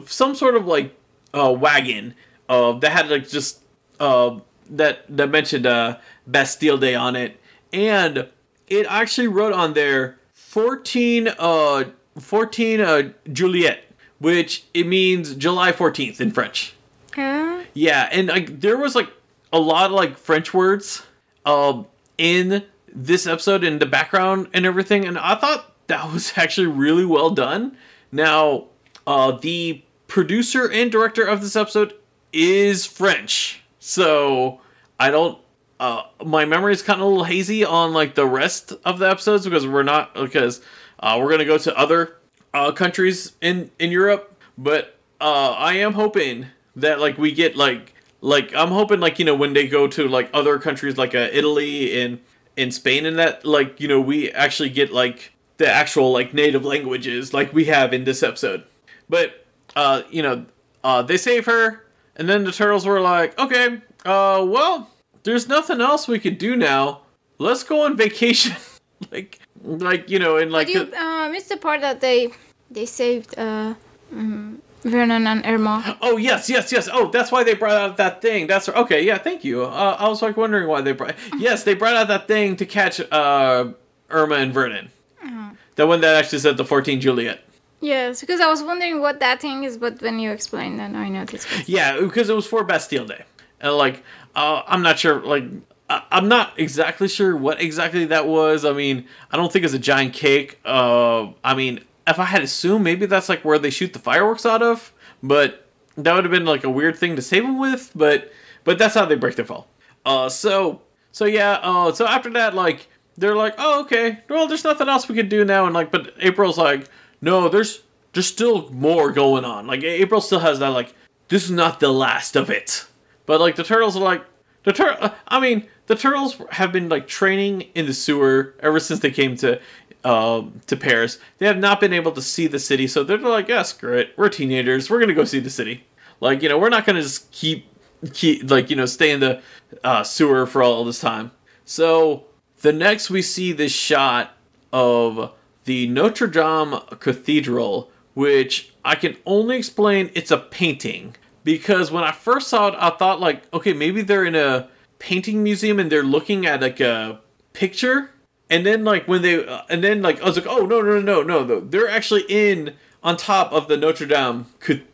some 0.07 0.35
sort 0.35 0.57
of 0.57 0.67
like 0.67 0.95
uh, 1.33 1.53
wagon 1.53 2.15
uh, 2.49 2.73
that 2.73 2.93
had 2.93 3.09
like 3.09 3.29
just 3.29 3.61
uh, 4.01 4.39
that 4.71 5.05
that 5.09 5.31
mentioned 5.31 5.67
uh, 5.67 5.99
Bastille 6.27 6.79
Day 6.79 6.95
on 6.95 7.17
it, 7.17 7.41
and 7.73 8.29
it 8.69 8.87
actually 8.89 9.29
wrote 9.29 9.53
on 9.53 9.75
there 9.75 10.19
14 10.33 11.29
uh 11.39 11.85
14 12.19 12.81
uh 12.81 13.11
Juliet, 13.33 13.85
which 14.19 14.65
it 14.73 14.87
means 14.87 15.35
July 15.35 15.73
14th 15.73 16.21
in 16.21 16.31
French. 16.31 16.75
Huh? 17.15 17.63
Yeah, 17.75 18.09
and 18.13 18.29
like 18.29 18.61
there 18.61 18.77
was 18.77 18.95
like 18.95 19.11
a 19.53 19.59
lot 19.59 19.87
of 19.87 19.93
like 19.93 20.17
French 20.17 20.55
words 20.55 21.03
um 21.45 21.87
in 22.17 22.65
this 22.95 23.27
episode 23.27 23.65
in 23.65 23.79
the 23.79 23.87
background 23.87 24.49
and 24.53 24.65
everything, 24.65 25.05
and 25.05 25.19
I 25.19 25.35
thought 25.35 25.73
that 25.89 26.13
was 26.13 26.33
actually 26.37 26.69
really 26.69 27.05
well 27.05 27.31
done. 27.31 27.77
Now, 28.13 28.67
uh 29.07 29.33
the 29.33 29.83
producer 30.07 30.71
and 30.71 30.93
director 30.93 31.25
of 31.25 31.41
this 31.41 31.57
episode 31.57 31.95
is 32.33 32.87
French. 32.87 33.63
So 33.79 34.61
I 34.99 35.11
don't 35.11 35.39
uh, 35.81 36.03
my 36.25 36.45
memory 36.45 36.73
is 36.73 36.83
kind 36.83 37.01
of 37.01 37.07
a 37.07 37.09
little 37.09 37.25
hazy 37.25 37.65
on 37.65 37.93
like 37.93 38.15
the 38.15 38.27
rest 38.27 38.73
of 38.85 38.99
the 38.99 39.11
episodes 39.11 39.45
because 39.45 39.67
we're 39.67 39.83
not 39.83 40.15
because 40.15 40.61
uh, 41.01 41.19
we're 41.21 41.31
gonna 41.31 41.45
go 41.45 41.59
to 41.59 41.77
other 41.77 42.17
uh, 42.53 42.73
countries 42.73 43.33
in 43.41 43.71
in 43.79 43.91
Europe, 43.91 44.41
but 44.57 44.97
uh, 45.21 45.51
I 45.51 45.75
am 45.75 45.93
hoping 45.95 46.47
that 46.77 47.01
like 47.01 47.19
we 47.19 47.33
get 47.33 47.57
like 47.57 47.94
like 48.25 48.55
I'm 48.55 48.71
hoping 48.71 49.01
like 49.01 49.19
you 49.19 49.27
know 49.27 49.35
when 49.35 49.53
they 49.53 49.69
go 49.69 49.87
to 49.87 50.09
like 50.09 50.31
other 50.33 50.59
countries 50.59 50.97
like 50.97 51.15
uh, 51.15 51.29
Italy 51.31 52.01
and 52.01 52.19
in 52.57 52.71
Spain 52.71 53.05
and 53.05 53.19
that 53.19 53.45
like 53.45 53.79
you 53.81 53.87
know 53.87 54.01
we 54.01 54.31
actually 54.33 54.71
get 54.71 54.93
like 54.93 55.33
the 55.59 55.71
actual 55.71 56.11
like 56.11 56.33
native 56.33 56.65
languages 56.65 57.35
like 57.35 57.53
we 57.53 57.67
have 57.67 57.93
in 57.93 58.05
this 58.05 58.23
episode, 58.23 58.65
but 59.11 59.45
uh 59.77 60.03
you 60.11 60.23
know 60.23 60.47
uh 60.85 61.03
they 61.03 61.19
save 61.19 61.45
her 61.45 61.85
and 62.17 62.27
then 62.27 62.45
the 62.45 62.53
turtles 62.53 62.87
were 62.87 63.01
like 63.01 63.39
okay 63.39 63.81
uh 64.07 64.43
well 64.49 64.89
there's 65.25 65.47
nothing 65.47 65.83
else 65.83 66.09
we 66.09 66.19
could 66.19 66.39
do 66.39 66.57
now. 66.57 67.03
Let's 67.39 67.63
go 67.63 67.85
on 67.85 67.97
vacation. 67.97 68.57
like, 69.11 69.39
like 69.63 70.09
you 70.09 70.19
know, 70.19 70.37
and 70.37 70.53
like. 70.53 70.69
Did 70.69 70.89
you 70.89 70.95
uh, 70.95 71.29
missed 71.31 71.49
the 71.49 71.57
part 71.57 71.81
that 71.81 72.01
they 72.01 72.29
they 72.71 72.87
saved 72.87 73.37
uh, 73.39 73.75
um, 74.13 74.63
Vernon 74.85 75.27
and 75.27 75.45
Irma. 75.47 75.97
Oh 76.01 76.17
yes, 76.17 76.49
yes, 76.49 76.71
yes. 76.71 76.89
Oh, 76.93 77.09
that's 77.11 77.33
why 77.33 77.43
they 77.43 77.55
brought 77.55 77.77
out 77.77 77.97
that 77.97 78.21
thing. 78.21 78.47
That's 78.47 78.69
okay. 78.69 79.03
Yeah, 79.03 79.19
thank 79.19 79.45
you. 79.45 79.65
Uh, 79.65 79.97
I 79.99 80.09
was 80.09 80.23
like 80.23 80.37
wondering 80.37 80.69
why 80.69 80.83
they 80.83 80.93
brought. 80.93 81.15
Yes, 81.39 81.65
they 81.65 81.75
brought 81.75 81.95
out 81.97 82.09
that 82.09 82.29
thing 82.29 82.57
to 82.57 82.67
catch 82.67 83.01
uh, 83.01 83.73
Irma 84.11 84.37
and 84.37 84.53
Vernon. 84.53 84.91
Uh-huh. 85.23 85.51
The 85.77 85.87
one 85.87 86.01
that 86.03 86.17
actually 86.17 86.39
said 86.41 86.57
the 86.57 86.65
14 86.65 87.01
Juliet. 87.01 87.41
Yes, 87.81 88.21
because 88.21 88.41
I 88.41 88.47
was 88.49 88.63
wondering 88.63 89.01
what 89.01 89.21
that 89.21 89.41
thing 89.41 89.65
is, 89.65 89.77
but 89.77 90.01
when 90.01 90.19
you 90.19 90.31
explained 90.31 90.79
that, 90.81 90.95
I 90.95 91.09
noticed. 91.09 91.47
Yeah, 91.69 92.01
because 92.01 92.31
it 92.31 92.35
was 92.35 92.47
for 92.47 92.65
Bastille 92.65 93.07
Day, 93.07 93.25
and 93.61 93.75
like 93.75 94.03
uh, 94.35 94.63
I'm 94.67 94.83
not 94.83 94.99
sure. 94.99 95.21
Like, 95.21 95.45
I'm 95.89 96.29
not 96.29 96.59
exactly 96.59 97.09
sure 97.09 97.37
what 97.37 97.61
exactly 97.61 98.07
that 98.07 98.27
was. 98.27 98.65
I 98.65 98.73
mean, 98.73 99.07
I 99.31 99.37
don't 99.37 99.53
think 99.53 99.65
it's 99.65 99.75
a 99.75 99.79
giant 99.79 100.15
cake. 100.15 100.59
Uh, 100.65 101.29
I 101.43 101.55
mean, 101.55 101.85
if 102.07 102.19
I 102.19 102.25
had 102.25 102.43
assumed, 102.43 102.85
maybe 102.85 103.07
that's 103.07 103.29
like 103.29 103.45
where 103.45 103.59
they 103.59 103.71
shoot 103.71 103.93
the 103.93 103.99
fireworks 103.99 104.47
out 104.47 104.63
of. 104.63 104.93
But 105.23 105.67
that 105.97 106.15
would 106.15 106.25
have 106.25 106.31
been 106.31 106.45
like 106.45 106.65
a 106.65 106.71
weird 106.71 106.97
thing 106.97 107.17
to 107.17 107.23
save 107.23 107.43
them 107.43 107.59
with. 107.59 107.91
But 107.95 108.33
but 108.65 108.79
that's 108.79 108.95
how 108.95 109.07
they 109.07 109.15
break 109.15 109.37
their 109.37 109.45
fall. 109.45 109.69
Uh, 110.05 110.29
so 110.29 110.83
so 111.13 111.25
yeah. 111.25 111.61
Uh, 111.63 111.93
so 111.93 112.07
after 112.07 112.31
that, 112.31 112.55
like 112.55 112.89
they're 113.17 113.37
like, 113.37 113.55
oh 113.59 113.83
okay, 113.83 114.21
well, 114.29 114.47
there's 114.47 114.65
nothing 114.65 114.89
else 114.89 115.09
we 115.09 115.15
could 115.15 115.29
do 115.29 115.45
now. 115.45 115.67
And 115.67 115.75
like, 115.75 115.91
but 115.91 116.13
April's 116.21 116.59
like, 116.59 116.89
no, 117.21 117.49
there's 117.49 117.83
there's 118.13 118.27
still 118.27 118.71
more 118.71 119.13
going 119.13 119.45
on. 119.45 119.67
Like 119.67 119.83
April 119.83 120.21
still 120.21 120.39
has 120.41 120.59
that 120.61 120.69
like, 120.69 120.95
this 121.29 121.45
is 121.45 121.51
not 121.51 121.81
the 121.81 121.91
last 121.91 122.37
of 122.37 122.51
it. 122.51 122.87
But 123.27 123.41
like 123.41 123.57
the 123.57 123.65
turtles 123.65 123.97
are 123.97 124.03
like 124.03 124.25
the 124.65 124.73
tur- 124.73 124.97
uh, 125.01 125.15
I 125.29 125.41
mean, 125.41 125.69
the 125.87 125.95
turtles 125.95 126.41
have 126.51 126.73
been 126.73 126.89
like 126.89 127.07
training 127.07 127.63
in 127.75 127.87
the 127.87 127.95
sewer 127.95 128.55
ever 128.61 128.81
since 128.81 129.01
they 129.01 129.11
came 129.11 129.37
to 129.37 129.61
uh, 130.05 130.43
to 130.67 130.77
Paris. 130.77 131.19
They 131.39 131.47
have 131.47 131.59
not 131.59 131.81
been 131.81 131.93
able 131.93 132.13
to 132.13 132.23
see 132.23 132.47
the 132.47 132.59
city, 132.59 132.87
so 132.87 133.03
they're 133.03 133.19
like, 133.19 133.49
yeah, 133.49 133.63
screw 133.63 133.97
it. 133.97 134.13
We're 134.17 134.29
teenagers. 134.29 134.91
We're 134.91 135.01
gonna 135.01 135.15
go 135.15 135.25
see 135.25 135.41
the 135.41 135.51
city. 135.51 135.87
Like 136.21 136.43
you 136.43 136.49
know, 136.49 136.59
we're 136.59 136.69
not 136.69 136.87
gonna 136.87 137.03
just 137.03 137.31
keep 137.33 137.67
keep 138.13 138.51
like 138.51 138.71
you 138.71 138.77
know 138.77 138.87
stay 138.87 139.11
in 139.11 139.21
the 139.21 139.43
uh, 139.83 140.05
sewer 140.05 140.47
for 140.47 140.63
all 140.63 140.85
this 140.85 141.01
time. 141.01 141.31
So 141.65 142.27
the 142.61 142.73
next 142.73 143.11
we 143.11 143.23
see 143.23 143.53
this 143.53 143.73
shot 143.73 144.33
of 144.73 145.33
the 145.65 145.89
Notre 145.89 146.27
Dame 146.27 146.81
Cathedral, 147.01 147.91
which 148.15 148.75
I 148.85 148.95
can 148.95 149.17
only 149.25 149.57
explain 149.57 150.11
it's 150.15 150.31
a 150.31 150.39
painting 150.39 151.17
because 151.43 151.91
when 151.91 152.05
I 152.05 152.13
first 152.13 152.49
saw 152.49 152.69
it, 152.69 152.75
I 152.79 152.91
thought 152.91 153.21
like, 153.21 153.43
okay, 153.53 153.73
maybe 153.73 154.03
they're 154.03 154.25
in 154.25 154.35
a 154.35 154.69
painting 154.99 155.43
museum 155.43 155.79
and 155.79 155.91
they're 155.91 156.03
looking 156.03 156.47
at 156.47 156.61
like 156.61 156.81
a 156.81 157.21
picture, 157.53 158.11
and 158.51 158.65
then 158.65 158.85
like 158.85 159.09
when 159.09 159.23
they, 159.23 159.45
uh, 159.45 159.63
and 159.69 159.83
then 159.83 160.03
like 160.03 160.21
I 160.21 160.25
was 160.25 160.37
like, 160.37 160.47
oh 160.47 160.67
no 160.67 160.81
no 160.81 161.01
no 161.01 161.23
no 161.23 161.45
no, 161.45 161.61
they're 161.61 161.89
actually 161.89 162.25
in 162.29 162.75
on 163.03 163.17
top 163.17 163.53
of 163.53 163.69
the 163.69 163.77
Notre 163.77 164.07
Dame 164.07 164.47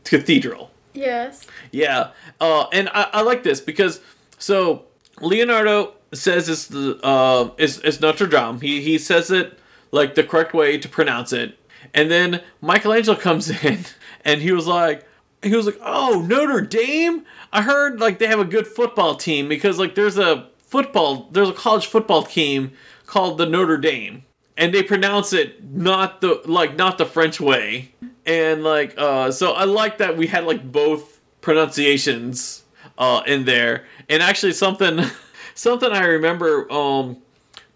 Cathedral. 0.04 0.70
Yes. 0.92 1.46
Yeah, 1.70 2.10
uh, 2.40 2.66
and 2.72 2.88
I, 2.90 3.08
I 3.12 3.22
like 3.22 3.42
this 3.42 3.60
because 3.60 4.00
so 4.38 4.84
Leonardo 5.20 5.94
says 6.12 6.48
it's 6.48 6.66
the 6.66 6.98
uh, 7.04 7.50
it's, 7.58 7.78
it's 7.78 8.00
Notre 8.00 8.26
Dame. 8.26 8.60
He 8.60 8.80
he 8.82 8.98
says 8.98 9.30
it 9.30 9.58
like 9.92 10.14
the 10.14 10.24
correct 10.24 10.54
way 10.54 10.78
to 10.78 10.88
pronounce 10.88 11.32
it, 11.32 11.58
and 11.94 12.10
then 12.10 12.42
Michelangelo 12.60 13.16
comes 13.16 13.50
in 13.64 13.84
and 14.24 14.40
he 14.40 14.52
was 14.52 14.66
like, 14.66 15.06
he 15.42 15.54
was 15.54 15.66
like, 15.66 15.78
"Oh, 15.80 16.24
Notre 16.26 16.60
Dame! 16.60 17.24
I 17.52 17.62
heard 17.62 18.00
like 18.00 18.18
they 18.18 18.26
have 18.26 18.40
a 18.40 18.44
good 18.44 18.66
football 18.66 19.14
team 19.14 19.48
because 19.48 19.78
like 19.78 19.94
there's 19.94 20.18
a 20.18 20.48
football, 20.58 21.28
there's 21.32 21.48
a 21.48 21.54
college 21.54 21.86
football 21.86 22.22
team 22.22 22.72
called 23.10 23.38
the 23.38 23.46
Notre 23.46 23.76
Dame, 23.76 24.24
and 24.56 24.72
they 24.72 24.82
pronounce 24.82 25.32
it 25.32 25.64
not 25.64 26.20
the 26.20 26.40
like 26.44 26.76
not 26.76 26.96
the 26.96 27.06
French 27.06 27.40
way, 27.40 27.92
and 28.24 28.62
like 28.62 28.94
uh, 28.96 29.30
so 29.32 29.52
I 29.52 29.64
like 29.64 29.98
that 29.98 30.16
we 30.16 30.28
had 30.28 30.44
like 30.44 30.70
both 30.70 31.20
pronunciations 31.40 32.62
uh 32.96 33.22
in 33.26 33.44
there, 33.44 33.86
and 34.08 34.22
actually 34.22 34.52
something." 34.52 35.00
something 35.54 35.92
I 35.92 36.06
remember 36.06 36.70
um 36.72 37.18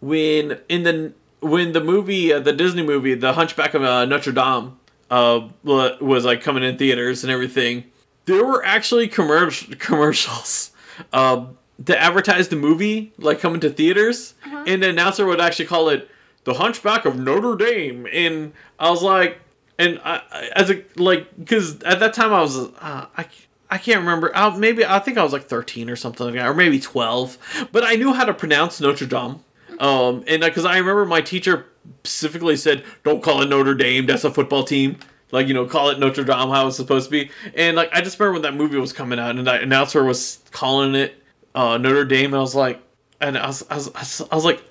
when 0.00 0.58
in 0.68 0.82
the 0.84 1.12
when 1.40 1.72
the 1.72 1.80
movie 1.80 2.32
uh, 2.32 2.40
the 2.40 2.52
Disney 2.52 2.82
movie 2.82 3.14
The 3.14 3.32
Hunchback 3.32 3.74
of 3.74 3.82
uh, 3.82 4.04
Notre 4.06 4.32
Dame 4.32 4.78
uh 5.10 5.48
was 5.62 6.24
like 6.24 6.42
coming 6.42 6.62
in 6.62 6.78
theaters 6.78 7.24
and 7.24 7.30
everything. 7.30 7.84
There 8.24 8.44
were 8.44 8.64
actually 8.64 9.08
commercial 9.08 9.74
commercials 9.78 10.70
uh, 11.12 11.46
to 11.84 12.00
advertise 12.00 12.48
the 12.48 12.56
movie 12.56 13.12
like 13.18 13.40
coming 13.40 13.60
to 13.60 13.70
theaters. 13.70 14.34
And 14.66 14.82
the 14.82 14.90
announcer 14.90 15.26
would 15.26 15.40
actually 15.40 15.66
call 15.66 15.88
it 15.88 16.08
The 16.44 16.54
Hunchback 16.54 17.04
of 17.04 17.18
Notre 17.18 17.56
Dame, 17.56 18.06
and 18.12 18.52
I 18.78 18.90
was 18.90 19.02
like, 19.02 19.38
and 19.78 20.00
I, 20.04 20.22
as 20.54 20.70
a 20.70 20.84
like 20.96 21.28
because 21.36 21.82
at 21.82 22.00
that 22.00 22.14
time 22.14 22.32
I 22.32 22.40
was 22.40 22.56
uh, 22.56 23.06
I 23.16 23.26
I 23.70 23.78
can't 23.78 24.00
remember. 24.00 24.30
I, 24.34 24.56
maybe 24.56 24.84
I 24.84 24.98
think 25.00 25.18
I 25.18 25.22
was 25.22 25.32
like 25.32 25.44
13 25.44 25.90
or 25.90 25.96
something 25.96 26.26
like 26.26 26.36
that, 26.36 26.46
or 26.46 26.54
maybe 26.54 26.78
12. 26.78 27.68
But 27.72 27.82
I 27.82 27.94
knew 27.94 28.12
how 28.12 28.24
to 28.24 28.34
pronounce 28.34 28.80
Notre 28.80 29.06
Dame. 29.06 29.40
Um, 29.80 30.22
and 30.28 30.42
because 30.42 30.64
I 30.64 30.78
remember 30.78 31.04
my 31.04 31.20
teacher 31.20 31.66
specifically 32.04 32.56
said, 32.56 32.84
"Don't 33.02 33.22
call 33.22 33.42
it 33.42 33.48
Notre 33.48 33.74
Dame. 33.74 34.06
That's 34.06 34.24
a 34.24 34.30
football 34.30 34.64
team." 34.64 34.98
Like 35.32 35.48
you 35.48 35.54
know, 35.54 35.66
call 35.66 35.90
it 35.90 35.98
Notre 35.98 36.22
Dame 36.22 36.50
how 36.50 36.68
it's 36.68 36.76
supposed 36.76 37.06
to 37.06 37.10
be. 37.10 37.30
And 37.54 37.76
like 37.76 37.90
I 37.92 38.00
just 38.00 38.20
remember 38.20 38.34
when 38.34 38.42
that 38.42 38.54
movie 38.54 38.78
was 38.78 38.92
coming 38.92 39.18
out, 39.18 39.36
and 39.36 39.46
that 39.46 39.62
announcer 39.62 40.04
was 40.04 40.38
calling 40.52 40.94
it 40.94 41.20
uh, 41.56 41.76
Notre 41.78 42.04
Dame. 42.04 42.26
And 42.26 42.36
I 42.36 42.40
was 42.40 42.54
like, 42.54 42.80
and 43.24 43.38
I 43.38 43.46
was 43.46 43.64
I 43.70 43.74
was, 43.76 44.20
I 44.30 44.34
was 44.34 44.44
like, 44.44 44.62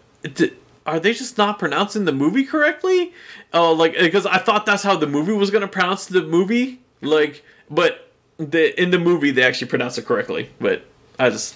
are 0.85 0.99
they 0.99 1.13
just 1.13 1.38
not 1.38 1.59
pronouncing 1.59 2.05
the 2.05 2.11
movie 2.11 2.43
correctly? 2.43 3.11
Oh, 3.51 3.71
uh, 3.71 3.75
like 3.75 3.97
because 3.97 4.25
I 4.25 4.38
thought 4.38 4.65
that's 4.65 4.84
how 4.84 4.95
the 4.95 5.07
movie 5.07 5.34
was 5.34 5.49
gonna 5.49 5.67
pronounce 5.67 6.05
the 6.05 6.21
movie. 6.21 6.81
Like, 7.01 7.43
but 7.69 8.11
the 8.38 8.80
in 8.81 8.91
the 8.91 8.99
movie 8.99 9.31
they 9.31 9.43
actually 9.43 9.67
pronounce 9.67 9.97
it 9.97 10.05
correctly, 10.05 10.49
but 10.59 10.85
I 11.17 11.30
just 11.30 11.55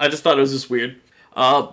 I 0.00 0.08
just 0.08 0.22
thought 0.22 0.38
it 0.38 0.40
was 0.40 0.52
just 0.52 0.70
weird. 0.70 0.96
Uh, 1.34 1.72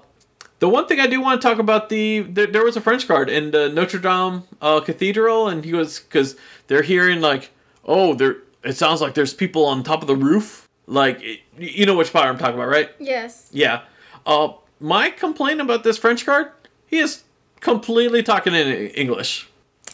the 0.59 0.69
one 0.69 0.87
thing 0.87 0.99
I 0.99 1.07
do 1.07 1.19
want 1.21 1.41
to 1.41 1.47
talk 1.47 1.59
about 1.59 1.89
the, 1.89 2.21
the 2.21 2.45
there 2.45 2.63
was 2.63 2.75
a 2.75 2.81
French 2.81 3.07
guard 3.07 3.29
in 3.29 3.51
the 3.51 3.69
Notre 3.69 3.99
Dame 3.99 4.43
uh, 4.61 4.81
Cathedral, 4.81 5.47
and 5.47 5.63
he 5.63 5.73
was 5.73 5.99
because 5.99 6.35
they're 6.67 6.83
hearing 6.83 7.21
like, 7.21 7.51
oh, 7.85 8.13
there 8.13 8.37
it 8.63 8.77
sounds 8.77 8.99
like 9.01 9.13
there's 9.13 9.33
people 9.33 9.65
on 9.65 9.83
top 9.83 10.01
of 10.01 10.07
the 10.07 10.15
roof. 10.15 10.67
Like 10.85 11.21
you 11.57 11.85
know 11.85 11.95
which 11.95 12.11
part 12.11 12.27
I'm 12.27 12.37
talking 12.37 12.55
about, 12.55 12.67
right? 12.67 12.89
Yes. 12.99 13.49
Yeah. 13.53 13.83
Uh, 14.25 14.53
my 14.79 15.09
complaint 15.09 15.61
about 15.61 15.83
this 15.83 15.97
French 15.97 16.25
card, 16.25 16.51
he 16.87 16.99
is 16.99 17.23
completely 17.59 18.23
talking 18.23 18.53
in 18.53 18.87
English. 18.89 19.47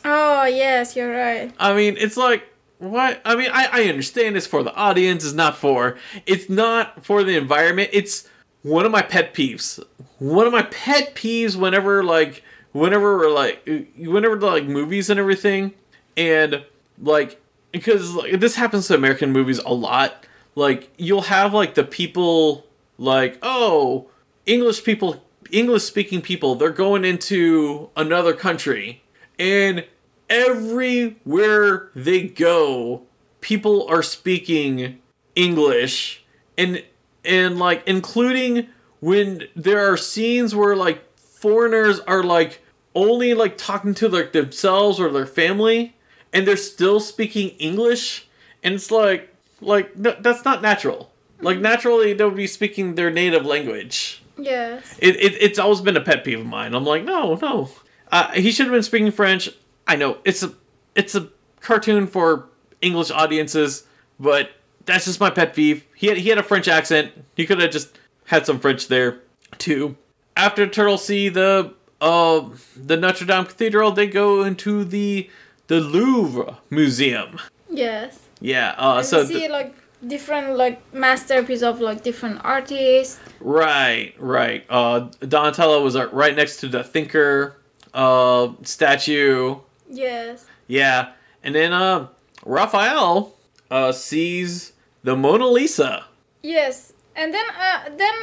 Oh 0.03 0.45
yes, 0.45 0.95
you're 0.95 1.11
right. 1.11 1.53
I 1.59 1.73
mean, 1.73 1.95
it's 1.97 2.17
like 2.17 2.43
what? 2.79 3.21
I 3.25 3.35
mean, 3.35 3.51
I, 3.53 3.67
I 3.71 3.83
understand 3.83 4.37
it's 4.37 4.47
for 4.47 4.63
the 4.63 4.73
audience. 4.73 5.23
It's 5.23 5.33
not 5.33 5.57
for. 5.57 5.97
It's 6.25 6.49
not 6.49 7.05
for 7.05 7.23
the 7.23 7.35
environment. 7.35 7.89
It's 7.93 8.27
one 8.63 8.85
of 8.85 8.91
my 8.91 9.01
pet 9.01 9.33
peeves. 9.33 9.83
One 10.19 10.47
of 10.47 10.53
my 10.53 10.63
pet 10.63 11.15
peeves 11.15 11.55
whenever 11.55 12.03
like 12.03 12.43
whenever 12.71 13.17
we're 13.17 13.31
like 13.31 13.67
whenever 13.97 14.39
like 14.39 14.65
movies 14.65 15.09
and 15.09 15.19
everything, 15.19 15.73
and 16.15 16.63
like 17.01 17.41
because 17.71 18.15
like, 18.15 18.39
this 18.39 18.55
happens 18.55 18.87
to 18.87 18.95
American 18.95 19.31
movies 19.31 19.59
a 19.59 19.73
lot. 19.73 20.25
Like 20.55 20.89
you'll 20.97 21.21
have 21.21 21.53
like 21.53 21.75
the 21.75 21.83
people 21.83 22.65
like 22.97 23.37
oh 23.41 24.09
English 24.49 24.83
people 24.83 25.23
English 25.51 25.83
speaking 25.83 26.21
people 26.21 26.55
they're 26.55 26.69
going 26.69 27.05
into 27.05 27.89
another 27.95 28.33
country 28.33 29.01
and 29.39 29.85
everywhere 30.29 31.89
they 31.95 32.23
go, 32.23 33.03
people 33.41 33.87
are 33.87 34.03
speaking 34.03 34.99
English 35.35 36.23
and 36.57 36.83
and 37.25 37.57
like 37.57 37.81
including 37.87 38.67
when 38.99 39.43
there 39.55 39.91
are 39.91 39.97
scenes 39.97 40.53
where 40.53 40.75
like 40.75 41.17
foreigners 41.17 41.99
are 42.01 42.23
like 42.23 42.61
only 42.93 43.33
like 43.33 43.57
talking 43.57 43.93
to 43.93 44.09
like 44.09 44.33
themselves 44.33 44.99
or 44.99 45.09
their 45.09 45.25
family 45.25 45.95
and 46.33 46.45
they're 46.45 46.57
still 46.57 46.99
speaking 46.99 47.49
English 47.51 48.27
and 48.63 48.75
it's 48.75 48.91
like 48.91 49.33
like 49.61 49.95
no, 49.97 50.15
that's 50.19 50.45
not 50.45 50.61
natural. 50.61 51.11
Like 51.41 51.57
hmm. 51.57 51.63
naturally 51.63 52.13
they 52.13 52.23
would 52.25 52.35
be 52.35 52.47
speaking 52.47 52.95
their 52.95 53.09
native 53.09 53.45
language. 53.45 54.21
Yes. 54.41 54.97
It, 54.99 55.15
it 55.15 55.41
it's 55.41 55.59
always 55.59 55.81
been 55.81 55.97
a 55.97 56.01
pet 56.01 56.23
peeve 56.23 56.39
of 56.39 56.45
mine. 56.45 56.73
I'm 56.73 56.85
like, 56.85 57.03
no, 57.03 57.35
no. 57.35 57.69
Uh, 58.11 58.31
he 58.31 58.51
should 58.51 58.65
have 58.65 58.73
been 58.73 58.83
speaking 58.83 59.11
French. 59.11 59.49
I 59.87 59.95
know 59.95 60.17
it's 60.23 60.43
a 60.43 60.53
it's 60.95 61.15
a 61.15 61.29
cartoon 61.61 62.07
for 62.07 62.49
English 62.81 63.11
audiences, 63.11 63.85
but 64.19 64.51
that's 64.85 65.05
just 65.05 65.19
my 65.19 65.29
pet 65.29 65.53
peeve. 65.53 65.85
He 65.95 66.07
had 66.07 66.17
he 66.17 66.29
had 66.29 66.37
a 66.37 66.43
French 66.43 66.67
accent. 66.67 67.11
He 67.35 67.45
could 67.45 67.59
have 67.59 67.71
just 67.71 67.97
had 68.25 68.45
some 68.45 68.59
French 68.59 68.87
there 68.87 69.19
too. 69.57 69.95
After 70.35 70.67
Turtle 70.67 70.97
see 70.97 71.29
the 71.29 71.73
uh 72.01 72.49
the 72.75 72.97
Notre 72.97 73.25
Dame 73.25 73.45
Cathedral, 73.45 73.91
they 73.91 74.07
go 74.07 74.43
into 74.43 74.83
the 74.83 75.29
the 75.67 75.79
Louvre 75.79 76.57
Museum. 76.69 77.39
Yes. 77.69 78.19
Yeah. 78.41 78.73
Uh, 78.77 79.03
so 79.03 79.25
see 79.25 79.39
th- 79.39 79.51
like 79.51 79.75
different 80.05 80.57
like 80.57 80.81
masterpiece 80.93 81.61
of 81.61 81.81
like 81.81 82.03
different 82.03 82.41
artists. 82.43 83.19
Right. 83.39 84.13
Right. 84.17 84.65
Uh, 84.69 85.09
Donatello 85.19 85.83
was 85.83 85.95
uh, 85.95 86.07
right 86.09 86.35
next 86.35 86.57
to 86.61 86.67
the 86.67 86.83
Thinker 86.83 87.55
uh 87.91 88.49
statue 88.61 89.55
Yes. 89.89 90.45
Yeah, 90.67 91.13
and 91.43 91.55
then 91.55 91.73
uh, 91.73 92.07
Raphael 92.45 93.33
uh, 93.71 93.91
sees 93.91 94.73
the 95.03 95.15
Mona 95.15 95.47
Lisa. 95.47 96.05
Yes, 96.43 96.93
and 97.15 97.33
then 97.33 97.45
uh, 97.59 97.89
then 97.97 98.13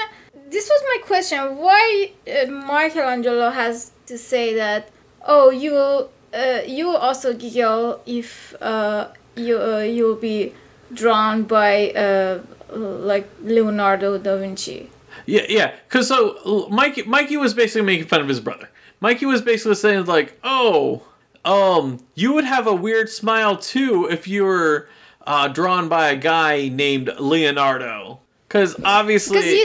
this 0.49 0.69
was 0.69 0.83
my 0.95 1.07
question: 1.07 1.57
Why 1.57 2.13
uh, 2.27 2.47
Michelangelo 2.47 3.51
has 3.51 3.91
to 4.07 4.17
say 4.17 4.55
that? 4.55 4.91
Oh, 5.27 5.51
you 5.51 5.73
will 5.73 6.11
uh, 6.33 6.61
you 6.67 6.91
also 6.91 7.35
giggle 7.35 8.01
if 8.07 8.55
uh, 8.61 9.09
you 9.35 9.59
uh, 9.59 9.81
you'll 9.81 10.15
be 10.15 10.55
drawn 10.93 11.45
by 11.45 11.91
uh, 11.93 12.43
like 12.71 13.29
Leonardo 13.43 14.19
da 14.19 14.37
Vinci. 14.37 14.91
Yeah, 15.25 15.47
yeah. 15.49 15.75
Cause 15.89 16.09
so 16.09 16.69
Mikey 16.71 17.03
Mikey 17.03 17.37
was 17.37 17.55
basically 17.55 17.87
making 17.87 18.07
fun 18.07 18.21
of 18.21 18.29
his 18.29 18.41
brother. 18.41 18.69
Mikey 19.01 19.27
was 19.27 19.43
basically 19.43 19.75
saying 19.75 20.05
like, 20.07 20.39
"Oh, 20.45 21.03
um, 21.45 22.01
you 22.15 22.33
would 22.33 22.45
have 22.45 22.67
a 22.67 22.75
weird 22.75 23.09
smile 23.09 23.57
too 23.57 24.09
if 24.11 24.27
you 24.29 24.45
were 24.45 24.89
uh, 25.27 25.49
drawn 25.49 25.89
by 25.89 26.09
a 26.11 26.17
guy 26.17 26.69
named 26.69 27.11
Leonardo. 27.19 28.21
Because 28.49 28.77
obviously. 28.85 29.65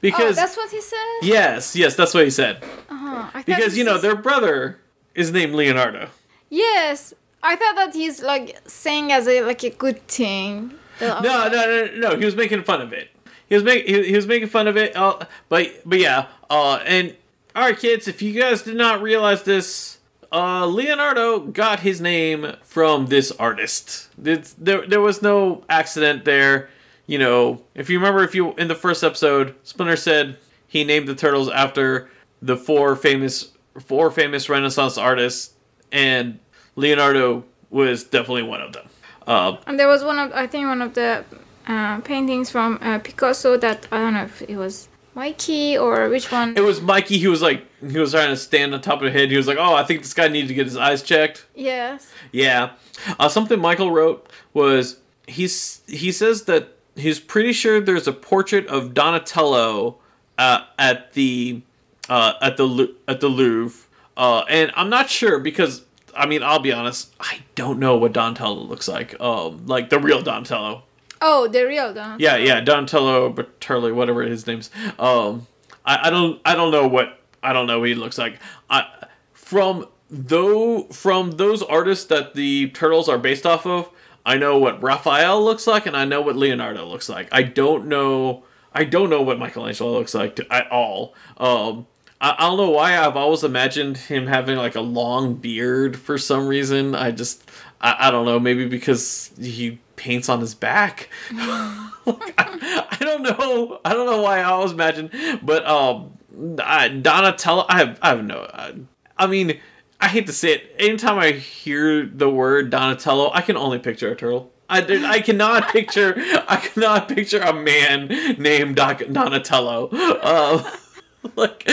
Because 0.00 0.38
oh, 0.38 0.40
that's 0.40 0.56
what 0.56 0.70
he 0.70 0.80
said. 0.80 0.96
Yes, 1.22 1.76
yes, 1.76 1.94
that's 1.94 2.14
what 2.14 2.24
he 2.24 2.30
said. 2.30 2.64
Uh-huh. 2.88 3.42
Because 3.44 3.76
you 3.76 3.84
know 3.84 3.98
their 3.98 4.16
brother 4.16 4.78
is 5.14 5.30
named 5.30 5.54
Leonardo. 5.54 6.08
Yes, 6.48 7.12
I 7.42 7.56
thought 7.56 7.76
that 7.76 7.94
he's 7.94 8.22
like 8.22 8.58
saying 8.68 9.12
as 9.12 9.26
a 9.26 9.42
like 9.42 9.62
a 9.64 9.70
good 9.70 10.06
thing. 10.06 10.74
No, 11.00 11.20
no, 11.20 11.48
no, 11.48 11.88
no, 11.96 12.16
He 12.18 12.24
was 12.24 12.36
making 12.36 12.62
fun 12.64 12.82
of 12.82 12.92
it. 12.92 13.08
He 13.48 13.54
was 13.54 13.64
making 13.64 13.94
he, 13.94 14.08
he 14.08 14.16
was 14.16 14.26
making 14.26 14.48
fun 14.48 14.68
of 14.68 14.76
it. 14.76 14.94
Uh, 14.96 15.24
but 15.48 15.70
but 15.84 15.98
yeah. 15.98 16.26
Uh, 16.48 16.76
and 16.84 17.16
all 17.54 17.62
right, 17.62 17.78
kids, 17.78 18.06
if 18.08 18.22
you 18.22 18.38
guys 18.38 18.62
did 18.62 18.76
not 18.76 19.02
realize 19.02 19.42
this, 19.42 19.98
uh, 20.32 20.66
Leonardo 20.66 21.40
got 21.40 21.80
his 21.80 22.00
name 22.00 22.54
from 22.62 23.06
this 23.06 23.32
artist. 23.32 24.08
It's, 24.22 24.52
there, 24.54 24.86
there 24.86 25.00
was 25.00 25.22
no 25.22 25.64
accident 25.68 26.24
there. 26.24 26.70
You 27.06 27.18
know, 27.18 27.62
if 27.74 27.90
you 27.90 27.98
remember, 27.98 28.22
if 28.22 28.34
you 28.34 28.52
in 28.54 28.68
the 28.68 28.74
first 28.74 29.02
episode, 29.02 29.56
Splinter 29.64 29.96
said 29.96 30.36
he 30.68 30.84
named 30.84 31.08
the 31.08 31.14
turtles 31.16 31.48
after 31.50 32.08
the 32.40 32.56
four 32.56 32.94
famous 32.94 33.50
four 33.80 34.10
famous 34.10 34.48
Renaissance 34.48 34.96
artists, 34.96 35.54
and 35.90 36.38
Leonardo 36.80 37.44
was 37.70 38.04
definitely 38.04 38.42
one 38.42 38.60
of 38.60 38.72
them. 38.72 38.86
Uh, 39.26 39.56
and 39.66 39.78
there 39.78 39.88
was 39.88 40.02
one 40.02 40.18
of 40.18 40.32
I 40.32 40.46
think 40.46 40.66
one 40.66 40.82
of 40.82 40.94
the 40.94 41.24
uh, 41.66 42.00
paintings 42.00 42.50
from 42.50 42.78
uh, 42.80 42.98
Picasso 42.98 43.56
that 43.58 43.86
I 43.92 43.98
don't 43.98 44.14
know 44.14 44.24
if 44.24 44.42
it 44.42 44.56
was 44.56 44.88
Mikey 45.14 45.76
or 45.76 46.08
which 46.08 46.32
one? 46.32 46.56
It 46.56 46.62
was 46.62 46.80
Mikey. 46.80 47.18
He 47.18 47.28
was 47.28 47.42
like 47.42 47.64
he 47.80 47.98
was 47.98 48.12
trying 48.12 48.30
to 48.30 48.36
stand 48.36 48.74
on 48.74 48.80
top 48.80 48.98
of 49.02 49.04
the 49.04 49.10
head. 49.10 49.30
He 49.30 49.36
was 49.36 49.46
like, 49.46 49.58
"Oh, 49.58 49.74
I 49.74 49.84
think 49.84 50.02
this 50.02 50.14
guy 50.14 50.28
needed 50.28 50.48
to 50.48 50.54
get 50.54 50.66
his 50.66 50.76
eyes 50.76 51.02
checked." 51.02 51.46
Yes. 51.54 52.10
Yeah. 52.32 52.70
Uh, 53.18 53.28
something 53.28 53.60
Michael 53.60 53.90
wrote 53.90 54.30
was 54.54 55.00
he's 55.26 55.82
he 55.86 56.12
says 56.12 56.44
that 56.44 56.76
he's 56.96 57.20
pretty 57.20 57.52
sure 57.52 57.80
there's 57.80 58.08
a 58.08 58.12
portrait 58.12 58.66
of 58.68 58.94
Donatello 58.94 59.96
uh, 60.38 60.64
at 60.78 61.12
the 61.12 61.62
uh, 62.08 62.34
at 62.40 62.56
the 62.56 62.94
at 63.08 63.20
the 63.20 63.28
Louvre, 63.28 63.86
uh, 64.16 64.44
and 64.48 64.72
I'm 64.74 64.90
not 64.90 65.10
sure 65.10 65.38
because 65.38 65.82
I 66.16 66.26
mean 66.26 66.42
I'll 66.42 66.60
be 66.60 66.72
honest, 66.72 67.14
I 67.20 67.40
don't 67.54 67.78
know 67.78 67.96
what 67.96 68.12
Donatello 68.12 68.62
looks 68.62 68.88
like. 68.88 69.20
Um, 69.20 69.66
like 69.66 69.90
the 69.90 69.98
real 69.98 70.22
Donatello. 70.22 70.84
Oh, 71.22 71.48
the 71.48 71.64
real 71.66 71.92
Donatello. 71.92 72.16
Yeah, 72.18 72.36
yeah, 72.36 72.60
Donatello 72.60 73.32
Bertelli, 73.32 73.94
whatever 73.94 74.22
his 74.22 74.46
name's. 74.46 74.70
Um, 74.98 75.46
I, 75.84 76.08
I 76.08 76.10
don't, 76.10 76.40
I 76.44 76.54
don't 76.54 76.70
know 76.70 76.86
what, 76.86 77.20
I 77.42 77.52
don't 77.52 77.66
know 77.66 77.80
what 77.80 77.88
he 77.88 77.94
looks 77.94 78.18
like. 78.18 78.38
I 78.68 78.86
from 79.32 79.86
though 80.08 80.84
from 80.84 81.32
those 81.32 81.62
artists 81.62 82.06
that 82.06 82.34
the 82.34 82.70
turtles 82.70 83.08
are 83.08 83.18
based 83.18 83.46
off 83.46 83.66
of, 83.66 83.90
I 84.24 84.36
know 84.36 84.58
what 84.58 84.82
Raphael 84.82 85.42
looks 85.44 85.66
like, 85.66 85.86
and 85.86 85.96
I 85.96 86.04
know 86.04 86.20
what 86.20 86.36
Leonardo 86.36 86.86
looks 86.86 87.08
like. 87.08 87.28
I 87.32 87.42
don't 87.42 87.86
know 87.86 88.44
I 88.72 88.84
don't 88.84 89.10
know 89.10 89.22
what 89.22 89.38
Michelangelo 89.38 89.92
looks 89.92 90.14
like 90.14 90.36
to, 90.36 90.52
at 90.52 90.70
all. 90.70 91.14
Um, 91.36 91.86
I, 92.20 92.34
I 92.38 92.48
don't 92.48 92.56
know 92.56 92.70
why 92.70 92.98
I've 92.98 93.16
always 93.16 93.44
imagined 93.44 93.96
him 93.96 94.26
having 94.26 94.56
like 94.56 94.74
a 94.74 94.80
long 94.80 95.34
beard 95.34 95.98
for 95.98 96.18
some 96.18 96.46
reason. 96.46 96.94
I 96.94 97.10
just 97.10 97.50
I, 97.80 98.08
I 98.08 98.10
don't 98.10 98.24
know, 98.24 98.38
maybe 98.38 98.66
because 98.66 99.30
he 99.40 99.78
paints 99.96 100.28
on 100.28 100.40
his 100.40 100.54
back. 100.54 101.08
like, 101.32 102.34
I, 102.38 102.86
I, 102.90 102.96
don't 103.00 103.22
know. 103.22 103.80
I 103.84 103.92
don't 103.92 104.06
know 104.06 104.22
why 104.22 104.40
I 104.40 104.44
always 104.44 104.72
imagine, 104.72 105.10
but 105.42 105.66
um, 105.66 106.18
I, 106.62 106.88
Donatello. 106.88 107.66
I 107.68 107.78
have 107.78 107.98
I 108.02 108.08
have 108.10 108.24
no. 108.24 108.48
I, 108.52 108.74
I 109.16 109.26
mean, 109.26 109.58
I 110.00 110.08
hate 110.08 110.26
to 110.26 110.32
say 110.32 110.54
it. 110.54 110.74
Anytime 110.78 111.18
I 111.18 111.32
hear 111.32 112.06
the 112.06 112.30
word 112.30 112.70
Donatello, 112.70 113.30
I 113.32 113.42
can 113.42 113.56
only 113.56 113.78
picture 113.78 114.10
a 114.10 114.16
turtle. 114.16 114.52
I, 114.68 114.84
I 115.04 115.20
cannot 115.20 115.68
picture 115.70 116.14
I 116.16 116.56
cannot 116.56 117.08
picture 117.08 117.40
a 117.40 117.52
man 117.52 118.06
named 118.38 118.76
Doc, 118.76 119.02
Donatello. 119.10 119.88
Uh, 119.90 120.76
like 121.36 121.68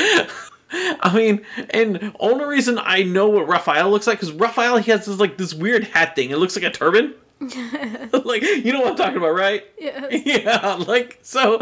I 0.70 1.14
mean, 1.16 1.46
and 1.70 2.16
only 2.20 2.46
reason 2.46 2.78
I 2.82 3.04
know 3.04 3.30
what 3.30 3.48
Raphael 3.48 3.90
looks 3.90 4.08
like 4.08 4.20
because 4.20 4.34
Raphael 4.34 4.78
he 4.78 4.92
has 4.92 5.06
this 5.06 5.20
like 5.20 5.38
this 5.38 5.54
weird 5.54 5.86
hat 5.86 6.16
thing. 6.16 6.32
It 6.32 6.38
looks 6.38 6.56
like 6.56 6.66
a 6.66 6.72
turban. 6.72 7.14
like 7.40 8.42
you 8.42 8.74
know 8.74 8.82
what 8.82 8.92
I'm 8.92 8.96
talking 8.96 9.18
about, 9.18 9.36
right? 9.36 9.64
Yeah. 9.80 10.08
Yeah, 10.12 10.74
like 10.88 11.20
so, 11.22 11.60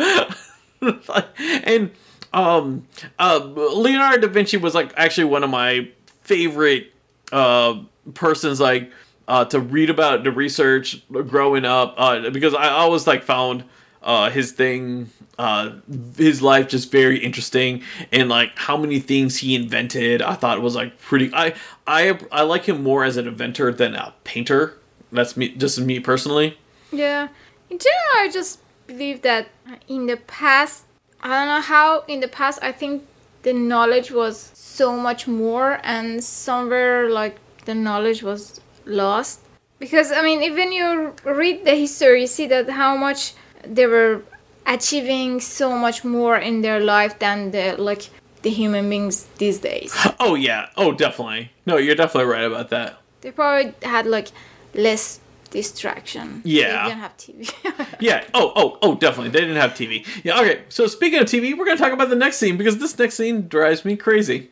and 1.38 1.92
um, 2.34 2.88
uh, 3.20 3.38
Leonardo 3.38 4.28
da 4.28 4.34
Vinci 4.34 4.58
was 4.58 4.74
like 4.74 4.94
actually 4.98 5.26
one 5.26 5.44
of 5.44 5.50
my 5.50 5.90
favorite 6.22 6.92
uh 7.32 7.82
persons 8.14 8.60
like 8.60 8.92
uh 9.28 9.46
to 9.46 9.60
read 9.60 9.90
about 9.90 10.24
the 10.24 10.32
research 10.32 11.04
growing 11.10 11.66
up 11.66 11.96
uh 11.98 12.30
because 12.30 12.54
I 12.54 12.70
always 12.70 13.08
like 13.08 13.24
found 13.24 13.64
uh 14.06 14.30
his 14.30 14.54
thing 14.54 15.10
uh, 15.38 15.72
his 16.18 16.42
life 16.42 16.68
just 16.70 16.92
very 16.92 17.18
interesting. 17.20 17.84
And 18.12 18.30
like 18.30 18.52
how 18.56 18.78
many 18.78 19.00
things 19.00 19.38
he 19.38 19.56
invented 19.56 20.22
i 20.22 20.34
thought 20.34 20.62
was 20.62 20.76
like 20.76 21.00
pretty 21.00 21.30
i 21.34 21.54
i 21.88 22.18
i 22.32 22.42
like 22.42 22.66
him 22.66 22.84
more 22.84 23.04
as 23.04 23.18
an 23.18 23.28
inventor 23.28 23.72
than 23.72 23.96
a 23.96 24.14
painter. 24.24 24.78
That's 25.12 25.38
me 25.38 25.50
just 25.50 25.80
me 25.80 26.00
personally. 26.00 26.58
Yeah. 26.92 27.28
In 27.70 27.80
general 27.80 28.16
i 28.18 28.30
just 28.32 28.60
believe 28.88 29.22
that 29.24 29.48
in 29.88 30.06
the 30.06 30.18
past 30.28 30.86
i 31.22 31.30
don't 31.30 31.48
know 31.48 31.62
how 31.62 32.02
in 32.08 32.20
the 32.20 32.28
past 32.28 32.60
i 32.62 32.72
think 32.72 33.04
the 33.42 33.54
knowledge 33.54 34.12
was 34.12 34.52
so 34.54 34.96
much 34.96 35.28
more 35.28 35.80
and 35.84 36.24
somewhere 36.24 37.10
like 37.10 37.38
the 37.66 37.74
knowledge 37.74 38.22
was 38.24 38.62
lost. 38.86 39.42
Because 39.80 40.12
i 40.12 40.22
mean 40.22 40.44
even 40.44 40.72
you 40.72 41.14
read 41.26 41.66
the 41.66 41.76
history 41.76 42.22
you 42.22 42.28
see 42.28 42.48
that 42.48 42.70
how 42.70 42.96
much 42.96 43.34
there 43.68 43.90
were 43.90 44.22
achieving 44.66 45.40
so 45.40 45.78
much 45.78 46.04
more 46.04 46.38
in 46.38 46.62
their 46.62 46.80
life 46.80 47.20
than 47.20 47.52
the 47.52 47.76
like 47.78 48.10
the 48.42 48.50
human 48.50 48.90
beings 48.90 49.28
these 49.38 49.60
days. 49.60 49.94
Oh 50.20 50.36
yeah. 50.36 50.70
Oh 50.78 50.92
definitely. 50.92 51.52
No, 51.66 51.78
you're 51.78 51.96
definitely 51.96 52.32
right 52.32 52.46
about 52.46 52.70
that. 52.70 52.98
They 53.22 53.32
probably 53.32 53.74
had 53.84 54.06
like 54.06 54.30
less 54.74 55.20
distraction. 55.52 56.42
Yeah. 56.44 56.84
They 56.84 56.90
didn't 56.90 57.02
have 57.02 57.18
TV. 57.18 57.98
yeah. 58.00 58.24
Oh, 58.34 58.52
oh, 58.56 58.78
oh, 58.82 58.96
definitely. 58.96 59.30
They 59.30 59.42
didn't 59.42 59.56
have 59.56 59.72
TV. 59.72 60.06
Yeah, 60.24 60.40
okay. 60.42 60.64
So 60.70 60.88
speaking 60.88 61.20
of 61.20 61.28
TV, 61.28 61.58
we're 61.58 61.66
gonna 61.66 61.78
talk 61.78 61.94
about 61.94 62.10
the 62.10 62.16
next 62.16 62.38
scene 62.38 62.58
because 62.58 62.78
this 62.78 62.98
next 62.98 63.16
scene 63.16 63.48
drives 63.48 63.86
me 63.86 63.96
crazy. 63.96 64.50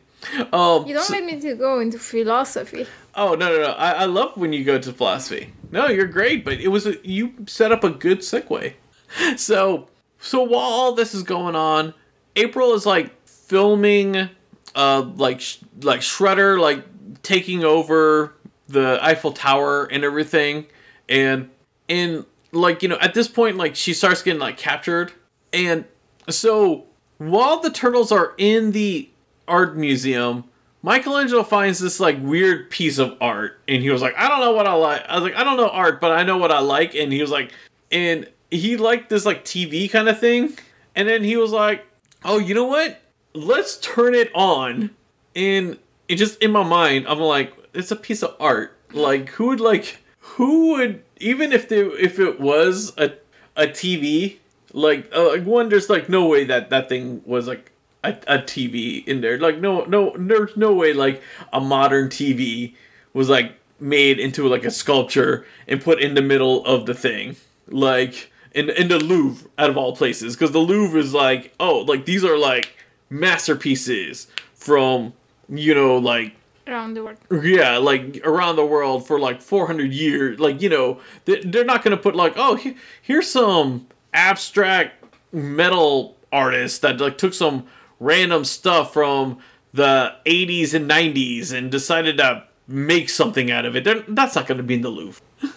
Um, 0.52 0.86
you 0.86 0.94
don't 0.94 1.04
so, 1.04 1.20
me 1.20 1.40
to 1.40 1.54
go 1.54 1.80
into 1.80 1.98
philosophy. 1.98 2.86
Oh 3.14 3.34
no 3.34 3.48
no 3.50 3.62
no! 3.62 3.72
I, 3.72 3.90
I 3.92 4.04
love 4.06 4.36
when 4.36 4.52
you 4.52 4.64
go 4.64 4.78
to 4.78 4.92
philosophy. 4.92 5.52
No, 5.70 5.88
you're 5.88 6.06
great, 6.06 6.44
but 6.44 6.54
it 6.54 6.68
was 6.68 6.86
a, 6.86 6.96
you 7.06 7.34
set 7.46 7.72
up 7.72 7.84
a 7.84 7.90
good 7.90 8.20
segue. 8.20 8.72
So 9.36 9.88
so 10.18 10.42
while 10.42 10.60
all 10.60 10.92
this 10.92 11.14
is 11.14 11.22
going 11.22 11.54
on, 11.54 11.94
April 12.36 12.72
is 12.74 12.86
like 12.86 13.26
filming, 13.26 14.28
uh, 14.74 15.02
like 15.16 15.42
like 15.82 16.00
Shredder 16.00 16.58
like 16.58 16.84
taking 17.22 17.64
over 17.64 18.34
the 18.68 18.98
Eiffel 19.02 19.32
Tower 19.32 19.84
and 19.86 20.04
everything, 20.04 20.66
and 21.08 21.50
and 21.88 22.24
like 22.52 22.82
you 22.82 22.88
know 22.88 22.98
at 23.00 23.14
this 23.14 23.28
point 23.28 23.56
like 23.56 23.76
she 23.76 23.92
starts 23.92 24.22
getting 24.22 24.40
like 24.40 24.56
captured, 24.56 25.12
and 25.52 25.84
so 26.28 26.86
while 27.18 27.60
the 27.60 27.70
turtles 27.70 28.10
are 28.10 28.34
in 28.38 28.72
the 28.72 29.08
art 29.48 29.76
museum. 29.76 30.44
Michelangelo 30.82 31.42
finds 31.42 31.78
this 31.78 31.98
like 31.98 32.18
weird 32.20 32.68
piece 32.68 32.98
of 32.98 33.16
art, 33.18 33.58
and 33.66 33.82
he 33.82 33.88
was 33.88 34.02
like, 34.02 34.14
"I 34.18 34.28
don't 34.28 34.40
know 34.40 34.52
what 34.52 34.66
I 34.66 34.74
like." 34.74 35.02
I 35.08 35.14
was 35.14 35.22
like, 35.24 35.34
"I 35.34 35.42
don't 35.42 35.56
know 35.56 35.70
art, 35.70 35.98
but 35.98 36.12
I 36.12 36.22
know 36.24 36.36
what 36.36 36.50
I 36.50 36.58
like." 36.58 36.94
And 36.94 37.10
he 37.10 37.22
was 37.22 37.30
like, 37.30 37.52
and 37.90 38.28
he 38.50 38.76
liked 38.76 39.10
this 39.10 39.24
like 39.26 39.44
TV 39.44 39.90
kind 39.90 40.08
of 40.08 40.18
thing, 40.18 40.56
and 40.94 41.08
then 41.08 41.24
he 41.24 41.36
was 41.36 41.52
like, 41.52 41.84
"Oh, 42.24 42.38
you 42.38 42.54
know 42.54 42.64
what? 42.64 43.00
Let's 43.34 43.78
turn 43.78 44.14
it 44.14 44.30
on." 44.34 44.90
And 45.34 45.78
it 46.08 46.16
just 46.16 46.40
in 46.42 46.52
my 46.52 46.62
mind, 46.62 47.06
I'm 47.08 47.20
like, 47.20 47.52
"It's 47.72 47.90
a 47.90 47.96
piece 47.96 48.22
of 48.22 48.36
art. 48.38 48.76
Like, 48.92 49.30
who 49.30 49.48
would 49.48 49.60
like 49.60 49.98
who 50.24 50.72
would 50.72 51.02
even 51.18 51.52
if 51.52 51.68
they 51.68 51.80
if 51.80 52.18
it 52.18 52.40
was 52.40 52.92
a 52.96 53.12
a 53.56 53.66
TV 53.66 54.38
like 54.72 55.08
uh, 55.12 55.36
one 55.38 55.68
there's 55.68 55.90
like 55.90 56.08
no 56.08 56.26
way 56.26 56.44
that 56.44 56.70
that 56.70 56.88
thing 56.88 57.22
was 57.24 57.46
like 57.46 57.70
a, 58.02 58.10
a 58.26 58.38
TV 58.38 59.06
in 59.06 59.20
there 59.20 59.38
like 59.38 59.58
no 59.58 59.84
no 59.84 60.14
there's 60.16 60.56
no 60.56 60.72
way 60.72 60.92
like 60.92 61.22
a 61.52 61.60
modern 61.60 62.08
TV 62.08 62.74
was 63.12 63.28
like 63.28 63.52
made 63.78 64.18
into 64.18 64.48
like 64.48 64.64
a 64.64 64.70
sculpture 64.70 65.46
and 65.68 65.80
put 65.80 66.00
in 66.00 66.14
the 66.14 66.22
middle 66.22 66.64
of 66.64 66.86
the 66.86 66.94
thing 66.94 67.36
like 67.68 68.30
in 68.54 68.70
in 68.70 68.88
the 68.88 68.98
Louvre 68.98 69.48
out 69.58 69.70
of 69.70 69.76
all 69.76 69.94
places. 69.94 70.34
Because 70.34 70.52
the 70.52 70.60
Louvre 70.60 70.98
is 70.98 71.12
like 71.12 71.54
oh 71.60 71.80
like 71.80 72.04
these 72.06 72.24
are 72.24 72.38
like 72.38 72.76
masterpieces 73.10 74.28
from 74.54 75.12
you 75.48 75.74
know 75.74 75.98
like 75.98 76.34
around 76.66 76.94
the 76.94 77.04
world. 77.04 77.18
yeah 77.44 77.76
like 77.76 78.20
around 78.24 78.56
the 78.56 78.64
world 78.64 79.06
for 79.06 79.18
like 79.18 79.42
400 79.42 79.92
years. 79.92 80.40
Like 80.40 80.62
you 80.62 80.68
know 80.68 81.00
they're 81.24 81.64
not 81.64 81.82
gonna 81.82 81.96
put 81.96 82.14
like 82.14 82.34
oh 82.36 82.58
here's 83.02 83.28
some 83.28 83.86
abstract 84.12 85.04
metal 85.32 86.16
artist 86.32 86.82
that 86.82 87.00
like 87.00 87.18
took 87.18 87.34
some 87.34 87.66
random 88.00 88.44
stuff 88.44 88.92
from 88.92 89.38
the 89.72 90.14
80s 90.24 90.72
and 90.72 90.88
90s 90.88 91.52
and 91.52 91.70
decided 91.70 92.18
to 92.18 92.44
make 92.68 93.08
something 93.08 93.50
out 93.50 93.66
of 93.66 93.74
it. 93.76 93.84
They're, 93.84 94.04
that's 94.08 94.36
not 94.36 94.46
gonna 94.46 94.62
be 94.62 94.74
in 94.74 94.82
the 94.82 94.90
louvre. 94.90 95.22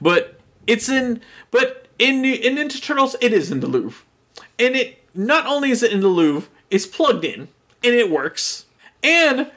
But 0.00 0.40
it's 0.66 0.88
in 0.88 1.20
but 1.50 1.83
in 1.98 2.24
in 2.24 2.56
Ninja 2.56 2.82
Turtles, 2.82 3.16
it 3.20 3.32
is 3.32 3.50
in 3.50 3.60
the 3.60 3.66
Louvre, 3.66 4.04
and 4.58 4.74
it 4.74 5.02
not 5.14 5.46
only 5.46 5.70
is 5.70 5.82
it 5.82 5.92
in 5.92 6.00
the 6.00 6.08
Louvre, 6.08 6.48
it's 6.70 6.86
plugged 6.86 7.24
in 7.24 7.48
and 7.82 7.94
it 7.94 8.10
works. 8.10 8.66
And 9.02 9.50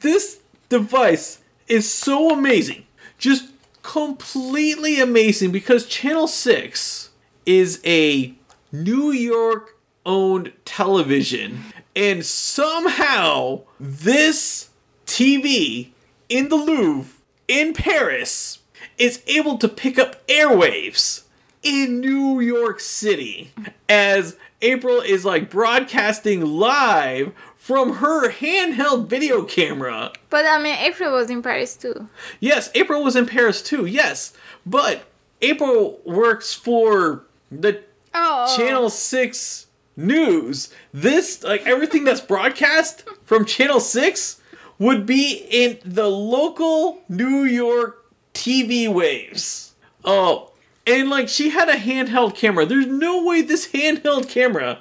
this 0.00 0.40
device 0.68 1.40
is 1.66 1.90
so 1.90 2.30
amazing, 2.30 2.86
just 3.18 3.50
completely 3.82 5.00
amazing 5.00 5.50
because 5.50 5.86
Channel 5.86 6.28
Six 6.28 7.10
is 7.44 7.80
a 7.84 8.34
New 8.70 9.10
York 9.10 9.76
owned 10.06 10.52
television, 10.64 11.60
and 11.94 12.24
somehow 12.24 13.62
this 13.78 14.70
TV 15.06 15.90
in 16.28 16.48
the 16.48 16.56
Louvre 16.56 17.12
in 17.48 17.74
Paris 17.74 18.60
is 18.98 19.22
able 19.26 19.58
to 19.58 19.68
pick 19.68 19.98
up 19.98 20.26
airwaves 20.26 21.24
in 21.62 22.00
New 22.00 22.40
York 22.40 22.80
City 22.80 23.52
as 23.88 24.36
April 24.60 25.00
is 25.00 25.24
like 25.24 25.50
broadcasting 25.50 26.44
live 26.44 27.32
from 27.56 27.94
her 27.94 28.30
handheld 28.30 29.06
video 29.06 29.44
camera. 29.44 30.12
But 30.30 30.44
I 30.46 30.60
mean, 30.60 30.76
April 30.78 31.12
was 31.12 31.30
in 31.30 31.42
Paris 31.42 31.76
too. 31.76 32.08
Yes, 32.40 32.70
April 32.74 33.02
was 33.04 33.16
in 33.16 33.26
Paris 33.26 33.62
too, 33.62 33.86
yes. 33.86 34.32
But 34.66 35.04
April 35.40 36.00
works 36.04 36.54
for 36.54 37.24
the 37.50 37.82
oh. 38.14 38.56
Channel 38.56 38.90
6 38.90 39.66
news. 39.96 40.72
This, 40.92 41.42
like 41.42 41.66
everything 41.66 42.04
that's 42.04 42.20
broadcast 42.20 43.04
from 43.24 43.44
Channel 43.44 43.80
6 43.80 44.40
would 44.78 45.06
be 45.06 45.46
in 45.50 45.78
the 45.84 46.08
local 46.08 47.02
New 47.08 47.44
York 47.44 48.10
TV 48.34 48.92
waves. 48.92 49.74
Oh, 50.04 50.51
and 50.86 51.10
like 51.10 51.28
she 51.28 51.50
had 51.50 51.68
a 51.68 51.74
handheld 51.74 52.34
camera. 52.34 52.66
There's 52.66 52.86
no 52.86 53.24
way 53.24 53.42
this 53.42 53.68
handheld 53.68 54.28
camera 54.28 54.80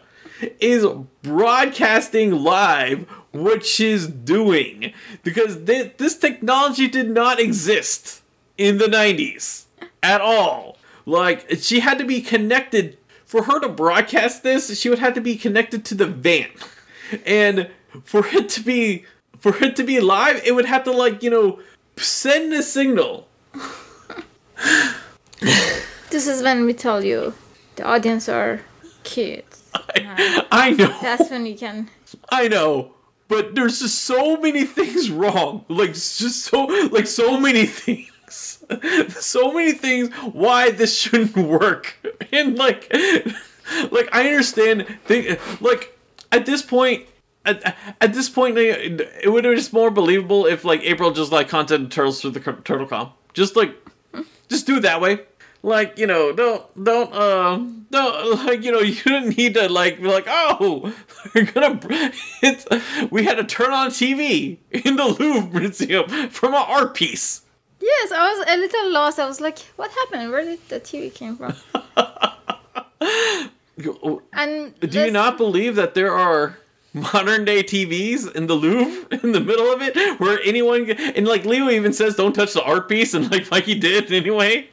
is 0.60 0.86
broadcasting 1.22 2.32
live 2.32 3.08
what 3.32 3.66
she's 3.66 4.08
doing 4.08 4.94
because 5.24 5.64
th- 5.66 5.94
this 5.98 6.18
technology 6.18 6.88
did 6.88 7.10
not 7.10 7.40
exist 7.40 8.22
in 8.58 8.78
the 8.78 8.86
90s 8.86 9.66
at 10.04 10.22
all. 10.22 10.78
Like 11.06 11.48
she 11.60 11.80
had 11.80 11.98
to 12.00 12.06
be 12.06 12.22
connected 12.22 12.98
for 13.26 13.44
her 13.44 13.60
to 13.62 13.70
broadcast 13.70 14.44
this, 14.44 14.78
she 14.78 14.90
would 14.90 15.00
have 15.00 15.14
to 15.14 15.22
be 15.22 15.38
connected 15.38 15.86
to 15.86 15.96
the 15.96 16.06
van. 16.06 16.50
And 17.26 17.70
for 18.04 18.26
it 18.28 18.50
to 18.50 18.62
be 18.62 19.06
for 19.40 19.56
it 19.64 19.76
to 19.78 19.84
be 19.84 20.00
live, 20.00 20.42
it 20.46 20.54
would 20.54 20.66
have 20.66 20.84
to 20.84 20.92
like, 20.92 21.24
you 21.24 21.30
know, 21.30 21.60
send 21.98 22.54
a 22.54 22.62
signal. 22.62 23.28
This 26.12 26.28
is 26.28 26.44
when 26.44 26.66
we 26.66 26.74
tell 26.74 27.02
you 27.06 27.34
the 27.78 27.84
audience 27.84 28.28
are 28.28 28.60
kids. 29.04 29.64
I 30.52 30.76
know. 30.78 30.94
That's 31.02 31.32
when 31.32 31.46
you 31.46 31.56
can. 31.56 31.90
I 32.30 32.50
know. 32.50 32.96
But 33.30 33.56
there's 33.56 33.80
just 33.80 34.00
so 34.00 34.36
many 34.36 34.66
things 34.66 35.10
wrong. 35.10 35.64
Like 35.70 35.94
just 35.94 36.44
so 36.44 36.66
like 36.92 37.08
so 37.08 37.40
many 37.40 37.66
things. 37.66 38.12
so 39.10 39.54
many 39.54 39.72
things 39.72 40.14
why 40.34 40.72
this 40.72 40.98
shouldn't 41.00 41.38
work. 41.38 41.96
And 42.34 42.58
like 42.58 42.92
like 43.92 44.10
I 44.14 44.28
understand 44.28 44.86
like 45.62 45.98
at 46.32 46.46
this 46.46 46.62
point 46.62 47.08
at, 47.46 47.76
at 48.00 48.14
this 48.14 48.30
point 48.30 48.58
it 48.58 49.32
would 49.32 49.46
have 49.46 49.56
just 49.56 49.74
more 49.74 49.92
believable 49.92 50.46
if 50.46 50.64
like 50.66 50.82
April 50.84 51.12
just 51.12 51.32
like 51.32 51.48
contacted 51.50 51.92
turtles 51.92 52.22
through 52.22 52.32
the 52.32 52.40
turtle 52.40 52.88
com. 52.88 53.12
Just 53.34 53.56
like 53.56 53.76
just 54.50 54.68
do 54.68 54.78
it 54.78 54.82
that 54.82 55.00
way 55.00 55.22
like 55.64 55.98
you 55.98 56.08
know 56.08 56.32
don't 56.34 56.84
don't 56.84 57.14
uh 57.14 57.58
don't 57.92 58.46
like 58.46 58.64
you 58.64 58.72
know 58.72 58.80
you 58.92 58.96
didn't 58.96 59.38
need 59.38 59.54
to 59.54 59.70
like 59.70 60.02
be 60.02 60.08
like 60.08 60.26
oh 60.28 60.94
we're 61.36 61.46
gonna 61.46 61.80
it's 62.42 62.66
we 63.12 63.24
had 63.24 63.36
to 63.36 63.44
turn 63.44 63.72
on 63.72 63.90
tv 63.90 64.58
in 64.72 64.96
the 64.96 65.06
louvre 65.06 65.60
museum 65.60 66.08
from 66.30 66.54
an 66.54 66.64
art 66.68 66.96
piece. 66.96 67.42
Yes 67.80 68.12
i 68.12 68.32
was 68.32 68.46
a 68.48 68.58
little 68.58 68.92
lost. 68.92 69.20
I 69.20 69.26
was 69.26 69.42
like 69.42 69.60
what 69.76 69.92
happened? 69.92 70.32
Where 70.32 70.44
did 70.44 70.68
the 70.70 70.80
tv 70.80 71.14
came 71.14 71.36
from? 71.36 71.56
And 74.34 74.80
do 74.80 75.06
you 75.06 75.12
not 75.12 75.38
believe 75.38 75.76
that 75.76 75.96
there 75.96 76.12
are 76.12 76.58
modern 76.94 77.46
day 77.46 77.64
TVs 77.64 78.36
in 78.36 78.48
the 78.48 78.54
Louvre 78.54 79.20
in 79.24 79.32
the 79.32 79.40
middle 79.40 79.72
of 79.72 79.82
it 79.82 80.20
where 80.20 80.40
anyone 80.44 80.90
and 80.92 81.26
like 81.28 81.46
Leo 81.46 81.70
even 81.70 81.94
says 81.94 82.16
don't 82.16 82.34
touch 82.34 82.54
the 82.54 82.64
art 82.64 82.90
piece 82.90 83.14
and 83.14 83.32
like 83.32 83.50
like 83.52 83.64
he 83.64 83.76
did 83.76 84.12
anyway. 84.12 84.68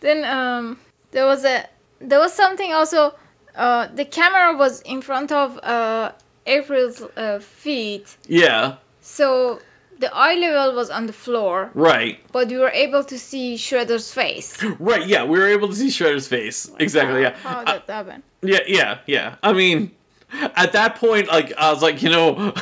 Then 0.00 0.24
um, 0.24 0.78
there 1.10 1.26
was 1.26 1.44
a 1.44 1.66
there 2.00 2.18
was 2.18 2.32
something 2.32 2.72
also. 2.72 3.14
Uh, 3.54 3.88
the 3.94 4.04
camera 4.04 4.54
was 4.54 4.82
in 4.82 5.00
front 5.00 5.32
of 5.32 5.58
uh, 5.62 6.12
April's 6.44 7.00
uh, 7.16 7.38
feet. 7.38 8.16
Yeah. 8.28 8.76
So 9.00 9.60
the 9.98 10.14
eye 10.14 10.34
level 10.34 10.74
was 10.76 10.90
on 10.90 11.06
the 11.06 11.12
floor. 11.12 11.70
Right. 11.72 12.20
But 12.32 12.48
we 12.48 12.58
were 12.58 12.70
able 12.70 13.02
to 13.04 13.18
see 13.18 13.56
Shredder's 13.56 14.12
face. 14.12 14.62
Right. 14.78 15.06
Yeah, 15.06 15.24
we 15.24 15.38
were 15.38 15.46
able 15.48 15.68
to 15.68 15.74
see 15.74 15.88
Shredder's 15.88 16.28
face. 16.28 16.70
Exactly. 16.78 17.22
Yeah. 17.22 17.34
How 17.36 17.64
did 17.64 17.82
that 17.86 18.06
happen? 18.06 18.22
Yeah. 18.42 18.60
Yeah. 18.66 18.98
Yeah. 19.06 19.36
I 19.42 19.54
mean, 19.54 19.92
at 20.32 20.72
that 20.72 20.96
point, 20.96 21.28
like 21.28 21.52
I 21.56 21.72
was 21.72 21.82
like, 21.82 22.02
you 22.02 22.10
know, 22.10 22.52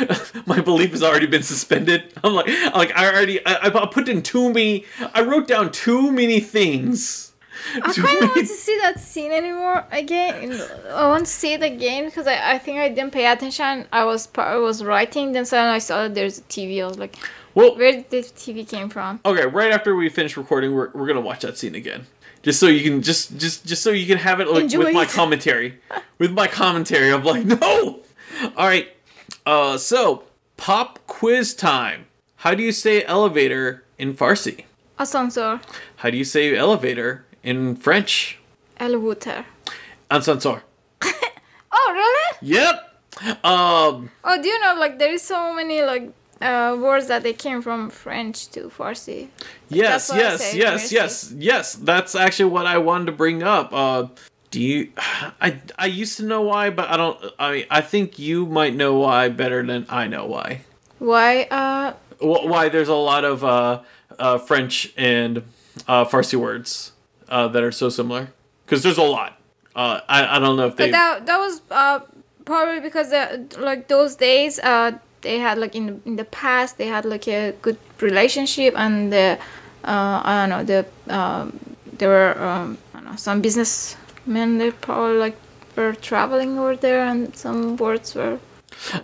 my 0.46 0.60
belief 0.60 0.92
has 0.92 1.02
already 1.02 1.26
been 1.26 1.42
suspended. 1.42 2.12
I'm 2.24 2.34
like, 2.34 2.46
like 2.74 2.96
I 2.96 3.12
already, 3.12 3.44
I, 3.46 3.66
I 3.66 3.86
put 3.86 4.08
in 4.08 4.22
too 4.22 4.48
many, 4.48 4.84
I 5.14 5.22
wrote 5.22 5.46
down 5.46 5.72
too 5.72 6.10
many 6.10 6.40
things. 6.40 7.32
I 7.74 7.92
kind 7.92 8.22
of 8.22 8.30
want 8.30 8.46
to 8.46 8.46
see 8.46 8.78
that 8.78 8.98
scene 8.98 9.32
anymore 9.32 9.84
again. 9.92 10.58
I 10.88 11.06
want 11.08 11.26
to 11.26 11.30
see 11.30 11.52
it 11.52 11.62
again 11.62 12.06
because 12.06 12.26
I, 12.26 12.52
I 12.52 12.58
think 12.58 12.78
I 12.78 12.88
didn't 12.88 13.12
pay 13.12 13.30
attention. 13.30 13.86
I 13.92 14.04
was 14.04 14.28
I 14.36 14.56
was 14.56 14.82
writing, 14.82 15.32
then 15.32 15.44
suddenly 15.44 15.76
I 15.76 15.78
saw 15.78 16.04
that 16.04 16.14
there's 16.14 16.38
a 16.38 16.42
TV. 16.42 16.82
I 16.82 16.86
was 16.86 16.98
like, 16.98 17.16
well, 17.54 17.76
where 17.76 17.92
did 17.92 18.08
this 18.08 18.32
TV 18.32 18.66
came 18.66 18.88
from? 18.88 19.20
Okay, 19.26 19.44
right 19.44 19.72
after 19.72 19.94
we 19.94 20.08
finish 20.08 20.38
recording, 20.38 20.74
we're, 20.74 20.90
we're 20.94 21.06
gonna 21.06 21.20
watch 21.20 21.42
that 21.42 21.58
scene 21.58 21.74
again 21.74 22.06
just 22.42 22.58
so 22.58 22.66
you 22.66 22.82
can 22.82 23.02
just 23.02 23.36
just 23.38 23.66
just 23.66 23.82
so 23.82 23.90
you 23.90 24.06
can 24.06 24.18
have 24.18 24.40
it 24.40 24.48
like, 24.48 24.64
with 24.64 24.88
it. 24.88 24.94
my 24.94 25.04
commentary. 25.20 25.78
With 26.18 26.32
my 26.32 26.46
commentary 26.46 27.12
i'm 27.12 27.24
like 27.24 27.44
no! 27.62 28.00
All 28.56 28.66
right 28.66 28.88
uh 29.46 29.76
so 29.78 30.24
pop 30.56 30.98
quiz 31.06 31.54
time. 31.54 32.06
How 32.36 32.54
do 32.54 32.62
you 32.62 32.72
say 32.72 33.04
elevator 33.04 33.84
in 33.98 34.14
farsi? 34.14 34.64
Ascensor 34.98 35.60
how 35.96 36.10
do 36.10 36.16
you 36.16 36.24
say 36.24 36.56
elevator 36.56 37.24
in 37.42 37.76
french? 37.76 38.38
Elevator. 38.78 39.44
Ascensor 40.10 40.62
oh 41.72 41.92
really? 41.92 42.36
Yep! 42.42 42.74
Um 43.44 44.10
oh 44.24 44.42
do 44.42 44.48
you 44.48 44.60
know 44.60 44.74
like 44.78 44.98
there 44.98 45.12
is 45.12 45.22
so 45.22 45.52
many 45.54 45.82
like 45.82 46.12
uh, 46.40 46.76
words 46.80 47.06
that 47.08 47.22
they 47.22 47.32
came 47.32 47.62
from 47.62 47.90
French 47.90 48.48
to 48.48 48.68
Farsi. 48.68 49.28
Yes, 49.68 50.10
yes, 50.14 50.54
yes, 50.54 50.92
yes, 50.92 51.34
yes. 51.36 51.74
That's 51.74 52.14
actually 52.14 52.50
what 52.50 52.66
I 52.66 52.78
wanted 52.78 53.06
to 53.06 53.12
bring 53.12 53.42
up. 53.42 53.72
Uh, 53.72 54.08
do 54.50 54.60
you? 54.60 54.92
I 54.96 55.60
I 55.78 55.86
used 55.86 56.16
to 56.18 56.24
know 56.24 56.42
why, 56.42 56.70
but 56.70 56.88
I 56.88 56.96
don't. 56.96 57.18
I 57.38 57.66
I 57.70 57.80
think 57.80 58.18
you 58.18 58.46
might 58.46 58.74
know 58.74 58.94
why 58.94 59.28
better 59.28 59.64
than 59.64 59.86
I 59.88 60.06
know 60.06 60.26
why. 60.26 60.62
Why? 60.98 61.44
Uh. 61.44 61.94
Why 62.20 62.68
there's 62.68 62.88
a 62.88 62.94
lot 62.94 63.24
of 63.24 63.42
uh, 63.42 63.80
uh 64.18 64.36
French 64.38 64.92
and 64.96 65.42
uh, 65.88 66.04
Farsi 66.04 66.36
words 66.36 66.92
uh, 67.28 67.48
that 67.48 67.62
are 67.62 67.72
so 67.72 67.88
similar? 67.88 68.28
Because 68.66 68.82
there's 68.82 68.98
a 68.98 69.02
lot. 69.02 69.40
Uh, 69.74 70.00
I 70.08 70.36
I 70.36 70.38
don't 70.38 70.56
know 70.56 70.66
if 70.66 70.76
they. 70.76 70.90
But 70.90 70.92
that 70.92 71.26
that 71.26 71.38
was 71.38 71.62
uh 71.70 72.00
probably 72.44 72.80
because 72.80 73.12
uh, 73.12 73.44
like 73.58 73.88
those 73.88 74.16
days 74.16 74.58
uh 74.58 74.98
they 75.22 75.38
had 75.38 75.58
like 75.58 75.74
in 75.74 75.86
the, 75.86 76.00
in 76.06 76.16
the 76.16 76.24
past 76.24 76.78
they 76.78 76.86
had 76.86 77.04
like 77.04 77.28
a 77.28 77.52
good 77.62 77.76
relationship 78.00 78.74
and 78.76 79.12
the 79.12 79.38
uh, 79.84 80.22
I 80.24 80.46
don't 80.46 80.50
know 80.50 80.64
the 80.64 81.14
um, 81.14 81.58
there 81.92 82.08
were 82.08 82.42
um, 82.42 82.78
I 82.94 83.00
don't 83.00 83.10
know 83.10 83.16
some 83.16 83.40
businessmen 83.40 84.58
they 84.58 84.70
probably 84.70 85.18
like 85.18 85.36
were 85.76 85.94
traveling 85.94 86.58
over 86.58 86.76
there 86.76 87.02
and 87.02 87.34
some 87.36 87.76
words 87.76 88.14
were 88.14 88.38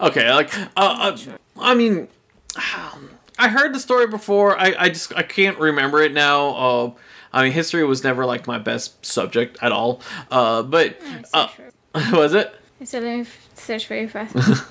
okay 0.00 0.32
like 0.32 0.56
uh, 0.56 0.66
uh, 0.76 1.16
I 1.58 1.74
mean 1.74 2.08
I 3.38 3.48
heard 3.48 3.74
the 3.74 3.80
story 3.80 4.06
before 4.06 4.58
I, 4.58 4.74
I 4.78 4.88
just 4.88 5.14
I 5.14 5.22
can't 5.22 5.58
remember 5.58 6.00
it 6.02 6.12
now 6.12 6.48
uh, 6.48 6.90
I 7.32 7.44
mean 7.44 7.52
history 7.52 7.84
was 7.84 8.02
never 8.02 8.24
like 8.24 8.46
my 8.46 8.58
best 8.58 9.04
subject 9.04 9.58
at 9.62 9.72
all 9.72 10.00
uh, 10.30 10.62
but 10.62 11.00
uh, 11.34 11.48
was 12.12 12.34
it? 12.34 12.54
Said 12.84 13.02
let 13.02 13.18
me 13.18 13.26
search 13.54 13.86
very 13.86 14.06
fast. 14.06 14.66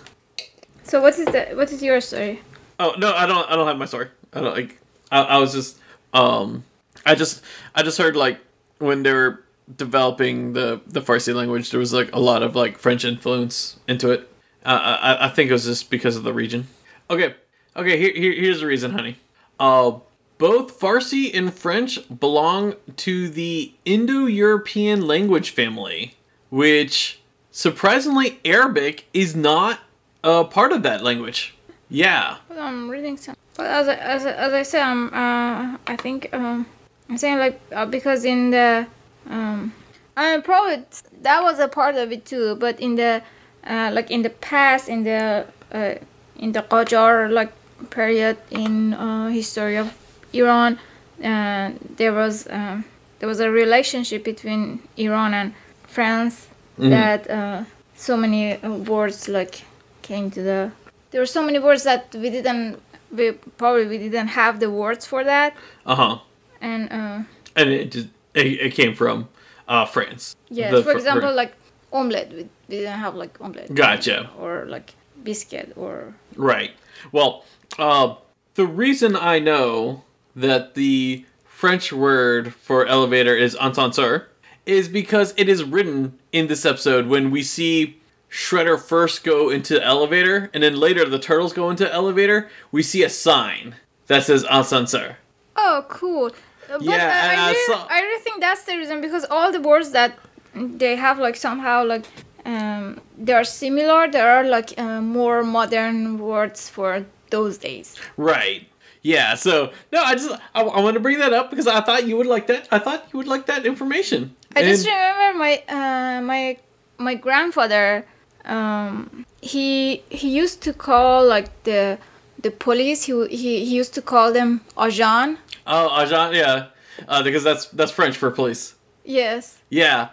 So 0.86 1.02
what 1.02 1.18
is 1.18 1.26
the 1.26 1.48
what 1.56 1.72
is 1.72 1.82
your 1.82 2.00
story? 2.00 2.42
Oh 2.80 2.96
no, 2.98 3.14
I 3.14 3.26
don't 3.26 3.50
I 3.50 3.56
don't 3.56 3.68
have 3.68 3.78
my 3.78 3.86
story. 3.86 4.08
I 4.34 4.42
don't 4.42 4.56
like 4.56 4.80
I, 5.12 5.22
I 5.22 5.38
was 5.38 5.54
just 5.54 5.80
um 6.14 6.64
I 7.06 7.16
just 7.16 7.44
I 7.74 7.84
just 7.84 7.98
heard 7.98 8.16
like 8.16 8.40
when 8.78 9.04
they 9.04 9.12
were 9.12 9.44
developing 9.76 10.54
the 10.54 10.80
the 10.88 11.02
Farsi 11.02 11.34
language 11.34 11.72
there 11.72 11.80
was 11.80 11.92
like 11.92 12.14
a 12.14 12.20
lot 12.20 12.44
of 12.44 12.56
like 12.56 12.78
French 12.78 13.04
influence 13.04 13.80
into 13.88 14.12
it. 14.12 14.30
Uh, 14.64 14.98
I 15.02 15.26
I 15.26 15.30
think 15.30 15.50
it 15.50 15.54
was 15.54 15.66
just 15.66 15.90
because 15.90 16.16
of 16.16 16.24
the 16.24 16.34
region. 16.34 16.68
Okay. 17.10 17.36
Okay, 17.76 17.98
here, 17.98 18.14
here 18.14 18.34
here's 18.34 18.62
the 18.62 18.68
reason, 18.68 18.92
honey. 18.92 19.18
Uh 19.60 20.00
both 20.38 20.80
Farsi 20.80 21.34
and 21.34 21.54
French 21.54 22.00
belong 22.20 22.76
to 22.98 23.30
the 23.30 23.74
Indo-European 23.86 25.08
language 25.08 25.52
family, 25.52 26.16
which 26.50 27.22
surprisingly 27.52 28.40
Arabic 28.44 29.06
is 29.14 29.34
not 29.34 29.80
uh, 30.26 30.44
part 30.44 30.72
of 30.72 30.84
that 30.84 31.04
language. 31.04 31.56
Yeah. 31.90 32.38
I'm 32.58 32.90
reading 32.90 33.16
some. 33.18 33.36
But 33.56 33.68
as 33.68 33.88
I, 33.88 33.96
as, 33.96 34.26
as 34.26 34.54
I 34.54 34.64
said, 34.64 34.84
um, 34.84 35.08
uh, 35.14 35.78
I 35.88 35.96
think 35.96 36.30
um, 36.34 36.66
I'm 37.10 37.18
saying 37.18 37.38
like 37.38 37.62
uh, 37.72 37.86
because 37.86 38.26
in 38.26 38.50
the 38.50 38.88
um, 39.30 39.72
I 40.18 40.32
mean, 40.32 40.42
probably 40.42 40.84
that 41.22 41.44
was 41.44 41.60
a 41.60 41.68
part 41.68 41.96
of 41.96 42.12
it 42.12 42.26
too. 42.26 42.56
But 42.56 42.80
in 42.80 42.96
the 42.96 43.22
uh, 43.66 43.92
like 43.94 44.12
in 44.12 44.24
the 44.24 44.30
past, 44.30 44.90
in 44.90 45.04
the 45.04 45.46
uh, 45.72 45.96
in 46.38 46.52
the 46.52 46.62
Qajar 46.62 47.32
like 47.32 47.54
period 47.92 48.38
in 48.52 48.94
uh, 48.94 49.30
history 49.30 49.78
of 49.78 49.94
Iran, 50.34 50.80
uh, 51.24 51.72
there 51.96 52.14
was 52.14 52.48
um, 52.50 52.84
there 53.20 53.30
was 53.30 53.40
a 53.40 53.50
relationship 53.50 54.24
between 54.24 54.82
Iran 54.98 55.34
and 55.34 55.54
France 55.88 56.48
mm-hmm. 56.78 56.90
that 56.90 57.30
uh, 57.30 57.64
so 57.96 58.18
many 58.18 58.58
words 58.58 59.30
like 59.30 59.64
came 60.06 60.30
to 60.32 60.42
the 60.42 60.72
there 61.12 61.22
were 61.22 61.34
so 61.40 61.44
many 61.44 61.60
words 61.60 61.84
that 61.84 62.14
we 62.14 62.30
didn't 62.30 62.80
we 63.12 63.32
probably 63.62 63.86
we 63.88 63.98
didn't 63.98 64.34
have 64.42 64.60
the 64.60 64.70
words 64.70 65.06
for 65.06 65.24
that. 65.24 65.56
Uh-huh. 65.86 66.20
And 66.62 66.92
uh 66.92 67.20
and 67.56 67.70
it 67.70 67.92
just 67.92 68.10
it, 68.34 68.48
it 68.68 68.74
came 68.74 68.94
from 68.96 69.28
uh 69.68 69.86
france. 69.86 70.36
Yeah 70.50 70.70
for 70.72 70.84
fr- 70.84 70.92
example 70.92 71.34
like 71.34 71.54
omelette 71.92 72.30
we, 72.32 72.44
we 72.70 72.76
didn't 72.78 73.00
have 73.00 73.16
like 73.16 73.34
omelette. 73.42 73.74
Gotcha. 73.74 74.30
Or 74.40 74.66
like 74.76 74.94
biscuit 75.24 75.74
or 75.76 76.14
right. 76.36 76.72
Well 77.12 77.46
uh 77.80 78.16
the 78.56 78.66
reason 78.66 79.16
i 79.18 79.38
know 79.40 80.04
that 80.36 80.76
the 80.76 81.26
french 81.46 81.92
word 81.92 82.54
for 82.54 82.86
elevator 82.86 83.36
is 83.36 83.58
ascenseur 83.60 84.28
is 84.66 84.88
because 84.88 85.34
it 85.38 85.48
is 85.50 85.64
written 85.64 86.18
in 86.32 86.48
this 86.48 86.66
episode 86.66 87.08
when 87.08 87.32
we 87.32 87.44
see 87.44 87.98
Shredder 88.36 88.78
first 88.78 89.24
go 89.24 89.50
into 89.50 89.76
the 89.76 89.84
elevator, 89.84 90.50
and 90.54 90.62
then 90.62 90.76
later 90.76 91.08
the 91.08 91.18
turtles 91.18 91.54
go 91.54 91.70
into 91.70 91.86
the 91.86 91.94
elevator, 91.94 92.50
we 92.70 92.84
see 92.84 93.02
a 93.02 93.10
sign 93.10 93.76
that 94.08 94.24
says 94.24 94.44
ascenseur. 94.50 95.16
Oh, 95.56 95.86
cool. 95.88 96.32
But 96.68 96.82
yeah, 96.82 96.96
uh, 96.96 97.42
I, 97.42 97.52
really, 97.52 97.66
saw... 97.66 97.88
I 97.90 98.02
really 98.02 98.24
think 98.24 98.42
that's 98.42 98.66
the 98.66 98.76
reason 98.76 99.00
because 99.00 99.24
all 99.32 99.54
the 99.54 99.62
words 99.62 99.92
that 99.92 100.20
they 100.54 100.98
have 100.98 101.18
like 101.18 101.38
somehow 101.38 101.86
like 101.86 102.04
um, 102.46 103.00
they 103.18 103.32
are 103.32 103.46
similar. 103.46 104.12
There 104.12 104.30
are 104.30 104.44
like 104.44 104.78
uh, 104.78 105.00
more 105.00 105.42
modern 105.42 106.20
words 106.20 106.70
for 106.70 107.06
those 107.30 107.58
days. 107.58 107.96
Right. 108.18 108.68
Yeah. 109.02 109.36
So 109.36 109.72
no, 109.94 110.04
I 110.04 110.16
just 110.16 110.30
I, 110.54 110.62
I 110.62 110.82
want 110.82 110.96
to 110.96 111.00
bring 111.00 111.20
that 111.20 111.32
up 111.32 111.52
because 111.52 111.68
I 111.68 111.80
thought 111.80 112.06
you 112.06 112.18
would 112.18 112.28
like 112.28 112.48
that. 112.48 112.68
I 112.70 112.80
thought 112.80 113.08
you 113.14 113.18
would 113.18 113.28
like 113.30 113.46
that 113.46 113.66
information. 113.66 114.36
I 114.58 114.60
and... 114.60 114.68
just 114.68 114.86
remember 114.86 115.40
my 115.40 115.64
uh, 115.70 116.22
my 116.22 116.58
my 116.98 117.16
grandfather 117.16 118.06
um, 118.46 119.26
he 119.42 120.04
he 120.10 120.30
used 120.30 120.62
to 120.64 120.74
call 120.74 121.26
like 121.26 121.50
the 121.64 121.98
the 122.42 122.52
police 122.52 123.04
he 123.04 123.14
he, 123.28 123.66
he 123.66 123.76
used 123.76 123.94
to 123.96 124.02
call 124.02 124.32
them 124.34 124.62
agent 124.82 125.40
Oh, 125.68 126.02
agent, 126.02 126.34
yeah, 126.36 126.68
uh, 127.08 127.24
because 127.24 127.44
that's 127.44 127.66
that's 127.70 127.92
French 127.92 128.16
for 128.18 128.30
police. 128.32 128.76
yes. 129.04 129.58
Yeah. 129.70 130.10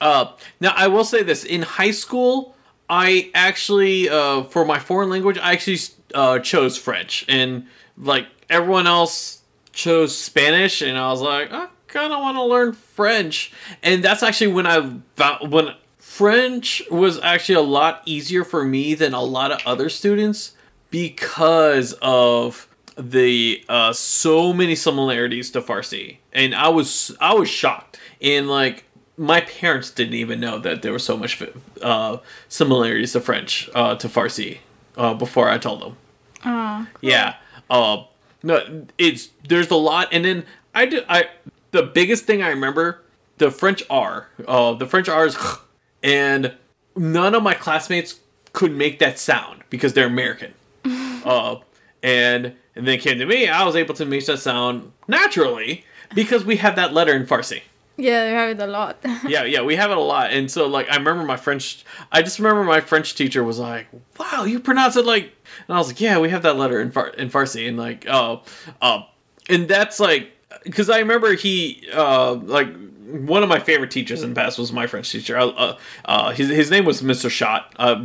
Uh, 0.00 0.32
now 0.60 0.72
I 0.76 0.88
will 0.88 1.04
say 1.04 1.22
this: 1.22 1.44
in 1.44 1.62
high 1.62 1.92
school, 1.92 2.56
I 2.88 3.30
actually, 3.34 4.08
uh, 4.08 4.42
for 4.44 4.64
my 4.64 4.78
foreign 4.78 5.08
language, 5.10 5.38
I 5.38 5.52
actually 5.52 5.78
uh, 6.14 6.38
chose 6.40 6.76
French, 6.76 7.24
and 7.28 7.66
like 7.96 8.26
everyone 8.50 8.86
else 8.86 9.42
chose 9.72 10.16
Spanish, 10.16 10.82
and 10.82 10.96
I 10.98 11.08
was 11.10 11.20
like, 11.20 11.52
I 11.52 11.68
kind 11.86 12.12
of 12.12 12.20
want 12.20 12.36
to 12.36 12.44
learn 12.44 12.72
French, 12.72 13.52
and 13.82 14.02
that's 14.02 14.22
actually 14.22 14.52
when 14.52 14.66
I 14.66 14.90
found 15.16 15.52
when 15.52 15.74
French 16.14 16.80
was 16.92 17.20
actually 17.22 17.56
a 17.56 17.60
lot 17.60 18.00
easier 18.06 18.44
for 18.44 18.64
me 18.64 18.94
than 18.94 19.14
a 19.14 19.20
lot 19.20 19.50
of 19.50 19.60
other 19.66 19.88
students 19.88 20.52
because 20.88 21.92
of 22.00 22.68
the 22.96 23.64
uh, 23.68 23.92
so 23.92 24.52
many 24.52 24.76
similarities 24.76 25.50
to 25.50 25.60
Farsi, 25.60 26.18
and 26.32 26.54
I 26.54 26.68
was 26.68 27.16
I 27.20 27.34
was 27.34 27.48
shocked, 27.48 27.98
and 28.22 28.48
like 28.48 28.84
my 29.16 29.40
parents 29.40 29.90
didn't 29.90 30.14
even 30.14 30.38
know 30.38 30.60
that 30.60 30.82
there 30.82 30.92
was 30.92 31.02
so 31.02 31.16
much 31.16 31.42
uh, 31.82 32.18
similarities 32.48 33.12
to 33.14 33.20
French 33.20 33.68
uh, 33.74 33.96
to 33.96 34.08
Farsi 34.08 34.58
uh, 34.96 35.14
before 35.14 35.48
I 35.48 35.58
told 35.58 35.82
them. 35.82 35.96
oh 36.44 36.86
Yeah. 37.00 37.34
Uh, 37.68 38.04
no, 38.44 38.86
it's 38.98 39.30
there's 39.48 39.68
a 39.68 39.74
lot, 39.74 40.10
and 40.12 40.24
then 40.24 40.44
I 40.76 40.86
did 40.86 41.04
I 41.08 41.30
the 41.72 41.82
biggest 41.82 42.24
thing 42.24 42.40
I 42.40 42.50
remember 42.50 43.02
the 43.38 43.50
French 43.50 43.82
R. 43.90 44.28
Uh, 44.46 44.74
the 44.74 44.86
French 44.86 45.08
R 45.08 45.26
is, 45.26 45.36
and 46.04 46.54
none 46.94 47.34
of 47.34 47.42
my 47.42 47.54
classmates 47.54 48.20
could 48.52 48.70
make 48.72 49.00
that 49.00 49.18
sound 49.18 49.64
because 49.70 49.94
they're 49.94 50.06
American. 50.06 50.54
uh, 50.84 51.56
and 52.02 52.54
and 52.76 52.86
then 52.86 52.94
it 52.94 53.00
came 53.00 53.18
to 53.18 53.26
me, 53.26 53.48
I 53.48 53.64
was 53.64 53.74
able 53.74 53.94
to 53.94 54.04
make 54.04 54.26
that 54.26 54.38
sound 54.38 54.92
naturally 55.08 55.84
because 56.14 56.44
we 56.44 56.56
have 56.56 56.76
that 56.76 56.92
letter 56.92 57.14
in 57.14 57.26
Farsi 57.26 57.62
yeah 57.96 58.24
they 58.24 58.30
have 58.32 58.50
it 58.50 58.60
a 58.60 58.66
lot 58.66 58.96
yeah, 59.26 59.44
yeah, 59.44 59.62
we 59.62 59.76
have 59.76 59.90
it 59.90 59.96
a 59.96 60.00
lot. 60.00 60.32
And 60.32 60.50
so 60.50 60.66
like 60.66 60.90
I 60.90 60.96
remember 60.96 61.24
my 61.24 61.36
French 61.36 61.84
I 62.10 62.22
just 62.22 62.38
remember 62.38 62.64
my 62.64 62.80
French 62.80 63.14
teacher 63.14 63.44
was 63.44 63.58
like, 63.58 63.86
"Wow, 64.18 64.44
you 64.44 64.60
pronounce 64.60 64.96
it 64.96 65.04
like." 65.04 65.32
And 65.68 65.76
I 65.76 65.78
was 65.78 65.88
like, 65.88 66.00
"Yeah, 66.00 66.18
we 66.18 66.30
have 66.30 66.42
that 66.42 66.56
letter 66.56 66.80
in 66.80 66.90
Far- 66.90 67.10
in 67.10 67.30
Farsi." 67.30 67.68
And 67.68 67.76
like, 67.78 68.06
oh, 68.08 68.42
uh, 68.82 69.02
and 69.48 69.68
that's 69.68 70.00
like 70.00 70.32
cuz 70.70 70.90
I 70.90 70.98
remember 70.98 71.34
he 71.34 71.88
uh 71.92 72.34
like 72.34 72.68
one 73.04 73.42
of 73.42 73.48
my 73.48 73.58
favorite 73.58 73.90
teachers 73.90 74.22
in 74.22 74.30
the 74.30 74.34
past 74.34 74.58
was 74.58 74.72
my 74.72 74.86
French 74.86 75.10
teacher. 75.10 75.36
Uh, 75.36 75.76
uh, 76.04 76.32
his 76.32 76.48
his 76.48 76.70
name 76.70 76.84
was 76.84 77.02
Mr. 77.02 77.30
Shot. 77.30 77.74
Uh, 77.76 78.02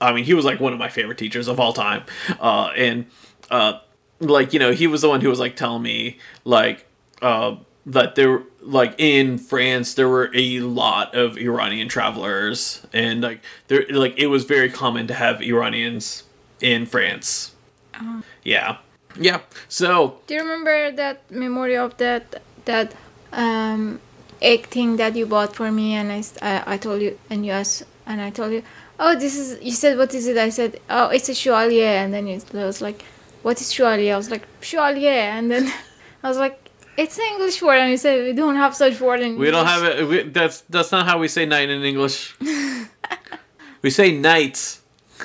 I 0.00 0.12
mean, 0.12 0.24
he 0.24 0.34
was 0.34 0.44
like 0.44 0.60
one 0.60 0.72
of 0.72 0.78
my 0.78 0.88
favorite 0.88 1.18
teachers 1.18 1.48
of 1.48 1.60
all 1.60 1.72
time. 1.72 2.04
Uh, 2.40 2.70
and 2.76 3.06
uh, 3.50 3.80
like 4.20 4.52
you 4.52 4.58
know, 4.58 4.72
he 4.72 4.86
was 4.86 5.02
the 5.02 5.08
one 5.08 5.20
who 5.20 5.28
was 5.28 5.40
like 5.40 5.56
telling 5.56 5.82
me 5.82 6.18
like 6.44 6.86
uh, 7.22 7.56
that 7.86 8.14
there 8.14 8.42
like 8.60 8.94
in 8.98 9.38
France 9.38 9.94
there 9.94 10.08
were 10.08 10.30
a 10.34 10.60
lot 10.60 11.14
of 11.14 11.38
Iranian 11.38 11.88
travelers, 11.88 12.84
and 12.92 13.22
like 13.22 13.40
there 13.68 13.86
like 13.90 14.18
it 14.18 14.26
was 14.26 14.44
very 14.44 14.70
common 14.70 15.06
to 15.06 15.14
have 15.14 15.40
Iranians 15.40 16.24
in 16.60 16.86
France. 16.86 17.54
Yeah, 18.42 18.78
yeah. 19.18 19.40
So 19.68 20.20
do 20.26 20.34
you 20.34 20.40
remember 20.40 20.90
that 20.92 21.30
memory 21.30 21.76
of 21.76 21.96
that 21.98 22.42
that 22.64 22.94
um 23.32 24.00
egg 24.42 24.66
thing 24.66 24.96
that 24.96 25.16
you 25.16 25.26
bought 25.26 25.54
for 25.54 25.70
me 25.70 25.94
and 25.94 26.12
I, 26.42 26.62
I 26.66 26.76
told 26.76 27.00
you 27.00 27.18
and 27.30 27.46
you 27.46 27.52
asked 27.52 27.84
and 28.06 28.20
I 28.20 28.30
told 28.30 28.52
you 28.52 28.62
oh 28.98 29.14
this 29.18 29.36
is 29.36 29.62
you 29.62 29.72
said 29.72 29.96
what 29.98 30.14
is 30.14 30.26
it 30.26 30.36
I 30.36 30.50
said 30.50 30.80
oh 30.90 31.08
it's 31.08 31.28
a 31.28 31.34
chevalier 31.34 31.86
and 31.86 32.12
then 32.12 32.26
it 32.26 32.44
was 32.52 32.80
like 32.80 33.04
what 33.42 33.60
is 33.60 33.72
chevalier 33.72 34.14
I 34.14 34.16
was 34.16 34.30
like 34.30 34.46
chevalier 34.60 35.10
and 35.10 35.50
then 35.50 35.72
I 36.22 36.28
was 36.28 36.38
like 36.38 36.58
it's 36.96 37.18
an 37.18 37.24
English 37.32 37.62
word 37.62 37.78
and 37.78 37.90
you 37.90 37.96
said 37.96 38.24
we 38.24 38.32
don't 38.32 38.56
have 38.56 38.74
such 38.74 39.00
word 39.00 39.20
in 39.20 39.38
we 39.38 39.50
don't 39.50 39.66
have 39.66 39.84
it. 39.84 40.06
We, 40.06 40.22
that's 40.24 40.62
that's 40.62 40.92
not 40.92 41.06
how 41.06 41.18
we 41.18 41.28
say 41.28 41.46
knight 41.46 41.70
in 41.70 41.82
English. 41.82 42.36
we 43.82 43.90
say 43.90 44.16
knight. 44.16 44.78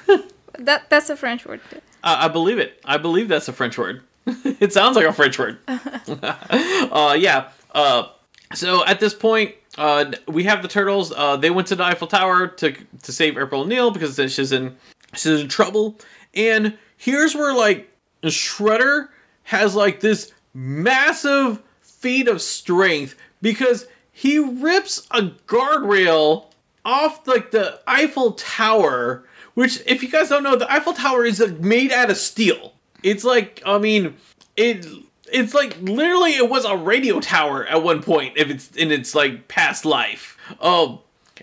that 0.59 0.89
that's 0.89 1.09
a 1.09 1.17
French 1.17 1.45
word 1.45 1.61
I, 2.03 2.25
I 2.25 2.27
believe 2.29 2.57
it. 2.57 2.79
I 2.85 2.97
believe 2.97 3.27
that's 3.27 3.47
a 3.47 3.53
French 3.53 3.77
word. 3.77 4.01
it 4.25 4.73
sounds 4.73 4.95
like 4.95 5.05
a 5.05 5.13
French 5.13 5.37
word. 5.37 5.59
uh, 5.67 7.15
yeah. 7.19 7.49
Uh, 7.71 8.07
so 8.53 8.85
at 8.85 8.99
this 8.99 9.13
point, 9.13 9.55
uh, 9.77 10.11
we 10.27 10.43
have 10.43 10.61
the 10.61 10.67
turtles. 10.67 11.11
Uh, 11.15 11.37
they 11.37 11.49
went 11.49 11.67
to 11.67 11.75
the 11.75 11.83
Eiffel 11.83 12.07
Tower 12.07 12.47
to 12.47 12.71
to 13.03 13.11
save 13.11 13.37
April 13.37 13.61
O'Neil 13.61 13.91
because 13.91 14.15
then 14.15 14.29
she's 14.29 14.51
in 14.51 14.75
she's 15.13 15.41
in 15.41 15.47
trouble. 15.47 15.99
And 16.33 16.77
here's 16.97 17.35
where 17.35 17.53
like 17.53 17.91
Shredder 18.23 19.09
has 19.43 19.75
like 19.75 19.99
this 19.99 20.31
massive 20.53 21.61
feat 21.81 22.27
of 22.27 22.41
strength 22.41 23.15
because 23.41 23.87
he 24.11 24.39
rips 24.39 25.07
a 25.11 25.21
guardrail 25.45 26.45
off 26.83 27.27
like 27.27 27.51
the 27.51 27.79
Eiffel 27.85 28.31
Tower, 28.31 29.25
which 29.53 29.81
if 29.85 30.01
you 30.01 30.09
guys 30.09 30.29
don't 30.29 30.43
know, 30.43 30.55
the 30.55 30.71
Eiffel 30.71 30.93
Tower 30.93 31.25
is 31.25 31.39
like, 31.39 31.59
made 31.59 31.91
out 31.91 32.09
of 32.09 32.17
steel. 32.17 32.73
It's 33.03 33.23
like 33.23 33.61
I 33.65 33.77
mean, 33.77 34.15
it 34.55 34.87
it's 35.31 35.53
like 35.53 35.77
literally 35.81 36.35
it 36.35 36.49
was 36.49 36.65
a 36.65 36.75
radio 36.75 37.19
tower 37.19 37.65
at 37.65 37.83
one 37.83 38.01
point 38.01 38.33
if 38.37 38.49
it's 38.49 38.71
in 38.75 38.91
its 38.91 39.13
like 39.15 39.47
past 39.47 39.85
life. 39.85 40.37
Um 40.59 40.99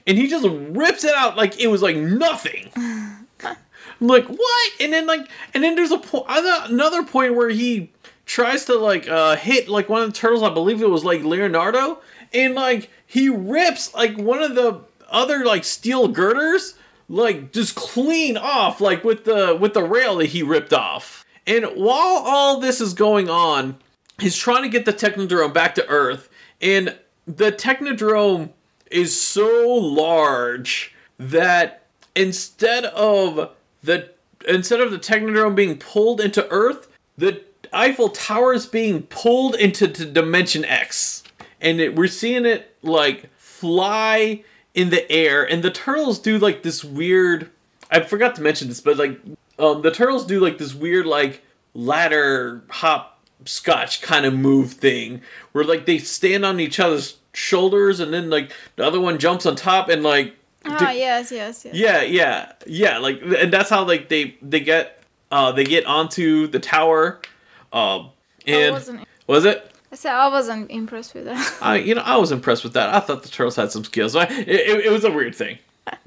and 0.07 0.19
he 0.19 0.27
just 0.29 0.47
rips 0.49 1.05
it 1.05 1.15
out 1.15 1.37
like 1.37 1.59
it 1.61 1.69
was 1.69 1.83
like 1.83 1.97
nothing. 1.97 2.71
I'm 4.01 4.09
like, 4.09 4.27
what? 4.27 4.73
And 4.81 4.93
then 4.93 5.07
like, 5.07 5.29
and 5.55 5.63
then 5.63 5.77
there's 5.77 5.93
a 5.93 5.99
po- 5.99 6.25
other- 6.29 6.73
another 6.73 7.05
point 7.05 7.35
where 7.37 7.49
he 7.49 7.91
tries 8.27 8.65
to 8.67 8.75
like 8.77 9.09
uh 9.09 9.37
hit 9.37 9.69
like 9.69 9.89
one 9.89 10.03
of 10.03 10.13
the 10.13 10.19
turtles. 10.19 10.43
I 10.43 10.51
believe 10.53 10.83
it 10.83 10.91
was 10.91 11.05
like 11.05 11.23
Leonardo, 11.23 12.01
and 12.33 12.55
like 12.55 12.91
he 13.07 13.29
rips 13.29 13.95
like 13.95 14.17
one 14.19 14.43
of 14.43 14.55
the 14.55 14.81
other 15.09 15.45
like 15.45 15.65
steel 15.65 16.09
girders 16.09 16.75
like 17.09 17.53
just 17.53 17.75
clean 17.77 18.37
off 18.37 18.81
like 18.81 19.05
with 19.05 19.25
the 19.25 19.57
with 19.61 19.75
the 19.75 19.83
rail 19.83 20.17
that 20.17 20.27
he 20.27 20.43
ripped 20.43 20.73
off. 20.73 21.24
And 21.47 21.65
while 21.75 22.23
all 22.25 22.61
this 22.61 22.81
is 22.81 22.95
going 22.95 23.29
on, 23.29 23.77
he's 24.19 24.37
trying 24.37 24.63
to 24.63 24.69
get 24.69 24.85
the 24.85 24.93
Technodrome 24.93 25.53
back 25.53 25.75
to 25.75 25.87
Earth, 25.89 26.29
and 26.61 26.97
the 27.27 27.53
Technodrome 27.53 28.51
is 28.91 29.19
so 29.19 29.75
large 29.75 30.95
that 31.19 31.87
instead 32.15 32.85
of 32.87 33.51
the 33.83 34.11
instead 34.49 34.81
of 34.81 34.91
the 34.91 34.99
Technodrome 34.99 35.55
being 35.55 35.79
pulled 35.79 36.21
into 36.21 36.49
Earth, 36.49 36.89
the 37.19 37.43
Eiffel 37.73 38.11
Tower 38.11 38.55
is 38.55 38.67
being 38.67 39.03
pulled 39.03 39.55
into 39.57 39.87
Dimension 39.89 40.65
X, 40.65 41.25
and 41.61 41.81
it, 41.81 41.95
we're 41.95 42.07
seeing 42.07 42.47
it 42.47 42.77
like 42.83 43.31
fly 43.37 44.45
in 44.75 44.91
the 44.91 45.11
air. 45.11 45.45
And 45.45 45.63
the 45.63 45.71
turtles 45.71 46.19
do 46.19 46.39
like 46.39 46.63
this 46.63 46.85
weird. 46.85 47.51
I 47.91 48.01
forgot 48.01 48.35
to 48.37 48.43
mention 48.43 48.69
this, 48.69 48.81
but 48.81 48.97
like 48.97 49.21
um, 49.59 49.83
the 49.83 49.91
turtles 49.91 50.27
do 50.27 50.41
like 50.41 50.59
this 50.59 50.75
weird 50.75 51.07
like 51.07 51.43
ladder 51.75 52.63
hop 52.71 53.21
scotch 53.45 54.01
kind 54.01 54.25
of 54.25 54.33
move 54.33 54.73
thing 54.73 55.21
where 55.53 55.65
like 55.65 55.87
they 55.87 55.99
stand 55.99 56.45
on 56.45 56.61
each 56.61 56.81
other's 56.81 57.19
shoulders 57.33 58.01
and 58.01 58.13
then 58.15 58.31
like 58.31 58.53
the 58.77 58.85
other 58.85 59.01
one 59.01 59.19
jumps 59.19 59.45
on 59.45 59.57
top 59.57 59.89
and 59.89 60.03
like 60.03 60.35
ah 60.65 60.91
yes 60.91 61.31
yes 61.31 61.65
yes 61.65 61.75
yeah, 61.75 62.03
yeah, 62.03 62.53
yeah. 62.67 62.99
Like, 62.99 63.21
and 63.23 63.53
that's 63.53 63.71
how 63.71 63.85
like 63.85 64.09
they 64.09 64.37
they 64.41 64.61
get 64.61 65.03
uh 65.31 65.53
they 65.53 65.65
get 65.65 65.87
onto 65.87 66.47
the 66.47 66.61
tower. 66.61 67.21
Um, 67.73 68.11
and 68.47 69.05
was 69.27 69.45
it? 69.45 69.71
I 69.93 69.97
said 69.97 70.13
I 70.13 70.29
wasn't 70.29 70.71
impressed 70.71 71.15
with 71.15 71.27
that 71.27 71.59
I 71.61 71.77
you 71.77 71.95
know 71.95 72.03
I 72.03 72.17
was 72.17 72.33
impressed 72.33 72.65
with 72.65 72.73
that. 72.75 72.95
I 72.95 73.01
thought 73.01 73.23
the 73.23 73.29
turtles 73.29 73.57
had 73.57 73.71
some 73.73 73.85
skills. 73.85 74.17
I, 74.17 74.25
it, 74.25 74.49
it, 74.49 74.87
it 74.87 74.93
was 74.93 75.05
a 75.05 75.11
weird 75.11 75.35
thing. 75.35 75.59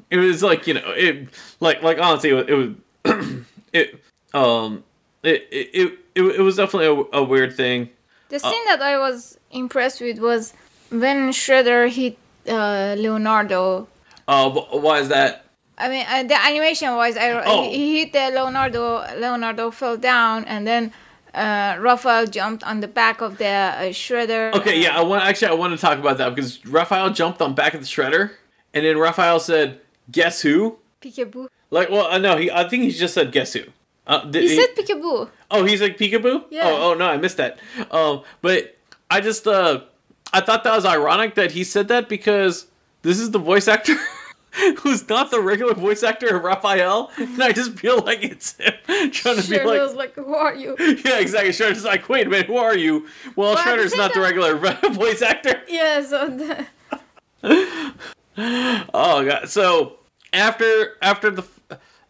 It 0.09 0.17
was 0.17 0.41
like 0.41 0.67
you 0.67 0.73
know 0.73 0.91
it 0.91 1.29
like 1.59 1.83
like 1.83 1.99
honestly 1.99 2.29
it 2.29 2.33
was 2.33 2.45
it, 2.47 2.53
was, 2.53 2.69
it 3.73 4.01
um 4.33 4.83
it 5.23 5.47
it, 5.51 5.99
it 6.15 6.23
it 6.37 6.41
was 6.41 6.55
definitely 6.57 6.87
a, 7.13 7.17
a 7.19 7.23
weird 7.23 7.55
thing. 7.55 7.89
The 8.29 8.39
scene 8.39 8.65
that 8.65 8.81
I 8.81 8.97
was 8.97 9.37
impressed 9.51 10.01
with 10.01 10.19
was 10.19 10.53
when 10.89 11.29
Shredder 11.31 11.89
hit 11.89 12.17
uh, 12.47 12.95
Leonardo. 12.97 13.87
Uh, 14.27 14.49
wh- 14.49 14.83
why 14.83 14.99
is 14.99 15.07
that? 15.09 15.45
I 15.77 15.89
mean, 15.89 16.05
uh, 16.09 16.23
the 16.23 16.35
animation 16.45 16.93
wise, 16.95 17.15
I, 17.17 17.43
Oh. 17.45 17.63
he, 17.69 17.75
he 17.77 17.99
hit 17.99 18.13
the 18.13 18.31
Leonardo. 18.31 19.05
Leonardo 19.17 19.71
fell 19.71 19.95
down, 19.95 20.43
and 20.45 20.65
then 20.67 20.91
uh, 21.33 21.77
Raphael 21.79 22.25
jumped 22.27 22.63
on 22.63 22.79
the 22.81 22.87
back 22.87 23.21
of 23.21 23.37
the 23.37 23.45
uh, 23.47 23.81
Shredder. 23.93 24.53
Okay, 24.55 24.81
yeah, 24.81 24.97
I 24.97 25.01
want 25.03 25.23
actually 25.23 25.49
I 25.49 25.53
want 25.53 25.73
to 25.73 25.79
talk 25.79 25.97
about 25.99 26.17
that 26.17 26.35
because 26.35 26.65
Raphael 26.65 27.11
jumped 27.11 27.41
on 27.41 27.53
back 27.53 27.73
of 27.75 27.79
the 27.81 27.87
shredder, 27.87 28.31
and 28.73 28.83
then 28.85 28.97
Raphael 28.97 29.39
said, 29.39 29.79
"Guess 30.11 30.41
who?" 30.41 30.79
Peekaboo. 31.01 31.47
Like, 31.69 31.89
well, 31.89 32.07
uh, 32.07 32.17
no, 32.17 32.37
he 32.37 32.49
I 32.51 32.67
think 32.67 32.83
he 32.83 32.91
just 32.91 33.13
said, 33.13 33.31
"Guess 33.31 33.53
who." 33.53 33.63
Uh, 34.05 34.23
did 34.25 34.43
He 34.43 34.55
said 34.55 34.75
Peekaboo. 34.75 35.29
Oh, 35.51 35.65
he's 35.65 35.81
like 35.81 35.97
peekaboo. 35.97 36.45
Yeah. 36.49 36.63
Oh, 36.65 36.91
oh 36.91 36.93
no, 36.93 37.07
I 37.07 37.17
missed 37.17 37.37
that. 37.37 37.59
Um, 37.91 38.23
but 38.41 38.77
I 39.11 39.19
just 39.19 39.45
uh, 39.47 39.81
I 40.33 40.41
thought 40.41 40.63
that 40.63 40.75
was 40.75 40.85
ironic 40.85 41.35
that 41.35 41.51
he 41.51 41.63
said 41.63 41.89
that 41.89 42.07
because 42.07 42.67
this 43.01 43.19
is 43.19 43.31
the 43.31 43.39
voice 43.39 43.67
actor. 43.67 43.95
who's 44.79 45.07
not 45.07 45.29
the 45.29 45.39
regular 45.39 45.73
voice 45.73 46.01
actor 46.03 46.35
of 46.35 46.43
Raphael, 46.43 47.11
and 47.17 47.43
I 47.43 47.51
just 47.51 47.77
feel 47.77 47.99
like 47.99 48.23
it's 48.23 48.55
him 48.57 48.73
trying 49.11 49.35
to 49.35 49.41
Shredder 49.41 49.61
be 49.61 49.65
like, 49.65 49.79
was 49.79 49.93
like, 49.93 50.15
"Who 50.15 50.33
are 50.33 50.55
you?" 50.55 50.75
yeah, 50.79 51.19
exactly. 51.19 51.51
Shredder's 51.51 51.83
like, 51.83 52.09
wait 52.09 52.25
a 52.27 52.29
minute, 52.29 52.47
who 52.47 52.57
are 52.57 52.75
you? 52.75 53.07
Well, 53.35 53.53
Well, 53.53 53.63
Shredder's 53.63 53.95
not 53.95 54.13
the 54.13 54.21
regular 54.21 54.55
voice 54.91 55.21
actor. 55.21 55.61
Yeah, 55.67 56.03
so 56.03 56.27
the, 56.29 56.65
Oh 58.93 59.25
god. 59.25 59.49
So 59.49 59.97
after 60.33 60.97
after 61.01 61.29
the 61.29 61.43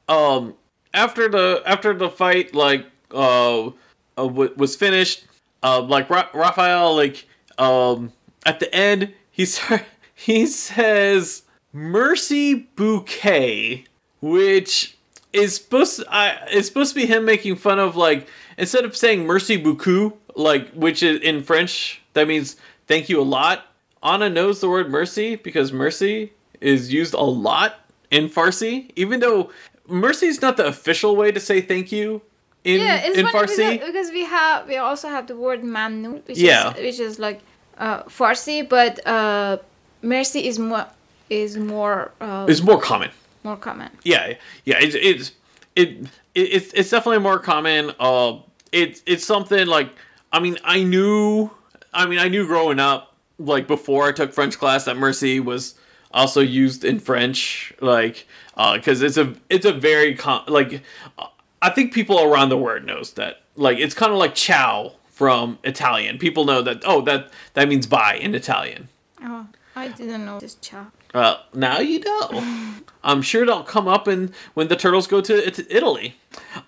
um 0.08 0.54
after 0.94 1.30
the 1.30 1.62
after 1.66 1.94
the 1.94 2.10
fight 2.10 2.54
like 2.56 2.86
uh, 3.14 3.68
uh 3.68 3.72
w- 4.18 4.54
was 4.58 4.76
finished, 4.76 5.26
uh 5.64 5.82
like 5.82 6.10
Ra- 6.10 6.30
Raphael 6.34 6.96
like 6.96 7.28
um 7.58 8.12
at 8.46 8.60
the 8.60 8.74
end 8.74 9.14
he 9.32 9.46
start, 9.46 9.84
he 10.16 10.46
says 10.48 11.44
Mercy 11.74 12.56
Bouquet, 12.76 13.86
which 14.22 14.98
is 15.34 15.56
supposed 15.56 15.98
to, 15.98 16.06
I 16.10 16.46
is 16.52 16.68
supposed 16.68 16.94
to 16.94 17.00
be 17.00 17.06
him 17.06 17.26
making 17.26 17.56
fun 17.58 17.80
of 17.80 17.96
like 17.96 18.28
instead 18.58 18.86
of 18.86 18.96
saying 18.98 19.26
Mercy 19.26 19.58
beaucoup 19.58 20.20
like 20.36 20.70
which 20.72 21.04
is 21.04 21.22
in 21.22 21.44
French 21.44 22.02
that 22.14 22.28
means 22.28 22.56
thank 22.88 23.10
you 23.10 23.22
a 23.22 23.24
lot. 23.24 23.66
Anna 24.04 24.30
knows 24.30 24.62
the 24.62 24.70
word 24.70 24.90
mercy 24.90 25.36
because 25.36 25.72
mercy 25.72 26.32
is 26.62 26.94
used 26.94 27.14
a 27.14 27.22
lot 27.22 27.80
in 28.12 28.30
Farsi, 28.30 28.92
even 28.96 29.20
though 29.20 29.52
mercy 29.88 30.28
is 30.28 30.42
not 30.42 30.58
the 30.58 30.66
official 30.66 31.16
way 31.16 31.32
to 31.32 31.40
say 31.40 31.62
thank 31.62 31.92
you 31.92 32.22
in 32.64 32.82
yeah, 32.82 33.02
it's 33.04 33.18
in 33.18 33.26
Farsi. 33.28 33.80
because, 33.86 34.12
we 34.12 34.24
have 34.26 34.68
we 34.68 34.78
also 34.78 35.08
have 35.10 35.28
the 35.28 35.36
word 35.36 35.62
mamnu, 35.64 36.26
which 36.28 36.38
Yeah. 36.38 36.74
is 36.76 36.82
which 36.84 37.00
is 37.00 37.20
like 37.20 37.40
uh, 37.78 38.04
Farsi, 38.04 38.68
but 38.68 39.06
uh, 39.08 39.58
mercy 40.02 40.48
is 40.48 40.60
more 40.60 40.86
is 41.30 41.58
more 41.58 42.12
uh, 42.22 42.46
It's 42.50 42.62
more 42.62 42.80
common. 42.82 43.12
more 43.44 43.58
common. 43.58 43.90
Yeah, 44.04 44.34
yeah. 44.66 44.78
It's 44.80 44.96
it's 44.96 45.32
it, 45.76 45.90
it 46.36 46.52
it's 46.54 46.74
it's 46.74 46.90
definitely 46.90 47.20
more 47.20 47.40
common. 47.40 47.94
Uh, 48.00 48.40
it's 48.72 49.02
it's 49.06 49.24
something 49.26 49.68
like 49.68 49.90
I 50.34 50.40
mean 50.40 50.58
I 50.64 50.84
knew 50.84 51.50
I 51.94 52.06
mean 52.06 52.20
I 52.20 52.28
knew 52.28 52.46
growing 52.48 52.80
up 52.80 53.16
like 53.40 53.68
before 53.68 54.08
I 54.10 54.12
took 54.12 54.34
French 54.34 54.58
class 54.58 54.86
that 54.86 54.98
mercy 54.98 55.40
was 55.40 55.76
also 56.12 56.42
used 56.42 56.84
in 56.84 57.00
French 57.00 57.74
like 57.82 58.28
because 58.56 59.02
it's 59.02 59.18
a 59.18 59.34
it's 59.50 59.66
a 59.66 59.74
very 59.74 60.16
com- 60.16 60.44
like 60.48 60.82
uh, 61.18 61.28
I 61.62 61.70
think 61.70 61.94
people 61.94 62.22
around 62.24 62.50
the 62.50 62.58
world 62.58 62.86
knows 62.86 63.14
that 63.14 63.42
like 63.56 63.78
it's 63.80 63.94
kind 63.94 64.12
of 64.12 64.18
like 64.18 64.36
ciao 64.36 64.94
from 65.10 65.60
Italian. 65.64 66.18
People 66.18 66.46
know 66.46 66.62
that 66.62 66.84
oh 66.86 67.02
that 67.02 67.32
that 67.54 67.68
means 67.68 67.88
bye 67.88 68.16
in 68.16 68.36
Italian. 68.36 68.90
Oh, 69.24 69.48
I 69.76 69.90
didn't 69.90 70.26
know 70.26 70.40
this 70.40 70.56
chap. 70.56 70.94
Uh, 71.14 71.38
now 71.54 71.80
you 71.80 72.00
know. 72.00 72.74
I'm 73.04 73.22
sure 73.22 73.44
it'll 73.44 73.64
come 73.64 73.88
up 73.88 74.08
in 74.08 74.34
when 74.54 74.68
the 74.68 74.76
turtles 74.76 75.08
go 75.08 75.22
to, 75.22 75.50
to 75.50 75.76
Italy. 75.76 76.18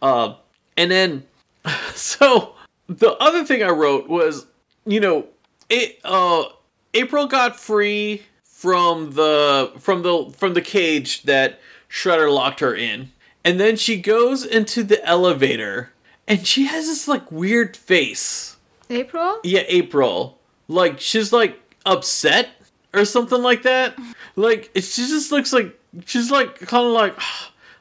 Uh, 0.01 0.35
and 0.77 0.89
then, 0.89 1.25
so 1.93 2.55
the 2.87 3.11
other 3.17 3.43
thing 3.43 3.61
I 3.61 3.69
wrote 3.69 4.07
was, 4.07 4.47
you 4.85 4.99
know, 4.99 5.27
it. 5.69 5.99
Uh, 6.03 6.45
April 6.95 7.27
got 7.27 7.59
free 7.59 8.23
from 8.59 9.11
the 9.11 9.71
from 9.79 10.01
the 10.01 10.33
from 10.35 10.53
the 10.53 10.61
cage 10.61 11.23
that 11.23 11.61
Shredder 11.89 12.29
locked 12.29 12.59
her 12.59 12.75
in, 12.75 13.09
and 13.45 13.57
then 13.57 13.77
she 13.77 14.01
goes 14.01 14.43
into 14.43 14.83
the 14.83 15.01
elevator, 15.05 15.93
and 16.27 16.45
she 16.45 16.65
has 16.65 16.87
this 16.87 17.07
like 17.07 17.31
weird 17.31 17.77
face. 17.77 18.57
April? 18.89 19.39
Yeah, 19.45 19.63
April. 19.67 20.39
Like 20.67 20.99
she's 20.99 21.31
like 21.31 21.57
upset 21.85 22.49
or 22.93 23.05
something 23.05 23.41
like 23.41 23.63
that. 23.63 23.97
Like 24.35 24.71
she 24.75 25.07
just 25.07 25.31
looks 25.31 25.53
like 25.53 25.79
she's 26.05 26.29
like 26.29 26.59
kind 26.59 26.85
of 26.85 26.91
like 26.91 27.17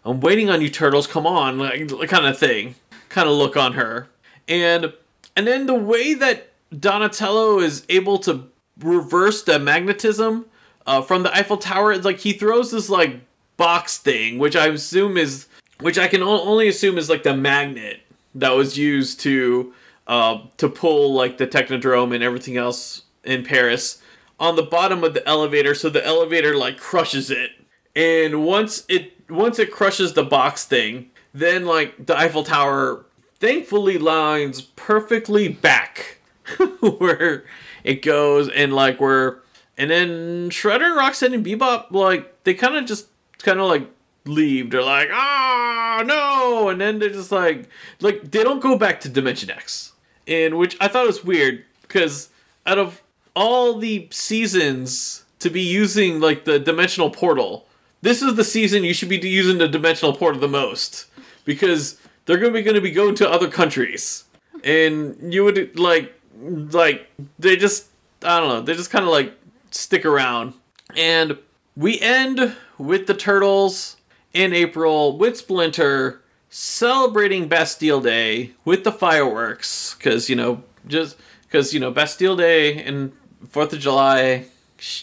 I'm 0.05 0.21
waiting 0.21 0.49
on 0.49 0.61
you 0.63 0.71
turtles. 0.71 1.09
Come 1.09 1.27
on, 1.27 1.59
like 1.59 2.09
kind 2.09 2.25
of 2.25 2.39
thing. 2.39 2.77
Kind 3.09 3.29
of 3.29 3.35
look 3.35 3.57
on 3.57 3.73
her. 3.73 4.07
And 4.47 4.93
and 5.35 5.45
then 5.45 5.67
the 5.67 5.75
way 5.75 6.15
that 6.15 6.53
Donatello 6.79 7.59
is 7.59 7.85
able 7.89 8.19
to 8.19 8.45
reverse 8.79 9.43
the 9.43 9.59
magnetism 9.59 10.47
uh, 10.89 11.03
from 11.03 11.23
the 11.23 11.35
Eiffel 11.37 11.59
Tower, 11.59 11.93
it's 11.93 12.07
like 12.07 12.19
he 12.19 12.33
throws 12.33 12.71
this 12.71 12.89
like 12.89 13.21
box 13.59 13.99
thing, 13.99 14.39
which 14.39 14.57
I 14.57 14.69
assume 14.69 15.19
is 15.19 15.47
which 15.81 15.99
I 15.99 16.09
can 16.09 16.23
only 16.23 16.67
assume 16.67 16.97
is 16.97 17.11
like 17.11 17.23
the 17.23 17.37
magnet 17.37 18.01
that 18.35 18.51
was 18.51 18.79
used 18.79 19.21
to 19.21 19.75
uh, 20.07 20.39
to 20.57 20.69
pull 20.71 21.13
like 21.13 21.37
the 21.37 21.47
Technodrome 21.47 22.15
and 22.15 22.25
everything 22.25 22.57
else 22.57 23.03
in 23.23 23.45
Paris 23.45 24.03
on 24.41 24.57
the 24.57 24.63
bottom 24.63 25.05
of 25.05 25.13
the 25.13 25.29
elevator, 25.29 25.75
so 25.75 25.91
the 25.91 26.05
elevator 26.07 26.57
like 26.57 26.79
crushes 26.79 27.31
it. 27.31 27.51
And 27.95 28.47
once 28.47 28.87
it 28.89 29.13
once 29.29 29.59
it 29.59 29.71
crushes 29.71 30.15
the 30.15 30.25
box 30.25 30.65
thing, 30.65 31.11
then 31.35 31.67
like 31.67 32.07
the 32.07 32.17
Eiffel 32.19 32.45
Tower 32.45 33.05
thankfully 33.41 33.99
lines 33.99 34.63
perfectly 34.63 35.49
back 35.49 36.17
where 36.81 37.45
it 37.85 38.01
goes 38.01 38.49
and 38.49 38.73
like 38.73 38.99
where 39.03 39.43
and 39.79 39.91
then 39.91 40.51
Shredder 40.51 40.91
and 40.91 40.99
Rocksteady 40.99 41.35
and 41.35 41.47
Bebop 41.47 41.93
like 41.93 42.45
they 42.45 42.53
kind 42.53 42.77
of 42.77 42.85
just 42.85 43.07
kind 43.39 43.61
of 43.61 43.67
like 43.67 43.89
leave. 44.27 44.71
They're 44.71 44.83
like, 44.83 45.09
ah, 45.13 46.03
no, 46.05 46.69
and 46.69 46.81
then 46.81 46.99
they're 46.99 47.09
just 47.09 47.33
like, 47.33 47.69
like 48.01 48.31
they 48.31 48.43
don't 48.43 48.61
go 48.61 48.77
back 48.77 49.01
to 49.01 49.09
Dimension 49.09 49.51
X, 49.51 49.93
in 50.27 50.57
which 50.59 50.77
I 50.81 50.89
thought 50.89 51.07
was 51.07 51.25
weird 51.25 51.65
because 51.83 52.29
out 52.67 52.79
of 52.79 53.01
all 53.35 53.79
the 53.79 54.09
seasons 54.11 55.25
to 55.39 55.49
be 55.49 55.63
using 55.63 56.21
like 56.21 56.45
the 56.45 56.59
dimensional 56.59 57.11
portal, 57.11 57.67
this 58.03 58.21
is 58.21 58.35
the 58.35 58.45
season 58.45 58.85
you 58.85 58.93
should 58.93 59.09
be 59.09 59.17
using 59.17 59.59
the 59.59 59.69
dimensional 59.69 60.13
portal 60.15 60.41
the 60.41 60.49
most. 60.49 61.07
Because 61.45 61.99
they're 62.27 62.37
gonna 62.37 62.53
be 62.53 62.63
gonna 62.63 62.81
be 62.81 62.91
going 62.91 63.15
to 63.15 63.31
other 63.31 63.49
countries, 63.49 64.25
and 64.63 65.33
you 65.33 65.45
would 65.45 65.79
like 65.79 66.13
like 66.41 67.09
they 67.39 67.57
just 67.57 67.87
I 68.23 68.39
don't 68.39 68.49
know 68.49 68.61
they 68.61 68.75
just 68.75 68.91
kind 68.91 69.05
of 69.05 69.11
like 69.11 69.33
stick 69.71 70.05
around, 70.05 70.55
and 70.97 71.39
we 71.77 72.01
end 72.01 72.57
with 72.79 73.07
the 73.07 73.15
turtles 73.15 73.97
in 74.33 74.53
April 74.53 75.17
with 75.17 75.37
Splinter 75.37 76.23
celebrating 76.51 77.49
Bastille 77.49 78.01
Day 78.01 78.53
with 78.65 78.85
the 78.85 78.93
fireworks 78.93 79.95
because 79.95 80.29
you 80.31 80.37
know 80.37 80.63
just 80.87 81.17
because 81.43 81.75
you 81.75 81.81
know 81.81 81.91
Bastille 81.91 82.37
Day 82.37 82.83
and 82.83 83.13
Fourth 83.51 83.73
of 83.73 83.81
July 83.81 84.47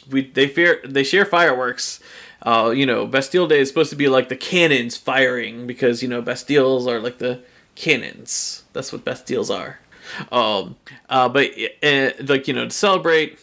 we 0.09 0.29
they 0.29 0.47
fear 0.47 0.81
they 0.85 1.03
share 1.03 1.25
fireworks. 1.25 1.99
Uh, 2.41 2.71
you 2.75 2.85
know 2.85 3.07
Bastille 3.07 3.47
Day 3.47 3.59
is 3.59 3.67
supposed 3.67 3.89
to 3.89 3.95
be 3.95 4.07
like 4.07 4.29
the 4.29 4.35
cannons 4.35 4.97
firing 4.97 5.67
because 5.67 6.01
you 6.01 6.07
know 6.07 6.21
Bastilles 6.21 6.87
are 6.87 6.99
like 6.99 7.17
the 7.17 7.41
cannons. 7.75 8.63
That's 8.73 8.91
what 8.91 9.05
Bastilles 9.05 9.53
are. 9.53 9.79
Um, 10.31 10.75
uh, 11.09 11.29
but 11.29 11.51
uh, 11.83 12.11
like 12.27 12.47
you 12.47 12.53
know 12.53 12.65
to 12.65 12.71
celebrate 12.71 13.39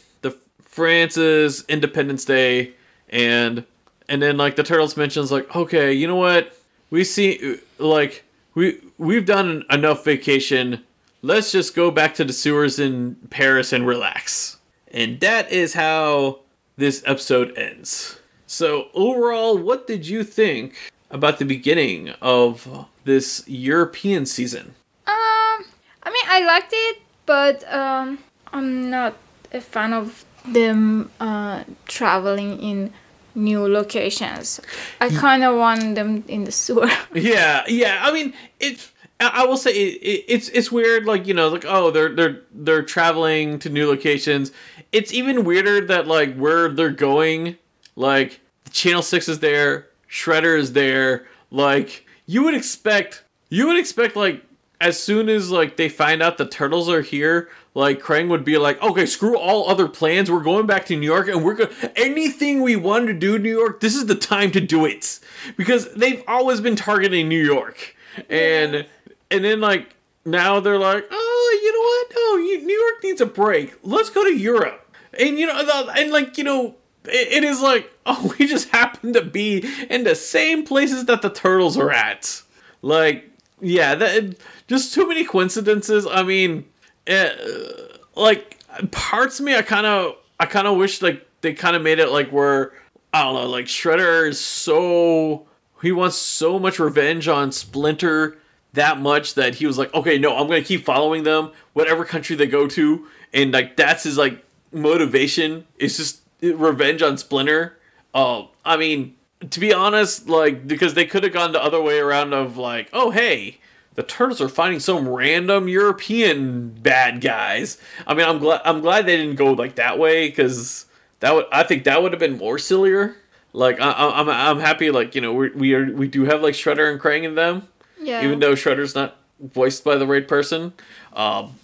France's 0.73 1.65
Independence 1.69 2.25
Day 2.25 2.73
and 3.11 3.65
and 4.09 4.23
then 4.23 4.39
like 4.39 4.57
the 4.57 4.63
turtles 4.63 4.97
mentions 4.97 5.31
like 5.31 5.55
okay 5.55 5.93
you 5.93 6.09
know 6.09 6.17
what? 6.17 6.57
We 6.91 7.05
see 7.05 7.59
like 7.79 8.25
we 8.55 8.81
we've 8.99 9.27
done 9.27 9.65
enough 9.71 10.03
vacation. 10.03 10.83
Let's 11.21 11.53
just 11.53 11.77
go 11.77 11.91
back 11.91 12.15
to 12.15 12.25
the 12.25 12.33
sewers 12.33 12.79
in 12.79 13.17
paris 13.29 13.73
and 13.73 13.87
relax. 13.87 14.59
And 14.93 15.21
that 15.21 15.53
is 15.53 15.75
how 15.75 16.41
this 16.77 17.03
episode 17.07 17.57
ends. 17.57 18.19
So 18.47 18.89
overall 18.95 19.59
what 19.59 19.87
did 19.87 20.07
you 20.09 20.25
think 20.25 20.75
about 21.11 21.39
the 21.39 21.45
beginning 21.45 22.15
of 22.23 22.87
this 23.05 23.45
european 23.47 24.25
season? 24.25 24.75
Um, 25.07 25.65
I 26.03 26.07
mean, 26.07 26.25
I 26.29 26.45
liked 26.47 26.73
it, 26.73 27.03
but 27.27 27.71
um, 27.71 28.19
I'm 28.55 28.89
not 28.89 29.17
a 29.53 29.61
fan 29.61 29.93
of 29.93 30.25
them 30.45 31.11
uh, 31.21 31.65
traveling 31.87 32.61
in 32.61 32.93
new 33.35 33.67
locations. 33.67 34.61
I 35.01 35.09
kind 35.11 35.43
of 35.43 35.57
want 35.57 35.95
them 35.95 36.25
in 36.29 36.45
the 36.45 36.53
sewer. 36.53 36.91
Yeah, 37.15 37.65
yeah. 37.69 38.01
I 38.03 38.13
mean, 38.13 38.35
it's. 38.61 38.91
I 39.21 39.43
I 39.43 39.47
will 39.47 39.57
say 39.57 39.71
it, 39.71 40.03
it, 40.03 40.25
it's 40.29 40.49
it's 40.49 40.73
weird. 40.73 41.05
Like 41.05 41.27
you 41.27 41.35
know, 41.35 41.49
like 41.49 41.65
oh, 41.67 41.91
they're 41.91 42.15
they're 42.15 42.43
they're 42.53 42.83
traveling 42.83 43.59
to 43.61 43.69
new 43.69 43.87
locations. 43.87 44.53
It's 44.93 45.13
even 45.13 45.45
weirder 45.45 45.87
that 45.87 46.07
like 46.07 46.35
where 46.37 46.69
they're 46.69 46.91
going, 46.91 47.57
like 47.97 48.41
Channel 48.71 49.03
Six 49.03 49.29
is 49.29 49.39
there, 49.41 49.89
Shredder 50.11 50.59
is 50.59 50.73
there. 50.73 51.27
Like 51.51 52.07
you 52.27 52.45
would 52.45 52.55
expect, 52.55 53.25
you 53.51 53.67
would 53.67 53.79
expect 53.79 54.17
like 54.17 54.43
as 54.81 55.01
soon 55.01 55.29
as 55.29 55.51
like 55.51 55.77
they 55.77 55.89
find 55.89 56.23
out 56.23 56.39
the 56.39 56.47
turtles 56.47 56.89
are 56.89 57.03
here, 57.03 57.49
like 57.75 58.01
Krang 58.03 58.29
would 58.29 58.45
be 58.45 58.59
like, 58.59 58.83
okay, 58.83 59.07
screw 59.07 59.39
all 59.39 59.69
other 59.69 59.89
plans. 59.89 60.31
We're 60.31 60.43
going 60.43 60.67
back 60.67 60.87
to 60.87 60.97
New 60.97 61.07
York, 61.07 61.29
and 61.29 61.43
we're 61.43 61.55
going 61.55 61.71
anything 61.97 62.61
we 62.61 62.77
want 62.77 63.07
to 63.07 63.15
do 63.15 63.37
in 63.37 63.43
New 63.43 63.57
York. 63.57 63.81
This 63.81 63.97
is 63.97 64.07
the 64.07 64.15
time 64.15 64.51
to 64.53 64.61
do 64.61 64.85
it 64.85 65.19
because 65.57 65.93
they've 65.95 66.23
always 66.29 66.61
been 66.61 66.77
targeting 66.77 67.29
New 67.29 67.43
York, 67.43 67.97
and 68.29 68.87
and 69.31 69.45
then 69.45 69.61
like 69.61 69.95
now 70.25 70.61
they're 70.61 70.79
like, 70.79 71.07
oh, 71.11 71.61
you 71.63 71.73
know 71.73 71.81
what? 71.81 72.61
No, 72.61 72.67
New 72.67 72.81
York 72.81 73.03
needs 73.03 73.21
a 73.21 73.27
break. 73.27 73.75
Let's 73.83 74.11
go 74.11 74.23
to 74.23 74.37
Europe, 74.37 74.95
and 75.19 75.39
you 75.39 75.47
know, 75.47 75.89
and 75.97 76.13
like 76.13 76.37
you 76.37 76.45
know, 76.45 76.75
it 77.07 77.43
is 77.43 77.63
like, 77.63 77.91
oh, 78.07 78.35
we 78.39 78.47
just 78.47 78.69
happen 78.69 79.15
to 79.15 79.23
be 79.23 79.67
in 79.89 80.05
the 80.05 80.15
same 80.15 80.65
places 80.65 81.07
that 81.07 81.23
the 81.23 81.31
turtles 81.31 81.79
are 81.79 81.91
at. 81.91 82.43
Like, 82.83 83.31
yeah, 83.63 83.95
that 83.95 84.37
just 84.69 84.93
too 84.93 85.09
many 85.09 85.25
coincidences. 85.25 86.07
I 86.07 86.23
mean, 86.23 86.67
it, 87.07 88.01
like 88.15 88.59
parts 88.91 89.39
of 89.39 89.47
me, 89.47 89.57
I 89.57 89.63
kind 89.63 89.87
of, 89.87 90.17
I 90.39 90.47
kind 90.47 90.67
of 90.67 90.77
wish 90.77 91.03
like 91.03 91.27
they 91.41 91.53
kind 91.53 91.77
of 91.77 91.83
made 91.83 91.99
it 91.99 92.11
like 92.11 92.31
where 92.31 92.73
I 93.13 93.23
don't 93.25 93.35
know, 93.35 93.49
like 93.49 93.67
Shredder 93.67 94.29
is 94.29 94.41
so 94.41 95.47
he 95.83 95.93
wants 95.93 96.17
so 96.17 96.59
much 96.59 96.79
revenge 96.79 97.29
on 97.29 97.53
Splinter 97.53 98.39
that 98.73 99.01
much 99.01 99.35
that 99.35 99.57
he 99.57 99.67
was 99.67 99.77
like, 99.77 99.93
okay, 99.95 100.19
no, 100.19 100.37
I'm 100.37 100.47
gonna 100.47 100.63
keep 100.63 100.85
following 100.85 101.25
them, 101.25 101.51
whatever 101.75 102.05
country 102.05 102.37
they 102.37 102.47
go 102.47 102.67
to, 102.69 103.07
and 103.35 103.53
like 103.53 103.77
that's 103.77 104.05
his 104.05 104.17
like 104.17 104.45
motivation. 104.73 105.67
It's 105.79 105.97
just 105.97 106.23
revenge 106.41 107.03
on 107.03 107.19
Splinter. 107.19 107.79
Uh, 108.15 108.45
I 108.65 108.77
mean, 108.77 109.17
to 109.51 109.61
be 109.61 109.75
honest, 109.75 110.29
like 110.29 110.67
because 110.67 110.95
they 110.95 111.05
could 111.05 111.25
have 111.25 111.33
gone 111.33 111.53
the 111.53 111.63
other 111.63 111.83
way 111.83 111.99
around 111.99 112.33
of 112.33 112.57
like, 112.57 112.89
oh 112.93 113.11
hey, 113.11 113.59
the 113.95 114.03
turtles 114.03 114.41
are 114.41 114.49
finding 114.49 114.81
some 114.81 115.09
random 115.09 115.69
European 115.69 116.71
bad 116.71 117.21
guys. 117.21 117.79
I 118.07 118.15
mean, 118.15 118.27
I'm 118.27 118.39
glad 118.39 118.63
I'm 118.65 118.81
glad 118.81 119.07
they 119.07 119.17
didn't 119.17 119.37
go 119.37 119.53
like 119.53 119.77
that 119.77 119.99
way 119.99 120.29
because 120.29 120.87
that 121.21 121.35
would 121.35 121.47
I 121.53 121.63
think 121.63 121.85
that 121.85 122.03
would 122.03 122.13
have 122.13 122.21
been 122.21 122.39
more 122.39 122.59
sillier. 122.59 123.17
Like 123.53 123.81
I, 123.81 123.91
am 123.91 124.29
I'm, 124.29 124.31
I'm 124.31 124.61
happy 124.61 124.91
like 124.91 125.15
you 125.15 125.21
know 125.21 125.33
we 125.35 125.51
we 125.51 125.75
are 125.75 125.93
we 125.93 126.09
do 126.09 126.25
have 126.25 126.43
like 126.43 126.55
Shredder 126.55 126.91
and 126.91 127.01
Krang 127.01 127.25
in 127.25 127.35
them. 127.35 127.69
Yeah. 128.01 128.25
Even 128.25 128.41
though 128.41 128.55
Shredder's 128.55 128.95
not 128.95 129.17
voiced 129.41 129.85
by 129.85 129.97
the 129.97 130.07
right 130.07 130.27
person, 130.27 130.73
um, 131.13 131.55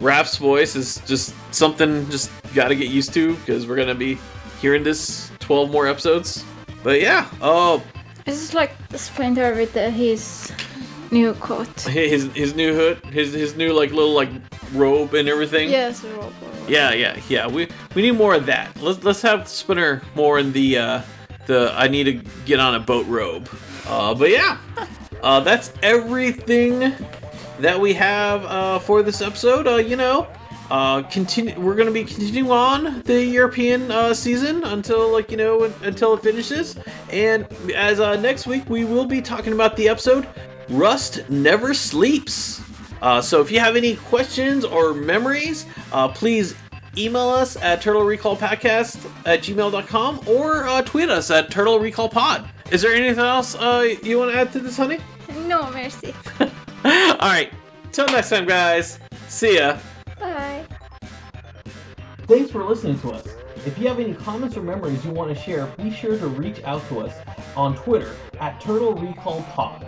Raph's 0.00 0.36
voice 0.36 0.76
is 0.76 1.00
just 1.06 1.34
something 1.52 2.08
just 2.10 2.30
got 2.54 2.68
to 2.68 2.76
get 2.76 2.90
used 2.90 3.14
to 3.14 3.36
because 3.36 3.66
we're 3.66 3.76
gonna 3.76 3.94
be 3.94 4.18
hearing 4.60 4.82
this 4.82 5.30
12 5.38 5.70
more 5.70 5.86
episodes. 5.86 6.44
But 6.82 7.00
yeah, 7.00 7.28
oh. 7.40 7.76
Uh, 7.76 7.80
this 8.24 8.42
is 8.42 8.54
like 8.54 8.72
Splinter 8.94 9.54
with 9.54 9.72
the, 9.74 9.90
his 9.90 10.52
new 11.10 11.34
coat. 11.34 11.68
His 11.82 12.32
his 12.34 12.54
new 12.54 12.74
hood, 12.74 13.04
his 13.06 13.32
his 13.32 13.56
new 13.56 13.72
like 13.72 13.90
little 13.90 14.14
like 14.14 14.30
robe 14.72 15.14
and 15.14 15.28
everything. 15.28 15.70
Yes, 15.70 16.04
robe. 16.04 16.32
Yeah, 16.68 16.92
yeah, 16.92 17.20
yeah. 17.28 17.46
We 17.46 17.68
we 17.94 18.02
need 18.02 18.12
more 18.12 18.34
of 18.34 18.46
that. 18.46 18.76
Let's 18.80 19.02
let's 19.04 19.22
have 19.22 19.48
Splinter 19.48 20.02
more 20.14 20.38
in 20.38 20.52
the 20.52 20.78
uh 20.78 21.02
the 21.46 21.72
I 21.74 21.88
need 21.88 22.04
to 22.04 22.30
get 22.44 22.60
on 22.60 22.74
a 22.74 22.80
boat 22.80 23.06
robe. 23.06 23.48
Uh, 23.86 24.14
but 24.14 24.30
yeah, 24.30 24.58
uh, 25.22 25.40
that's 25.40 25.72
everything 25.82 26.92
that 27.60 27.78
we 27.78 27.92
have 27.94 28.44
uh, 28.44 28.78
for 28.78 29.02
this 29.02 29.20
episode. 29.20 29.66
Uh, 29.66 29.76
you 29.76 29.96
know, 29.96 30.26
uh, 30.70 31.02
continue. 31.02 31.58
We're 31.60 31.74
gonna 31.74 31.90
be 31.90 32.04
continuing 32.04 32.50
on 32.50 33.02
the 33.02 33.22
European 33.22 33.90
uh, 33.90 34.14
season 34.14 34.64
until 34.64 35.12
like 35.12 35.30
you 35.30 35.36
know 35.36 35.64
until 35.82 36.14
it 36.14 36.22
finishes. 36.22 36.76
And 37.10 37.46
as 37.74 38.00
uh, 38.00 38.16
next 38.20 38.46
week 38.46 38.68
we 38.68 38.84
will 38.84 39.04
be 39.06 39.20
talking 39.20 39.52
about 39.52 39.76
the 39.76 39.88
episode 39.88 40.26
Rust 40.68 41.28
Never 41.28 41.74
Sleeps. 41.74 42.60
Uh, 43.02 43.20
so 43.20 43.40
if 43.40 43.50
you 43.50 43.60
have 43.60 43.76
any 43.76 43.96
questions 43.96 44.64
or 44.64 44.94
memories, 44.94 45.66
uh, 45.92 46.08
please 46.08 46.54
email 46.96 47.28
us 47.28 47.56
at 47.56 47.82
turtlerecallpodcast 47.82 48.06
recall 48.06 48.36
podcast 48.36 49.26
at 49.26 49.40
gmail.com 49.40 50.20
or 50.26 50.64
uh, 50.64 50.82
tweet 50.82 51.10
us 51.10 51.30
at 51.30 51.50
turtlerecallpod. 51.50 52.48
Is 52.70 52.82
there 52.82 52.94
anything 52.94 53.24
else 53.24 53.54
uh, 53.56 53.94
you 54.02 54.18
want 54.18 54.32
to 54.32 54.38
add 54.38 54.52
to 54.52 54.60
this, 54.60 54.76
honey? 54.76 54.98
No, 55.46 55.70
mercy. 55.72 56.14
All 56.40 56.48
right. 57.20 57.52
Till 57.92 58.06
next 58.06 58.30
time, 58.30 58.46
guys. 58.46 58.98
See 59.28 59.56
ya. 59.56 59.78
Bye. 60.18 60.64
Thanks 62.26 62.50
for 62.50 62.64
listening 62.64 62.98
to 63.00 63.12
us. 63.12 63.26
If 63.66 63.78
you 63.78 63.88
have 63.88 63.98
any 63.98 64.14
comments 64.14 64.56
or 64.56 64.62
memories 64.62 65.04
you 65.04 65.10
want 65.10 65.34
to 65.34 65.42
share, 65.42 65.66
be 65.78 65.90
sure 65.90 66.16
to 66.18 66.26
reach 66.28 66.62
out 66.64 66.86
to 66.88 67.00
us 67.00 67.14
on 67.56 67.76
Twitter 67.76 68.14
at 68.40 68.60
Turtle 68.60 68.94
Recall 68.94 69.42
Pod. 69.42 69.86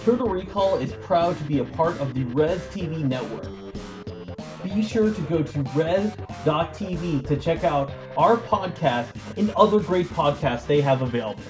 Turtle 0.00 0.28
Recall 0.28 0.78
is 0.78 0.92
proud 0.94 1.38
to 1.38 1.44
be 1.44 1.60
a 1.60 1.64
part 1.64 1.98
of 2.00 2.14
the 2.14 2.24
Res 2.24 2.60
TV 2.68 3.04
network. 3.04 3.46
Be 4.64 4.82
sure 4.82 5.12
to 5.12 5.20
go 5.22 5.42
to 5.42 5.58
res.tv 5.74 7.26
to 7.26 7.36
check 7.36 7.62
out 7.62 7.92
our 8.16 8.36
podcast 8.36 9.08
and 9.36 9.50
other 9.50 9.78
great 9.80 10.06
podcasts 10.06 10.66
they 10.66 10.80
have 10.80 11.02
available. 11.02 11.42